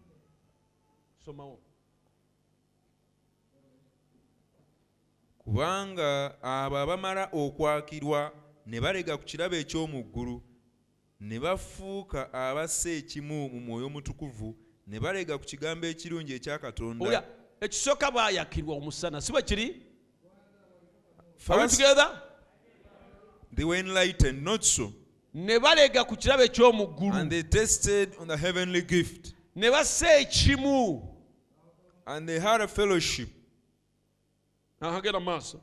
Somawo 1.25 1.59
kubanga 5.39 6.35
abo 6.43 6.77
abamala 6.79 7.29
okwakirwa 7.33 8.33
ne 8.67 8.81
balega 8.81 9.17
ku 9.19 9.25
kirabo 9.25 9.57
eky'omu 9.57 10.03
ggulu 10.05 10.43
ne 11.21 11.39
bafuuka 11.41 12.33
abassa 12.33 12.91
ekimu 12.91 13.49
mu 13.53 13.61
mwoyo 13.61 13.87
omutukuvu 13.87 14.57
ne 14.87 15.01
balega 15.01 15.39
ku 15.39 15.45
kigambo 15.45 15.87
ekirungi 15.87 16.33
ekya 16.35 16.59
katonda. 16.59 17.05
Ekisooka 17.61 18.11
baayakirwa 18.11 18.77
omusana 18.77 19.21
si 19.21 19.33
bwe 19.33 19.43
kiri 19.43 19.67
Are 21.49 21.61
we 21.63 21.69
together? 21.69 22.21
they 23.53 23.65
were 23.65 23.77
enlightened 23.77 24.43
not 24.43 24.65
so. 24.65 24.93
Ne 25.35 25.59
balega 25.59 26.05
ku 26.07 26.17
kirabo 26.17 26.43
eky'omu 26.45 26.85
and 26.89 26.97
ggulu 26.97 27.31
they 27.31 27.43
tested 27.43 28.15
on 28.21 28.29
the 28.29 28.37
heavenly 28.37 28.83
gift. 28.83 29.35
Ne 29.55 29.71
bassa 29.71 30.07
ekimu. 30.21 31.03
And 32.07 32.29
they 32.29 32.39
had 32.39 32.61
a 32.61 32.69
fellowship. 32.69 33.29
Ahagenda 34.81 35.21
mu 35.21 35.27
maaso. 35.27 35.61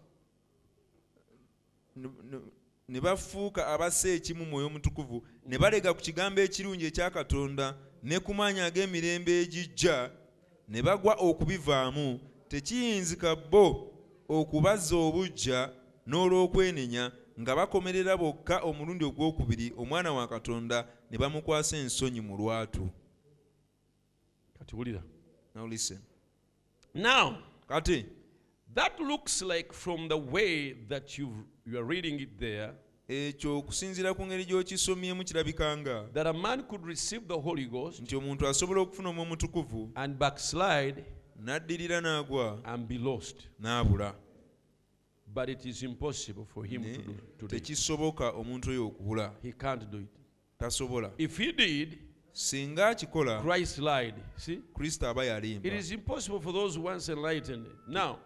Ne- 1.96 2.10
ne- 2.24 2.40
ne 2.88 3.00
bafuuka 3.00 3.68
abassa 3.68 4.10
ekimu 4.10 4.46
mwoyo 4.46 4.68
omutukuvu. 4.68 5.24
Ne 5.46 5.58
balega 5.58 5.94
ku 5.94 6.02
kigambo 6.02 6.42
ekirungi 6.42 6.86
ekya 6.86 7.10
katonda 7.10 7.76
ne 8.04 8.20
ku 8.20 8.34
maanyi 8.34 8.60
ag'emirembe 8.62 9.42
egijja 9.42 10.12
ne 10.68 10.82
bagwa 10.82 11.16
okubivaamu. 11.16 12.20
Tekiyinzika 12.50 13.36
bo 13.36 13.91
okubazza 14.38 14.96
obuggya 14.96 15.60
n'olw'okwenenya 16.08 17.04
nga 17.40 17.52
bakomerera 17.56 18.14
bokka 18.18 18.56
omulundi 18.70 19.04
ogwokubiri 19.06 19.68
omwana 19.82 20.10
wa 20.18 20.28
katonda 20.28 20.78
ne 21.10 21.18
bamukwasa 21.18 21.78
ensonyi 21.78 22.22
mu 22.22 22.34
lwatu. 22.40 22.84
Kati 24.58 24.76
wulira. 24.76 25.02
Now 25.56 25.68
listen. 25.68 26.00
now 26.94 27.38
kati? 27.68 28.06
that 28.74 29.00
looks 29.00 29.42
like 29.42 29.74
from 29.74 30.08
the 30.08 30.18
way 30.18 30.74
that 30.88 31.18
you 31.18 31.46
you 31.66 31.78
are 31.78 31.84
reading 31.84 32.20
it 32.20 32.40
there 32.40 32.72
ekyo 33.08 33.58
okusinziira 33.58 34.14
ku 34.14 34.26
ngeri 34.26 34.46
gy'okisomyemu 34.46 35.24
kirabika 35.24 35.78
nga 35.78 36.08
that 36.14 36.28
a 36.28 36.34
man 36.34 36.64
could 36.64 36.86
receive 36.86 37.28
the 37.28 37.40
holy 37.40 37.66
ghost 37.66 38.02
nti 38.02 38.16
omuntu 38.16 38.48
asobola 38.48 38.82
okufuna 38.82 39.10
omwo 39.10 39.24
omutukuvu 39.24 39.92
and 39.96 40.18
backslide 40.18 41.04
n'addirira 41.44 42.02
n'agwa. 42.02 42.62
and 42.66 42.88
be 42.88 42.98
lost. 42.98 43.48
N'abula. 43.62 44.14
But 45.34 45.50
it 45.50 45.66
is 45.66 45.84
impossible 45.84 46.46
for 46.46 46.66
him 46.66 46.82
Ne 46.82 46.94
to 46.94 47.02
do 47.02 47.14
to 47.40 47.46
it. 47.46 47.52
tekisoboka 47.64 48.32
omuntu 48.34 48.70
oyo 48.70 48.88
okubula 48.88 49.32
he 49.42 49.52
can't 49.52 49.90
do 49.90 50.00
it. 50.00 50.10
Tasobola. 50.60 51.12
If 51.18 51.38
he 51.38 51.52
did 51.52 51.98
singa 52.34 52.90
akikola 52.90 53.44
lied 53.80 54.16
see? 54.38 54.62
Kristo 54.74 55.08
aba 55.08 55.24
yalimba. 55.26 55.66
It 55.66 55.74
is 55.74 55.92
impossible 55.92 56.40
for 56.40 56.52
those 56.54 56.76
who 56.76 56.82
once 56.82 57.10
enlightened. 57.10 57.68
Now 57.88 58.20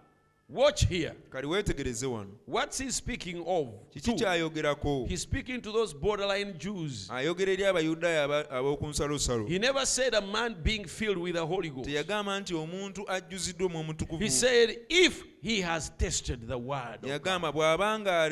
watch 0.50 0.86
here. 0.88 1.14
Kali 1.30 1.48
weetegereze 1.48 2.06
wano. 2.06 2.30
What's 2.46 2.78
he 2.78 2.92
speaking 2.92 3.44
of? 3.48 3.68
Kiki 3.94 4.12
to? 4.12 4.24
kyayogerako 4.26 5.08
he's 5.08 5.22
speaking 5.22 5.62
to 5.62 5.72
those 5.72 5.94
borderline 5.94 6.54
jews. 6.58 7.10
Ayogera 7.12 7.52
eri 7.52 7.64
abayudaaya 7.66 8.24
aba- 8.24 8.50
ab'oku 8.50 8.88
nsalosalo. 8.88 9.48
He 9.48 9.60
never 9.60 9.86
said 9.86 10.14
a 10.14 10.22
man 10.22 10.56
being 10.64 10.86
filled 10.86 11.18
with 11.18 11.36
the 11.36 11.46
holy 11.46 11.70
ghost. 11.70 11.86
Teyagamba 11.90 12.40
nti 12.40 12.54
omuntu 12.54 13.10
ajjuziddwa 13.10 13.70
mu 13.70 13.80
omutukuvu. 13.80 14.24
He 14.24 14.30
said 14.30 14.78
if 14.90 15.24
he 15.42 15.62
has 15.62 15.92
tested 15.98 16.48
the 16.48 16.58
word 16.58 17.04
of 17.04 17.10
yagamba 17.10 17.52
bw'aba 17.52 18.00
nga 18.00 18.30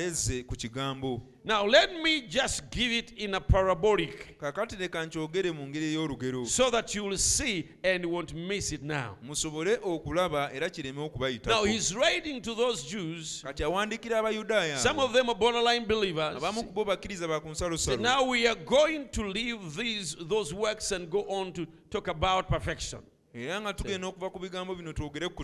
ku 0.48 0.56
kigambo 0.56 1.22
Now, 1.46 1.66
let 1.66 2.02
me 2.02 2.22
just 2.22 2.72
give 2.72 2.90
it 2.92 3.12
in 3.18 3.34
a 3.34 3.42
parabolic 3.42 4.40
kakati 4.40 4.78
leka 4.78 5.06
nkyogere 5.06 5.52
mu 5.52 5.68
ngeri 5.68 5.94
ey'olugero 5.94 6.48
so 6.48 6.70
that 6.70 6.96
you 6.96 7.04
will 7.04 7.18
see 7.18 7.68
and 7.84 8.06
won't 8.06 8.34
miss 8.34 8.72
it 8.72 8.82
now. 8.82 9.18
musobole 9.22 9.78
okulaba 9.84 10.50
era 10.54 10.70
kireme 10.70 11.46
Now, 11.46 11.66
he's 11.66 11.94
writing 11.94 12.42
to 12.42 12.56
those 12.56 12.84
Jews, 12.84 13.44
kati 13.46 13.64
awandiikira 13.64 14.20
abayudaaya 14.20 14.78
some 14.78 15.00
of 15.00 15.12
them 15.12 15.30
are 15.30 15.36
borderline 15.36 15.86
believers. 15.86 16.38
abamu 16.42 16.64
ku 16.74 16.86
bakkiriza 16.86 17.28
ba 17.28 17.42
ku 17.42 17.98
now 17.98 18.24
we 18.24 18.48
are 18.48 18.56
going 18.56 19.10
to 19.10 19.28
leave 19.28 19.76
these 19.76 20.16
those 20.16 20.54
works 20.54 20.94
and 20.94 21.10
go 21.10 21.26
on 21.28 21.52
to 21.52 21.68
talk 21.90 22.08
about 22.08 22.48
perfection. 22.48 23.00
era 23.36 23.62
nga 23.62 23.74
tugenda 23.74 24.08
okuva 24.08 24.30
ku 24.30 24.40
bigambo 24.40 24.76
bino 24.76 24.94
twogere 24.94 25.28
ku 25.30 25.36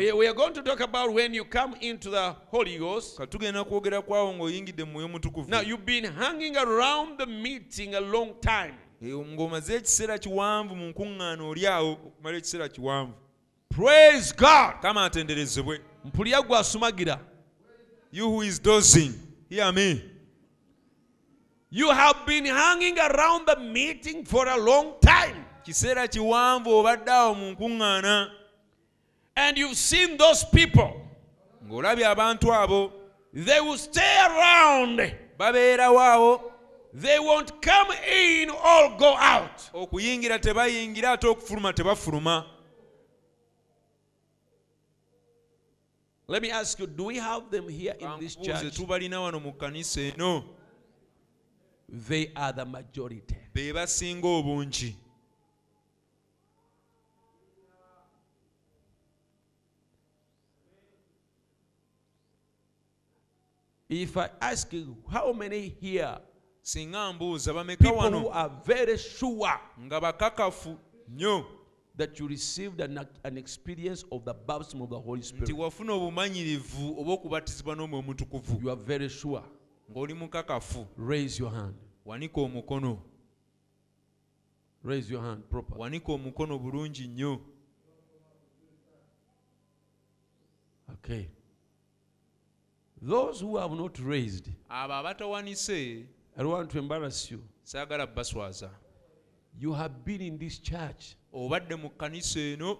Kwogera 3.65 4.01
kwawo 4.01 4.33
ng'oyingidde 4.33 4.83
mu 4.85 4.91
mwoyo 4.91 5.07
mutukuvu. 5.07 5.49
Ng'omaze 9.03 9.75
ekiseera 9.75 10.17
kiwanvu 10.17 10.75
mu 10.75 10.85
nkuŋŋaana 10.93 11.43
oli 11.43 11.67
awo 11.67 11.91
okumala 11.91 12.37
ekiseera 12.37 12.69
kiwanvu. 12.69 13.13
Kama 14.81 15.05
atenderezebwe. 15.05 15.81
Mpulira 16.05 16.41
gwe 16.41 16.57
asumagira 16.57 17.19
you 18.11 18.29
who 18.29 18.41
is 18.43 18.61
dozing 18.61 19.13
hear 19.49 19.71
me. 19.71 20.01
You 21.69 21.89
have 21.89 22.25
been 22.25 22.45
hanging 22.45 22.99
around 22.99 23.45
the 23.47 23.55
meeting 23.55 24.25
for 24.25 24.45
a 24.45 24.57
long 24.57 24.95
time. 25.01 25.45
Kiseera 25.63 26.07
kiwanvu 26.07 26.69
obadde 26.69 27.11
awo 27.11 27.35
mu 27.35 27.51
nkuŋŋaana 27.51 28.29
and 29.35 29.57
you've 29.57 29.77
seen 29.77 30.17
those 30.17 30.43
people. 30.43 30.91
Ng'olabye 31.65 32.05
abantu 32.05 32.51
abo. 32.53 32.91
They 33.33 33.61
will 33.61 33.77
stay 33.77 34.17
around. 34.27 34.99
Babeerawo 35.39 35.99
awo 35.99 36.41
they 36.93 37.19
won't 37.19 37.61
come 37.61 37.91
in 37.91 38.49
or 38.49 38.97
go 38.97 39.15
out. 39.17 39.71
Okuyingira 39.73 40.39
tebayingira 40.39 41.11
ate 41.13 41.27
okufuluma 41.27 41.73
tebafuluma 41.73 42.45
let 46.31 46.41
me 46.41 46.49
ask 46.49 46.79
you 46.79 46.87
do 46.87 47.03
we 47.03 47.17
have 47.17 47.51
them 47.51 47.67
here 47.67 47.93
in 47.99 48.19
this 48.19 48.35
church? 48.35 48.73
tubalina 48.75 49.19
wano 49.21 49.39
mu 49.39 49.51
kkanisa 49.51 50.01
eno. 50.01 50.43
They 51.89 52.31
are 52.35 52.53
the 52.53 52.65
majority. 52.65 53.35
Be 53.53 53.73
basinga 53.73 54.23
obungi. 54.27 54.95
If 63.89 64.15
i 64.15 64.29
ask 64.39 64.71
you 64.71 64.95
how 65.11 65.33
many 65.33 65.75
here 65.81 66.17
singa 66.63 67.13
mbuuza 67.13 67.53
bameka 67.53 67.83
people 67.83 67.97
who 67.97 68.03
wano 68.03 68.29
are 68.33 68.51
very 68.65 68.97
sure? 68.97 69.59
Nga 69.79 70.01
bakakafu 70.01 70.77
nnyo 71.07 71.45
that 72.01 72.19
you 72.19 72.27
received 72.27 72.81
an, 72.81 73.07
an 73.23 73.37
experience 73.37 74.03
of 74.11 74.25
the 74.25 74.33
baptism 74.33 74.81
of 74.81 74.89
the 74.89 74.99
holy 74.99 75.21
nti 75.21 75.27
spirit 75.27 75.51
wafuna 75.57 75.93
obumanyirivu 75.93 76.99
oba 76.99 77.11
okubatizibwa 77.11 77.75
n'omwoyo 77.75 78.01
mutukuvu 78.01 78.61
you 78.61 78.71
are 78.71 78.81
very 78.81 79.09
sure. 79.09 79.43
Ng'oli 79.91 80.13
mukakafu. 80.13 80.87
Raise 80.97 81.43
your 81.43 81.51
hand. 81.51 81.75
Wanika 82.05 82.41
omukono. 82.41 83.01
Raise 84.83 85.13
your 85.13 85.23
hand 85.23 85.43
properly. 85.49 85.81
wanika 85.81 86.11
omukono 86.11 86.59
bulungi 86.59 87.07
nnyo. 87.07 87.41
Okay. 90.93 91.27
Those 93.01 93.41
who 93.41 93.57
have 93.57 93.75
not 93.75 93.99
raised, 93.99 94.49
abo 94.69 94.93
abatawanise 94.93 96.05
I 96.37 96.43
don't 96.43 96.51
want 96.51 96.71
to 96.71 96.79
embarrass 96.79 97.31
you. 97.31 97.43
saagala 97.63 98.07
baswaza 98.07 98.69
You 99.59 99.73
have 99.73 99.93
been 100.05 100.21
in 100.21 100.37
this 100.39 100.59
church. 100.61 101.15
obadde 101.33 101.75
mu 101.75 101.89
kkanisa 101.89 102.39
eno 102.39 102.77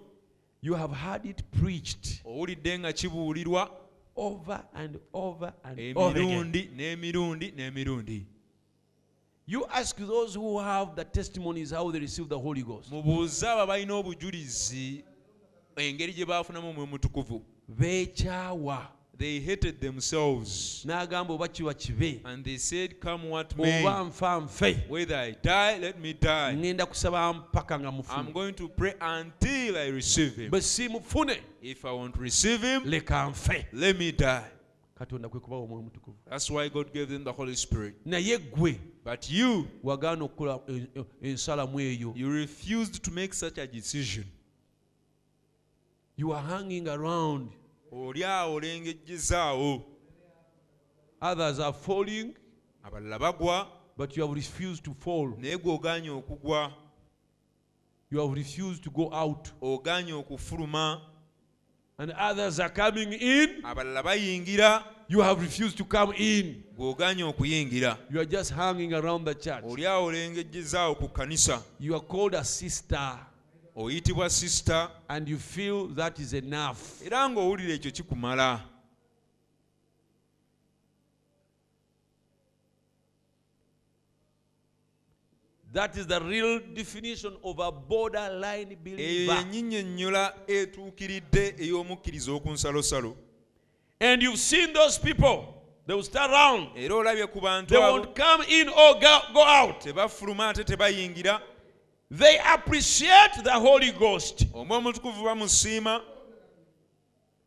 You 0.62 0.74
have 0.74 0.92
had 0.94 1.26
it 1.26 1.42
preached 1.60 2.22
owulidde 2.24 2.78
nga 2.78 2.92
kibuulirwa 2.92 3.70
over 4.16 4.64
and 4.74 4.98
over 5.12 5.52
and 5.64 5.96
over 5.96 6.10
again. 6.10 6.26
emirundi 6.26 6.70
n'emirundi 6.76 7.50
n'emirundi 7.56 8.26
You 9.46 9.66
ask 9.66 9.96
those 9.96 10.34
who 10.38 10.58
have 10.60 10.94
the 10.96 11.04
testimonies 11.04 11.70
how 11.72 11.90
they 11.90 12.00
receive 12.00 12.28
the 12.28 12.38
Holy 12.38 12.62
Ghost. 12.62 12.90
mubuuze 12.92 13.48
abo 13.48 13.60
abalina 13.62 13.94
obujulizi 13.94 15.04
engeri 15.76 16.12
gye 16.12 16.24
baafunamu 16.26 16.68
omwoyo 16.70 16.86
mutukuvu 16.86 17.42
beekyawa 17.68 18.92
they 19.16 19.40
hated 19.40 19.80
themselves. 19.80 20.84
N'agamba 20.86 21.30
oba 21.30 21.48
kiba 21.48 21.74
kibe. 21.74 22.20
And 22.24 22.44
they 22.44 22.56
said 22.56 22.98
come 23.00 23.28
what 23.30 23.52
oba 23.52 23.62
may 23.62 23.82
nfa 23.84 24.40
nfe 24.42 24.88
whether 24.88 25.16
i 25.16 25.30
die 25.32 25.78
let 25.78 26.00
me 26.00 26.12
die. 26.12 26.54
Ŋŋenda 26.54 26.86
kusaba 26.86 27.32
mpaka 27.32 27.78
nga 27.78 27.92
i'm 28.18 28.32
going 28.32 28.54
to 28.54 28.68
pray 28.68 28.94
until 29.00 29.76
i 29.76 29.88
receive 29.88 30.34
him. 30.36 30.50
Bwe 30.50 31.38
if 31.62 31.84
i 31.84 31.92
won't 31.92 32.16
receive 32.16 32.62
him 32.62 32.82
leka 32.84 33.28
nfe 33.30 33.66
let 33.72 33.98
me 33.98 34.12
die. 34.12 34.44
Katonda 34.98 35.28
kwe 35.28 35.40
kubawa 35.40 35.62
omwoyo 35.62 35.82
mutukuvu. 35.82 36.16
That's 36.28 36.50
why 36.50 36.68
god 36.68 36.92
gave 36.92 37.06
them 37.08 37.24
the 37.24 37.32
holy 37.32 37.56
spirit. 37.56 37.94
Naye 38.06 38.38
ggwe 38.38 38.78
but 39.04 39.30
you 39.30 39.68
wagaana 39.84 40.24
okukola 40.24 40.60
en- 40.68 40.88
en- 40.94 41.04
ensalamu 41.22 41.80
eyo. 41.80 42.12
you 42.16 42.30
refused 42.30 43.02
to 43.02 43.10
make 43.10 43.34
such 43.34 43.58
a 43.58 43.66
decision. 43.66 44.24
You 46.16 46.32
are 46.32 46.42
hanging 46.42 46.88
around 46.88 47.50
oli 47.92 48.24
awo 48.24 48.54
olengejjezaawo. 48.54 49.82
Others 51.20 51.60
are 51.60 51.72
falling 51.72 52.34
abalala 52.82 53.18
bagwa 53.18 53.66
but 53.96 54.16
you 54.16 54.26
have 54.26 54.34
refused 54.34 54.84
to 54.84 54.94
fall. 54.94 55.34
naye 55.38 55.58
gwe 55.58 55.72
ogaanye 55.72 56.10
okugwa. 56.10 56.72
You 58.10 58.20
have 58.20 58.34
refused 58.34 58.84
to 58.84 58.90
go 58.90 59.08
out. 59.12 59.48
Ogaanye 59.62 60.12
okufuluma. 60.12 61.00
And 61.98 62.12
others 62.12 62.60
are 62.60 62.68
coming 62.68 63.12
in. 63.12 63.62
Abalala 63.62 64.02
bayingira. 64.02 64.84
You 65.08 65.20
have 65.20 65.40
refused 65.40 65.78
to 65.78 65.84
come 65.84 66.12
in. 66.16 66.62
Gweogaanye 66.76 67.22
okuyingira. 67.22 67.98
You 68.10 68.20
are 68.20 68.26
just 68.26 68.50
hanging 68.50 68.92
around 68.94 69.24
the 69.24 69.34
church. 69.34 69.64
Oli 69.64 69.86
awo 69.86 70.06
olengejjezaawo 70.06 70.94
ku 70.98 71.08
kkanisa 71.08 71.62
you 71.78 71.94
are 71.94 72.04
called 72.04 72.34
a 72.34 72.44
sister 72.44 73.18
oyitibwa 73.76 74.30
sisita 74.30 74.90
and 75.08 75.28
you 75.28 75.38
feel 75.38 75.88
that 75.88 76.18
is 76.18 76.32
enough. 76.32 77.02
Era 77.04 77.28
ng'owulira 77.28 77.74
ekyo 77.74 77.90
kikumala. 77.90 78.60
That 85.72 85.96
is 85.96 86.06
the 86.06 86.20
real 86.20 86.60
definition 86.74 87.34
of 87.42 87.58
a 87.58 87.72
borderline 87.72 88.76
believer. 88.84 89.32
Yennyinnyonnyola 89.32 90.34
etuukiridde 90.46 91.54
ey'omukkiriza 91.58 92.32
okunsalosalo. 92.32 93.16
And 93.98 94.22
you've 94.22 94.38
seen 94.38 94.72
those 94.74 94.98
people. 94.98 95.62
They 95.86 95.94
will 95.94 96.02
ku 96.02 97.40
bantu 97.40 97.74
they 97.74 97.78
won't 97.78 98.14
come 98.14 98.44
in 98.48 98.68
or 98.68 99.00
go, 99.00 99.20
go 99.34 99.42
out 99.42 99.84
they 102.12 102.38
appreciate 102.54 103.42
the 103.42 103.52
holy 103.52 103.90
ghost. 103.92 104.46
Omutukuvu 104.52 105.24
bamusiima 105.24 106.02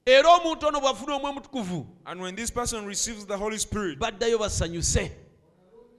era 0.06 0.30
omuntu 0.30 0.68
ono 0.68 0.80
bw'afuna 0.80 1.16
omwe 1.16 1.32
mutukuvu 1.32 1.88
and 2.06 2.22
when 2.22 2.36
this 2.36 2.52
person 2.52 2.86
receives 2.86 3.26
the 3.26 3.38
holy 3.38 3.58
spirit 3.58 4.00
baddayo 4.00 4.38
basanyuse. 4.38 5.12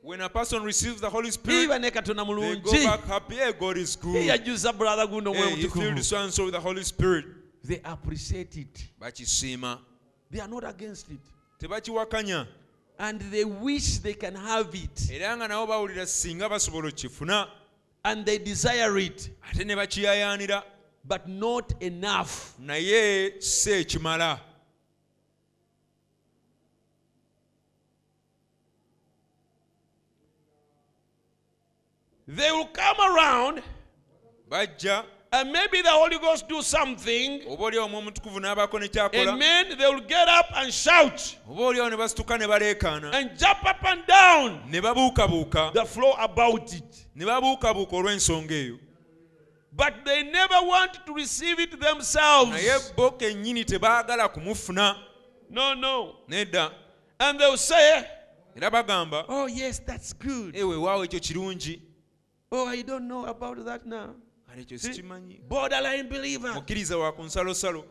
when 0.02 0.20
a 0.20 0.28
person 0.28 0.62
receives 0.62 1.00
the 1.00 1.10
holy 1.10 1.30
spirit 1.32 1.68
they 1.80 1.90
go 1.90 2.72
back 2.84 3.04
happy 3.06 3.34
hey 3.34 3.52
god 3.52 3.76
is 3.76 3.96
good. 3.96 4.14
Hey, 4.14 4.38
he 4.38 5.68
filled 5.68 6.04
so 6.04 6.16
and 6.18 6.32
so 6.32 6.44
with 6.44 6.54
the 6.54 6.60
holy 6.60 6.84
spirit. 6.84 7.24
They 7.64 7.80
appreciate 7.84 8.56
it. 8.56 8.86
Bakisiima. 9.00 9.80
They 10.30 10.38
are 10.38 10.46
not 10.46 10.62
against 10.68 11.10
it. 11.10 11.18
Tebakiwakanya. 11.60 12.46
And 12.98 13.20
they 13.20 13.44
wish 13.44 13.98
they 13.98 14.14
can 14.14 14.36
have 14.36 14.72
it. 14.72 15.10
Era 15.10 15.36
nga 15.36 15.48
nabo 15.48 15.66
bawulira 15.66 16.06
singa 16.06 16.48
basobola 16.48 16.88
okifuna 16.88 17.48
and 18.08 18.24
they 18.24 18.38
desire 18.38 18.96
it 18.98 19.20
ate 19.50 19.64
ne 19.66 19.74
bakiyayaanira 19.74 20.62
but 21.08 21.28
not 21.28 21.72
enough. 21.82 22.54
Naye 22.60 23.40
si 23.40 23.70
ekimala. 23.70 24.40
They 32.26 32.50
will 32.50 32.66
come 32.66 32.96
around. 33.00 33.62
Bajja 34.50 35.04
and 35.32 35.52
maybe 35.52 35.82
the 35.82 35.90
holy 35.90 36.18
ghost 36.18 36.48
do 36.48 36.62
something 36.62 37.42
oba 37.48 37.64
oliawo 37.64 37.86
omwo 37.86 37.98
omutukuvu 37.98 38.40
n'abaako 38.40 38.80
ne 38.80 38.88
kyakola. 38.88 39.28
and 39.28 39.38
men 39.38 39.78
they 39.78 39.88
will 39.88 40.00
get 40.00 40.28
up 40.28 40.46
and 40.56 40.72
shout. 40.72 41.36
Oba 41.50 41.62
oliawo 41.62 41.90
ne 41.90 41.96
basituka 41.96 42.38
ne 42.38 42.46
baleekaana. 42.46 43.12
And 43.12 43.38
jump 43.38 43.64
up 43.64 43.84
and 43.84 44.06
down. 44.06 44.70
The 44.70 45.84
floor 45.86 46.16
about 46.18 46.72
it. 46.72 47.06
Ne 47.14 47.24
babuukabuuka 47.24 47.96
olw'ensonga 47.96 48.52
eyo. 48.52 48.78
But 49.72 50.04
they 50.04 50.22
never 50.22 50.62
want 50.62 51.04
to 51.06 51.12
receive 51.12 51.58
it 51.60 51.80
themselves. 51.80 52.52
Naye 52.52 52.94
bo 52.96 53.10
kennyini 53.10 53.64
no 55.50 55.74
no. 55.74 56.16
And 57.18 57.40
they'll 57.40 57.56
say 57.56 58.06
oh 59.28 59.46
yes 59.46 59.80
that's 59.80 60.12
good. 60.12 60.54
Ewe 60.54 60.76
waawo 60.76 61.04
ekyo 61.04 61.20
kirungi. 61.20 61.80
Oh 62.52 62.68
i 62.68 62.80
don't 62.82 63.08
know 63.08 63.26
about 63.26 63.64
that 63.64 63.84
now 63.84 64.14
ekyo 64.60 64.78
sikimanyi 64.78 65.40
mukkiriza 66.54 66.98
wa 66.98 67.12
ku 67.12 67.22
nsalosalo 67.22 67.84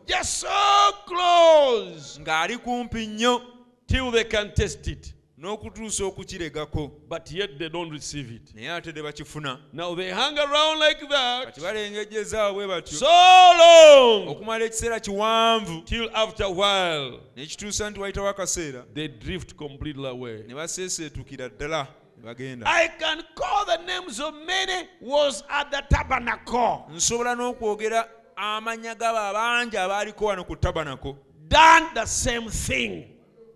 ng'ali 2.20 2.58
kumpi 2.58 3.06
nnyo. 3.06 3.42
Till 3.86 4.10
they 4.10 4.24
can 4.24 4.52
test 4.54 4.86
it. 4.88 5.14
n'okutuusa 5.38 6.04
okukiregako 6.04 6.90
But 7.08 7.30
yet 7.30 7.58
they 7.58 7.68
don't 7.68 7.92
receive 7.92 8.34
it. 8.34 8.54
naye 8.54 8.70
ate 8.70 8.92
tebakifuna 8.92 9.58
Now 9.72 9.94
they 9.94 10.10
hang 10.10 10.38
around 10.38 10.80
like 10.80 11.08
that. 11.08 11.46
Kati 11.46 11.60
balengejjezaawo 11.60 12.54
bwe 12.54 12.66
batyo. 12.66 12.98
So 12.98 13.06
long. 13.06 14.28
Okumala 14.28 14.64
ekiseera 14.64 15.00
kiwanvu. 15.00 15.82
Till 15.84 16.10
after 16.14 16.46
while 16.46 17.20
nekituusa 17.36 17.90
nti 17.90 18.00
wayitawo 18.00 18.28
akaseera. 18.28 18.84
they 18.94 19.08
drift 19.08 19.54
completely 19.54 20.06
away. 20.06 20.42
ne 20.46 20.54
baseeseetukira 20.54 21.48
ddala 21.48 21.86
I 22.24 22.88
can 22.98 23.22
call 23.34 23.64
the 23.66 23.78
names 23.86 24.20
of 24.20 24.34
many 24.46 24.88
was 25.00 25.42
at 25.50 25.70
the 25.70 25.82
tabernacle. 25.90 26.86
nsobola 26.94 27.34
n'okwogera 27.36 28.08
amannya 28.36 28.94
g'abo 28.94 29.18
abangi 29.18 29.76
abaaliko 29.76 30.26
wano 30.26 30.44
ku 30.46 30.56
tabanako 30.56 31.16
Done 31.48 31.88
the 31.94 32.06
same 32.06 32.48
thing. 32.50 33.04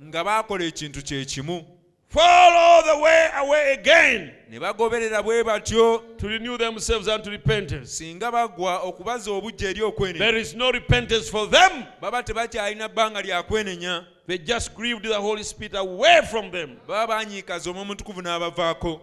nga 0.02 0.24
baakola 0.24 0.64
ekintu 0.64 1.02
kye 1.02 1.24
kimu 1.24 1.64
Follow 2.08 2.82
the 2.84 2.98
way 3.00 3.28
away 3.36 3.72
again 3.72 4.32
ne 4.50 4.58
bagoberera 4.58 5.22
bwe 5.22 5.44
batyo 5.44 6.02
to 6.18 6.28
renew 6.28 6.56
themselves 6.58 7.08
unto 7.08 7.30
repentance. 7.30 7.90
singa 7.98 8.30
bagwa 8.32 8.80
okubaza 8.82 9.30
obujja 9.30 9.68
eri 9.70 9.80
okwenenya 9.82 10.18
There 10.18 10.36
is 10.40 10.54
no 10.54 10.70
repentance 10.70 11.28
for 11.30 11.46
them. 11.50 11.84
baba 12.00 12.22
tebakyalina 12.22 12.88
bbanga 12.88 13.22
lya 13.22 13.42
kwenenya 13.42 14.04
They 14.31 14.39
just 14.39 14.77
grieved 14.77 15.02
the 15.02 15.20
Holy 15.20 15.43
Spirit 15.43 15.74
away 15.74 16.20
from 16.31 16.52
them. 16.52 16.77
baba 16.86 17.15
banyiikaza 17.15 17.70
omwo 17.70 17.82
omutukuvu 17.82 18.23
n'abavaako. 18.23 19.01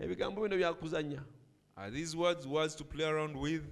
Ebigambo 0.00 0.42
bino 0.42 0.56
byakuzanya. 0.56 1.24
Are 1.76 1.90
these 1.90 2.16
words 2.16 2.46
words 2.46 2.76
to 2.76 2.84
play 2.84 3.04
around 3.04 3.36
with? 3.36 3.64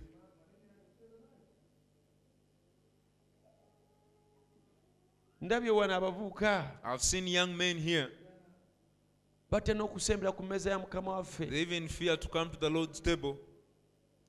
Ndabye 5.41 5.71
wano 5.71 5.95
abavubuka 5.95 6.71
i've 6.85 7.03
seen 7.03 7.29
young 7.29 7.57
men 7.57 7.79
here. 7.79 8.09
Batya 9.51 9.75
n'okusembera 9.75 10.33
ku 10.33 10.43
mmeeza 10.43 10.71
ya 10.71 10.79
mukama 10.79 11.13
waffe. 11.13 11.47
They 11.47 11.63
even 11.63 11.89
fear 11.89 12.17
to 12.19 12.29
come 12.29 12.51
to 12.51 12.59
the 12.59 12.71
lord's 12.71 13.01
table. 13.01 13.37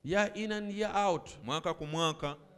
Year 0.04 0.30
in 0.34 0.52
and 0.52 0.72
year 0.72 0.92
out. 0.94 1.30
Mwaka 1.44 1.74
ku 1.74 1.86
mwaka 1.86 2.36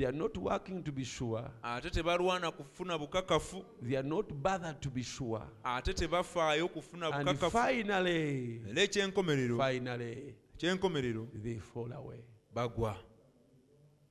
they 0.00 0.06
are 0.06 0.12
not 0.12 0.34
working 0.38 0.82
to 0.82 0.90
be 0.90 1.04
sure. 1.04 1.44
Ate 1.62 1.90
tebalwana 1.90 2.50
kufuna 2.50 2.98
bukakafu. 2.98 3.62
They 3.82 3.96
are 3.96 4.02
not 4.02 4.32
bothered 4.32 4.80
to 4.80 4.88
be 4.88 5.02
sure. 5.02 5.42
Ate 5.62 5.92
tebafaayo 5.92 6.68
kufuna 6.68 7.12
and 7.12 7.28
bukakafu. 7.28 7.50
finally 7.50 8.62
era 8.66 8.82
ekyenkomerero 8.82 9.58
finally 9.58 10.34
ekyenkomerero 10.56 11.28
they 11.42 11.58
fall 11.58 11.92
away. 11.92 12.24
Bagwa. 12.54 12.96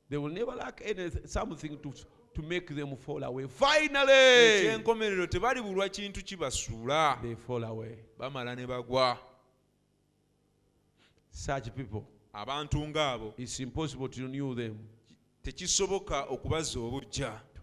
They 0.09 0.17
will 0.17 0.31
never 0.31 0.55
lack 0.55 0.83
any, 0.85 1.09
something 1.25 1.79
to, 1.79 1.93
to 2.35 2.41
make 2.43 2.67
them 2.75 2.95
fall 2.95 3.23
away. 3.23 3.47
Finally, 3.47 4.11
ekyenkomerero 4.11 5.27
tebali 5.27 5.61
bulwa 5.61 5.89
kintu 5.89 6.23
kibasuula 6.23 7.17
they 7.23 7.35
fall 7.35 7.63
away. 7.63 7.97
bamala 8.19 8.55
ne 8.55 8.67
bagwa. 8.67 9.17
Such 11.31 11.73
people, 11.75 12.03
abantu 12.31 12.77
ng'abo. 12.77 13.33
It's 13.37 13.59
impossible 13.59 14.07
to 14.07 14.21
renew 14.21 14.53
them 14.53 14.77
tekisoboka 15.53 16.17
okubazza 16.34 16.80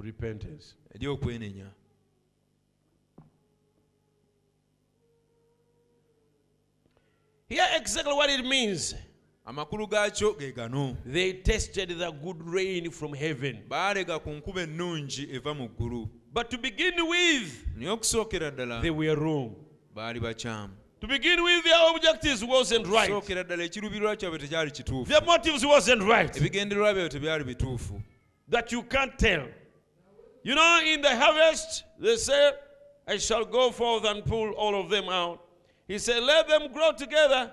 repentance. 0.00 0.64
eri 0.94 1.06
okwenenya 1.14 1.68
Here 7.48 7.62
exactly 7.76 8.12
what 8.12 8.30
it 8.30 8.44
means. 8.44 8.94
amakulu 9.46 9.86
gaakyo 9.86 10.32
ge 10.38 10.52
gano 10.52 10.96
They 11.06 11.32
tasted 11.34 11.90
the 11.98 12.10
good 12.10 12.42
rain 12.42 12.90
from 12.90 13.14
heaven. 13.14 13.62
baalega 13.68 14.18
ku 14.22 14.30
nkuba 14.30 14.62
ennungi 14.62 15.28
eva 15.32 15.54
mu 15.54 15.68
ggulu 15.68 16.08
But 16.32 16.50
to 16.50 16.58
begin 16.58 16.94
with, 17.08 17.66
naye 17.76 17.90
okusookera 17.90 18.50
ddala 18.50 18.82
they 18.82 18.90
were 18.90 19.14
wrong. 19.14 19.54
baali 19.94 20.20
bakyamu 20.20 20.74
To 21.06 21.12
begin 21.12 21.44
with, 21.44 21.62
their 21.62 21.90
objectives 21.94 22.44
wasn't 22.44 22.86
right. 22.88 23.10
okusookera 23.10 23.44
ddala 23.44 23.64
ekirubirwa 23.64 24.16
kyabwe 24.16 24.38
tekyali 24.38 24.70
kituufu 24.70 25.08
Their 25.12 25.24
motives 25.24 25.64
wasn't 25.64 26.02
right. 26.02 26.36
ebigendererwa 26.36 26.94
byabwe 26.94 27.08
tebyali 27.08 27.44
bituufu 27.44 28.00
That 28.50 28.72
you 28.72 28.82
can't 28.82 29.16
tell. 29.18 29.46
You 30.42 30.54
know, 30.54 30.80
in 30.84 31.02
the 31.02 31.16
harvest, 31.16 31.84
they 32.00 32.16
say, 32.16 32.52
I 33.06 33.18
shall 33.18 33.44
go 33.44 33.70
forth 33.70 34.04
and 34.04 34.24
pull 34.24 34.50
all 34.52 34.80
of 34.80 34.90
them 34.90 35.08
out. 35.08 35.38
He 35.88 35.98
said, 35.98 36.22
Let 36.22 36.48
them 36.48 36.72
grow 36.72 36.92
together. 36.92 37.52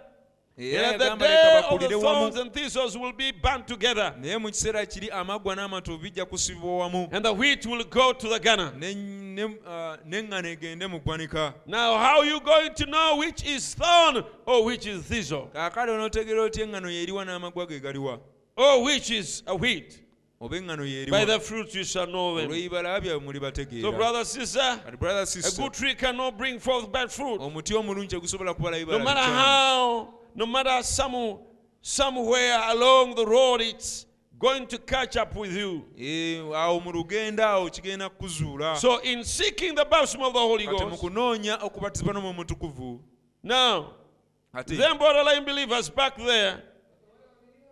Era 0.57 0.89
And 0.91 1.01
the 1.01 1.15
day 1.15 1.61
of 1.69 1.79
the 1.79 1.89
thorns 1.89 2.35
and 2.37 2.53
thistles 2.53 2.95
will 2.97 3.11
be 3.13 3.31
burnt 3.31 3.67
together, 3.67 4.13
naye 4.19 4.37
mu 4.39 4.49
kiseera 4.49 4.85
kiri 4.85 5.09
amaggwa 5.09 5.55
n'amatovu 5.55 5.97
bijja 5.97 6.25
kusibibwa 6.25 6.77
wamu 6.77 7.09
and 7.11 7.25
the 7.25 7.33
wheat 7.33 7.65
will 7.65 7.83
go 7.85 8.13
to 8.13 8.29
the 8.29 8.39
gunner. 8.39 8.71
Ne- 8.77 8.93
ne- 8.93 9.43
uh, 9.45 9.97
n'eŋŋano 10.07 10.47
egende 10.57 10.87
mu 10.89 10.99
ggwanika 10.99 11.53
Now, 11.65 11.97
how 11.97 12.19
are 12.19 12.25
you 12.25 12.39
going 12.39 12.73
to 12.75 12.85
know 12.85 13.17
which 13.17 13.43
is 13.45 13.73
thorn 13.73 14.23
or 14.45 14.63
which 14.65 14.85
is 14.85 15.01
thistle 15.03 15.49
kaakale 15.53 15.89
onootegeera 15.91 16.41
oti 16.43 16.61
eŋŋano 16.61 16.87
yeeriwa 16.89 17.25
n'amaggwa 17.25 17.67
ge 17.67 17.79
galiwa 17.79 18.19
or 18.55 18.83
which 18.83 19.09
is 19.09 19.41
a 19.47 19.55
wheat? 19.55 19.99
oba 20.39 20.57
eŋŋano 20.57 21.09
By 21.09 21.25
the 21.25 21.39
fruits 21.39 21.73
you 21.73 21.83
shall 21.83 22.05
know 22.05 22.37
them. 22.37 22.51
olw'ebibala 22.51 23.01
byabwe 23.01 23.23
muli 23.23 23.81
So, 23.81 23.91
brother, 23.91 24.23
sister, 24.23 24.79
brother 24.99 25.21
a 25.21 25.25
sister 25.25 25.61
good 25.61 25.73
tree 25.73 25.95
cannot 25.95 26.37
bring 26.37 26.59
forth 26.59 26.91
bad 26.91 27.11
fruit. 27.11 27.39
omuti 27.41 27.73
omulungi 27.73 28.07
tegusobola 28.09 28.53
kubala 28.53 28.77
No 28.79 28.85
bibala 28.99 29.03
matter 29.03 29.21
how, 29.23 30.13
no 30.35 30.45
matter 30.45 30.81
some, 30.83 31.39
somewhere 31.81 32.59
along 32.69 33.15
the 33.15 33.25
road, 33.25 33.61
it's 33.61 34.05
going 34.39 34.67
to 34.67 34.77
catch 34.77 35.15
up 35.17 35.35
with 35.35 35.51
you. 35.55 35.85
Eh, 35.97 36.39
awo 36.55 36.79
mu 36.83 36.91
lugendo 36.91 37.43
awo 37.43 37.69
kigenda 37.69 38.09
kukuzuula 38.09 38.75
So, 38.77 38.97
in 39.01 39.23
seeking 39.23 39.75
the 39.75 39.85
baptism 39.85 40.21
of 40.21 40.33
the 40.33 40.39
Holy 40.39 40.67
mu 40.67 40.77
Ghost, 40.77 41.01
kunoonya 41.01 41.57
okubatizibwa 41.63 42.13
n'omwo 42.13 42.33
mutukuvu 42.33 42.99
now, 43.43 43.93
them 44.65 44.97
borderline 44.97 45.43
believers 45.45 45.89
back 45.89 46.15
there, 46.17 46.61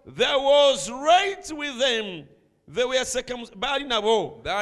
there 0.05 0.37
was 0.37 0.89
right 0.89 1.49
with 1.55 1.79
them. 1.79 2.27
They 2.73 2.85
were 2.85 3.03
circumcised. 3.03 3.53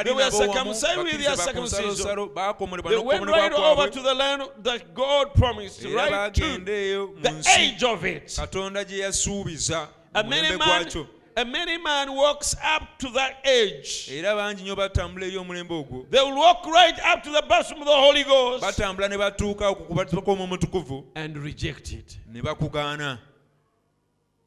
They 0.04 0.12
were 0.12 0.30
circumcised 0.30 0.98
with 0.98 1.22
their 1.22 1.36
circumcision. 1.36 1.94
They 1.94 2.98
went 2.98 3.26
right 3.26 3.52
over 3.52 3.88
to 3.88 4.02
the 4.02 4.14
land 4.14 4.42
that 4.62 4.94
God 4.94 5.32
promised, 5.34 5.84
right 5.84 6.34
to 6.34 6.58
the 6.58 7.42
age 7.56 7.84
of 7.84 8.04
it. 8.04 8.26
katonda 8.36 8.84
gye 8.84 8.98
yasuubiza 8.98 9.88
A 10.14 10.24
many 10.24 10.56
man, 10.56 10.88
a 11.36 11.44
many 11.44 11.78
man 11.78 12.12
walks 12.12 12.56
up 12.74 12.98
to 12.98 13.10
that 13.10 13.46
age. 13.46 14.08
era 14.10 14.34
bangi 14.34 14.62
nnyo 14.62 14.76
batambula 14.76 15.26
eri 15.26 15.36
omulembe 15.36 15.74
ogwo 15.74 16.06
They 16.10 16.20
will 16.20 16.36
walk 16.36 16.66
right 16.66 16.98
up 17.14 17.22
to 17.22 17.30
the 17.30 17.42
baptism 17.48 17.78
of 17.80 17.86
the 17.86 17.94
Holy 17.94 18.24
Ghost 18.24 18.64
batambula 18.64 19.08
ne 19.08 19.16
batuuka 19.16 19.74
ku 19.74 19.84
kubatizibwa 19.84 20.22
kw'omwo 20.24 20.46
mutukuvu 20.46 21.04
and 21.14 21.36
reject 21.36 21.92
it. 21.92 22.18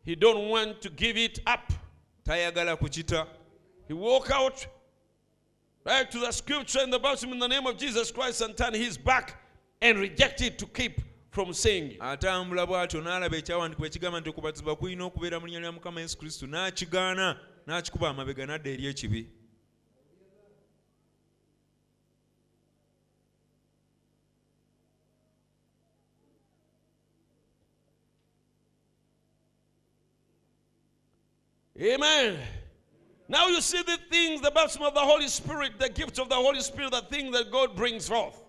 He 0.05 0.15
don't 0.15 0.49
want 0.49 0.81
to 0.81 0.89
give 0.89 1.17
it 1.17 1.39
up. 1.47 1.71
He 3.87 3.93
walk 3.93 4.31
out 4.31 4.65
right 5.85 6.09
to 6.09 6.19
the 6.19 6.31
scripture 6.31 6.79
and 6.81 6.91
the 6.91 6.99
baptism 6.99 7.31
in 7.31 7.39
the 7.39 7.47
name 7.47 7.67
of 7.67 7.77
Jesus 7.77 8.11
Christ 8.11 8.41
and 8.41 8.55
turn 8.55 8.73
his 8.73 8.97
back 8.97 9.41
and 9.81 9.99
reject 9.99 10.41
it 10.41 10.57
to 10.59 10.65
keep 10.65 11.01
from 11.31 11.53
saying 11.53 11.97
atambula 11.99 12.65
bw'atyo 12.67 13.01
n'alaba 13.01 13.37
ekyawandikibwa 13.37 13.87
ekigamba 13.87 14.19
nti 14.19 14.29
okubatizibwa 14.29 14.75
kulina 14.75 15.03
okubeera 15.05 15.39
mu 15.39 15.45
linnya 15.47 15.59
lya 15.59 15.71
mukama 15.71 16.01
yesu 16.01 16.17
kristo 16.17 16.45
n'akigaana 16.47 17.37
n'akikuba 17.67 18.09
amabega 18.09 18.45
n'adda 18.45 18.69
eri 18.69 18.85
ekibi 18.87 19.29
Amen. 31.83 32.62
Now 33.29 33.47
you 33.47 33.61
see 33.61 33.81
the 33.81 33.97
things, 34.11 34.41
the 34.41 34.51
baptism 34.51 34.83
of 34.83 34.93
the 34.93 34.99
Holy 34.99 35.27
Spirit, 35.29 35.79
the 35.79 35.89
gift 35.89 36.19
of 36.19 36.27
the 36.27 36.35
Holy 36.35 36.59
Spirit, 36.59 36.91
the 36.91 37.01
thing 37.09 37.31
that 37.31 37.51
God 37.51 37.75
brings 37.75 38.07
forth. 38.07 38.47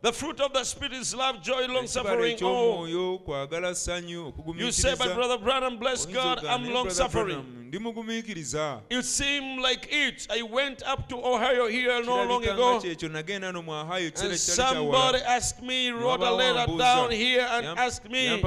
The 0.00 0.12
fruit 0.12 0.40
of 0.40 0.52
the 0.52 0.62
Spirit 0.62 0.92
is 0.92 1.12
love, 1.12 1.42
joy, 1.42 1.66
long 1.66 1.88
suffering. 1.88 2.38
Oh. 2.40 2.86
You 2.86 4.70
say, 4.70 4.94
but 4.96 5.12
Brother 5.14 5.38
Branham, 5.38 5.76
bless 5.76 6.06
God, 6.06 6.44
I'm 6.44 6.72
long 6.72 6.88
suffering. 6.88 7.64
It 7.70 9.04
seemed 9.04 9.60
like 9.60 9.88
it. 9.90 10.26
I 10.30 10.42
went 10.42 10.84
up 10.84 11.08
to 11.08 11.16
Ohio 11.16 11.66
here 11.66 12.00
no 12.04 12.22
long 12.24 12.44
ago. 12.44 12.80
And 12.80 14.38
somebody 14.38 15.18
asked 15.18 15.62
me, 15.62 15.90
wrote 15.90 16.20
a 16.20 16.32
letter 16.32 16.76
down 16.78 17.10
here 17.10 17.46
and 17.50 17.66
asked 17.76 18.08
me 18.08 18.40
if 18.40 18.44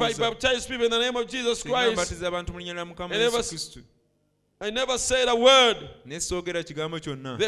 I 0.00 0.12
baptize 0.12 0.66
people 0.66 0.84
in 0.84 0.90
the 0.90 0.98
name 0.98 1.16
of 1.16 1.26
Jesus 1.28 1.62
Christ. 1.62 2.12
I 2.22 3.08
never, 3.08 3.42
I 4.60 4.70
never 4.70 4.98
said 4.98 5.28
a 5.28 5.34
word. 5.34 5.88
They 6.04 6.20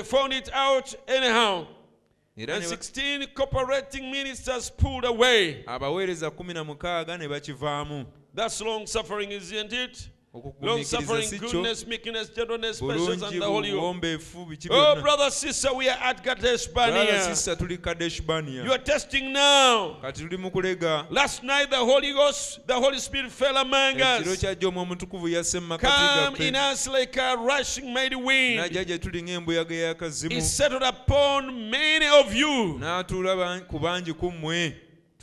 found 0.03 0.33
it 0.33 0.51
out 0.55 0.95
anyhow. 1.07 1.67
And 2.37 2.65
16 2.65 3.27
cooperating 3.35 4.11
ministers 4.11 4.69
pulled 4.71 5.05
away. 5.05 5.63
abaweereza 5.67 6.31
kumi 6.31 6.55
na 6.55 6.65
mukaaga 6.65 7.19
ne 7.19 7.29
bakivaamu 7.29 8.05
That's 8.35 8.61
long 8.61 8.87
suffering, 8.87 9.31
isn't 9.33 9.73
it? 9.73 10.09
Long 10.61 10.83
suffering, 10.83 11.29
goodness, 11.39 11.87
meekness, 11.87 12.29
gentleness, 12.29 12.81
patience, 12.81 13.23
and 13.23 13.41
the 13.41 13.47
Holy 13.47 13.71
Ghost. 13.71 14.27
Oh, 14.69 15.01
brother, 15.01 15.31
sister, 15.31 15.73
we 15.73 15.89
are 15.89 15.97
at 16.03 16.25
Kadesh 16.25 16.67
Barnea. 16.67 17.23
sister 17.23 17.55
tuli 17.55 17.77
kadesh 17.79 18.21
You 18.21 18.73
are 18.73 18.79
testing 18.79 19.33
now. 19.33 19.97
kati 20.03 20.23
tuli 20.23 20.37
mu 20.37 20.51
kulega 20.51 21.07
Last 21.11 21.45
night, 21.45 21.71
the 21.71 21.77
Holy 21.77 22.13
Ghost, 22.13 22.67
the 22.67 22.75
Holy 22.75 22.99
Spirit 22.99 23.31
fell 23.31 23.57
among 23.57 24.01
us. 24.01 24.39
kyajja 24.41 24.69
omwo 24.69 24.83
omutukuvu 24.83 25.29
yasse 25.29 25.61
mu 25.61 25.67
makati 25.67 25.93
Come 26.25 26.47
in 26.47 26.55
gaffe 26.55 26.73
us 26.73 26.89
like 26.89 27.17
a 27.17 27.37
rushing 27.37 27.93
mighty 27.95 28.17
wind. 28.17 28.59
n'ajja 28.59 28.85
gye 28.85 28.99
tuli 28.99 29.23
ng'embuyaga 29.23 29.75
y'akazimu 29.75 30.41
settled 30.41 30.83
upon 30.83 31.71
many 31.71 32.07
of 32.09 32.35
you. 32.35 32.81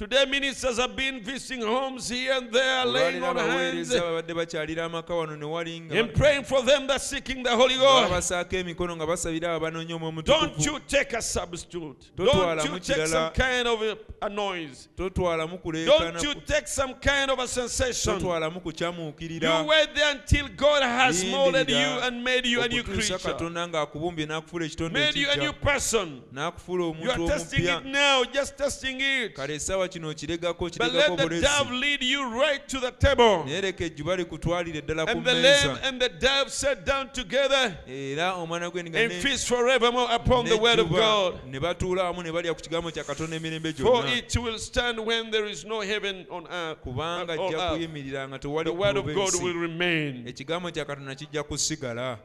N'atuula 0.02 0.10
ban- 0.10 0.10
ku 0.10 0.10
bangi 0.10 0.10
ku 0.10 0.10
mmwe 0.10 0.10
Today, 0.12 0.26
ministers 0.26 0.78
have 0.78 0.96
been 0.96 1.20
visiting 1.22 1.62
homes 1.62 2.10
here 2.10 2.34
and 2.34 2.52
there, 2.52 2.86
laying 2.86 3.24
on 3.24 3.38
hands 3.38 3.92
abaweereza 3.94 4.02
babadde 4.02 4.34
bakyalira 4.34 4.86
amaka 4.86 5.14
wano 5.14 5.36
ne 5.38 5.46
wali 5.46 5.80
nga 5.80 6.00
and 6.00 6.14
praying 6.14 6.44
for 6.44 6.66
them 6.66 6.88
that 6.88 7.02
seeking 7.02 7.44
the 7.44 7.56
Holy 7.56 7.78
Ghost. 7.78 8.10
babasaako 8.10 8.56
emikono 8.56 8.96
nga 8.96 9.06
basabira 9.06 9.56
abo 9.56 9.66
abanoonya 9.66 9.96
omwo 9.96 10.22
Don't 10.24 10.66
you 10.66 10.80
take 10.88 11.14
a 11.14 11.22
substitute. 11.22 12.12
Don't 12.16 12.64
you 12.66 12.80
take 12.80 13.08
some 13.08 13.32
kind 13.34 13.68
of 13.68 13.82
a, 14.22 14.30
noise. 14.30 14.88
Don't 14.98 15.18
you 16.24 16.34
take 16.46 16.68
some 16.68 16.94
kind 16.96 17.32
of 17.32 17.40
a 17.40 17.48
sensation. 17.48 18.20
You 18.20 18.28
wait 19.68 19.96
there 19.96 20.12
until 20.12 20.48
God 20.56 20.84
has 20.84 21.24
molded 21.26 21.70
you 21.70 21.76
and 21.78 22.24
made 22.24 22.46
you 22.46 22.62
a 22.62 22.68
new 22.68 22.84
creature, 22.84 23.18
katonda 23.18 23.68
ng'akubumbye 23.68 24.26
n'akufuula 24.26 24.66
ekitonde 24.66 24.94
made 24.94 25.16
you 25.16 25.30
a 25.30 25.38
new 25.38 25.54
person. 25.54 26.22
You 26.34 27.12
are 27.12 27.28
testing 27.28 27.66
it 27.66 27.86
now, 27.86 28.24
just 28.24 28.58
testing 28.58 29.00
it. 29.00 29.36
Kino 29.92 30.10
okiregako 30.10 30.66
But 30.66 30.74
kiregako 30.74 31.18
let 31.18 31.30
the 31.30 31.42
dove 31.42 31.72
lead 31.72 32.04
you 32.04 32.30
right 32.42 32.68
to 32.68 32.80
the 32.80 32.92
table. 32.92 33.44
naye 33.46 33.62
leka 33.62 33.86
ejjuba 33.86 34.16
likutwalire 34.16 34.82
ddala 34.82 35.06
ku 35.06 35.20
mmeeza 35.20 35.68
lamb 35.68 35.80
and 35.84 36.02
the 36.02 36.10
dove 36.10 36.50
sat 36.50 36.86
down 36.86 37.10
together 37.10 37.78
era 37.88 38.34
omwana 38.34 38.72
and 38.74 38.94
ne- 38.94 39.10
feast 39.10 39.48
forevermore 39.48 40.08
upon 40.16 40.46
the 40.46 40.56
word 40.58 40.80
of 40.80 40.90
God. 40.90 41.36
batuula 41.62 42.04
wamu 42.04 42.24
ne 42.24 42.32
balya 42.32 42.54
ku 42.54 42.62
kigambo 42.62 42.92
kya 42.92 43.04
katonda 43.04 43.36
emirembe 43.36 43.74
gyonna 43.74 44.18
it 44.18 44.36
will 44.36 44.58
stand 44.60 45.00
when 45.00 45.32
there 45.32 45.46
is 45.52 45.66
no 45.66 45.82
heaven 45.82 46.26
on 46.30 46.48
earth. 46.48 46.80
kubanga 46.80 47.34
ajja 47.34 47.70
kuyimirira 47.70 48.28
nga 48.28 48.40
tewali 48.40 48.70
The 48.72 48.76
word 48.78 48.98
of 48.98 49.06
God 49.06 49.34
will 49.44 49.54
remain. 49.62 50.28
ekigambo 50.28 50.72
kya 50.72 50.86
katonda 50.86 51.16
kijja 51.16 51.44
kusigala 51.44 52.18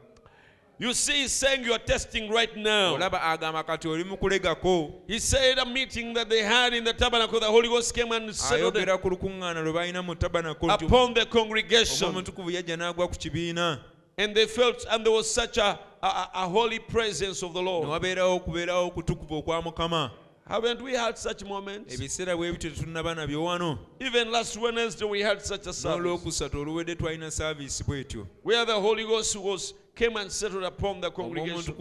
You 0.78 0.92
see, 0.92 1.22
he's 1.22 1.32
saying 1.32 1.64
you 1.64 1.72
are 1.72 1.78
testing 1.78 2.30
right 2.30 2.54
now. 2.56 2.96
olaba 2.96 3.20
agamba 3.22 3.64
kati 3.64 3.88
oli 3.88 4.04
mu 4.04 4.16
kulegako 4.16 4.92
He 5.08 5.18
said 5.18 5.58
a 5.58 5.64
meeting 5.64 6.12
that 6.14 6.28
they 6.28 6.42
had 6.42 6.74
in 6.74 6.84
the 6.84 6.92
tabernacle, 6.92 7.40
the 7.40 7.46
Holy 7.46 7.68
Ghost 7.68 7.94
came 7.94 8.12
and 8.12 8.34
settled 8.34 8.74
ayogera 8.74 9.00
ku 9.00 9.08
lukuŋŋaana 9.10 9.62
lwe 9.64 9.72
balina 9.72 10.02
mu 10.04 10.14
tabanako 10.14 10.66
nti 10.68 10.84
upon 10.84 11.14
the 11.14 11.24
congregation. 11.26 12.08
omutukuvu 12.08 12.50
yajja 12.50 12.76
n'agwa 12.76 13.08
ku 13.08 13.14
kibiina 13.16 13.80
And 14.18 14.34
they 14.34 14.46
felt, 14.46 14.84
and 14.90 15.04
there 15.04 15.12
was 15.12 15.30
such 15.30 15.58
a, 15.58 15.78
a, 16.02 16.28
a- 16.34 16.48
holy 16.48 16.78
presence 16.78 17.42
of 17.42 17.52
the 17.54 17.62
Lord. 17.62 17.88
wabeerawo 17.88 18.34
okubeerawo 18.36 18.86
okutukuvu 18.86 19.34
okwa 19.38 19.62
mukama 19.62 20.10
Haven't 20.48 20.80
we 20.82 20.92
had 20.94 21.16
such 21.18 21.42
moments? 21.42 21.94
ebiseera 21.94 22.36
bwe 22.36 22.52
bityo 22.52 22.70
tetunnaba 22.70 23.14
nabyo 23.14 23.44
wano 23.44 23.78
Even 24.00 24.30
last 24.30 24.56
Wednesday, 24.56 25.04
we 25.08 25.20
had 25.22 25.40
such 25.42 25.66
a 25.66 25.72
service 25.72 25.98
n'olwokusatu 26.02 26.60
oluwedde 26.60 26.94
twalina 26.94 27.30
saaviisi 27.30 27.84
bwetyo 27.84 28.26
where 28.44 28.64
the 28.66 28.74
Holy 28.80 29.04
Ghost 29.04 29.36
was 29.36 29.74
came 29.96 30.16
and 30.16 30.30
settled 30.30 30.64
upon 30.64 31.00
the 31.00 31.10
congregation 31.10 31.74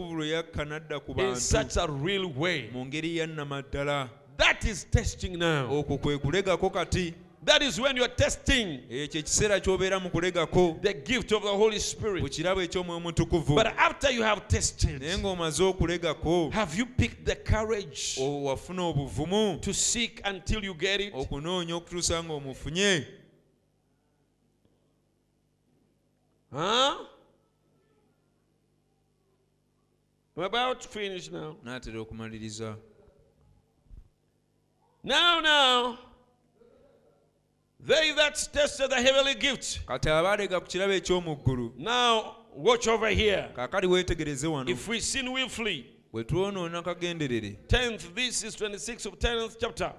in 1.28 1.34
such 1.40 1.76
a 1.76 1.86
real 1.86 2.26
way. 2.32 2.70
That 4.38 4.64
is 4.64 4.84
testing 4.90 5.38
now. 5.38 5.68
That 7.44 7.62
is 7.62 7.78
when 7.78 7.96
you 7.96 8.02
are 8.02 8.14
testing 8.16 8.80
the 10.82 10.94
gift 10.94 11.30
of 11.32 11.42
the 11.42 11.48
Holy 11.48 11.78
Spirit. 11.78 12.22
But 13.54 13.66
after 13.78 14.10
you 14.10 14.22
have 14.22 14.48
tested, 14.48 15.00
have 16.52 16.74
you 16.76 16.86
picked 16.86 17.24
the 17.24 17.36
courage 17.36 18.16
to 19.60 19.72
seek 19.72 20.20
until 20.24 20.64
you 20.64 20.74
get 20.74 21.00
it? 21.00 21.12
Huh? 26.52 26.96
I'm 30.36 30.42
about 30.44 30.80
to 30.82 30.88
finish 30.88 31.30
now. 31.30 31.56
okumaliriza 31.64 32.76
Now, 35.02 35.40
now, 35.40 35.98
they 37.80 38.12
that 38.12 38.34
tested 38.52 38.90
the 38.90 38.96
heavenly 39.00 39.34
gift. 39.34 39.86
kati 39.86 40.08
abaalega 40.10 40.60
ku 40.60 40.66
kirabo 40.66 40.92
eky'omu 40.92 41.36
ggulu 41.36 41.72
Now, 41.78 42.36
watch 42.54 42.86
over 42.88 43.08
here. 43.08 43.48
kaakali 43.54 43.86
weetegereze 43.86 44.46
wano 44.46 44.70
If 44.70 44.88
we 44.88 45.00
sin 45.00 45.28
willfully, 45.28 45.86
bwe 46.12 46.24
twonoona 46.24 46.82
kagenderere 46.82 47.56
10th, 47.68 48.14
this 48.14 48.42
is 48.42 48.54
26 48.56 49.06
of 49.06 49.14
10th 49.18 49.56
chapter. 49.60 49.92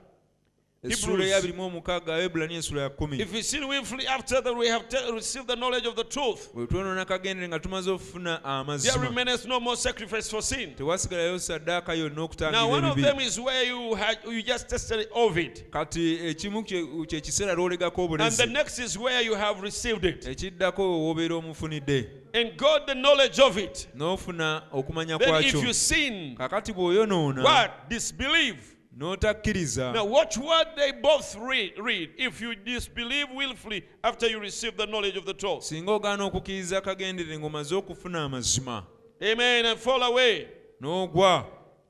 Essuula 0.83 1.25
eya 1.25 1.39
26 1.39 2.11
abebulani 2.13 2.55
essuula 2.55 2.81
ya 2.81 2.87
10 2.89 3.21
If 3.21 3.33
we 3.33 3.43
sin 3.43 3.63
willfully 3.63 4.07
after 4.07 4.43
that 4.43 4.57
we 4.57 4.67
have 4.69 4.85
received 5.13 5.47
the 5.47 5.55
knowledge 5.55 5.87
of 5.87 5.95
the 5.95 6.03
truth, 6.03 6.53
bwe 6.53 6.67
twonoona 6.67 7.05
kagendere 7.05 7.47
nga 7.47 7.59
tumaze 7.59 7.91
okufuna 7.91 8.37
there 8.37 8.53
amazima 8.53 9.05
remaineth 9.05 9.45
no 9.45 9.59
more 9.59 9.77
sacrifice 9.77 10.29
for 10.29 10.43
sin. 10.43 10.75
tewasigalayo 10.75 11.39
saddaaka 11.39 11.93
yonna 11.93 12.27
Now, 12.51 12.69
one 12.69 12.85
of 12.85 12.95
them 12.95 13.19
is 13.19 13.39
where 13.39 13.63
you 13.63 13.95
had 13.95 14.17
you 14.25 14.41
just 14.43 14.67
tested 14.67 15.07
Ovid, 15.11 15.69
kati 15.69 16.15
eh, 16.15 16.31
ekimu 16.31 16.63
kye 16.63 16.85
kye 17.07 17.21
kiseera 17.21 17.53
lwolegako 17.53 18.07
and 18.19 18.33
the 18.33 18.45
next 18.45 18.79
is 18.79 18.97
where 18.97 19.21
you 19.21 19.35
have 19.35 19.61
received 19.61 20.05
it, 20.05 20.25
ekiddako 20.25 20.83
woobeera 20.83 21.35
omufunidde. 21.35 22.09
And 22.33 22.57
got 22.57 22.85
the 22.85 22.93
knowledge 22.93 23.39
of 23.39 23.57
it. 23.57 23.87
n'ofuna 23.95 24.63
okumanya 24.71 25.17
Then, 25.17 25.43
if 25.43 25.53
you 25.53 25.73
sin, 25.73 26.35
kakati 26.35 26.73
bw'oyonoona 26.73 27.43
what? 27.43 27.89
Disbelieve? 27.89 28.76
N'otakkiriza 28.97 29.93
Now, 29.93 30.05
watch 30.05 30.37
what 30.37 30.75
they 30.75 30.91
both 30.91 31.35
read. 31.35 31.73
Read. 31.77 32.09
If 32.17 32.41
you 32.41 32.55
disbelieve 32.55 33.27
willfully 33.35 33.83
after 34.03 34.27
you 34.27 34.39
receive 34.39 34.75
the 34.77 34.85
knowledge 34.85 35.17
of 35.17 35.25
the 35.25 35.33
truth, 35.33 35.63
singa 35.63 35.91
ogaana 35.91 36.23
okukkiriza 36.23 36.81
kagendere 36.81 37.39
ng'omaze 37.39 37.75
okufuna 37.75 38.23
amazima 38.23 38.83
Amen, 39.21 39.65
and 39.65 39.79
fall 39.79 40.03
away 40.03 40.47
n'ogwa 40.81 41.45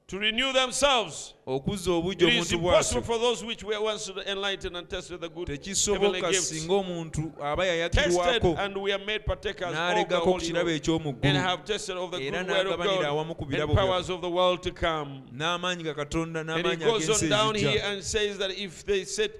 to 0.08 0.18
renew 0.18 0.54
themselves. 0.54 1.34
okuzza 1.46 1.92
It 1.92 2.04
obujja 2.04 2.28
is 2.30 2.52
omuntu 2.52 2.54
impossible 2.54 3.02
for 3.02 3.18
those 3.20 3.44
which 3.44 3.62
were 3.64 3.82
once 3.82 4.10
enlightened 4.26 4.78
and 4.78 4.90
tested 4.90 5.20
the 5.20 5.28
good 5.30 5.50
heavenly 5.50 6.22
gifts. 6.22 6.52
singa 6.52 6.74
omuntu 6.74 7.34
aba 7.42 7.64
Tested, 7.90 8.14
yayakirwako 8.14 8.58
and 8.58 8.78
we 8.78 8.94
are 8.94 9.04
made 9.06 9.26
partakers 9.26 9.68
of 9.68 9.74
the 9.74 9.78
n'alegako 9.78 10.24
ku 10.24 10.32
Holy 10.32 10.46
kirabo 10.46 10.66
Ghost, 10.66 10.84
eky'omu 10.84 11.10
and 11.10 11.22
ggulu 11.22 11.42
have 11.44 11.66
tested 11.66 11.98
of 11.98 12.12
the 12.12 12.22
Era 12.22 12.44
good 12.44 12.52
of 12.52 12.80
n'agabanira 12.80 13.02
God 13.02 13.06
awamu 13.06 13.38
ku 13.38 13.44
and 13.44 13.54
birabo 13.54 13.76
powers 13.76 14.10
of 14.10 14.22
the 14.22 14.30
world 14.30 14.64
to 14.64 14.72
come. 14.72 15.24
n'amaanyi 15.34 15.84
ga 15.84 15.94
katonda 15.94 16.40
And 16.40 16.50
he 16.50 16.56
n'amaanyi 16.64 16.80
goes 16.86 17.10
ag'ensi 17.10 17.24
on 17.24 17.30
down 17.30 17.56
here 17.56 17.70
ezijja 17.80 17.92
and 17.92 18.04
says 18.04 18.38
that 18.38 18.52
if 18.52 18.86
they 18.86 19.04
said, 19.04 19.32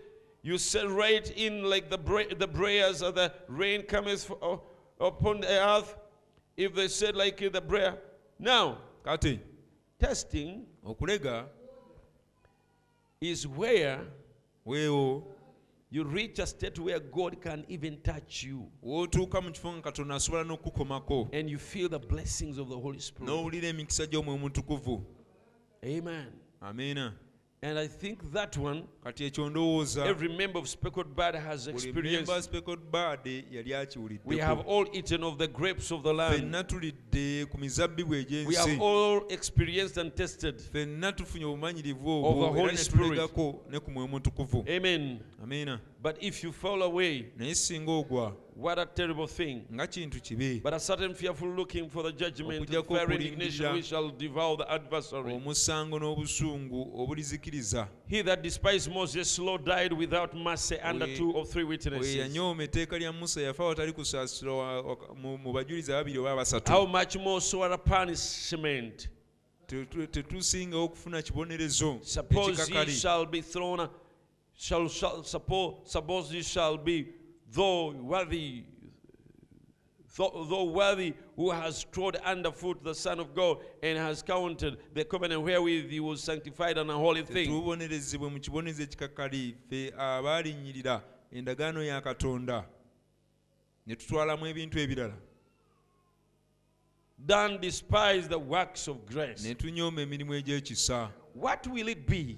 you 0.44 0.58
said 0.58 0.90
right 0.90 1.32
in 1.38 1.64
like 1.64 1.90
the 1.90 1.98
bra- 1.98 2.34
the 2.38 2.48
prayers 2.48 3.02
of 3.02 3.16
the 3.16 3.32
rain 3.48 3.84
cometh 3.84 4.30
uh, 4.42 4.58
upon 5.00 5.40
the 5.42 5.48
earth, 5.48 5.96
if 6.58 6.74
they 6.76 6.88
said 6.90 7.16
like 7.16 7.42
in 7.42 7.54
the 7.54 7.62
prayer. 7.62 7.98
Now, 8.38 8.80
kati 9.06 9.40
testing 10.00 10.66
okulega 10.84 11.46
is 13.22 13.48
where 13.48 14.00
weewo 14.66 15.24
you 15.92 16.04
reach 16.04 16.40
a 16.40 16.48
state 16.48 16.80
where 16.80 17.00
God 17.00 17.42
can 17.42 17.66
even 17.68 17.98
touch 17.98 18.44
you 18.44 18.72
w'otuuka 18.84 19.42
mu 19.42 19.52
kifo 19.52 19.74
nga 19.74 19.82
katonda 19.82 20.16
asobola 20.16 20.44
n'okukukomako 20.44 21.30
and 21.34 21.50
you 21.50 21.60
feel 21.60 21.90
the 21.90 22.00
blessings 22.00 22.58
of 22.58 22.70
the 22.70 22.76
Holy 22.76 23.00
Spirit. 23.00 23.30
n'owulira 23.30 23.68
emikisa 23.68 24.06
gy'omwoyo 24.06 24.38
mutukuvu 24.38 25.04
Amen. 25.84 26.28
amiina 26.62 27.14
And 27.64 27.80
I 27.80 27.88
think 27.88 28.32
that 28.34 28.56
one, 28.58 28.84
kati 29.04 29.24
ekyo 29.26 29.50
ndowooza 29.50 30.06
every 30.06 30.30
member 30.30 30.60
of 30.60 30.68
Speckled 30.68 31.16
Bud 31.16 31.36
has 31.36 31.68
experienced. 31.68 32.28
memba 32.30 32.42
specod 32.42 32.80
bard 32.92 33.26
yali 33.26 34.20
We 34.26 34.38
have 34.38 34.60
all 34.68 34.86
eaten 34.94 35.24
of 35.24 35.38
the 35.40 35.48
grapes 35.48 35.92
of 35.92 36.04
the 36.04 36.14
land. 36.14 36.36
ffenna 36.36 36.64
tulidde 36.64 37.46
ku 37.50 37.58
mizabbibu 37.58 38.12
We 38.48 38.56
have 38.56 38.80
all 38.82 39.24
experienced 39.30 39.98
and 39.98 40.14
tested. 40.16 40.60
ffenna 40.60 41.12
tufunye 41.12 41.46
obumanyirivu 41.46 42.10
Of 42.10 42.24
the 42.24 42.30
obwo 42.30 42.44
era 42.46 42.54
Holy 42.62 42.72
ne 42.72 42.78
Spirit. 42.78 43.06
tulegako 43.08 43.66
ne 43.72 43.80
ku 43.80 43.92
mwoyo 43.92 44.08
mutukuvu 44.08 44.66
Amen. 44.70 45.80
But 46.04 46.18
if 46.24 46.44
you 46.44 46.52
fall 46.54 46.84
away, 46.84 47.26
naye 47.38 47.56
singa 47.56 47.92
ogwa 47.92 48.36
what 48.60 48.80
a 48.80 48.86
terrible 48.86 49.28
thing. 49.28 49.62
nga 49.74 49.88
kintu 49.88 50.20
kibi 50.22 50.60
But 50.64 50.74
a 50.74 50.80
certain 50.80 51.14
fearful 51.14 51.48
looking 51.50 51.90
for 51.90 52.04
the 52.04 52.12
judgment, 52.12 52.62
Okujjako 52.70 52.88
okulindirira. 52.96 53.14
indignation, 53.14 53.74
we 53.74 53.82
shall 53.82 54.10
devour 54.10 54.58
the 54.58 54.72
adversary. 54.72 55.34
omusango 55.34 56.00
n'obusungu 56.00 56.92
obulizikiriza 57.02 57.88
He 58.08 58.24
that 58.24 58.42
despised 58.42 58.92
Moses' 58.92 59.40
law 59.40 59.58
died 59.58 59.94
without 59.94 60.34
mercy 60.34 60.76
under 60.84 61.08
two 61.16 61.32
or 61.34 61.46
three 61.46 61.64
witnesses. 61.64 62.16
yanyooma 62.16 62.64
etteeka 62.64 62.98
lya 63.00 63.12
musa 63.14 63.42
yafa 63.42 63.64
watali 63.66 63.92
kusaasira 63.94 64.52
wa- 64.54 64.82
wa- 64.82 65.16
mu 65.16 65.38
mu 65.38 65.54
bajulizi 65.54 65.92
ababiri 65.94 66.18
oba 66.20 66.30
How 66.30 66.36
basatu 66.38 66.88
much 66.88 67.16
more 67.18 67.42
so 67.42 67.64
a 67.64 67.78
punishment? 67.78 69.10
Tetu- 69.68 70.08
tetusingawo 70.08 70.84
okufuna 70.86 71.22
kibonerezo 71.22 72.00
Suppose 72.02 72.48
ye 72.48 72.54
ekikakali 72.54 72.92
shall 72.92 73.26
be 73.26 73.42
thrown, 73.42 73.90
shall, 74.58 74.88
shall 74.90 75.24
suppose, 75.24 75.76
suppose 75.92 76.34
ye 76.36 76.42
shall 76.44 76.78
be 76.78 77.06
though 77.54 77.92
worthy, 77.92 78.64
though, 80.18 80.64
worthy, 80.66 81.14
who 81.36 81.52
has 81.52 81.84
trod 81.92 82.16
underfoot 82.26 82.84
the 82.84 82.94
Son 82.96 83.20
of 83.20 83.34
God 83.36 83.58
and 83.84 83.98
has 83.98 84.24
counted 84.24 84.78
the 84.94 85.06
covenant 85.06 85.42
wherewith 85.44 85.90
he 85.90 86.00
was 86.00 86.24
sanctified 86.24 86.78
and 86.78 86.90
a 86.90 86.94
holy 86.96 87.24
thing. 87.24 87.48
tetubonerezebwe 87.48 88.30
mu 88.30 88.40
kibonerezo 88.40 88.84
ekikakali 88.84 89.56
ffe 89.70 89.94
abaalinyirira 89.98 91.04
endagaano 91.32 91.84
ya 91.84 92.02
katonda 92.02 92.66
ne 93.86 93.96
tutwalamu 93.96 94.46
ebintu 94.48 94.80
ebirala 94.80 95.14
Done 97.26 97.58
despise 97.58 98.28
the 98.28 98.40
works 98.40 98.88
of 98.88 98.98
grace. 99.06 99.44
ne 99.44 99.56
tunyooma 99.56 100.02
emirimu 100.02 100.34
egy'ekisa 100.36 101.10
What 101.36 101.68
will 101.68 101.88
it 101.90 102.08
be? 102.08 102.38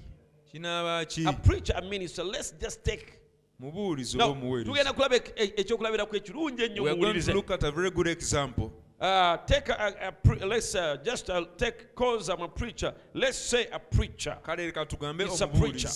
kinaaba 0.52 1.06
ki 1.08 1.26
A 1.28 1.34
preacher, 1.34 1.74
a 1.78 1.82
minister, 1.82 2.24
let's 2.24 2.52
just 2.62 2.84
take. 2.84 3.19
Mubuulizi 3.60 4.18
oba 4.18 4.26
omuweereza 4.26 4.72
tugenda 4.72 4.94
kulaba 4.94 5.16
e- 5.16 5.54
ekyokulabirako 5.58 6.16
ekirungi 6.16 6.64
ennyo 6.64 6.84
muwulirize. 6.84 7.34
look 7.34 7.52
at 7.52 7.64
a 7.64 7.72
very 7.72 7.92
good 7.92 8.08
example 8.08 8.72
Uh, 9.02 9.38
take 9.46 9.70
a, 9.70 9.94
a, 10.10 10.46
let's 10.46 10.76
uh, 10.76 10.98
just 11.06 11.30
uh, 11.30 11.46
take 11.56 11.96
cause 11.96 12.28
I'm 12.28 12.42
a 12.42 12.50
preacher. 12.50 12.94
Let's 13.14 13.38
say 13.38 13.68
a 13.72 13.80
preacher. 13.80 14.38
It's 14.46 15.42
a 15.42 15.48
preacher. 15.48 15.96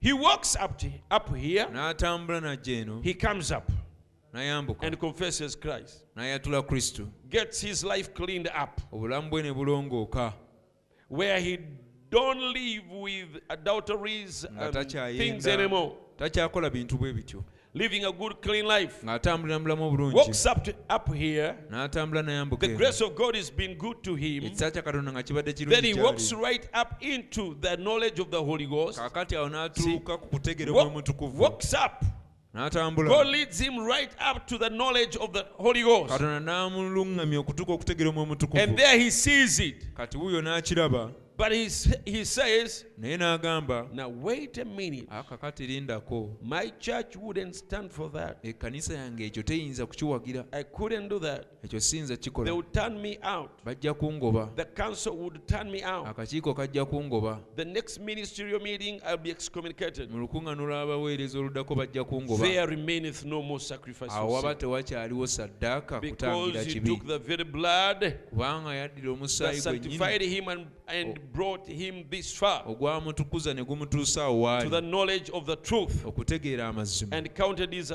He 0.00 0.12
walks 0.14 0.56
up 0.56 0.78
to, 0.78 0.90
up 1.10 1.36
here. 1.36 1.66
n'atambula 1.66 3.02
He 3.04 3.12
comes 3.12 3.52
up 3.52 3.70
n'ayambuka 4.32 4.86
and 4.86 4.98
confesses 4.98 5.54
Christ. 5.56 6.04
n'ayatula 6.16 6.62
kristo 6.62 7.06
Gets 7.28 7.60
his 7.60 7.84
life 7.84 8.14
cleaned 8.14 8.48
up, 8.48 8.80
obulamu 8.90 9.28
bwe 9.30 9.42
ne 9.42 9.52
bulongooka 9.52 10.32
where 11.08 11.38
he 11.38 11.58
don't 12.10 12.40
live 12.54 12.90
with 12.90 13.42
adulteries 13.50 14.44
and 14.44 14.90
things 15.18 15.46
anymore. 15.46 15.96
Takyakola 16.18 16.70
bintu 16.70 16.98
bwe 16.98 17.12
bityo 17.12 17.44
Living 17.74 18.04
a 18.04 18.10
good, 18.12 18.40
clean 18.40 18.66
life. 18.66 19.04
ng'atambulira 19.06 19.58
mu 19.58 19.62
bulamu 19.64 19.84
obulungi 19.86 20.16
Walks 20.16 20.46
up 20.46 20.64
to, 20.64 20.72
up 20.88 21.14
here. 21.14 21.54
n'atambula 21.70 22.22
n'ayambuka 22.22 22.66
The 22.66 22.74
grace 22.74 23.00
of 23.04 23.14
God 23.14 23.36
has 23.36 23.50
been 23.52 23.74
good 23.74 24.02
to 24.02 24.14
him. 24.16 24.44
ekisa 24.44 24.70
kya 24.70 24.82
katonda 24.82 25.12
nga 25.12 25.22
kibadde 25.22 25.52
Then 25.52 25.84
he 25.84 25.94
walks 25.94 26.32
right 26.32 26.64
up 26.74 26.96
into 27.02 27.54
the 27.60 27.76
knowledge 27.76 28.18
of 28.20 28.30
the 28.30 28.42
Holy 28.44 28.66
Ghost. 28.66 28.98
kaakati 28.98 29.36
awo 29.36 29.48
n'atuuka 29.48 30.18
ku 30.18 30.28
kutegeera 30.28 30.72
Walk- 30.72 31.38
walks 31.38 31.74
up. 31.74 32.04
God 32.54 33.26
leads 33.26 33.58
him 33.60 33.78
right 33.86 34.10
up 34.30 34.46
to 34.46 34.58
the 34.58 34.70
knowledge 34.70 35.16
of 35.16 35.32
the 35.32 35.44
Holy 35.58 35.82
Ghost. 35.82 36.08
katonda 36.12 36.40
n'amuluŋŋamya 36.40 37.38
okutuuka 37.38 37.72
okutegeera 37.72 38.10
omwoyo 38.10 38.62
And 38.62 38.76
there 38.76 38.98
he 38.98 39.10
sees 39.10 39.60
it. 39.60 39.94
kati 39.94 40.16
wuuyo 40.18 40.40
n'akiraba 40.42 41.12
But 41.38 41.52
he's, 41.52 41.84
he 42.04 42.24
says, 42.24 42.84
naye 43.00 43.16
n'agamba 43.16 43.86
Now 43.94 44.08
wait 44.08 44.58
a 44.58 44.64
minute. 44.64 45.06
akakati 45.10 45.66
lindako 45.66 46.30
My 46.42 46.72
church 46.80 47.16
wouldn't 47.16 47.54
stand 47.54 47.92
for 47.92 48.10
that. 48.12 48.38
ekkanisa 48.44 48.94
yange 48.94 49.26
ekyo 49.26 49.42
teyinza 49.42 49.86
kukiwagira 49.86 50.44
I 50.52 50.62
couldn't 50.64 51.08
do 51.08 51.18
that. 51.20 51.46
ekyo 51.64 51.80
siyinza 51.80 52.16
They 52.16 52.50
would 52.52 52.72
turn 52.72 53.00
me 53.00 53.18
out. 53.22 53.50
bajja 53.64 53.94
kungoba 53.94 54.50
The 54.56 54.64
council 54.64 55.12
would 55.16 55.46
turn 55.46 55.70
me 55.70 55.82
out. 55.84 56.06
akakiiko 56.08 56.54
kajja 56.54 56.84
kungoba 56.84 57.38
The 57.56 57.64
next 57.64 58.00
ministerial 58.00 58.60
meeting, 58.60 59.00
I'll 59.06 59.16
be 59.16 59.30
excommunicated. 59.30 60.10
mu 60.10 60.18
lukuŋŋaano 60.18 60.66
lw'abaweereza 60.66 61.38
oluddako 61.38 61.74
bajja 61.74 62.04
kungoba 62.04 62.44
There 62.44 62.66
remaineth 62.66 63.24
no 63.24 63.42
more 63.42 63.60
sacrifice. 63.60 64.10
awo 64.12 64.32
waba 64.32 64.54
tewakyaliwo 64.54 65.26
saddaaka 65.26 66.00
kutangira 66.00 66.46
Because 66.46 66.66
he 66.66 66.72
kibi 66.74 66.90
took 66.90 67.06
the 67.06 67.18
very 67.18 67.44
blood 67.44 68.12
kubanga 68.30 68.74
yaddira 68.74 69.06
that 69.06 69.12
omusaayi 69.18 69.60
sanctified 69.60 69.98
gwennyini 69.98 70.34
him 70.34 70.48
and, 70.48 70.66
and 70.86 71.20
brought 71.32 71.66
him 71.68 72.04
this 72.10 72.34
far 72.34 72.62
ogwamutukuza 72.66 73.54
ne 73.54 73.64
gumutuusa 73.64 74.24
awo 74.24 74.62
to 74.62 74.70
the 74.70 74.80
knowledge 74.80 75.30
of 75.32 75.46
the 75.46 75.56
truth. 75.56 76.04
okutegeera 76.04 76.68
amazima 76.68 77.16
and 77.16 77.28
counted, 77.34 77.72
his, 77.72 77.92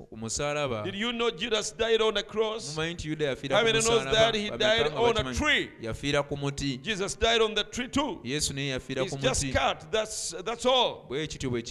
did 0.84 0.96
you 0.96 1.14
know 1.14 1.30
Judas 1.30 1.72
died 1.72 2.02
on 2.02 2.14
the 2.16 2.24
cross? 2.24 2.76
mumanyi 2.76 2.94
nti 2.94 3.10
yuda 3.10 3.26
yafiira 3.26 3.56
How 3.58 3.64
many 3.64 3.80
knows 3.80 4.04
that 4.06 4.36
he 4.36 4.50
died 4.50 4.88
on 4.88 5.18
a 5.18 5.34
tree? 5.34 5.70
yafiira 5.82 6.24
ku 6.28 6.38
muti 6.38 6.78
Jesus 6.78 7.16
died 7.16 7.42
on 7.42 7.54
the 7.54 7.64
tree 7.64 7.88
too. 7.88 8.20
yesu 8.24 8.54
naye 8.54 8.68
yafiira 8.70 9.04
He's 9.04 9.16
just 9.16 9.54
cut. 9.54 9.92
That's 9.92 10.34
that's 10.46 10.66
all. 10.66 11.08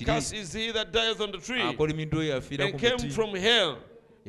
Cast 0.04 0.32
is 0.34 0.52
he 0.52 0.70
that 0.72 0.92
dieth 0.92 1.20
on 1.20 1.32
the 1.32 1.38
tree. 1.38 1.62
akolimiddwa 1.62 2.20
oyo 2.20 2.34
yafiira 2.34 2.66
ku 2.70 2.76
And 2.76 2.80
came 2.80 3.10
from 3.10 3.34
hell. 3.34 3.78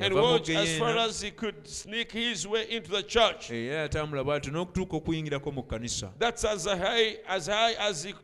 And 0.00 0.14
watch 0.14 0.48
as 0.50 0.78
far 0.78 0.96
as 0.98 1.20
he 1.20 1.30
could 1.30 1.66
sneak 1.66 2.12
his 2.12 2.46
way 2.46 2.66
into 2.70 2.90
the 2.90 3.02
church. 3.02 3.50
era 3.50 3.82
yatambula 3.88 4.24
bw'atyo 4.24 4.52
n'okutuuka 4.52 4.96
okuyingirako 4.96 5.52
mu 5.52 5.62
kkanisa 5.62 6.10
That's 6.18 6.44
as 6.44 6.64
high 6.66 7.16
as 7.28 7.46
high 7.46 7.74
as 7.78 8.04
he 8.04 8.14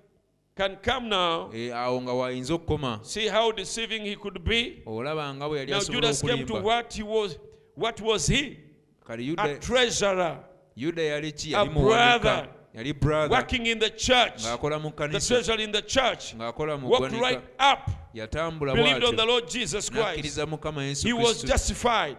can 0.57 0.77
come 0.77 1.09
now. 1.09 1.51
Eh, 1.53 1.71
awo 1.77 2.01
nga 2.03 2.13
waayinza 2.13 2.55
okukoma 2.55 3.01
See 3.03 3.29
how 3.29 3.53
deceiving 3.53 4.05
he 4.05 4.17
could 4.17 4.45
be. 4.45 4.83
olaba 4.87 5.35
nga 5.35 5.49
bwe 5.49 5.59
yali 5.59 5.71
Now 5.71 5.79
asobola 5.79 6.01
Judas 6.01 6.23
came 6.23 6.47
to 6.47 6.53
okulimba 6.55 6.63
what 6.63 6.93
he 6.93 7.03
was. 7.03 7.39
What 7.75 8.01
was 8.01 8.27
he? 8.27 8.59
kale 9.07 9.21
A 9.21 9.27
yuda 9.27 9.59
treasurer, 9.61 10.39
yuda 10.77 11.03
yali 11.03 11.33
ki 11.33 11.55
A 11.55 11.65
muwanika 11.65 12.21
brother. 12.21 12.49
Yali 12.75 13.31
working 13.31 13.67
in 13.67 13.79
the 13.79 13.91
church. 13.91 14.43
The 14.43 14.57
kkanisa 14.57 15.29
treasurer 15.29 15.61
in 15.61 15.73
the 15.73 15.83
church. 15.83 16.35
Walked 16.35 17.13
right 17.21 17.43
up, 17.59 17.91
believed 18.13 19.05
on 19.05 19.17
the 19.17 19.25
Lord 19.25 19.49
Jesus 19.49 19.89
Christ. 19.89 20.19
n'akkiriza 20.19 20.47
mukama 20.47 20.83
yesu 20.83 21.07
He 21.07 21.13
was 21.13 21.43
justified. 21.43 22.17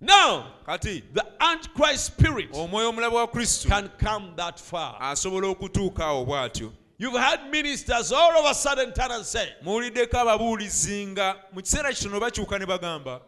Now, 0.00 0.46
kati 0.66 1.02
the 1.12 1.24
Antichrist 1.40 2.06
spirit 2.06 2.52
omwoyo 2.52 2.88
omulabe 2.88 3.14
wa 3.14 3.26
kristo 3.26 3.68
can 3.68 3.88
come 3.98 4.32
that 4.36 4.58
far. 4.58 4.96
asobola 5.00 5.48
okutuuka 5.48 6.04
awo 6.04 6.26
bw'atyo. 6.26 6.72
You've 6.98 7.20
had 7.20 7.50
ministers 7.50 8.12
all 8.12 8.38
of 8.38 8.50
a 8.50 8.54
sudden 8.54 8.92
turn 8.92 9.10
and 9.10 9.24
say, 9.24 9.48
muwuliddeko 9.64 10.18
ababuulizi 10.18 11.06
nga 11.06 11.36
mu 11.52 11.60
kiseera 11.60 11.92
kitono 11.92 12.20
bakyuka 12.20 12.58
ne 12.58 12.66
bagamba 12.66 13.20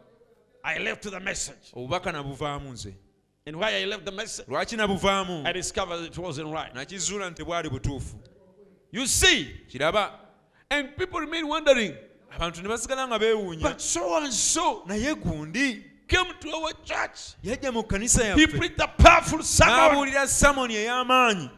I 0.64 0.78
left 0.78 1.02
the 1.10 1.20
message. 1.20 1.72
obubaka 1.72 2.12
nabuvaamu 2.12 2.72
nze 2.72 2.94
And 3.46 3.56
why 3.56 3.74
I 3.76 3.84
left 3.84 4.06
the 4.06 4.12
message, 4.12 4.46
lwaki 4.46 4.76
nabuvaamu 4.76 5.46
I 5.46 5.52
discovered 5.52 6.04
it 6.06 6.16
wasn't 6.18 6.50
right. 6.52 6.74
nakizuula 6.74 7.30
nti 7.30 7.36
tebwali 7.44 7.68
butuufu 7.68 8.16
You 8.92 9.06
see, 9.06 9.48
kiraba 9.72 10.10
and 10.70 10.96
people 10.96 11.20
remain 11.20 11.46
wondering, 11.46 11.94
abantu 12.38 12.62
ne 12.62 12.68
basigala 12.68 13.06
nga 13.08 13.18
beewuunya 13.18 13.60
but 13.62 13.80
so 13.80 14.16
and 14.16 14.32
so 14.32 14.82
naye 14.86 15.14
gundi 15.14 15.82
came 16.08 16.26
to 16.40 16.48
our 16.56 16.72
church. 16.84 17.34
yajja 17.44 17.72
mu 17.72 17.82
kkanisa 17.82 18.22
He 18.34 18.46
yaffe 18.46 18.56
preached 18.58 18.80
a 18.80 18.88
powerful 18.88 19.42
sermon. 19.42 19.74
n'abuulira 19.74 20.26
samoni 20.26 20.74
ey'amaanyi 20.76 21.50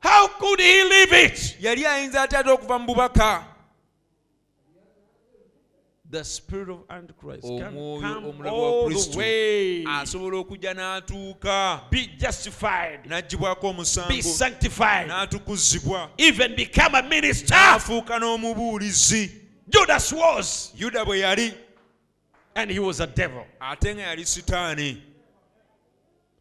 How 0.00 0.28
could 0.28 0.60
he 0.60 0.84
leave 0.84 1.12
it? 1.12 1.56
yali 1.60 1.84
ayinza 1.86 2.22
ate 2.22 2.36
ate 2.38 2.48
okuva 2.50 2.78
mu 2.78 2.86
bubaka 2.94 3.44
The 6.12 6.22
spirit 6.24 6.68
of 6.68 6.80
Antichrist 6.90 7.42
can 7.42 7.58
come 7.58 8.46
all 8.46 8.88
the 8.90 9.16
way. 9.16 9.82
asobola 9.88 10.36
okujja 10.44 10.74
n'atuuka 10.74 11.90
Be 11.90 12.06
justified. 12.18 13.04
n'aggyibwako 13.08 14.08
Be 14.08 14.20
sanctified. 14.20 15.08
n'atukuzibwa 15.08 16.10
Even 16.18 16.54
become 16.54 16.94
a 16.96 17.02
minister. 17.02 17.54
n'afuuka 17.54 18.18
n'omubuulizi 18.20 19.30
Judas 19.70 20.12
was. 20.12 20.72
yuda 20.76 21.02
bwe 21.04 21.20
yali 21.20 21.54
And 22.54 22.70
he 22.70 22.78
was 22.78 23.00
a 23.00 23.06
devil. 23.06 23.46
ate 23.58 23.94
nga 23.94 24.02
yali 24.14 24.26
sitaani 24.26 25.02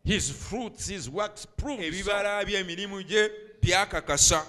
His 0.03 0.29
fruits, 0.31 0.87
his 0.89 1.09
works 1.09 1.45
prove. 1.45 1.79
so. 1.79 1.85
ebibala 1.85 2.43
bye 2.45 2.55
emirimu 2.59 3.03
gye 3.07 3.29
byakakasa 3.61 4.43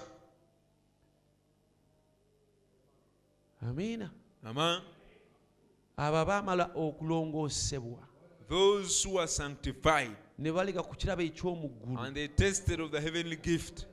Amina. 3.62 4.10
ama 4.44 4.82
abo 6.02 6.18
abaamala 6.18 6.70
okulongoosebwa 6.74 7.98
those 8.48 9.08
who 9.08 9.18
are 9.18 9.28
sanctified 9.28 10.16
ne 10.38 10.52
baleka 10.52 10.82
ku 10.82 10.96
kirabo 10.96 11.22
eky'omuggulu 11.22 11.98
and 12.00 12.14
they 12.14 12.28
tasted 12.28 12.80
of 12.80 12.90
the 12.90 13.00
heavenly 13.00 13.36
gift 13.36 13.86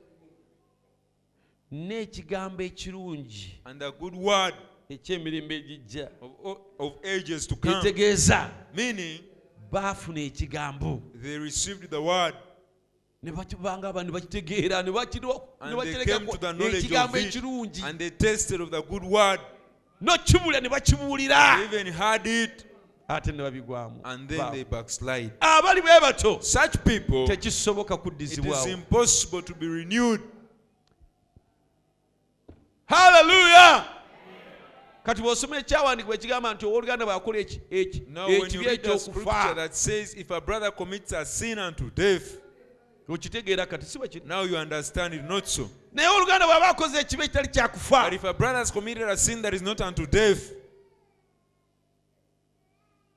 n'ekigambo 1.72 2.62
ekirungi 2.62 3.60
and 3.64 3.80
the 3.80 3.90
good 3.92 4.14
word 4.14 4.54
eky'emirembe 4.88 5.56
egijja. 5.56 6.10
of, 6.78 6.92
ages 7.04 7.46
to 7.46 7.56
come. 7.56 7.74
Kitegeeza 7.74 8.50
meaning 8.74 9.20
baafuna 9.72 10.20
ekigambo. 10.20 11.02
they 11.22 11.38
received 11.38 11.90
the 11.90 12.02
word 12.02 12.34
ne 13.22 13.30
bakibanga 13.30 13.88
abantu 13.88 14.12
ne 14.12 14.20
bakitegeera 14.20 14.82
ne 14.82 14.90
bakirekako 14.90 16.38
ekigambo 16.76 17.18
ekirungi. 17.18 17.82
and 17.84 17.98
they 17.98 18.10
tasted 18.10 18.60
of 18.60 18.70
the 18.70 18.82
good 18.82 19.04
word 19.04 19.40
nokibula 20.00 20.60
ne 20.60 20.68
bakibuulira. 20.68 21.64
Even 21.64 21.92
heard 21.92 22.26
it. 22.26 22.66
Ate 23.08 23.32
ne 23.32 23.42
babigwamu. 23.42 24.00
And 24.04 24.28
then 24.28 24.52
they 24.52 24.64
backslide. 24.64 25.32
Abali 25.40 25.80
bwe 25.82 26.00
bato 26.00 26.42
such 26.42 26.76
people 26.84 27.26
tekisoboka 27.26 27.96
kuddizibwawo. 27.96 28.68
impossible 28.68 29.42
to 29.42 29.54
be 29.54 29.66
renewed. 29.66 30.20
Haleluya 32.88 33.84
kati 35.04 35.22
bw'osoma 35.22 35.58
ekyawandiikibwa 35.58 36.14
ekigamba 36.14 36.54
nti 36.54 36.66
owooluganda 36.66 37.06
bw'akola 37.06 37.38
eki- 37.38 37.60
eki- 37.70 38.02
now 38.08 38.26
when 38.26 38.40
you 38.40 38.46
ekibi 38.46 38.64
read 38.64 38.82
the 38.82 38.98
scripture 38.98 39.30
ekyokufa 39.30 39.68
okitegeera 43.14 43.66
kati 43.66 43.86
si 43.86 43.98
now 44.24 44.42
you 44.42 44.56
understand 44.56 45.14
it 45.14 45.24
not 45.24 45.46
so. 45.46 45.68
Naye 45.92 46.08
oluganda 46.08 46.46
bw'aba 46.46 46.68
akoze 46.68 47.00
ekibi 47.00 47.24
ekitali 47.24 47.48
but 47.48 47.54
kyakufa 47.54 48.12
if 48.12 48.24
a 48.24 48.32
brother 48.32 48.58
has 48.58 48.70
committed 48.70 49.08
a 49.08 49.16
sin 49.16 49.42
that 49.42 49.54
is 49.54 49.62
not 49.62 49.80
unto 49.80 50.06
death 50.06 50.52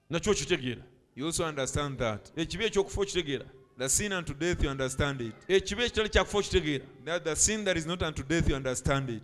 nakyo 0.09 0.31
okitegeera. 0.31 0.81
you 1.15 1.25
also 1.25 1.45
understand 1.45 1.97
that. 1.97 2.31
Ekibi 2.35 2.65
ekyokufa 2.65 3.01
okitegeera. 3.01 3.45
The 3.77 3.89
sin 3.89 4.13
unto 4.13 4.33
death 4.33 4.63
you 4.63 4.69
understand 4.69 5.21
it. 5.21 5.35
Ekibi 5.47 5.83
ekitali 5.83 6.09
kyakufa 6.09 6.37
okitegeera. 6.37 6.85
That 7.05 7.23
the 7.23 7.35
sin 7.35 7.63
that 7.65 7.77
is 7.77 7.85
not 7.85 8.01
unto 8.01 8.23
death 8.23 8.49
you 8.49 8.55
understand 8.55 9.09
it. 9.09 9.23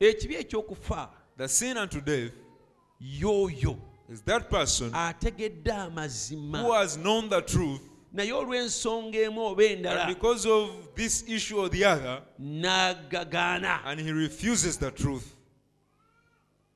Ekibi 0.00 0.34
ekyokufa 0.34 1.08
the 1.36 1.48
sin 1.48 1.76
unto 1.76 2.00
death 2.00 2.32
y'oyo 3.00 3.78
is 4.08 4.22
that 4.22 4.50
person 4.50 4.90
ategedde 4.92 5.72
who 6.62 6.72
has 6.72 6.96
known 6.96 7.28
the 7.28 7.40
truth 7.42 7.80
naye 8.12 8.32
olw'ensonga 8.32 9.18
emu 9.18 9.40
oba 9.46 9.62
endala 9.62 10.06
because 10.06 10.46
of 10.46 10.70
this 10.94 11.24
issue 11.28 11.58
or 11.58 11.68
the 11.68 11.84
other 11.84 12.22
n'agagaana 12.40 13.80
and 13.84 14.00
he 14.00 14.12
refuses 14.12 14.78
the 14.78 14.90
truth 14.90 15.34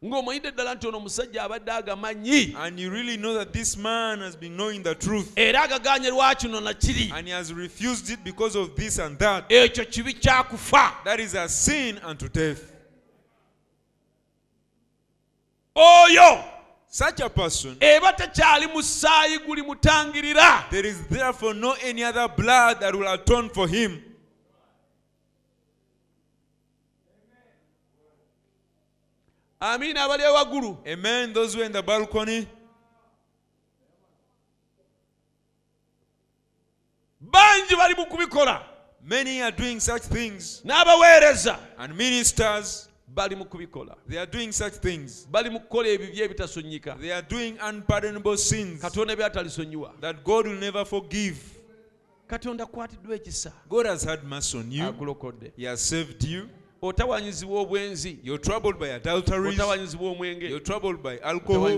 ng'omanyidde 0.04 0.50
ddala 0.50 0.74
nti 0.74 0.86
ono 0.88 0.98
omusajja 0.98 1.42
abadde 1.42 1.72
agamanyi. 1.72 2.54
and 2.56 2.78
you 2.78 2.90
really 2.90 3.16
know 3.16 3.34
that 3.34 3.52
this 3.52 3.76
man 3.76 4.20
has 4.20 4.36
been 4.36 4.56
knowing 4.56 4.82
the 4.82 4.94
truth 4.94 5.32
era 5.36 5.62
agagaanye 5.62 6.10
lwakino 6.10 6.60
nakiri 6.60 7.12
and 7.14 7.26
he 7.26 7.32
has 7.32 7.52
refused 7.52 8.10
it 8.10 8.24
because 8.24 8.56
of 8.56 8.74
this 8.74 8.98
and 8.98 9.18
that 9.18 9.48
ekyo 9.48 9.84
kibi 9.84 10.12
kyakufa 10.14 10.92
that 11.04 11.20
is 11.20 11.34
a 11.34 11.48
sin 11.48 11.98
unto 12.04 12.28
death. 12.28 12.72
Oyo 15.76 16.44
such 16.92 17.20
a 17.20 17.30
person. 17.30 17.74
Eba 17.80 18.12
tekyali 18.12 18.66
musaayi 18.66 19.38
guli 19.38 19.62
mutangirira. 19.62 20.68
There 20.70 20.84
is 20.84 21.06
therefore 21.06 21.54
no 21.54 21.74
any 21.82 22.04
other 22.04 22.28
blood 22.28 22.80
that 22.80 22.94
will 22.94 23.10
atone 23.10 23.48
for 23.48 23.66
him. 23.66 24.02
Abali 29.58 29.94
ewaggulu 29.94 30.86
amen 30.86 31.32
those 31.32 31.54
who 31.54 31.62
are 31.62 31.64
in 31.64 31.72
the 31.72 31.82
balcony. 31.82 32.46
Bangi 37.24 37.74
bali 37.74 37.94
mu 37.94 38.04
kubikola. 38.04 38.60
Many 39.02 39.40
are 39.40 39.50
doing 39.50 39.80
such 39.80 40.02
things. 40.02 40.60
N'abaweereza. 40.62 41.58
And 41.78 41.96
ministers 41.96 42.90
bali 43.14 43.36
mu 43.36 43.44
kubikola. 43.44 43.96
They 44.08 44.18
are 44.18 44.26
doing 44.26 44.52
such 44.52 44.74
things. 44.74 45.26
Bali 45.30 45.50
mu 45.50 45.60
kukola 45.60 45.88
ebibi 45.88 46.20
ebitasonyika 46.22 46.98
they 47.00 47.12
are 47.12 47.26
doing 47.28 47.58
unpardonable 47.68 48.36
sins 48.36 48.80
katonda 48.80 49.16
byatalisonyiwa 49.16 50.00
that 50.00 50.24
god 50.24 50.46
will 50.46 50.58
never 50.58 50.84
forgive. 50.84 51.38
Katonda 52.26 52.66
kwatiddwa 52.66 53.16
ekisa. 53.16 53.52
God 53.68 53.86
has 53.86 54.04
had 54.04 54.24
mercy 54.24 54.58
on 54.58 54.72
you. 54.72 54.84
Agulokodde. 54.84 55.52
He 55.56 55.66
has 55.66 55.80
saved 55.88 56.24
you. 56.24 56.48
Otawanyizibwa 56.82 57.60
obwenzi. 57.60 58.18
You're 58.24 58.42
troubled 58.42 58.78
by 58.78 58.94
adulteries. 58.94 59.54
Otawanyizibwa 59.54 60.10
omwenge. 60.10 60.48
You're 60.48 60.64
troubled 60.64 61.02
by 61.02 61.18
alcohol. 61.18 61.70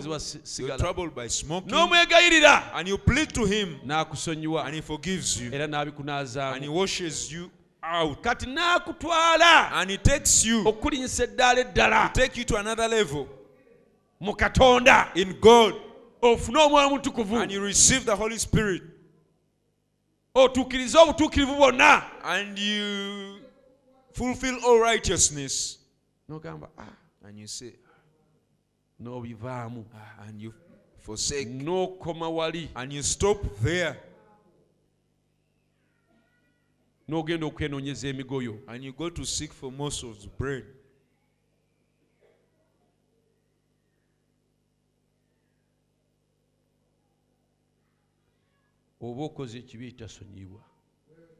You're 0.59 0.79
troubled 0.79 1.15
by 1.15 1.29
smoking. 1.29 1.73
N'omwegayirira 1.73 2.73
and 2.75 2.89
you 2.89 2.99
plead 2.99 3.35
to 3.35 3.45
him. 3.45 3.77
N'akusonyiwa. 3.85 4.65
And 4.65 4.75
he 4.75 4.81
forgives 4.81 5.41
you. 5.41 5.53
Era 5.53 5.65
and 5.65 5.75
he 5.75 5.81
n'abikunaazaamu 5.81 6.75
washes 6.75 7.33
you 7.33 7.51
out 7.85 8.23
kati 8.23 8.47
n'akutwala. 8.47 9.73
And 9.73 9.91
he 9.91 9.99
takes 9.99 10.45
you 10.45 10.65
okulinyisa 10.65 11.25
eddaala 11.25 11.61
eddala. 11.61 12.13
Take 12.13 12.37
you 12.37 12.45
to 12.45 12.57
another 12.57 12.89
level. 12.89 13.29
Mu 14.21 14.33
katonda. 14.33 15.15
In 15.17 15.35
god. 15.41 15.75
Ofune 16.23 16.59
omwoyo 16.59 16.91
mutukuvu 16.91 17.43
and 17.43 17.53
you 17.53 17.61
receive 17.61 18.05
the 18.05 18.17
holy 18.17 18.39
spirit. 18.39 18.83
Otuukirize 20.35 20.99
obutuukirivu 20.99 21.55
bwonna. 21.55 22.03
And 22.25 22.59
you 22.59 23.41
fulfill 24.13 24.59
all 24.65 24.79
righteousness. 24.81 25.79
N'ogamba 26.29 26.69
"Ah," 26.79 26.97
and 27.27 27.39
you 27.39 27.47
say 27.47 27.75
n'obivaamu. 29.03 29.85
Ah, 29.95 30.27
and 30.27 30.41
you 30.41 30.55
forsake. 30.99 31.49
N'okoma 31.49 32.33
wali. 32.33 32.71
And 32.75 32.93
you 32.93 33.03
stop 33.03 33.39
there 33.61 33.99
n'ogenda 37.09 37.47
okwenoonyeza 37.47 38.09
emigoyo. 38.09 38.61
And 38.67 38.85
you 38.85 38.93
go 38.93 39.11
to 39.11 39.25
seek 39.25 39.53
for 39.53 39.71
of 40.05 40.39
bread. 40.39 40.65
Oba 49.01 49.23
okoze 49.25 49.59
ekibi 49.59 49.87
ekitasonyiyibwa 49.87 50.61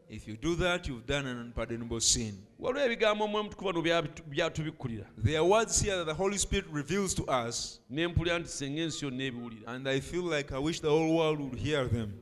if 0.09 0.29
you 0.29 0.37
do 0.37 0.55
that 0.57 0.87
you've 0.87 1.07
done 1.07 1.27
an 1.27 1.39
unpardonable 1.39 2.01
sin. 2.01 2.35
Waliwo 2.59 2.85
ebigambo 2.85 3.25
omwoyo 3.25 3.45
mutukuvu 3.45 3.73
bano 3.73 3.83
bya- 3.83 4.23
byatubikkulira 4.29 5.07
there 5.25 5.37
are 5.39 5.47
words 5.49 5.81
here 5.83 5.97
that 5.97 6.07
the 6.07 6.15
holy 6.15 6.39
spirit 6.39 6.67
reveals 6.73 7.15
to 7.15 7.25
us 7.49 7.81
ne 7.91 8.07
mpulira 8.07 8.39
nti 8.39 8.49
senga 8.49 8.81
ensi 8.83 9.05
yonna 9.05 9.25
ebiwulira. 9.25 9.67
and 9.75 9.89
i 9.89 10.01
feel 10.01 10.23
like 10.37 10.55
i 10.55 10.59
wish 10.59 10.81
the 10.81 10.89
whole 10.89 11.15
world 11.17 11.41
would 11.41 11.59
hear 11.59 11.89
them 11.91 12.13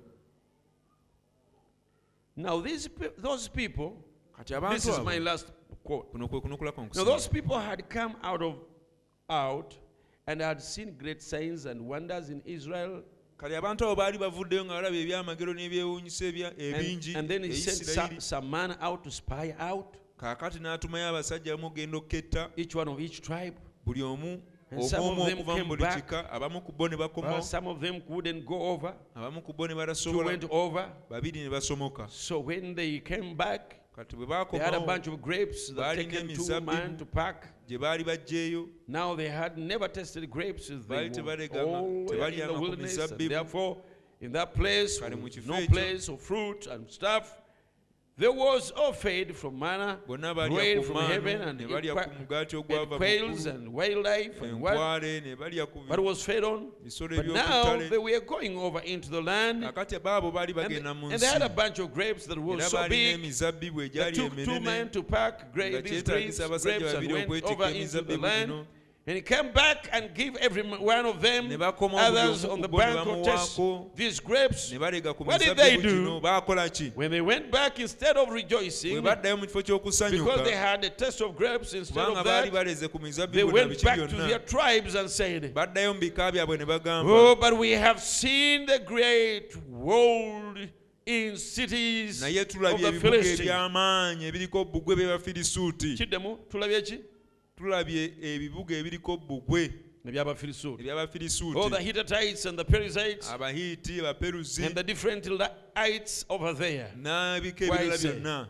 now 2.36 2.60
these, 2.60 2.88
those 3.18 3.48
people 3.48 4.04
this 4.48 4.86
is 4.86 4.98
my 5.00 5.18
last 5.18 5.46
quote. 5.84 6.10
Kuno 6.12 6.28
kwe 6.28 6.40
kunokulako 6.40 6.94
now 6.94 7.04
those 7.04 7.28
people 7.28 7.58
had 7.58 7.88
come 7.88 8.16
out 8.22 8.42
of 8.42 8.56
out 9.28 9.74
and 10.26 10.40
had 10.40 10.62
seen 10.62 10.96
great 10.98 11.22
signs 11.22 11.66
and 11.66 11.80
wonders 11.80 12.30
in 12.30 12.42
israel. 12.44 13.02
Kale 13.38 13.56
abantu 13.56 13.84
abo 13.84 13.96
baali 13.96 14.18
bavuddeyo 14.18 14.64
nga 14.64 14.74
balaba 14.74 14.96
ebyamagero 14.96 15.54
n'ebyewuunyisa 15.54 16.46
and, 16.48 16.58
ebingi 16.58 17.16
and 17.16 17.28
then 17.28 17.42
he 17.42 17.52
sent 17.52 17.84
some, 17.84 18.10
Isirayiri. 18.10 18.22
some 18.22 18.50
man 18.50 18.76
out 18.80 19.04
to 19.04 19.10
spy 19.10 19.54
out. 19.58 19.96
Kaakati 20.16 20.58
n'atumayo 20.58 21.08
abasajja 21.08 21.56
bamu 21.56 21.66
okugenda 21.66 21.98
okuketta 21.98 22.50
each 22.56 22.74
one 22.74 22.88
of 22.88 23.00
each 23.00 23.20
tribe. 23.20 23.56
Buli 23.84 24.02
omu 24.02 24.40
Some 24.80 25.04
of 25.04 25.26
them 25.26 25.38
okuva 25.38 25.46
mu 25.46 25.54
came 25.56 25.68
buli 25.68 25.80
back. 25.80 26.08
kika 26.08 26.30
abamu 26.30 26.64
ku 26.64 26.72
bo 26.72 26.86
ne 26.86 26.96
well, 26.96 27.08
bakomawo. 27.08 27.42
some 27.42 27.66
of 27.66 27.80
them 27.80 28.00
couldn't 28.00 28.46
go 28.46 28.60
over. 28.60 28.94
Abamu 29.16 29.44
ku 29.44 29.52
bo 29.52 29.66
ne 29.66 29.94
two 29.94 30.24
went 30.24 30.44
over. 30.50 30.88
Babiri 31.10 31.44
ne 31.44 31.48
basomoka. 31.48 32.08
So 32.10 32.40
when 32.40 32.74
they 32.74 32.98
came 33.00 33.34
back 33.36 33.80
kati 33.96 34.16
bwe 34.16 34.50
they 34.50 34.58
had 34.58 34.74
a 34.74 34.80
bunch 34.80 35.06
of 35.06 35.20
grapes 35.20 35.68
that 35.70 35.96
taken 35.96 36.28
two 36.28 36.60
man 36.60 36.96
to 36.96 37.04
pack. 37.04 37.46
gye 37.68 37.76
baali 37.76 38.04
baggyeeyo 38.04 38.68
Now 38.88 39.14
they 39.14 39.28
had 39.28 39.58
never 39.58 39.88
tested 39.88 40.28
grapes. 40.30 40.68
They 40.68 40.74
Baali 40.74 41.50
were. 41.52 41.60
all 41.60 42.12
in 42.12 42.38
the 42.38 42.46
ku 42.48 42.60
wilderness. 42.60 42.98
And 42.98 43.18
therefore, 43.30 43.82
in 44.20 44.32
that 44.32 44.54
place, 44.54 45.00
no 45.46 45.66
place 45.66 46.08
of 46.08 46.20
fruit 46.20 46.66
and 46.68 46.88
stuff, 46.88 47.41
They 48.18 48.28
was 48.28 48.70
all 48.72 48.92
fed 48.92 49.34
from 49.34 49.58
manna, 49.58 49.98
bread 50.06 50.84
from 50.84 50.96
heaven, 51.06 51.40
and, 51.40 51.58
ne 51.60 51.64
balya 51.66 51.92
qua- 51.94 52.04
ku 52.04 52.10
mugaati 52.26 52.54
and 52.54 52.88
quails 52.98 53.46
and 53.46 53.72
wildlife 53.72 54.42
and 54.42 54.60
what, 54.60 54.74
enkwale 54.76 55.22
ne 55.24 55.34
balya 55.34 55.66
ku 55.66 55.78
what 55.86 55.98
was 55.98 56.22
fed 56.22 56.44
on. 56.44 56.68
But 57.16 57.26
now 57.34 57.62
they 57.90 57.98
were 57.98 58.20
going 58.20 58.58
over 58.58 58.80
into 58.80 59.08
the 59.10 59.22
land, 59.22 59.62
kakati 59.64 59.98
baabo 59.98 60.30
baali 60.30 60.54
and, 60.76 60.86
and 61.12 61.20
they 61.20 61.26
had 61.26 61.42
a 61.42 61.48
bunch 61.48 61.78
of 61.78 61.92
grapes 61.94 62.26
that 62.26 62.38
were 62.38 62.58
so 62.68 62.76
big 62.90 63.22
that 63.94 64.14
took 64.14 64.36
two 64.44 64.60
men 64.60 64.90
to 64.90 65.02
pack 65.02 65.52
gra- 65.54 65.70
these 65.82 66.02
grapes, 66.02 66.36
grapes 66.78 66.92
and 66.98 67.08
went 67.12 67.28
over 67.52 67.64
into 67.80 68.02
the 68.02 68.18
land. 68.18 68.66
And 69.04 69.16
he 69.16 69.22
came 69.22 69.50
back 69.50 69.88
and 69.92 70.14
gave 70.14 70.36
every 70.36 70.62
one 70.62 71.06
of 71.06 71.20
them, 71.20 71.50
others 71.60 72.44
on 72.44 72.60
the 72.60 72.68
bank 72.68 73.04
of 73.04 73.24
test 73.24 73.58
these 73.96 74.20
grapes. 74.20 74.70
ne 74.70 74.78
balega 74.78 75.12
ku 75.16 75.24
What 75.24 75.40
did 75.40 75.56
they 75.56 75.76
do? 75.76 76.04
gino 76.04 76.20
baakola 76.20 76.72
ki 76.72 76.92
When 76.94 77.10
they 77.10 77.20
went 77.20 77.50
back, 77.50 77.80
instead 77.80 78.16
of 78.16 78.30
rejoicing, 78.30 79.02
baddayo 79.02 79.40
mu 79.40 79.46
kifo 79.46 80.10
because 80.12 80.44
they 80.44 80.54
had 80.54 80.84
a 80.84 80.90
taste 80.90 81.20
of 81.20 81.34
grapes, 81.34 81.74
instead 81.74 81.98
of 82.10 82.24
that, 82.24 82.44
they 83.32 83.42
went 83.44 83.82
back 83.82 83.98
to 83.98 84.16
their 84.16 84.38
tribes 84.38 84.94
and 84.94 85.10
said, 85.10 85.52
baddayo 85.52 85.94
mu 85.94 86.00
bika 86.00 86.30
byabwe 86.30 86.58
ne 86.58 86.64
bagamba 86.64 87.10
Oh, 87.10 87.34
but 87.34 87.58
we 87.58 87.72
have 87.72 88.00
seen 88.00 88.66
the 88.66 88.78
great 88.78 89.56
world 89.66 90.58
in 91.04 91.36
cities 91.36 92.22
of 92.22 92.30
the 92.80 92.98
Philistines. 93.00 93.50
tulabye 97.66 98.12
ebibuga 98.22 98.76
ebiriko 98.76 99.16
bugwe 99.16 99.72
ebyabafirisuutiabahitites 100.06 102.46
abaperuzi 104.00 104.62
n'ebika 106.96 107.64
ebirala 107.64 107.98
byonna. 107.98 108.48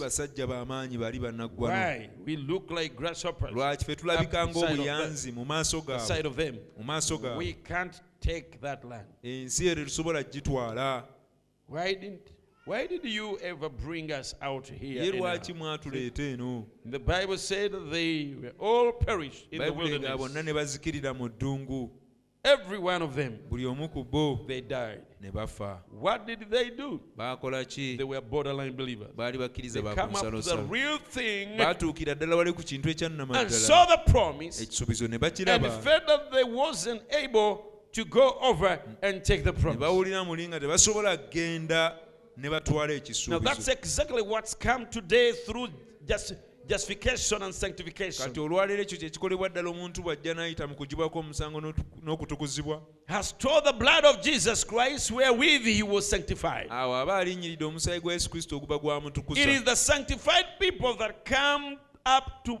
Basajja 0.00 0.46
b'amaanyi 0.46 0.98
bali 0.98 1.18
bannaggwanolwaki 1.20 3.84
ffe 3.84 3.96
tulabika 3.96 4.46
ngaobuyanzi 4.48 5.32
mumaaso 5.32 5.80
gaabwe? 5.80 6.06
mu 6.76 6.84
gaabwe. 7.18 7.44
Ensi 9.22 9.66
eryo 9.66 9.84
tusobola 9.84 10.24
kugitwala 10.24 11.04
why 12.66 12.86
did 12.86 13.04
you 13.04 13.38
ever 13.42 13.68
bring 13.68 14.10
us 14.12 14.34
out 14.40 14.66
here? 14.68 15.02
ye 15.02 15.08
anyhow? 15.08 15.24
lwaki 15.24 15.52
uh, 15.52 15.58
mwatuleeta 15.58 16.22
eno 16.22 16.66
The 16.90 16.98
Bible 16.98 17.38
said 17.38 17.72
they 17.90 18.34
were 18.42 18.54
all 18.58 18.92
perished 18.92 19.46
in 19.50 19.58
the 19.58 19.64
bayibuli 19.64 20.00
nga 20.00 20.16
bonna 20.16 20.16
wilderness. 20.16 20.44
ne 20.44 20.52
bazikirira 20.52 21.14
mu 21.14 21.28
ddungu 21.28 21.90
Every 22.46 22.78
one 22.78 23.00
of 23.00 23.14
them, 23.16 23.38
buli 23.48 23.64
omu 23.64 23.88
ku 23.88 24.04
bo 24.04 24.44
they 24.46 24.60
died. 24.60 25.00
What 25.90 26.26
did 26.26 26.40
they 26.50 26.68
do? 26.68 27.00
They 27.16 28.04
were 28.04 28.20
borderline 28.20 28.76
believers. 28.76 29.12
They 29.16 29.82
come 29.94 30.14
up 30.14 30.30
to 30.30 30.42
the 30.42 30.62
real 30.68 30.98
thing 30.98 31.56
baatuukira 31.56 32.14
ddala 32.14 32.36
wali 32.36 32.52
ku 32.52 32.62
kintu 32.62 33.34
and 33.34 33.50
saw 33.50 33.86
the 33.86 33.96
promise 34.12 34.60
and 34.60 35.72
felt 35.82 36.06
that 36.06 36.30
they 36.32 36.44
wasn't 36.44 37.02
able 37.10 37.64
to 37.92 38.04
go 38.04 38.36
over 38.42 38.78
and 39.02 39.24
take 39.24 39.42
the 39.42 39.52
promise. 39.52 39.80
Bawulira 42.36 42.50
muli 42.50 42.50
nga 42.50 42.60
tebasobola 42.60 42.86
kgenda 42.90 42.96
ne 42.96 42.96
batwala 42.96 43.28
Now 43.28 43.38
that's 43.38 43.68
exactly 43.68 44.22
what's 44.22 44.54
come 44.54 44.86
today 44.90 45.32
through 45.46 45.68
just 46.06 46.34
justification 46.66 47.42
and 47.42 47.54
sanctification. 47.54 48.32
olwaleero 48.38 48.82
ekyo 48.82 48.98
kyekikolebwa 48.98 49.48
ddala 49.48 49.70
omuntu 49.70 50.02
bw'ajja 50.02 50.34
n'ayita 50.34 50.66
mu 50.66 50.74
kugibwako 50.74 51.18
omusango 51.18 51.60
n'okutukuzibwa 52.02 52.80
Has 53.06 53.32
told 53.38 53.64
the 53.64 53.72
blood 53.72 54.04
of 54.04 54.22
Jesus 54.22 54.64
Christ 54.64 55.10
wherewith 55.10 55.62
he 55.66 55.82
was 55.82 56.08
sanctified. 56.08 56.66
awo 56.70 56.94
aba 56.96 57.16
alinnyiridde 57.16 57.64
omusaayi 57.64 58.00
gwa 58.00 58.12
yesu 58.12 58.30
kristo 58.30 58.56
oguba 58.56 58.76
It 59.36 59.64
the 59.64 59.76
sanctified 59.76 60.46
people 60.58 60.94
that 60.98 61.24
come 61.28 61.78
up 62.06 62.44
to 62.44 62.58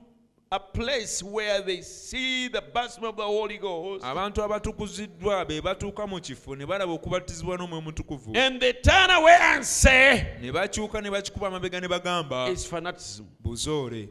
a 0.54 0.58
place 0.60 1.22
where 1.24 1.60
they 1.62 1.82
see 1.82 2.48
the 2.48 2.60
baptism 2.60 3.04
of 3.04 3.16
the 3.16 3.22
Holy 3.22 3.58
Ghost 3.58 4.04
abantu 4.04 4.42
abatukuziddwa 4.42 5.44
be 5.48 5.60
batuuka 5.60 6.06
mu 6.06 6.20
kifo 6.20 6.56
ne 6.56 6.66
balaba 6.66 6.92
okubatizibwa 6.92 7.56
n'omwoyo 7.58 7.82
mutukuvu 7.82 8.36
and 8.36 8.60
they 8.60 8.72
turn 8.72 9.10
away 9.10 9.36
and 9.40 9.64
say, 9.64 10.22
ne 10.40 10.52
bakyuka 10.52 11.00
ne 11.02 11.10
bakikuba 11.10 11.46
amabega 11.48 11.80
ne 11.80 11.88
bagamba 11.88 12.48
It's 12.50 12.66
fanaticism. 12.66 13.24
buzoole 13.42 14.08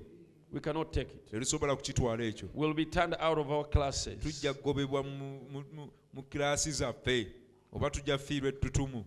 We 0.51 0.59
cannot 0.59 0.91
take 0.93 1.11
it. 1.13 1.31
terusobola 1.31 1.75
kukitwala 1.75 2.23
ekyo 2.23 2.49
We'll 2.53 2.73
be 2.73 2.85
turned 2.85 3.15
out 3.19 3.37
of 3.37 3.49
our 3.49 3.69
classes. 3.69 4.19
tujja 4.19 4.53
kugobebwa 4.53 5.03
mu- 5.03 5.39
mu- 5.51 5.63
mu- 5.73 5.89
mu 6.13 6.23
kiraasi 6.23 6.71
zaffe 6.71 7.27
oba 7.73 7.89
tujja 7.89 8.17
fiirwa 8.17 8.49
ettutumu 8.49 9.05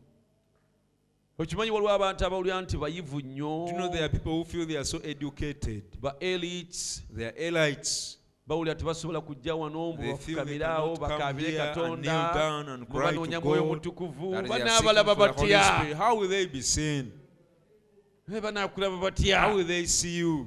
okimanyi 1.38 1.70
waliwo 1.70 1.90
abantu 1.92 2.26
abawulira 2.26 2.60
nti 2.60 2.76
bayivu 2.76 3.20
Do 3.22 3.28
you 3.28 3.72
know 3.72 3.88
there 3.88 3.88
nnyo 3.88 4.04
are 4.04 4.08
people 4.08 4.30
who 4.32 4.44
feel 4.44 4.66
they 4.66 4.76
are 4.76 4.84
so 4.84 4.98
educated? 5.04 5.82
Ba 6.00 6.14
elites 6.20 7.02
they 7.14 7.26
are 7.26 7.34
elites. 7.48 8.18
bawulira 8.46 8.74
tebasobola 8.74 9.20
kujja 9.20 9.54
wano 9.54 9.92
They 9.98 10.16
feel 10.16 10.36
they 10.44 10.58
bafukamirawo 10.58 10.94
cannot 10.96 11.08
come 11.08 11.18
bakaabire 11.18 11.50
here 11.50 11.60
and 11.62 11.74
katonda. 11.76 12.02
kneel 12.02 12.34
down 12.34 12.68
and 12.68 12.88
mwe 12.88 13.00
cry 13.00 13.12
to 13.12 13.20
banoonya 13.20 13.40
mwoyo 13.40 13.64
mutukuvu. 13.64 14.32
That 14.32 14.44
they 14.46 14.52
are 14.54 14.58
seeking 14.58 14.64
banaabalaba 14.64 15.14
for 15.16 15.28
the 15.28 15.32
Holy 15.40 15.52
batya 15.52 15.78
Spirit. 15.78 15.96
how 15.96 16.14
will 16.20 16.28
they 16.28 16.46
be 16.46 16.62
seen 16.62 17.12
Eh, 18.34 18.40
banaakulaba 18.42 18.96
how 18.96 19.02
batya 19.02 19.54
will 19.54 19.66
they 19.66 19.86
see 19.86 20.18
you 20.18 20.46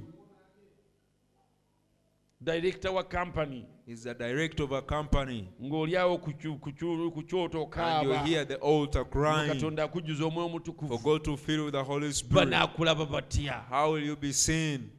director 2.43 2.91
wa 2.91 3.03
company. 3.03 3.65
Is 3.87 4.03
the 4.03 4.13
director 4.13 4.63
of 4.63 4.71
a 4.71 4.81
company. 4.81 5.49
Ng'oli 5.61 5.93
awo 5.97 6.21
ku 6.21 6.31
kyu- 6.31 6.59
ku 6.59 6.71
kyu- 6.71 7.23
kyoto 7.27 7.67
and 7.75 8.07
you 8.07 8.13
hear 8.23 8.45
the 8.45 8.55
altar 8.57 9.03
crying 9.03 9.49
katonda 9.59 9.83
akujjuza 9.83 10.25
omwoyo 10.25 10.49
for 10.49 10.59
mutukuvu 10.59 11.03
God 11.03 11.23
to 11.23 11.35
fill 11.37 11.65
with 11.65 11.73
the 11.73 11.83
Holy 11.83 12.11
Spirit. 12.13 12.49
Banaakulaba 12.49 13.05
batya. 13.05 13.65
How 13.67 13.93
will 13.93 14.03
you 14.03 14.15
be 14.15 14.31
seen? 14.31 14.91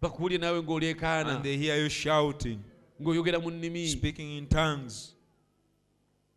Bakuwulye 0.00 0.38
naawe 0.38 0.62
ng'oleekaana 0.62 1.36
and 1.36 1.44
they 1.44 1.56
hear 1.56 1.76
you 1.82 1.88
shouting 1.88 2.60
ng'oyogera 3.02 3.42
mu 3.42 3.50
nnimi. 3.50 3.88
speaking 3.88 4.36
in 4.38 4.46
tongues. 4.46 5.10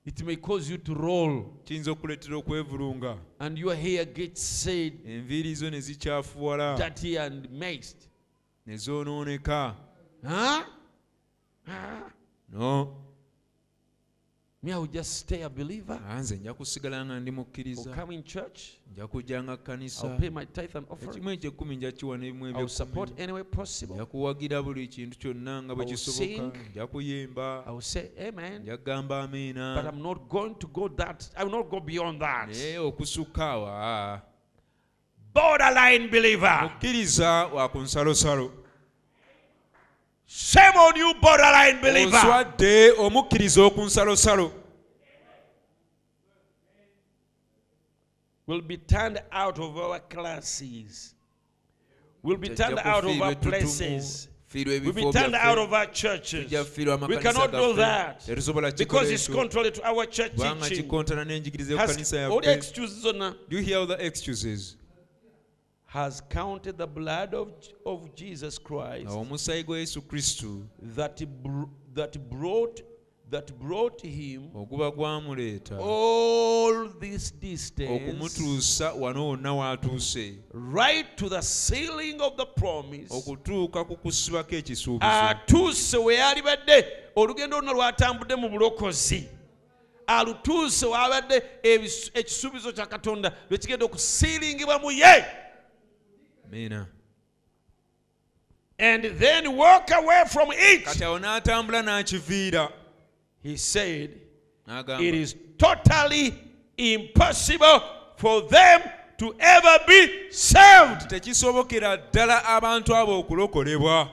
It 0.04 0.24
may 0.24 0.38
cause 0.38 0.70
you 0.72 0.78
to 0.78 0.94
roll. 0.96 1.44
Kiyinza 1.66 1.92
okukuleetera 1.92 2.38
okwevulunga. 2.38 3.18
And 3.40 3.58
your 3.58 3.76
hair 3.76 4.06
gets 4.06 4.42
said. 4.42 4.94
Enviiri 5.06 5.54
zo 5.56 5.70
ne 5.70 5.80
zikyafuwala. 5.80 6.76
Dirty 6.78 7.18
and 7.18 7.48
mixed 7.52 8.08
ne 8.66 8.76
zoonooneka 8.78 9.76
huh? 10.26 10.64
No. 12.52 13.08
Me 14.64 14.74
i 14.74 14.78
will 14.78 14.88
just 14.88 15.20
stay 15.20 15.44
a 15.44 15.50
believer. 15.50 16.00
Ah, 16.10 16.20
nze 16.20 16.38
nja 16.38 16.54
kusigala 16.54 17.06
nga 17.06 17.20
ndi 17.20 17.32
mukkiriza. 17.32 17.96
Come 17.96 18.16
in 18.16 18.24
church. 18.24 18.62
Nja 18.92 19.08
kujjanga 19.08 19.52
i'll 19.52 19.58
kkanisa 19.58 20.10
pay 20.18 20.30
my 20.30 20.46
tithe 20.46 20.78
and 20.78 20.88
offering. 20.90 21.12
Ekimu 21.12 21.30
ekyekkumi 21.30 21.76
nja 21.76 21.92
kiwa 21.92 22.18
n'ebimu 22.18 22.60
i'll 22.60 22.68
support 22.68 23.20
any 23.20 23.32
way 23.32 23.44
possible. 23.44 23.96
Nja 23.96 24.06
kuwagira 24.06 24.64
buli 24.64 24.88
kintu 24.88 25.20
kyonna 25.20 25.64
nga 25.64 25.76
bwe 25.76 25.86
kisoboka. 25.86 26.26
sing. 26.26 26.52
nja 26.72 26.88
kuyimba. 26.88 27.64
I 27.68 27.72
will 27.72 27.82
say 27.82 28.10
amen. 28.28 28.62
Nja 28.62 28.78
kugamba 28.78 29.22
but 29.22 29.30
amiina 29.30 29.92
i'm 29.94 30.02
not 30.02 30.28
going 30.30 30.56
to 30.56 30.68
go 30.68 30.90
that 30.90 31.30
i 31.36 31.44
will 31.44 31.52
not 31.52 31.70
go 31.70 31.80
beyond 31.80 32.20
that. 32.20 32.48
Naye 32.48 32.78
okusukka 32.78 33.46
awa 33.46 34.22
borderline 35.34 36.08
believer. 36.08 36.64
mukkiriza 36.64 37.30
wa 37.30 37.70
ku 37.70 37.80
nsalosalo 37.80 38.67
shame 40.28 40.76
on 40.76 40.96
you 40.96 41.14
borderline 41.22 41.82
believer. 41.82 42.18
Onswadde 42.18 42.92
omukkiriza 42.92 43.62
oku 43.62 43.82
nsalosalo 43.82 44.52
will 48.48 48.62
be 48.62 48.78
turned 48.78 49.22
out 49.32 49.60
of 49.60 49.78
our 49.78 50.00
classes. 50.00 51.14
Will 52.24 52.38
be 52.38 52.50
turned 52.50 52.80
out 52.80 53.06
of 53.06 53.22
our 53.22 53.36
places. 53.36 54.30
We'll 54.54 54.94
be 54.94 55.12
turned 55.12 55.36
out 55.36 55.58
of 55.58 55.74
our 55.74 55.86
churches. 55.86 56.50
We 56.50 57.18
cannot 57.18 57.52
do 57.52 57.74
that. 57.74 58.26
Because 58.78 59.12
it's 59.12 59.28
contrary 59.28 59.72
to 59.72 59.86
our 59.86 60.06
church 60.06 60.32
teaching. 60.36 60.84
kikontana 60.84 61.26
n'enjigiriza 61.26 61.74
y'okukanisa 61.74 62.18
has, 62.18 62.32
all 62.32 62.42
the 62.42 62.54
excuses 62.54 63.04
do 63.04 63.58
you 63.58 63.62
hear 63.62 63.78
all 63.80 63.86
the 63.86 64.06
excuses 64.06 64.78
has 65.98 66.22
counted 66.30 66.78
the 66.78 66.86
blood 66.86 67.34
of, 67.34 67.48
of 67.86 68.16
Jesus 68.16 68.60
Christ 68.60 69.10
nga 69.10 69.14
omusaayi 69.14 69.64
gwa 69.64 69.80
yesu 69.80 70.02
kristu. 70.02 70.68
that, 70.96 71.26
br- 71.44 71.70
that 71.96 72.30
brought 72.30 72.82
that 73.32 73.60
brought 73.60 74.02
him 74.02 74.50
oguba 74.56 74.92
gwamuleeta 74.92 75.78
all 75.80 76.88
this 77.00 77.32
distance 77.32 77.92
okumutuusa 77.92 78.94
wano 78.94 79.28
wonna 79.28 79.54
w'atuuse. 79.54 80.38
right 80.54 81.18
to 81.18 81.30
the 81.30 81.42
sealing 81.42 82.22
of 82.22 82.38
the 82.38 82.46
promise. 82.46 83.10
Okutuuka 83.10 83.84
ku 83.84 83.96
kusibako 83.96 84.56
ekisuubizo. 84.56 85.12
Atuuse 85.12 85.98
we 85.98 86.16
yalibadde 86.16 86.86
olugendo 87.16 87.60
luna 87.60 87.74
lwatambudde 87.74 88.36
mu 88.36 88.50
bulokozi. 88.50 89.28
Alutuuse 90.08 90.86
wabadde 90.86 91.44
ekisuubizo 92.14 92.72
kya 92.72 92.86
katonda 92.86 93.32
lwe 93.50 93.58
kigenda 93.58 93.86
okusiilingibwa 93.86 94.80
mu 94.80 94.92
ye 94.92 95.47
amiina 96.52 96.88
and 98.80 99.04
then 99.04 99.56
walk 99.56 99.90
away 99.92 100.24
from 100.28 100.50
it. 100.52 100.86
Kati 100.86 101.04
awo 101.04 101.20
n'atambula 101.20 101.82
n'akiviira. 101.84 102.72
He 103.42 103.58
said 103.58 104.20
It 104.68 105.14
is 105.16 105.36
totally 105.58 106.34
impossible 106.78 107.82
for 108.18 108.42
them 108.50 108.82
to 109.18 109.34
ever 109.40 109.80
be 109.88 110.32
saved. 110.32 111.10
tekisobokera 111.10 111.98
ddala 112.12 112.44
abantu 112.44 112.96
abo 112.96 113.20
okulokolebwa. 113.24 114.10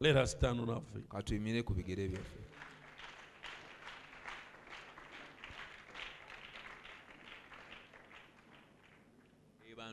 Let 0.00 0.16
us 0.16 0.30
stand 0.32 0.60
on 0.60 0.70
our 0.70 0.82
feet. 0.92 1.08
katuyimire 1.08 1.62
ku 1.64 1.72
bigere 1.74 2.08
byaffe 2.08 2.37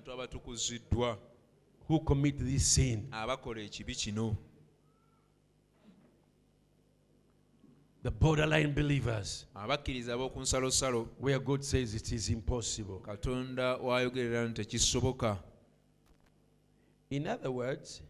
Be 0.05 0.11
bantu 0.11 0.21
abatukuziddwa 0.21 1.17
Who 1.89 1.99
commit 1.99 2.37
this 2.37 2.73
sin? 2.75 3.07
abakola 3.11 3.61
ekibi 3.61 3.95
kino 3.95 4.35
The 8.03 8.11
borderline 8.11 8.67
believers, 8.73 9.47
abakkiriza 9.55 10.15
where 11.19 11.39
God 11.39 11.63
says 11.63 11.95
it 11.95 12.11
is 12.11 12.29
impossible. 12.29 12.99
katonda 12.99 13.77
wayogerera 13.77 14.47
nti 14.47 14.61
tekisoboka 14.65 15.37
In 17.09 17.27
other 17.27 17.49
words, 17.51 18.01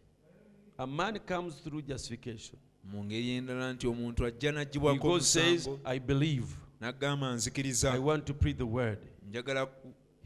a 0.78 0.88
man 0.88 1.20
comes 1.20 1.56
through 1.64 1.82
justification. 1.82 2.60
mu 2.84 3.04
ngeri 3.04 3.30
endala 3.30 3.74
nti 3.74 3.88
omuntu 3.88 4.26
ajja 4.26 4.52
He 4.52 5.20
says, 5.22 5.68
omusango 5.68 5.80
I 5.86 6.00
believe. 6.00 6.48
n'agamba 6.82 7.32
I 7.32 7.36
nzikiriza 7.36 8.00
want 8.00 8.26
to 8.26 8.34
preach 8.34 8.58
the 8.58 8.66
word. 8.66 9.00
njagala 9.30 9.68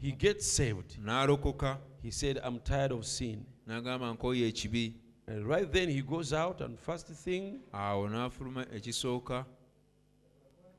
He 0.00 0.12
gets 0.12 0.46
saved. 0.46 0.96
n'alokoka 1.04 1.78
He 2.02 2.10
said, 2.10 2.38
I'm 2.42 2.58
tired 2.60 2.92
of 2.92 3.04
sin. 3.04 3.44
n'agamba 3.66 4.12
nkooye 4.16 4.48
ekibi 4.48 4.94
And 5.26 5.46
right 5.46 5.70
then 5.72 5.88
he 5.88 6.02
goes 6.02 6.32
out 6.32 6.60
and 6.60 6.78
first 6.78 7.06
thing, 7.06 7.60
awo 7.72 8.08
n'afuluma 8.08 8.66
ekisooka 8.74 9.44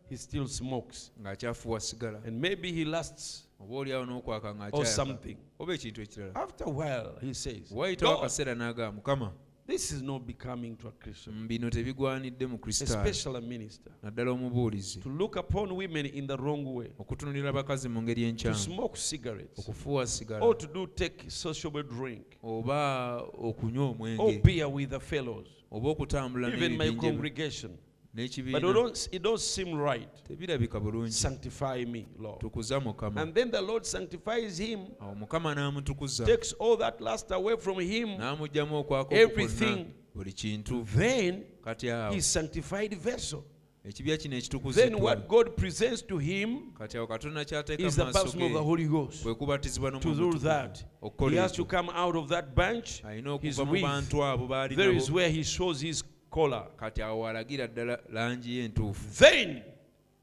he 0.10 0.18
still 0.18 0.48
smokes. 0.48 1.12
ng'akyafuwa 1.22 1.80
sigala 1.80 2.22
And 2.26 2.42
maybe 2.42 2.72
he 2.72 2.84
lasts 2.86 3.48
oba 3.62 3.76
oliawo 3.76 4.06
n'okwaka 4.06 4.46
or 4.50 4.56
ng'akyayaka 4.56 4.86
something. 4.88 5.38
oba 5.60 5.74
ekintu 5.74 6.02
ekirala 6.02 6.36
After 6.36 6.64
a 6.66 6.70
while, 6.70 7.18
he 7.22 7.34
says, 7.34 7.72
wayitawo 7.72 8.18
akaseera 8.18 8.56
n'agamba 8.56 8.92
mukama 9.02 9.32
this 9.72 9.92
is 9.92 10.02
not 10.02 10.26
becoming 10.26 10.76
to 10.76 10.88
a 10.88 10.92
Christian, 10.92 11.34
m 11.34 11.48
bino 11.48 11.70
tebigwanidde 11.70 12.48
mu 12.48 12.58
especially 12.68 13.38
a 13.38 13.42
minister, 13.42 13.92
naddala 14.04 14.32
omubuulizi. 14.32 15.00
To 15.02 15.10
look 15.10 15.38
upon 15.38 15.72
women 15.76 16.06
in 16.06 16.28
the 16.28 16.36
wrong 16.38 16.66
way, 16.66 16.92
okutunulira 17.00 17.50
abakazi 17.50 17.90
mu 17.90 18.02
ngeri 18.02 18.22
to 18.22 18.28
enkyamu. 18.28 18.56
smoke 18.56 18.98
cigarettes, 18.98 19.70
sigala 20.06 20.42
or 20.42 20.56
to 20.58 20.68
do 20.68 20.88
take 20.88 21.30
sociable 21.30 21.84
drink, 21.84 22.38
oba 22.44 23.24
okunywa 23.34 23.90
or 23.90 23.96
omwenge 23.96 24.44
beer 24.44 24.68
with 24.68 24.90
the 24.90 25.00
fellows, 25.00 25.48
oba 25.72 25.90
okutambula 25.90 26.54
even 26.54 26.78
my 26.78 26.92
congregation. 26.96 27.72
But 28.14 28.24
it 28.38 28.62
don't, 28.74 29.10
it 29.12 29.22
don't 29.24 29.40
seem 29.40 29.74
right. 29.74 30.10
Sanctify 31.10 31.86
me, 31.86 32.08
Lord. 32.20 32.44
And 33.16 33.34
then 33.34 33.52
the 33.52 33.62
Lord 33.62 33.86
sanctifies 33.86 34.58
him, 34.58 34.88
awo 35.02 36.26
takes 36.26 36.52
all 36.54 36.76
that 36.78 37.00
lust 37.00 37.32
away 37.32 37.56
from 37.56 37.80
him. 37.80 38.18
n'amugyamu 38.18 38.76
okwaka 38.84 39.16
okwo 39.16 39.18
Everything. 39.18 39.76
kwonna 39.76 39.86
buli 40.16 40.34
kintu 40.34 40.86
Then 40.94 41.44
his 42.14 42.26
sanctified 42.26 42.94
vessel. 43.00 43.46
ekibya 43.86 44.18
kino 44.18 44.72
Then 44.74 45.00
what 45.00 45.28
God 45.30 45.56
presents 45.56 46.02
to 46.02 46.18
him 46.18 46.74
awo 46.80 47.08
katonda 47.08 47.42
is 47.80 47.96
the 47.96 48.06
baptism 48.06 48.42
of 48.42 48.52
the 48.52 48.64
Holy 48.64 48.88
Ghost. 48.88 49.24
kubatizibwa 49.24 50.02
To 50.02 50.14
do 50.14 50.34
that, 50.40 50.84
he 51.30 51.36
has 51.38 51.54
to 51.54 51.64
come 51.64 51.90
out 51.94 52.18
of 52.18 52.28
that 52.28 52.54
bunch. 52.56 53.02
alina 53.06 53.38
His 53.40 53.58
okuva 53.58 53.66
mu 53.66 53.72
width. 53.72 53.84
bantu 53.86 54.24
abo 54.24 54.48
baali 54.48 54.76
Collar. 56.32 56.68
kati 56.78 57.02
awo 57.02 57.20
walagira 57.20 57.68
ddala 57.68 58.00
langi 58.10 58.58
ye 58.58 58.66
entuufu 58.66 59.02
Then 59.20 59.64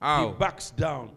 he 0.00 0.32
backs 0.38 0.70
down. 0.76 1.10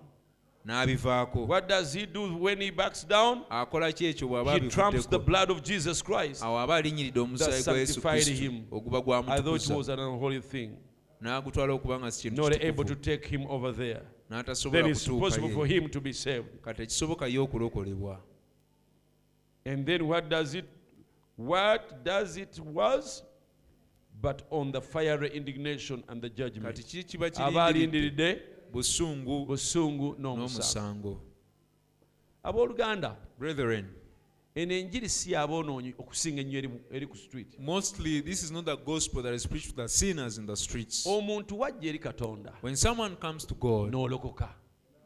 n'abivaako. 0.66 1.48
What 1.48 1.68
does 1.68 1.94
he 1.94 2.06
do 2.06 2.38
when 2.38 2.62
he 2.62 2.70
backs 2.72 3.04
down? 3.04 3.44
akola 3.50 3.92
ki 3.96 4.06
ekyo 4.06 4.28
bw'aba 4.28 4.60
He 4.60 4.70
trumps 4.70 5.08
the 5.08 5.20
blood 5.20 5.50
of 5.50 5.64
Jesus 5.64 6.02
Christ. 6.04 6.44
awo 6.44 6.60
aba 6.60 6.76
alinyiridde 6.76 7.20
omusaayi 7.20 7.64
gwa 7.64 7.78
yesu 7.78 8.02
kristo 8.02 8.54
oguba 8.72 9.02
gwamutukuza 9.02 9.96
n'agutwala 11.22 11.74
okuba 11.74 12.00
nga 12.00 12.12
si 12.12 12.30
kintu 12.30 12.50
kitukuvu. 12.50 13.96
n'atasobola 14.30 14.84
kutuukayo 14.94 16.46
kati 16.62 16.82
ekisoboka 16.82 17.28
ye 17.28 17.40
okulokolebwa. 17.40 18.20
And 19.66 19.86
then 19.86 20.08
what 20.08 20.30
does 20.30 20.56
it 20.56 20.66
what 21.38 22.04
does 22.04 22.38
it 22.38 22.60
was 22.60 23.24
but 24.22 24.44
on 24.52 24.72
the 24.72 24.82
fiery 24.82 25.30
indignation 25.30 26.04
and 26.08 26.22
the 26.22 26.30
kati 26.30 26.36
judgment. 26.38 26.76
kiki 26.76 27.04
kiba 27.04 27.30
kirindiridde 27.30 28.42
busungu 28.74 29.46
busungu 29.46 30.16
n'omusango. 30.20 31.22
Abooluganda, 32.44 33.16
brethren 33.40 33.86
eno 34.56 34.74
enjiri 34.74 35.10
si 35.10 35.32
yaboonoonyi 35.32 35.94
okusinga 35.98 36.42
ennyo 36.42 36.80
eri 36.92 37.08
ku 37.08 37.18
street. 37.18 37.60
mostly 37.60 38.22
this 38.22 38.44
is 38.44 38.52
not 38.52 38.66
the 38.66 38.76
gospel 38.76 39.24
that 39.24 39.34
is 39.34 39.48
preached 39.48 39.70
to 39.70 39.76
the 39.76 39.88
sinners 39.88 40.38
in 40.38 40.46
the 40.46 40.56
streets 40.56 41.06
Omuntu 41.08 41.60
wajja 41.60 41.90
eri 41.90 42.00
Katonda 42.00 42.52
when 42.62 42.76
someone 42.76 43.16
comes 43.16 43.46
to 43.46 43.56
god 43.56 43.94
n'olokoka. 43.94 44.50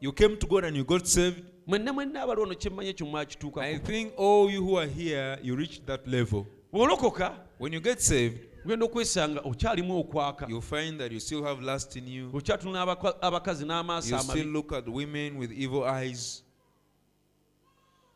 you 0.00 0.12
came 0.12 0.36
to 0.36 0.46
god 0.46 0.64
and 0.64 0.76
you 0.76 0.84
got 0.84 1.06
saved 1.06 1.44
Mwenna 1.66 1.92
mwenna 1.92 2.22
abali 2.22 2.40
ono 2.40 2.54
kye 2.54 2.70
mmanyi 2.70 2.90
ekyo 2.90 3.60
i 3.60 3.78
think 3.78 4.12
all 4.18 4.50
you 4.50 4.62
who 4.64 4.78
are 4.78 4.90
here 4.90 5.38
you 5.42 5.56
reached 5.56 5.86
that 5.86 6.06
level 6.06 6.44
Bw'olokoka 6.72 7.36
when 7.58 7.72
you 7.72 7.80
get 7.80 8.00
saved 8.00 8.55
ogenda 8.66 8.84
okwesanga 8.84 9.40
okyalimu 9.40 10.00
okwaka. 10.00 10.46
you'll 10.48 10.60
find 10.60 10.98
that 10.98 11.12
you 11.12 11.20
still 11.20 11.44
have 11.44 11.62
lust 11.62 11.96
in 11.96 12.08
you. 12.08 12.30
Okyatunula 12.32 12.82
abakazi 13.22 13.64
n'amaaso 13.64 14.10
you 14.10 14.18
still 14.18 14.46
look 14.46 14.72
at 14.72 14.88
women 14.88 15.38
with 15.38 15.52
evil 15.52 15.84
eyes. 15.84 16.42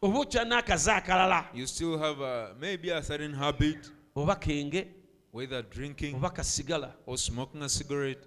Oba 0.03 0.19
okyalina 0.19 0.59
akaze 0.59 0.91
akalala. 0.93 1.45
You 1.55 1.67
still 1.67 1.99
have 1.99 2.21
a, 2.21 2.55
maybe 2.61 2.91
a 2.91 3.03
certain 3.03 3.33
habit 3.33 3.91
oba 4.17 4.35
kenge. 4.35 4.89
whether 5.31 5.63
drinking 5.63 6.17
oba 6.17 6.31
kasigala. 6.31 6.91
or 7.07 7.17
smoking 7.17 7.63
a 7.63 7.69
cigarette 7.69 8.27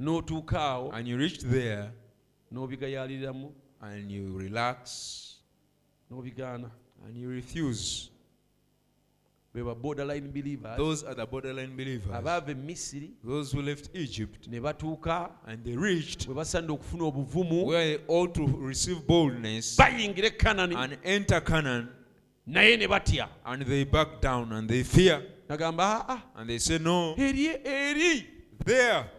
n'otuuka 0.00 0.60
awo 0.60 0.90
and 0.92 1.08
you 1.08 1.16
reach 1.16 1.40
there 1.40 1.90
and 3.80 4.10
you 4.10 4.32
relax 4.36 5.36
n'obigaana. 6.10 6.70
and 7.06 7.16
you 7.16 7.28
refuse. 7.28 8.10
Be 9.54 9.62
ba 9.62 9.74
borderline 9.74 10.30
believers. 10.30 10.76
Those 10.76 11.02
are 11.02 11.14
the 11.14 11.26
borderline 11.26 11.74
believers. 11.74 12.10
Misiri 12.54 13.10
those 13.24 13.50
who 13.52 13.62
left 13.62 13.90
egypt 13.94 14.46
ne 14.48 14.60
batuuka 14.60 15.30
and 15.46 15.64
they 15.64 15.76
reached 15.76 16.26
bwe 16.26 16.34
basanira 16.34 16.74
okufuna 16.74 17.04
obuvumu 17.04 17.66
where 17.66 17.96
they 17.96 18.04
ought 18.06 18.34
to 18.34 18.46
receive 18.46 19.06
boldness 19.06 19.76
bayingira 19.76 20.26
e 20.28 20.30
kanani 20.30 20.76
and 20.76 20.98
enter 21.02 21.40
canaan. 21.40 21.88
naye 22.46 22.76
ne 22.78 22.86
batya. 22.86 23.28
And 23.44 23.62
they 23.62 23.84
back 23.84 24.20
down 24.20 24.52
and 24.52 24.68
they 24.68 24.82
fear. 24.84 25.22
Nagamba 25.48 26.04
aa 26.08 26.22
and 26.36 26.50
they 26.50 26.58
say 26.58 26.78
no. 26.78 27.14
Eri 27.18 27.48
eri 27.64 28.26
there 28.64 29.10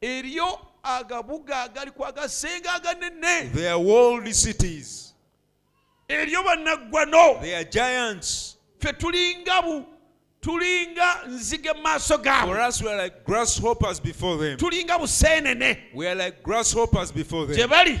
eriyo 0.00 0.58
agabuga 0.82 1.62
agali 1.62 1.90
ku 1.90 2.04
agasenga 2.04 2.74
aganene. 2.74 3.52
They 3.52 3.68
are 3.68 3.78
worldly 3.78 4.32
cities. 4.32 5.14
Eriyo 6.08 6.42
bannaggwano. 6.44 7.40
They 7.40 7.54
are 7.54 7.64
giants. 7.64 8.56
Ffe 8.80 8.92
tulinga 8.92 9.62
bu 9.62 9.84
tulinga 10.40 11.26
nzige 11.28 11.72
mu 11.74 11.82
maaso 11.82 12.18
for 12.46 12.60
us 12.60 12.82
we 12.82 12.88
are 12.88 13.02
like 13.02 13.24
grasshoppers 13.24 14.00
before 14.00 14.36
them. 14.36 14.56
Tulinga 14.58 14.98
buseenene. 14.98 15.78
We 15.94 16.06
are 16.06 16.14
like 16.14 16.42
grasshoppers 16.42 17.12
before 17.12 17.46
gye 17.46 17.54
them 17.56 17.70
bali. 17.70 18.00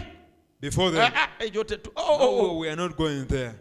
Before 0.60 0.90
them. 0.90 1.12
Ah, 1.14 1.28
ah, 1.38 1.44
egyo 1.44 1.64
tetu- 1.64 1.92
oh, 1.96 2.02
oh, 2.06 2.18
no 2.18 2.50
oh. 2.50 2.58
we 2.58 2.68
are 2.68 2.76
not 2.76 2.96
going 2.96 3.26
there. 3.26 3.54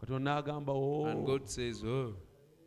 Katonda 0.00 0.42
agamba 0.42 0.72
and 1.10 1.18
"Oh, 1.18 1.22
god 1.26 1.48
says 1.48 1.82
oh 1.84 2.14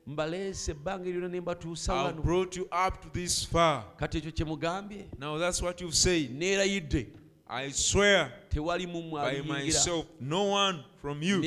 mbaleese 0.08 0.72
ebbanga 0.72 1.10
eryona 1.10 1.28
ne 1.28 1.42
mbatuusa 1.42 2.10
i've 2.10 2.22
brought 2.22 2.58
you 2.58 2.64
up 2.64 3.02
to 3.02 3.10
this 3.10 3.48
far. 3.48 3.84
Kati 3.98 4.18
ekyo 4.18 4.32
kye 4.32 4.46
mugambye? 4.46 5.06
Now 5.20 5.38
that's 5.40 5.62
what 5.62 5.82
you've 5.82 5.96
said. 5.96 6.32
Neerayidde 6.32 7.08
i 7.48 7.72
swear 7.72 8.32
by 8.52 9.42
myself 9.42 10.06
no 10.20 10.44
one 10.44 10.84
from 11.02 11.22
you 11.22 11.42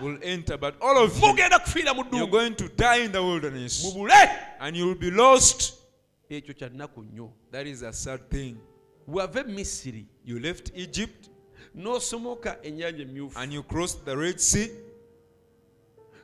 will 0.00 0.18
enter 0.22 0.58
but 0.58 0.74
all 0.82 1.04
of 1.04 1.16
you 1.16 1.22
mugenda 1.26 1.58
kufiira 1.58 1.94
mu 1.94 2.04
you're 2.12 2.30
going 2.30 2.54
to 2.54 2.68
die 2.68 3.04
in 3.04 3.12
the 3.12 3.22
wilderness. 3.22 3.96
And 4.60 4.76
you'll 4.76 4.94
be 4.94 5.10
lost. 5.10 5.74
Ekyo 6.30 6.54
kya 6.54 6.68
nnaku 6.68 7.02
nnyo. 7.02 7.30
That 7.50 7.66
is 7.66 7.82
a 7.82 7.92
sad 7.92 8.30
thing. 8.30 8.56
You 10.24 10.38
left 10.40 10.72
Egypt 10.74 11.28
and 11.74 13.52
you 13.52 13.62
crossed 13.62 14.04
the 14.04 14.16
Red 14.16 14.40
Sea 14.40 14.70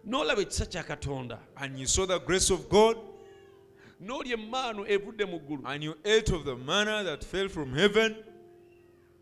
n'olaba 0.07 0.43
ekisa 0.43 0.67
kya 0.67 0.83
katonda. 0.85 1.39
And 1.57 1.79
you 1.79 1.87
saw 1.87 2.07
the 2.07 2.19
grace 2.19 2.51
of 2.51 2.69
God. 2.69 2.97
N'olya 4.03 4.37
emmaanu 4.37 4.87
evudde 4.89 5.29
mu 5.29 5.39
ggulu. 5.39 5.63
And 5.65 5.85
you 5.85 5.95
ate 6.05 6.31
of 6.31 6.45
the 6.45 6.57
manna 6.57 7.05
that 7.05 7.23
fell 7.25 7.49
from 7.49 7.73
heaven. 7.75 8.17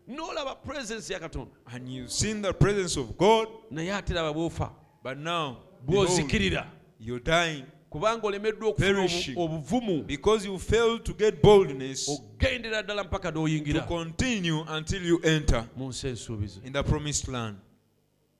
N'olaba 0.09 0.63
presence 0.63 1.09
ya 1.09 1.19
katonda. 1.19 1.51
And 1.71 1.87
you've 1.87 2.11
seen 2.11 2.41
the 2.41 2.53
presence 2.53 2.97
of 2.97 3.17
God, 3.17 3.47
naye 3.71 3.91
ate 3.95 4.09
laba 4.13 4.33
bw'ofa. 4.33 4.71
But 5.03 5.17
now 5.17 5.59
bw'ozikirira. 5.87 6.65
you're 6.99 7.19
dying. 7.19 7.65
Kubanga 7.91 8.27
olemeddwa 8.27 8.69
okufuna 8.69 9.09
obuvumu. 9.35 10.07
Because 10.07 10.45
you 10.45 10.57
failed 10.57 11.03
to 11.05 11.13
get 11.13 11.41
boldness. 11.41 12.09
Ogendera 12.09 12.83
ddala 12.83 13.03
mpaka 13.03 13.31
to 13.31 13.39
n'oyingira 13.39 13.87
continue 13.87 14.63
until 14.67 15.05
you 15.05 15.19
enter 15.23 15.65
mu 15.75 15.89
nsi 15.89 16.07
ensuubizi 16.07 16.61
in 16.65 16.73
the 16.73 16.83
promised 16.83 17.27
land. 17.27 17.57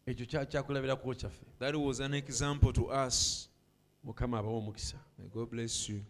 Ekyo 0.06 0.46
kyakulabirako 0.46 1.16
kyaffe 1.16 1.46
That 1.60 1.76
was 1.76 2.00
an 2.00 2.14
example 2.14 2.74
to 2.74 2.86
us. 3.08 3.50
mukama 4.04 4.40
abawe 4.40 4.58
omukisa 4.58 4.98
May 5.18 5.28
God 5.28 5.50
bless 5.50 5.90
you. 5.90 6.02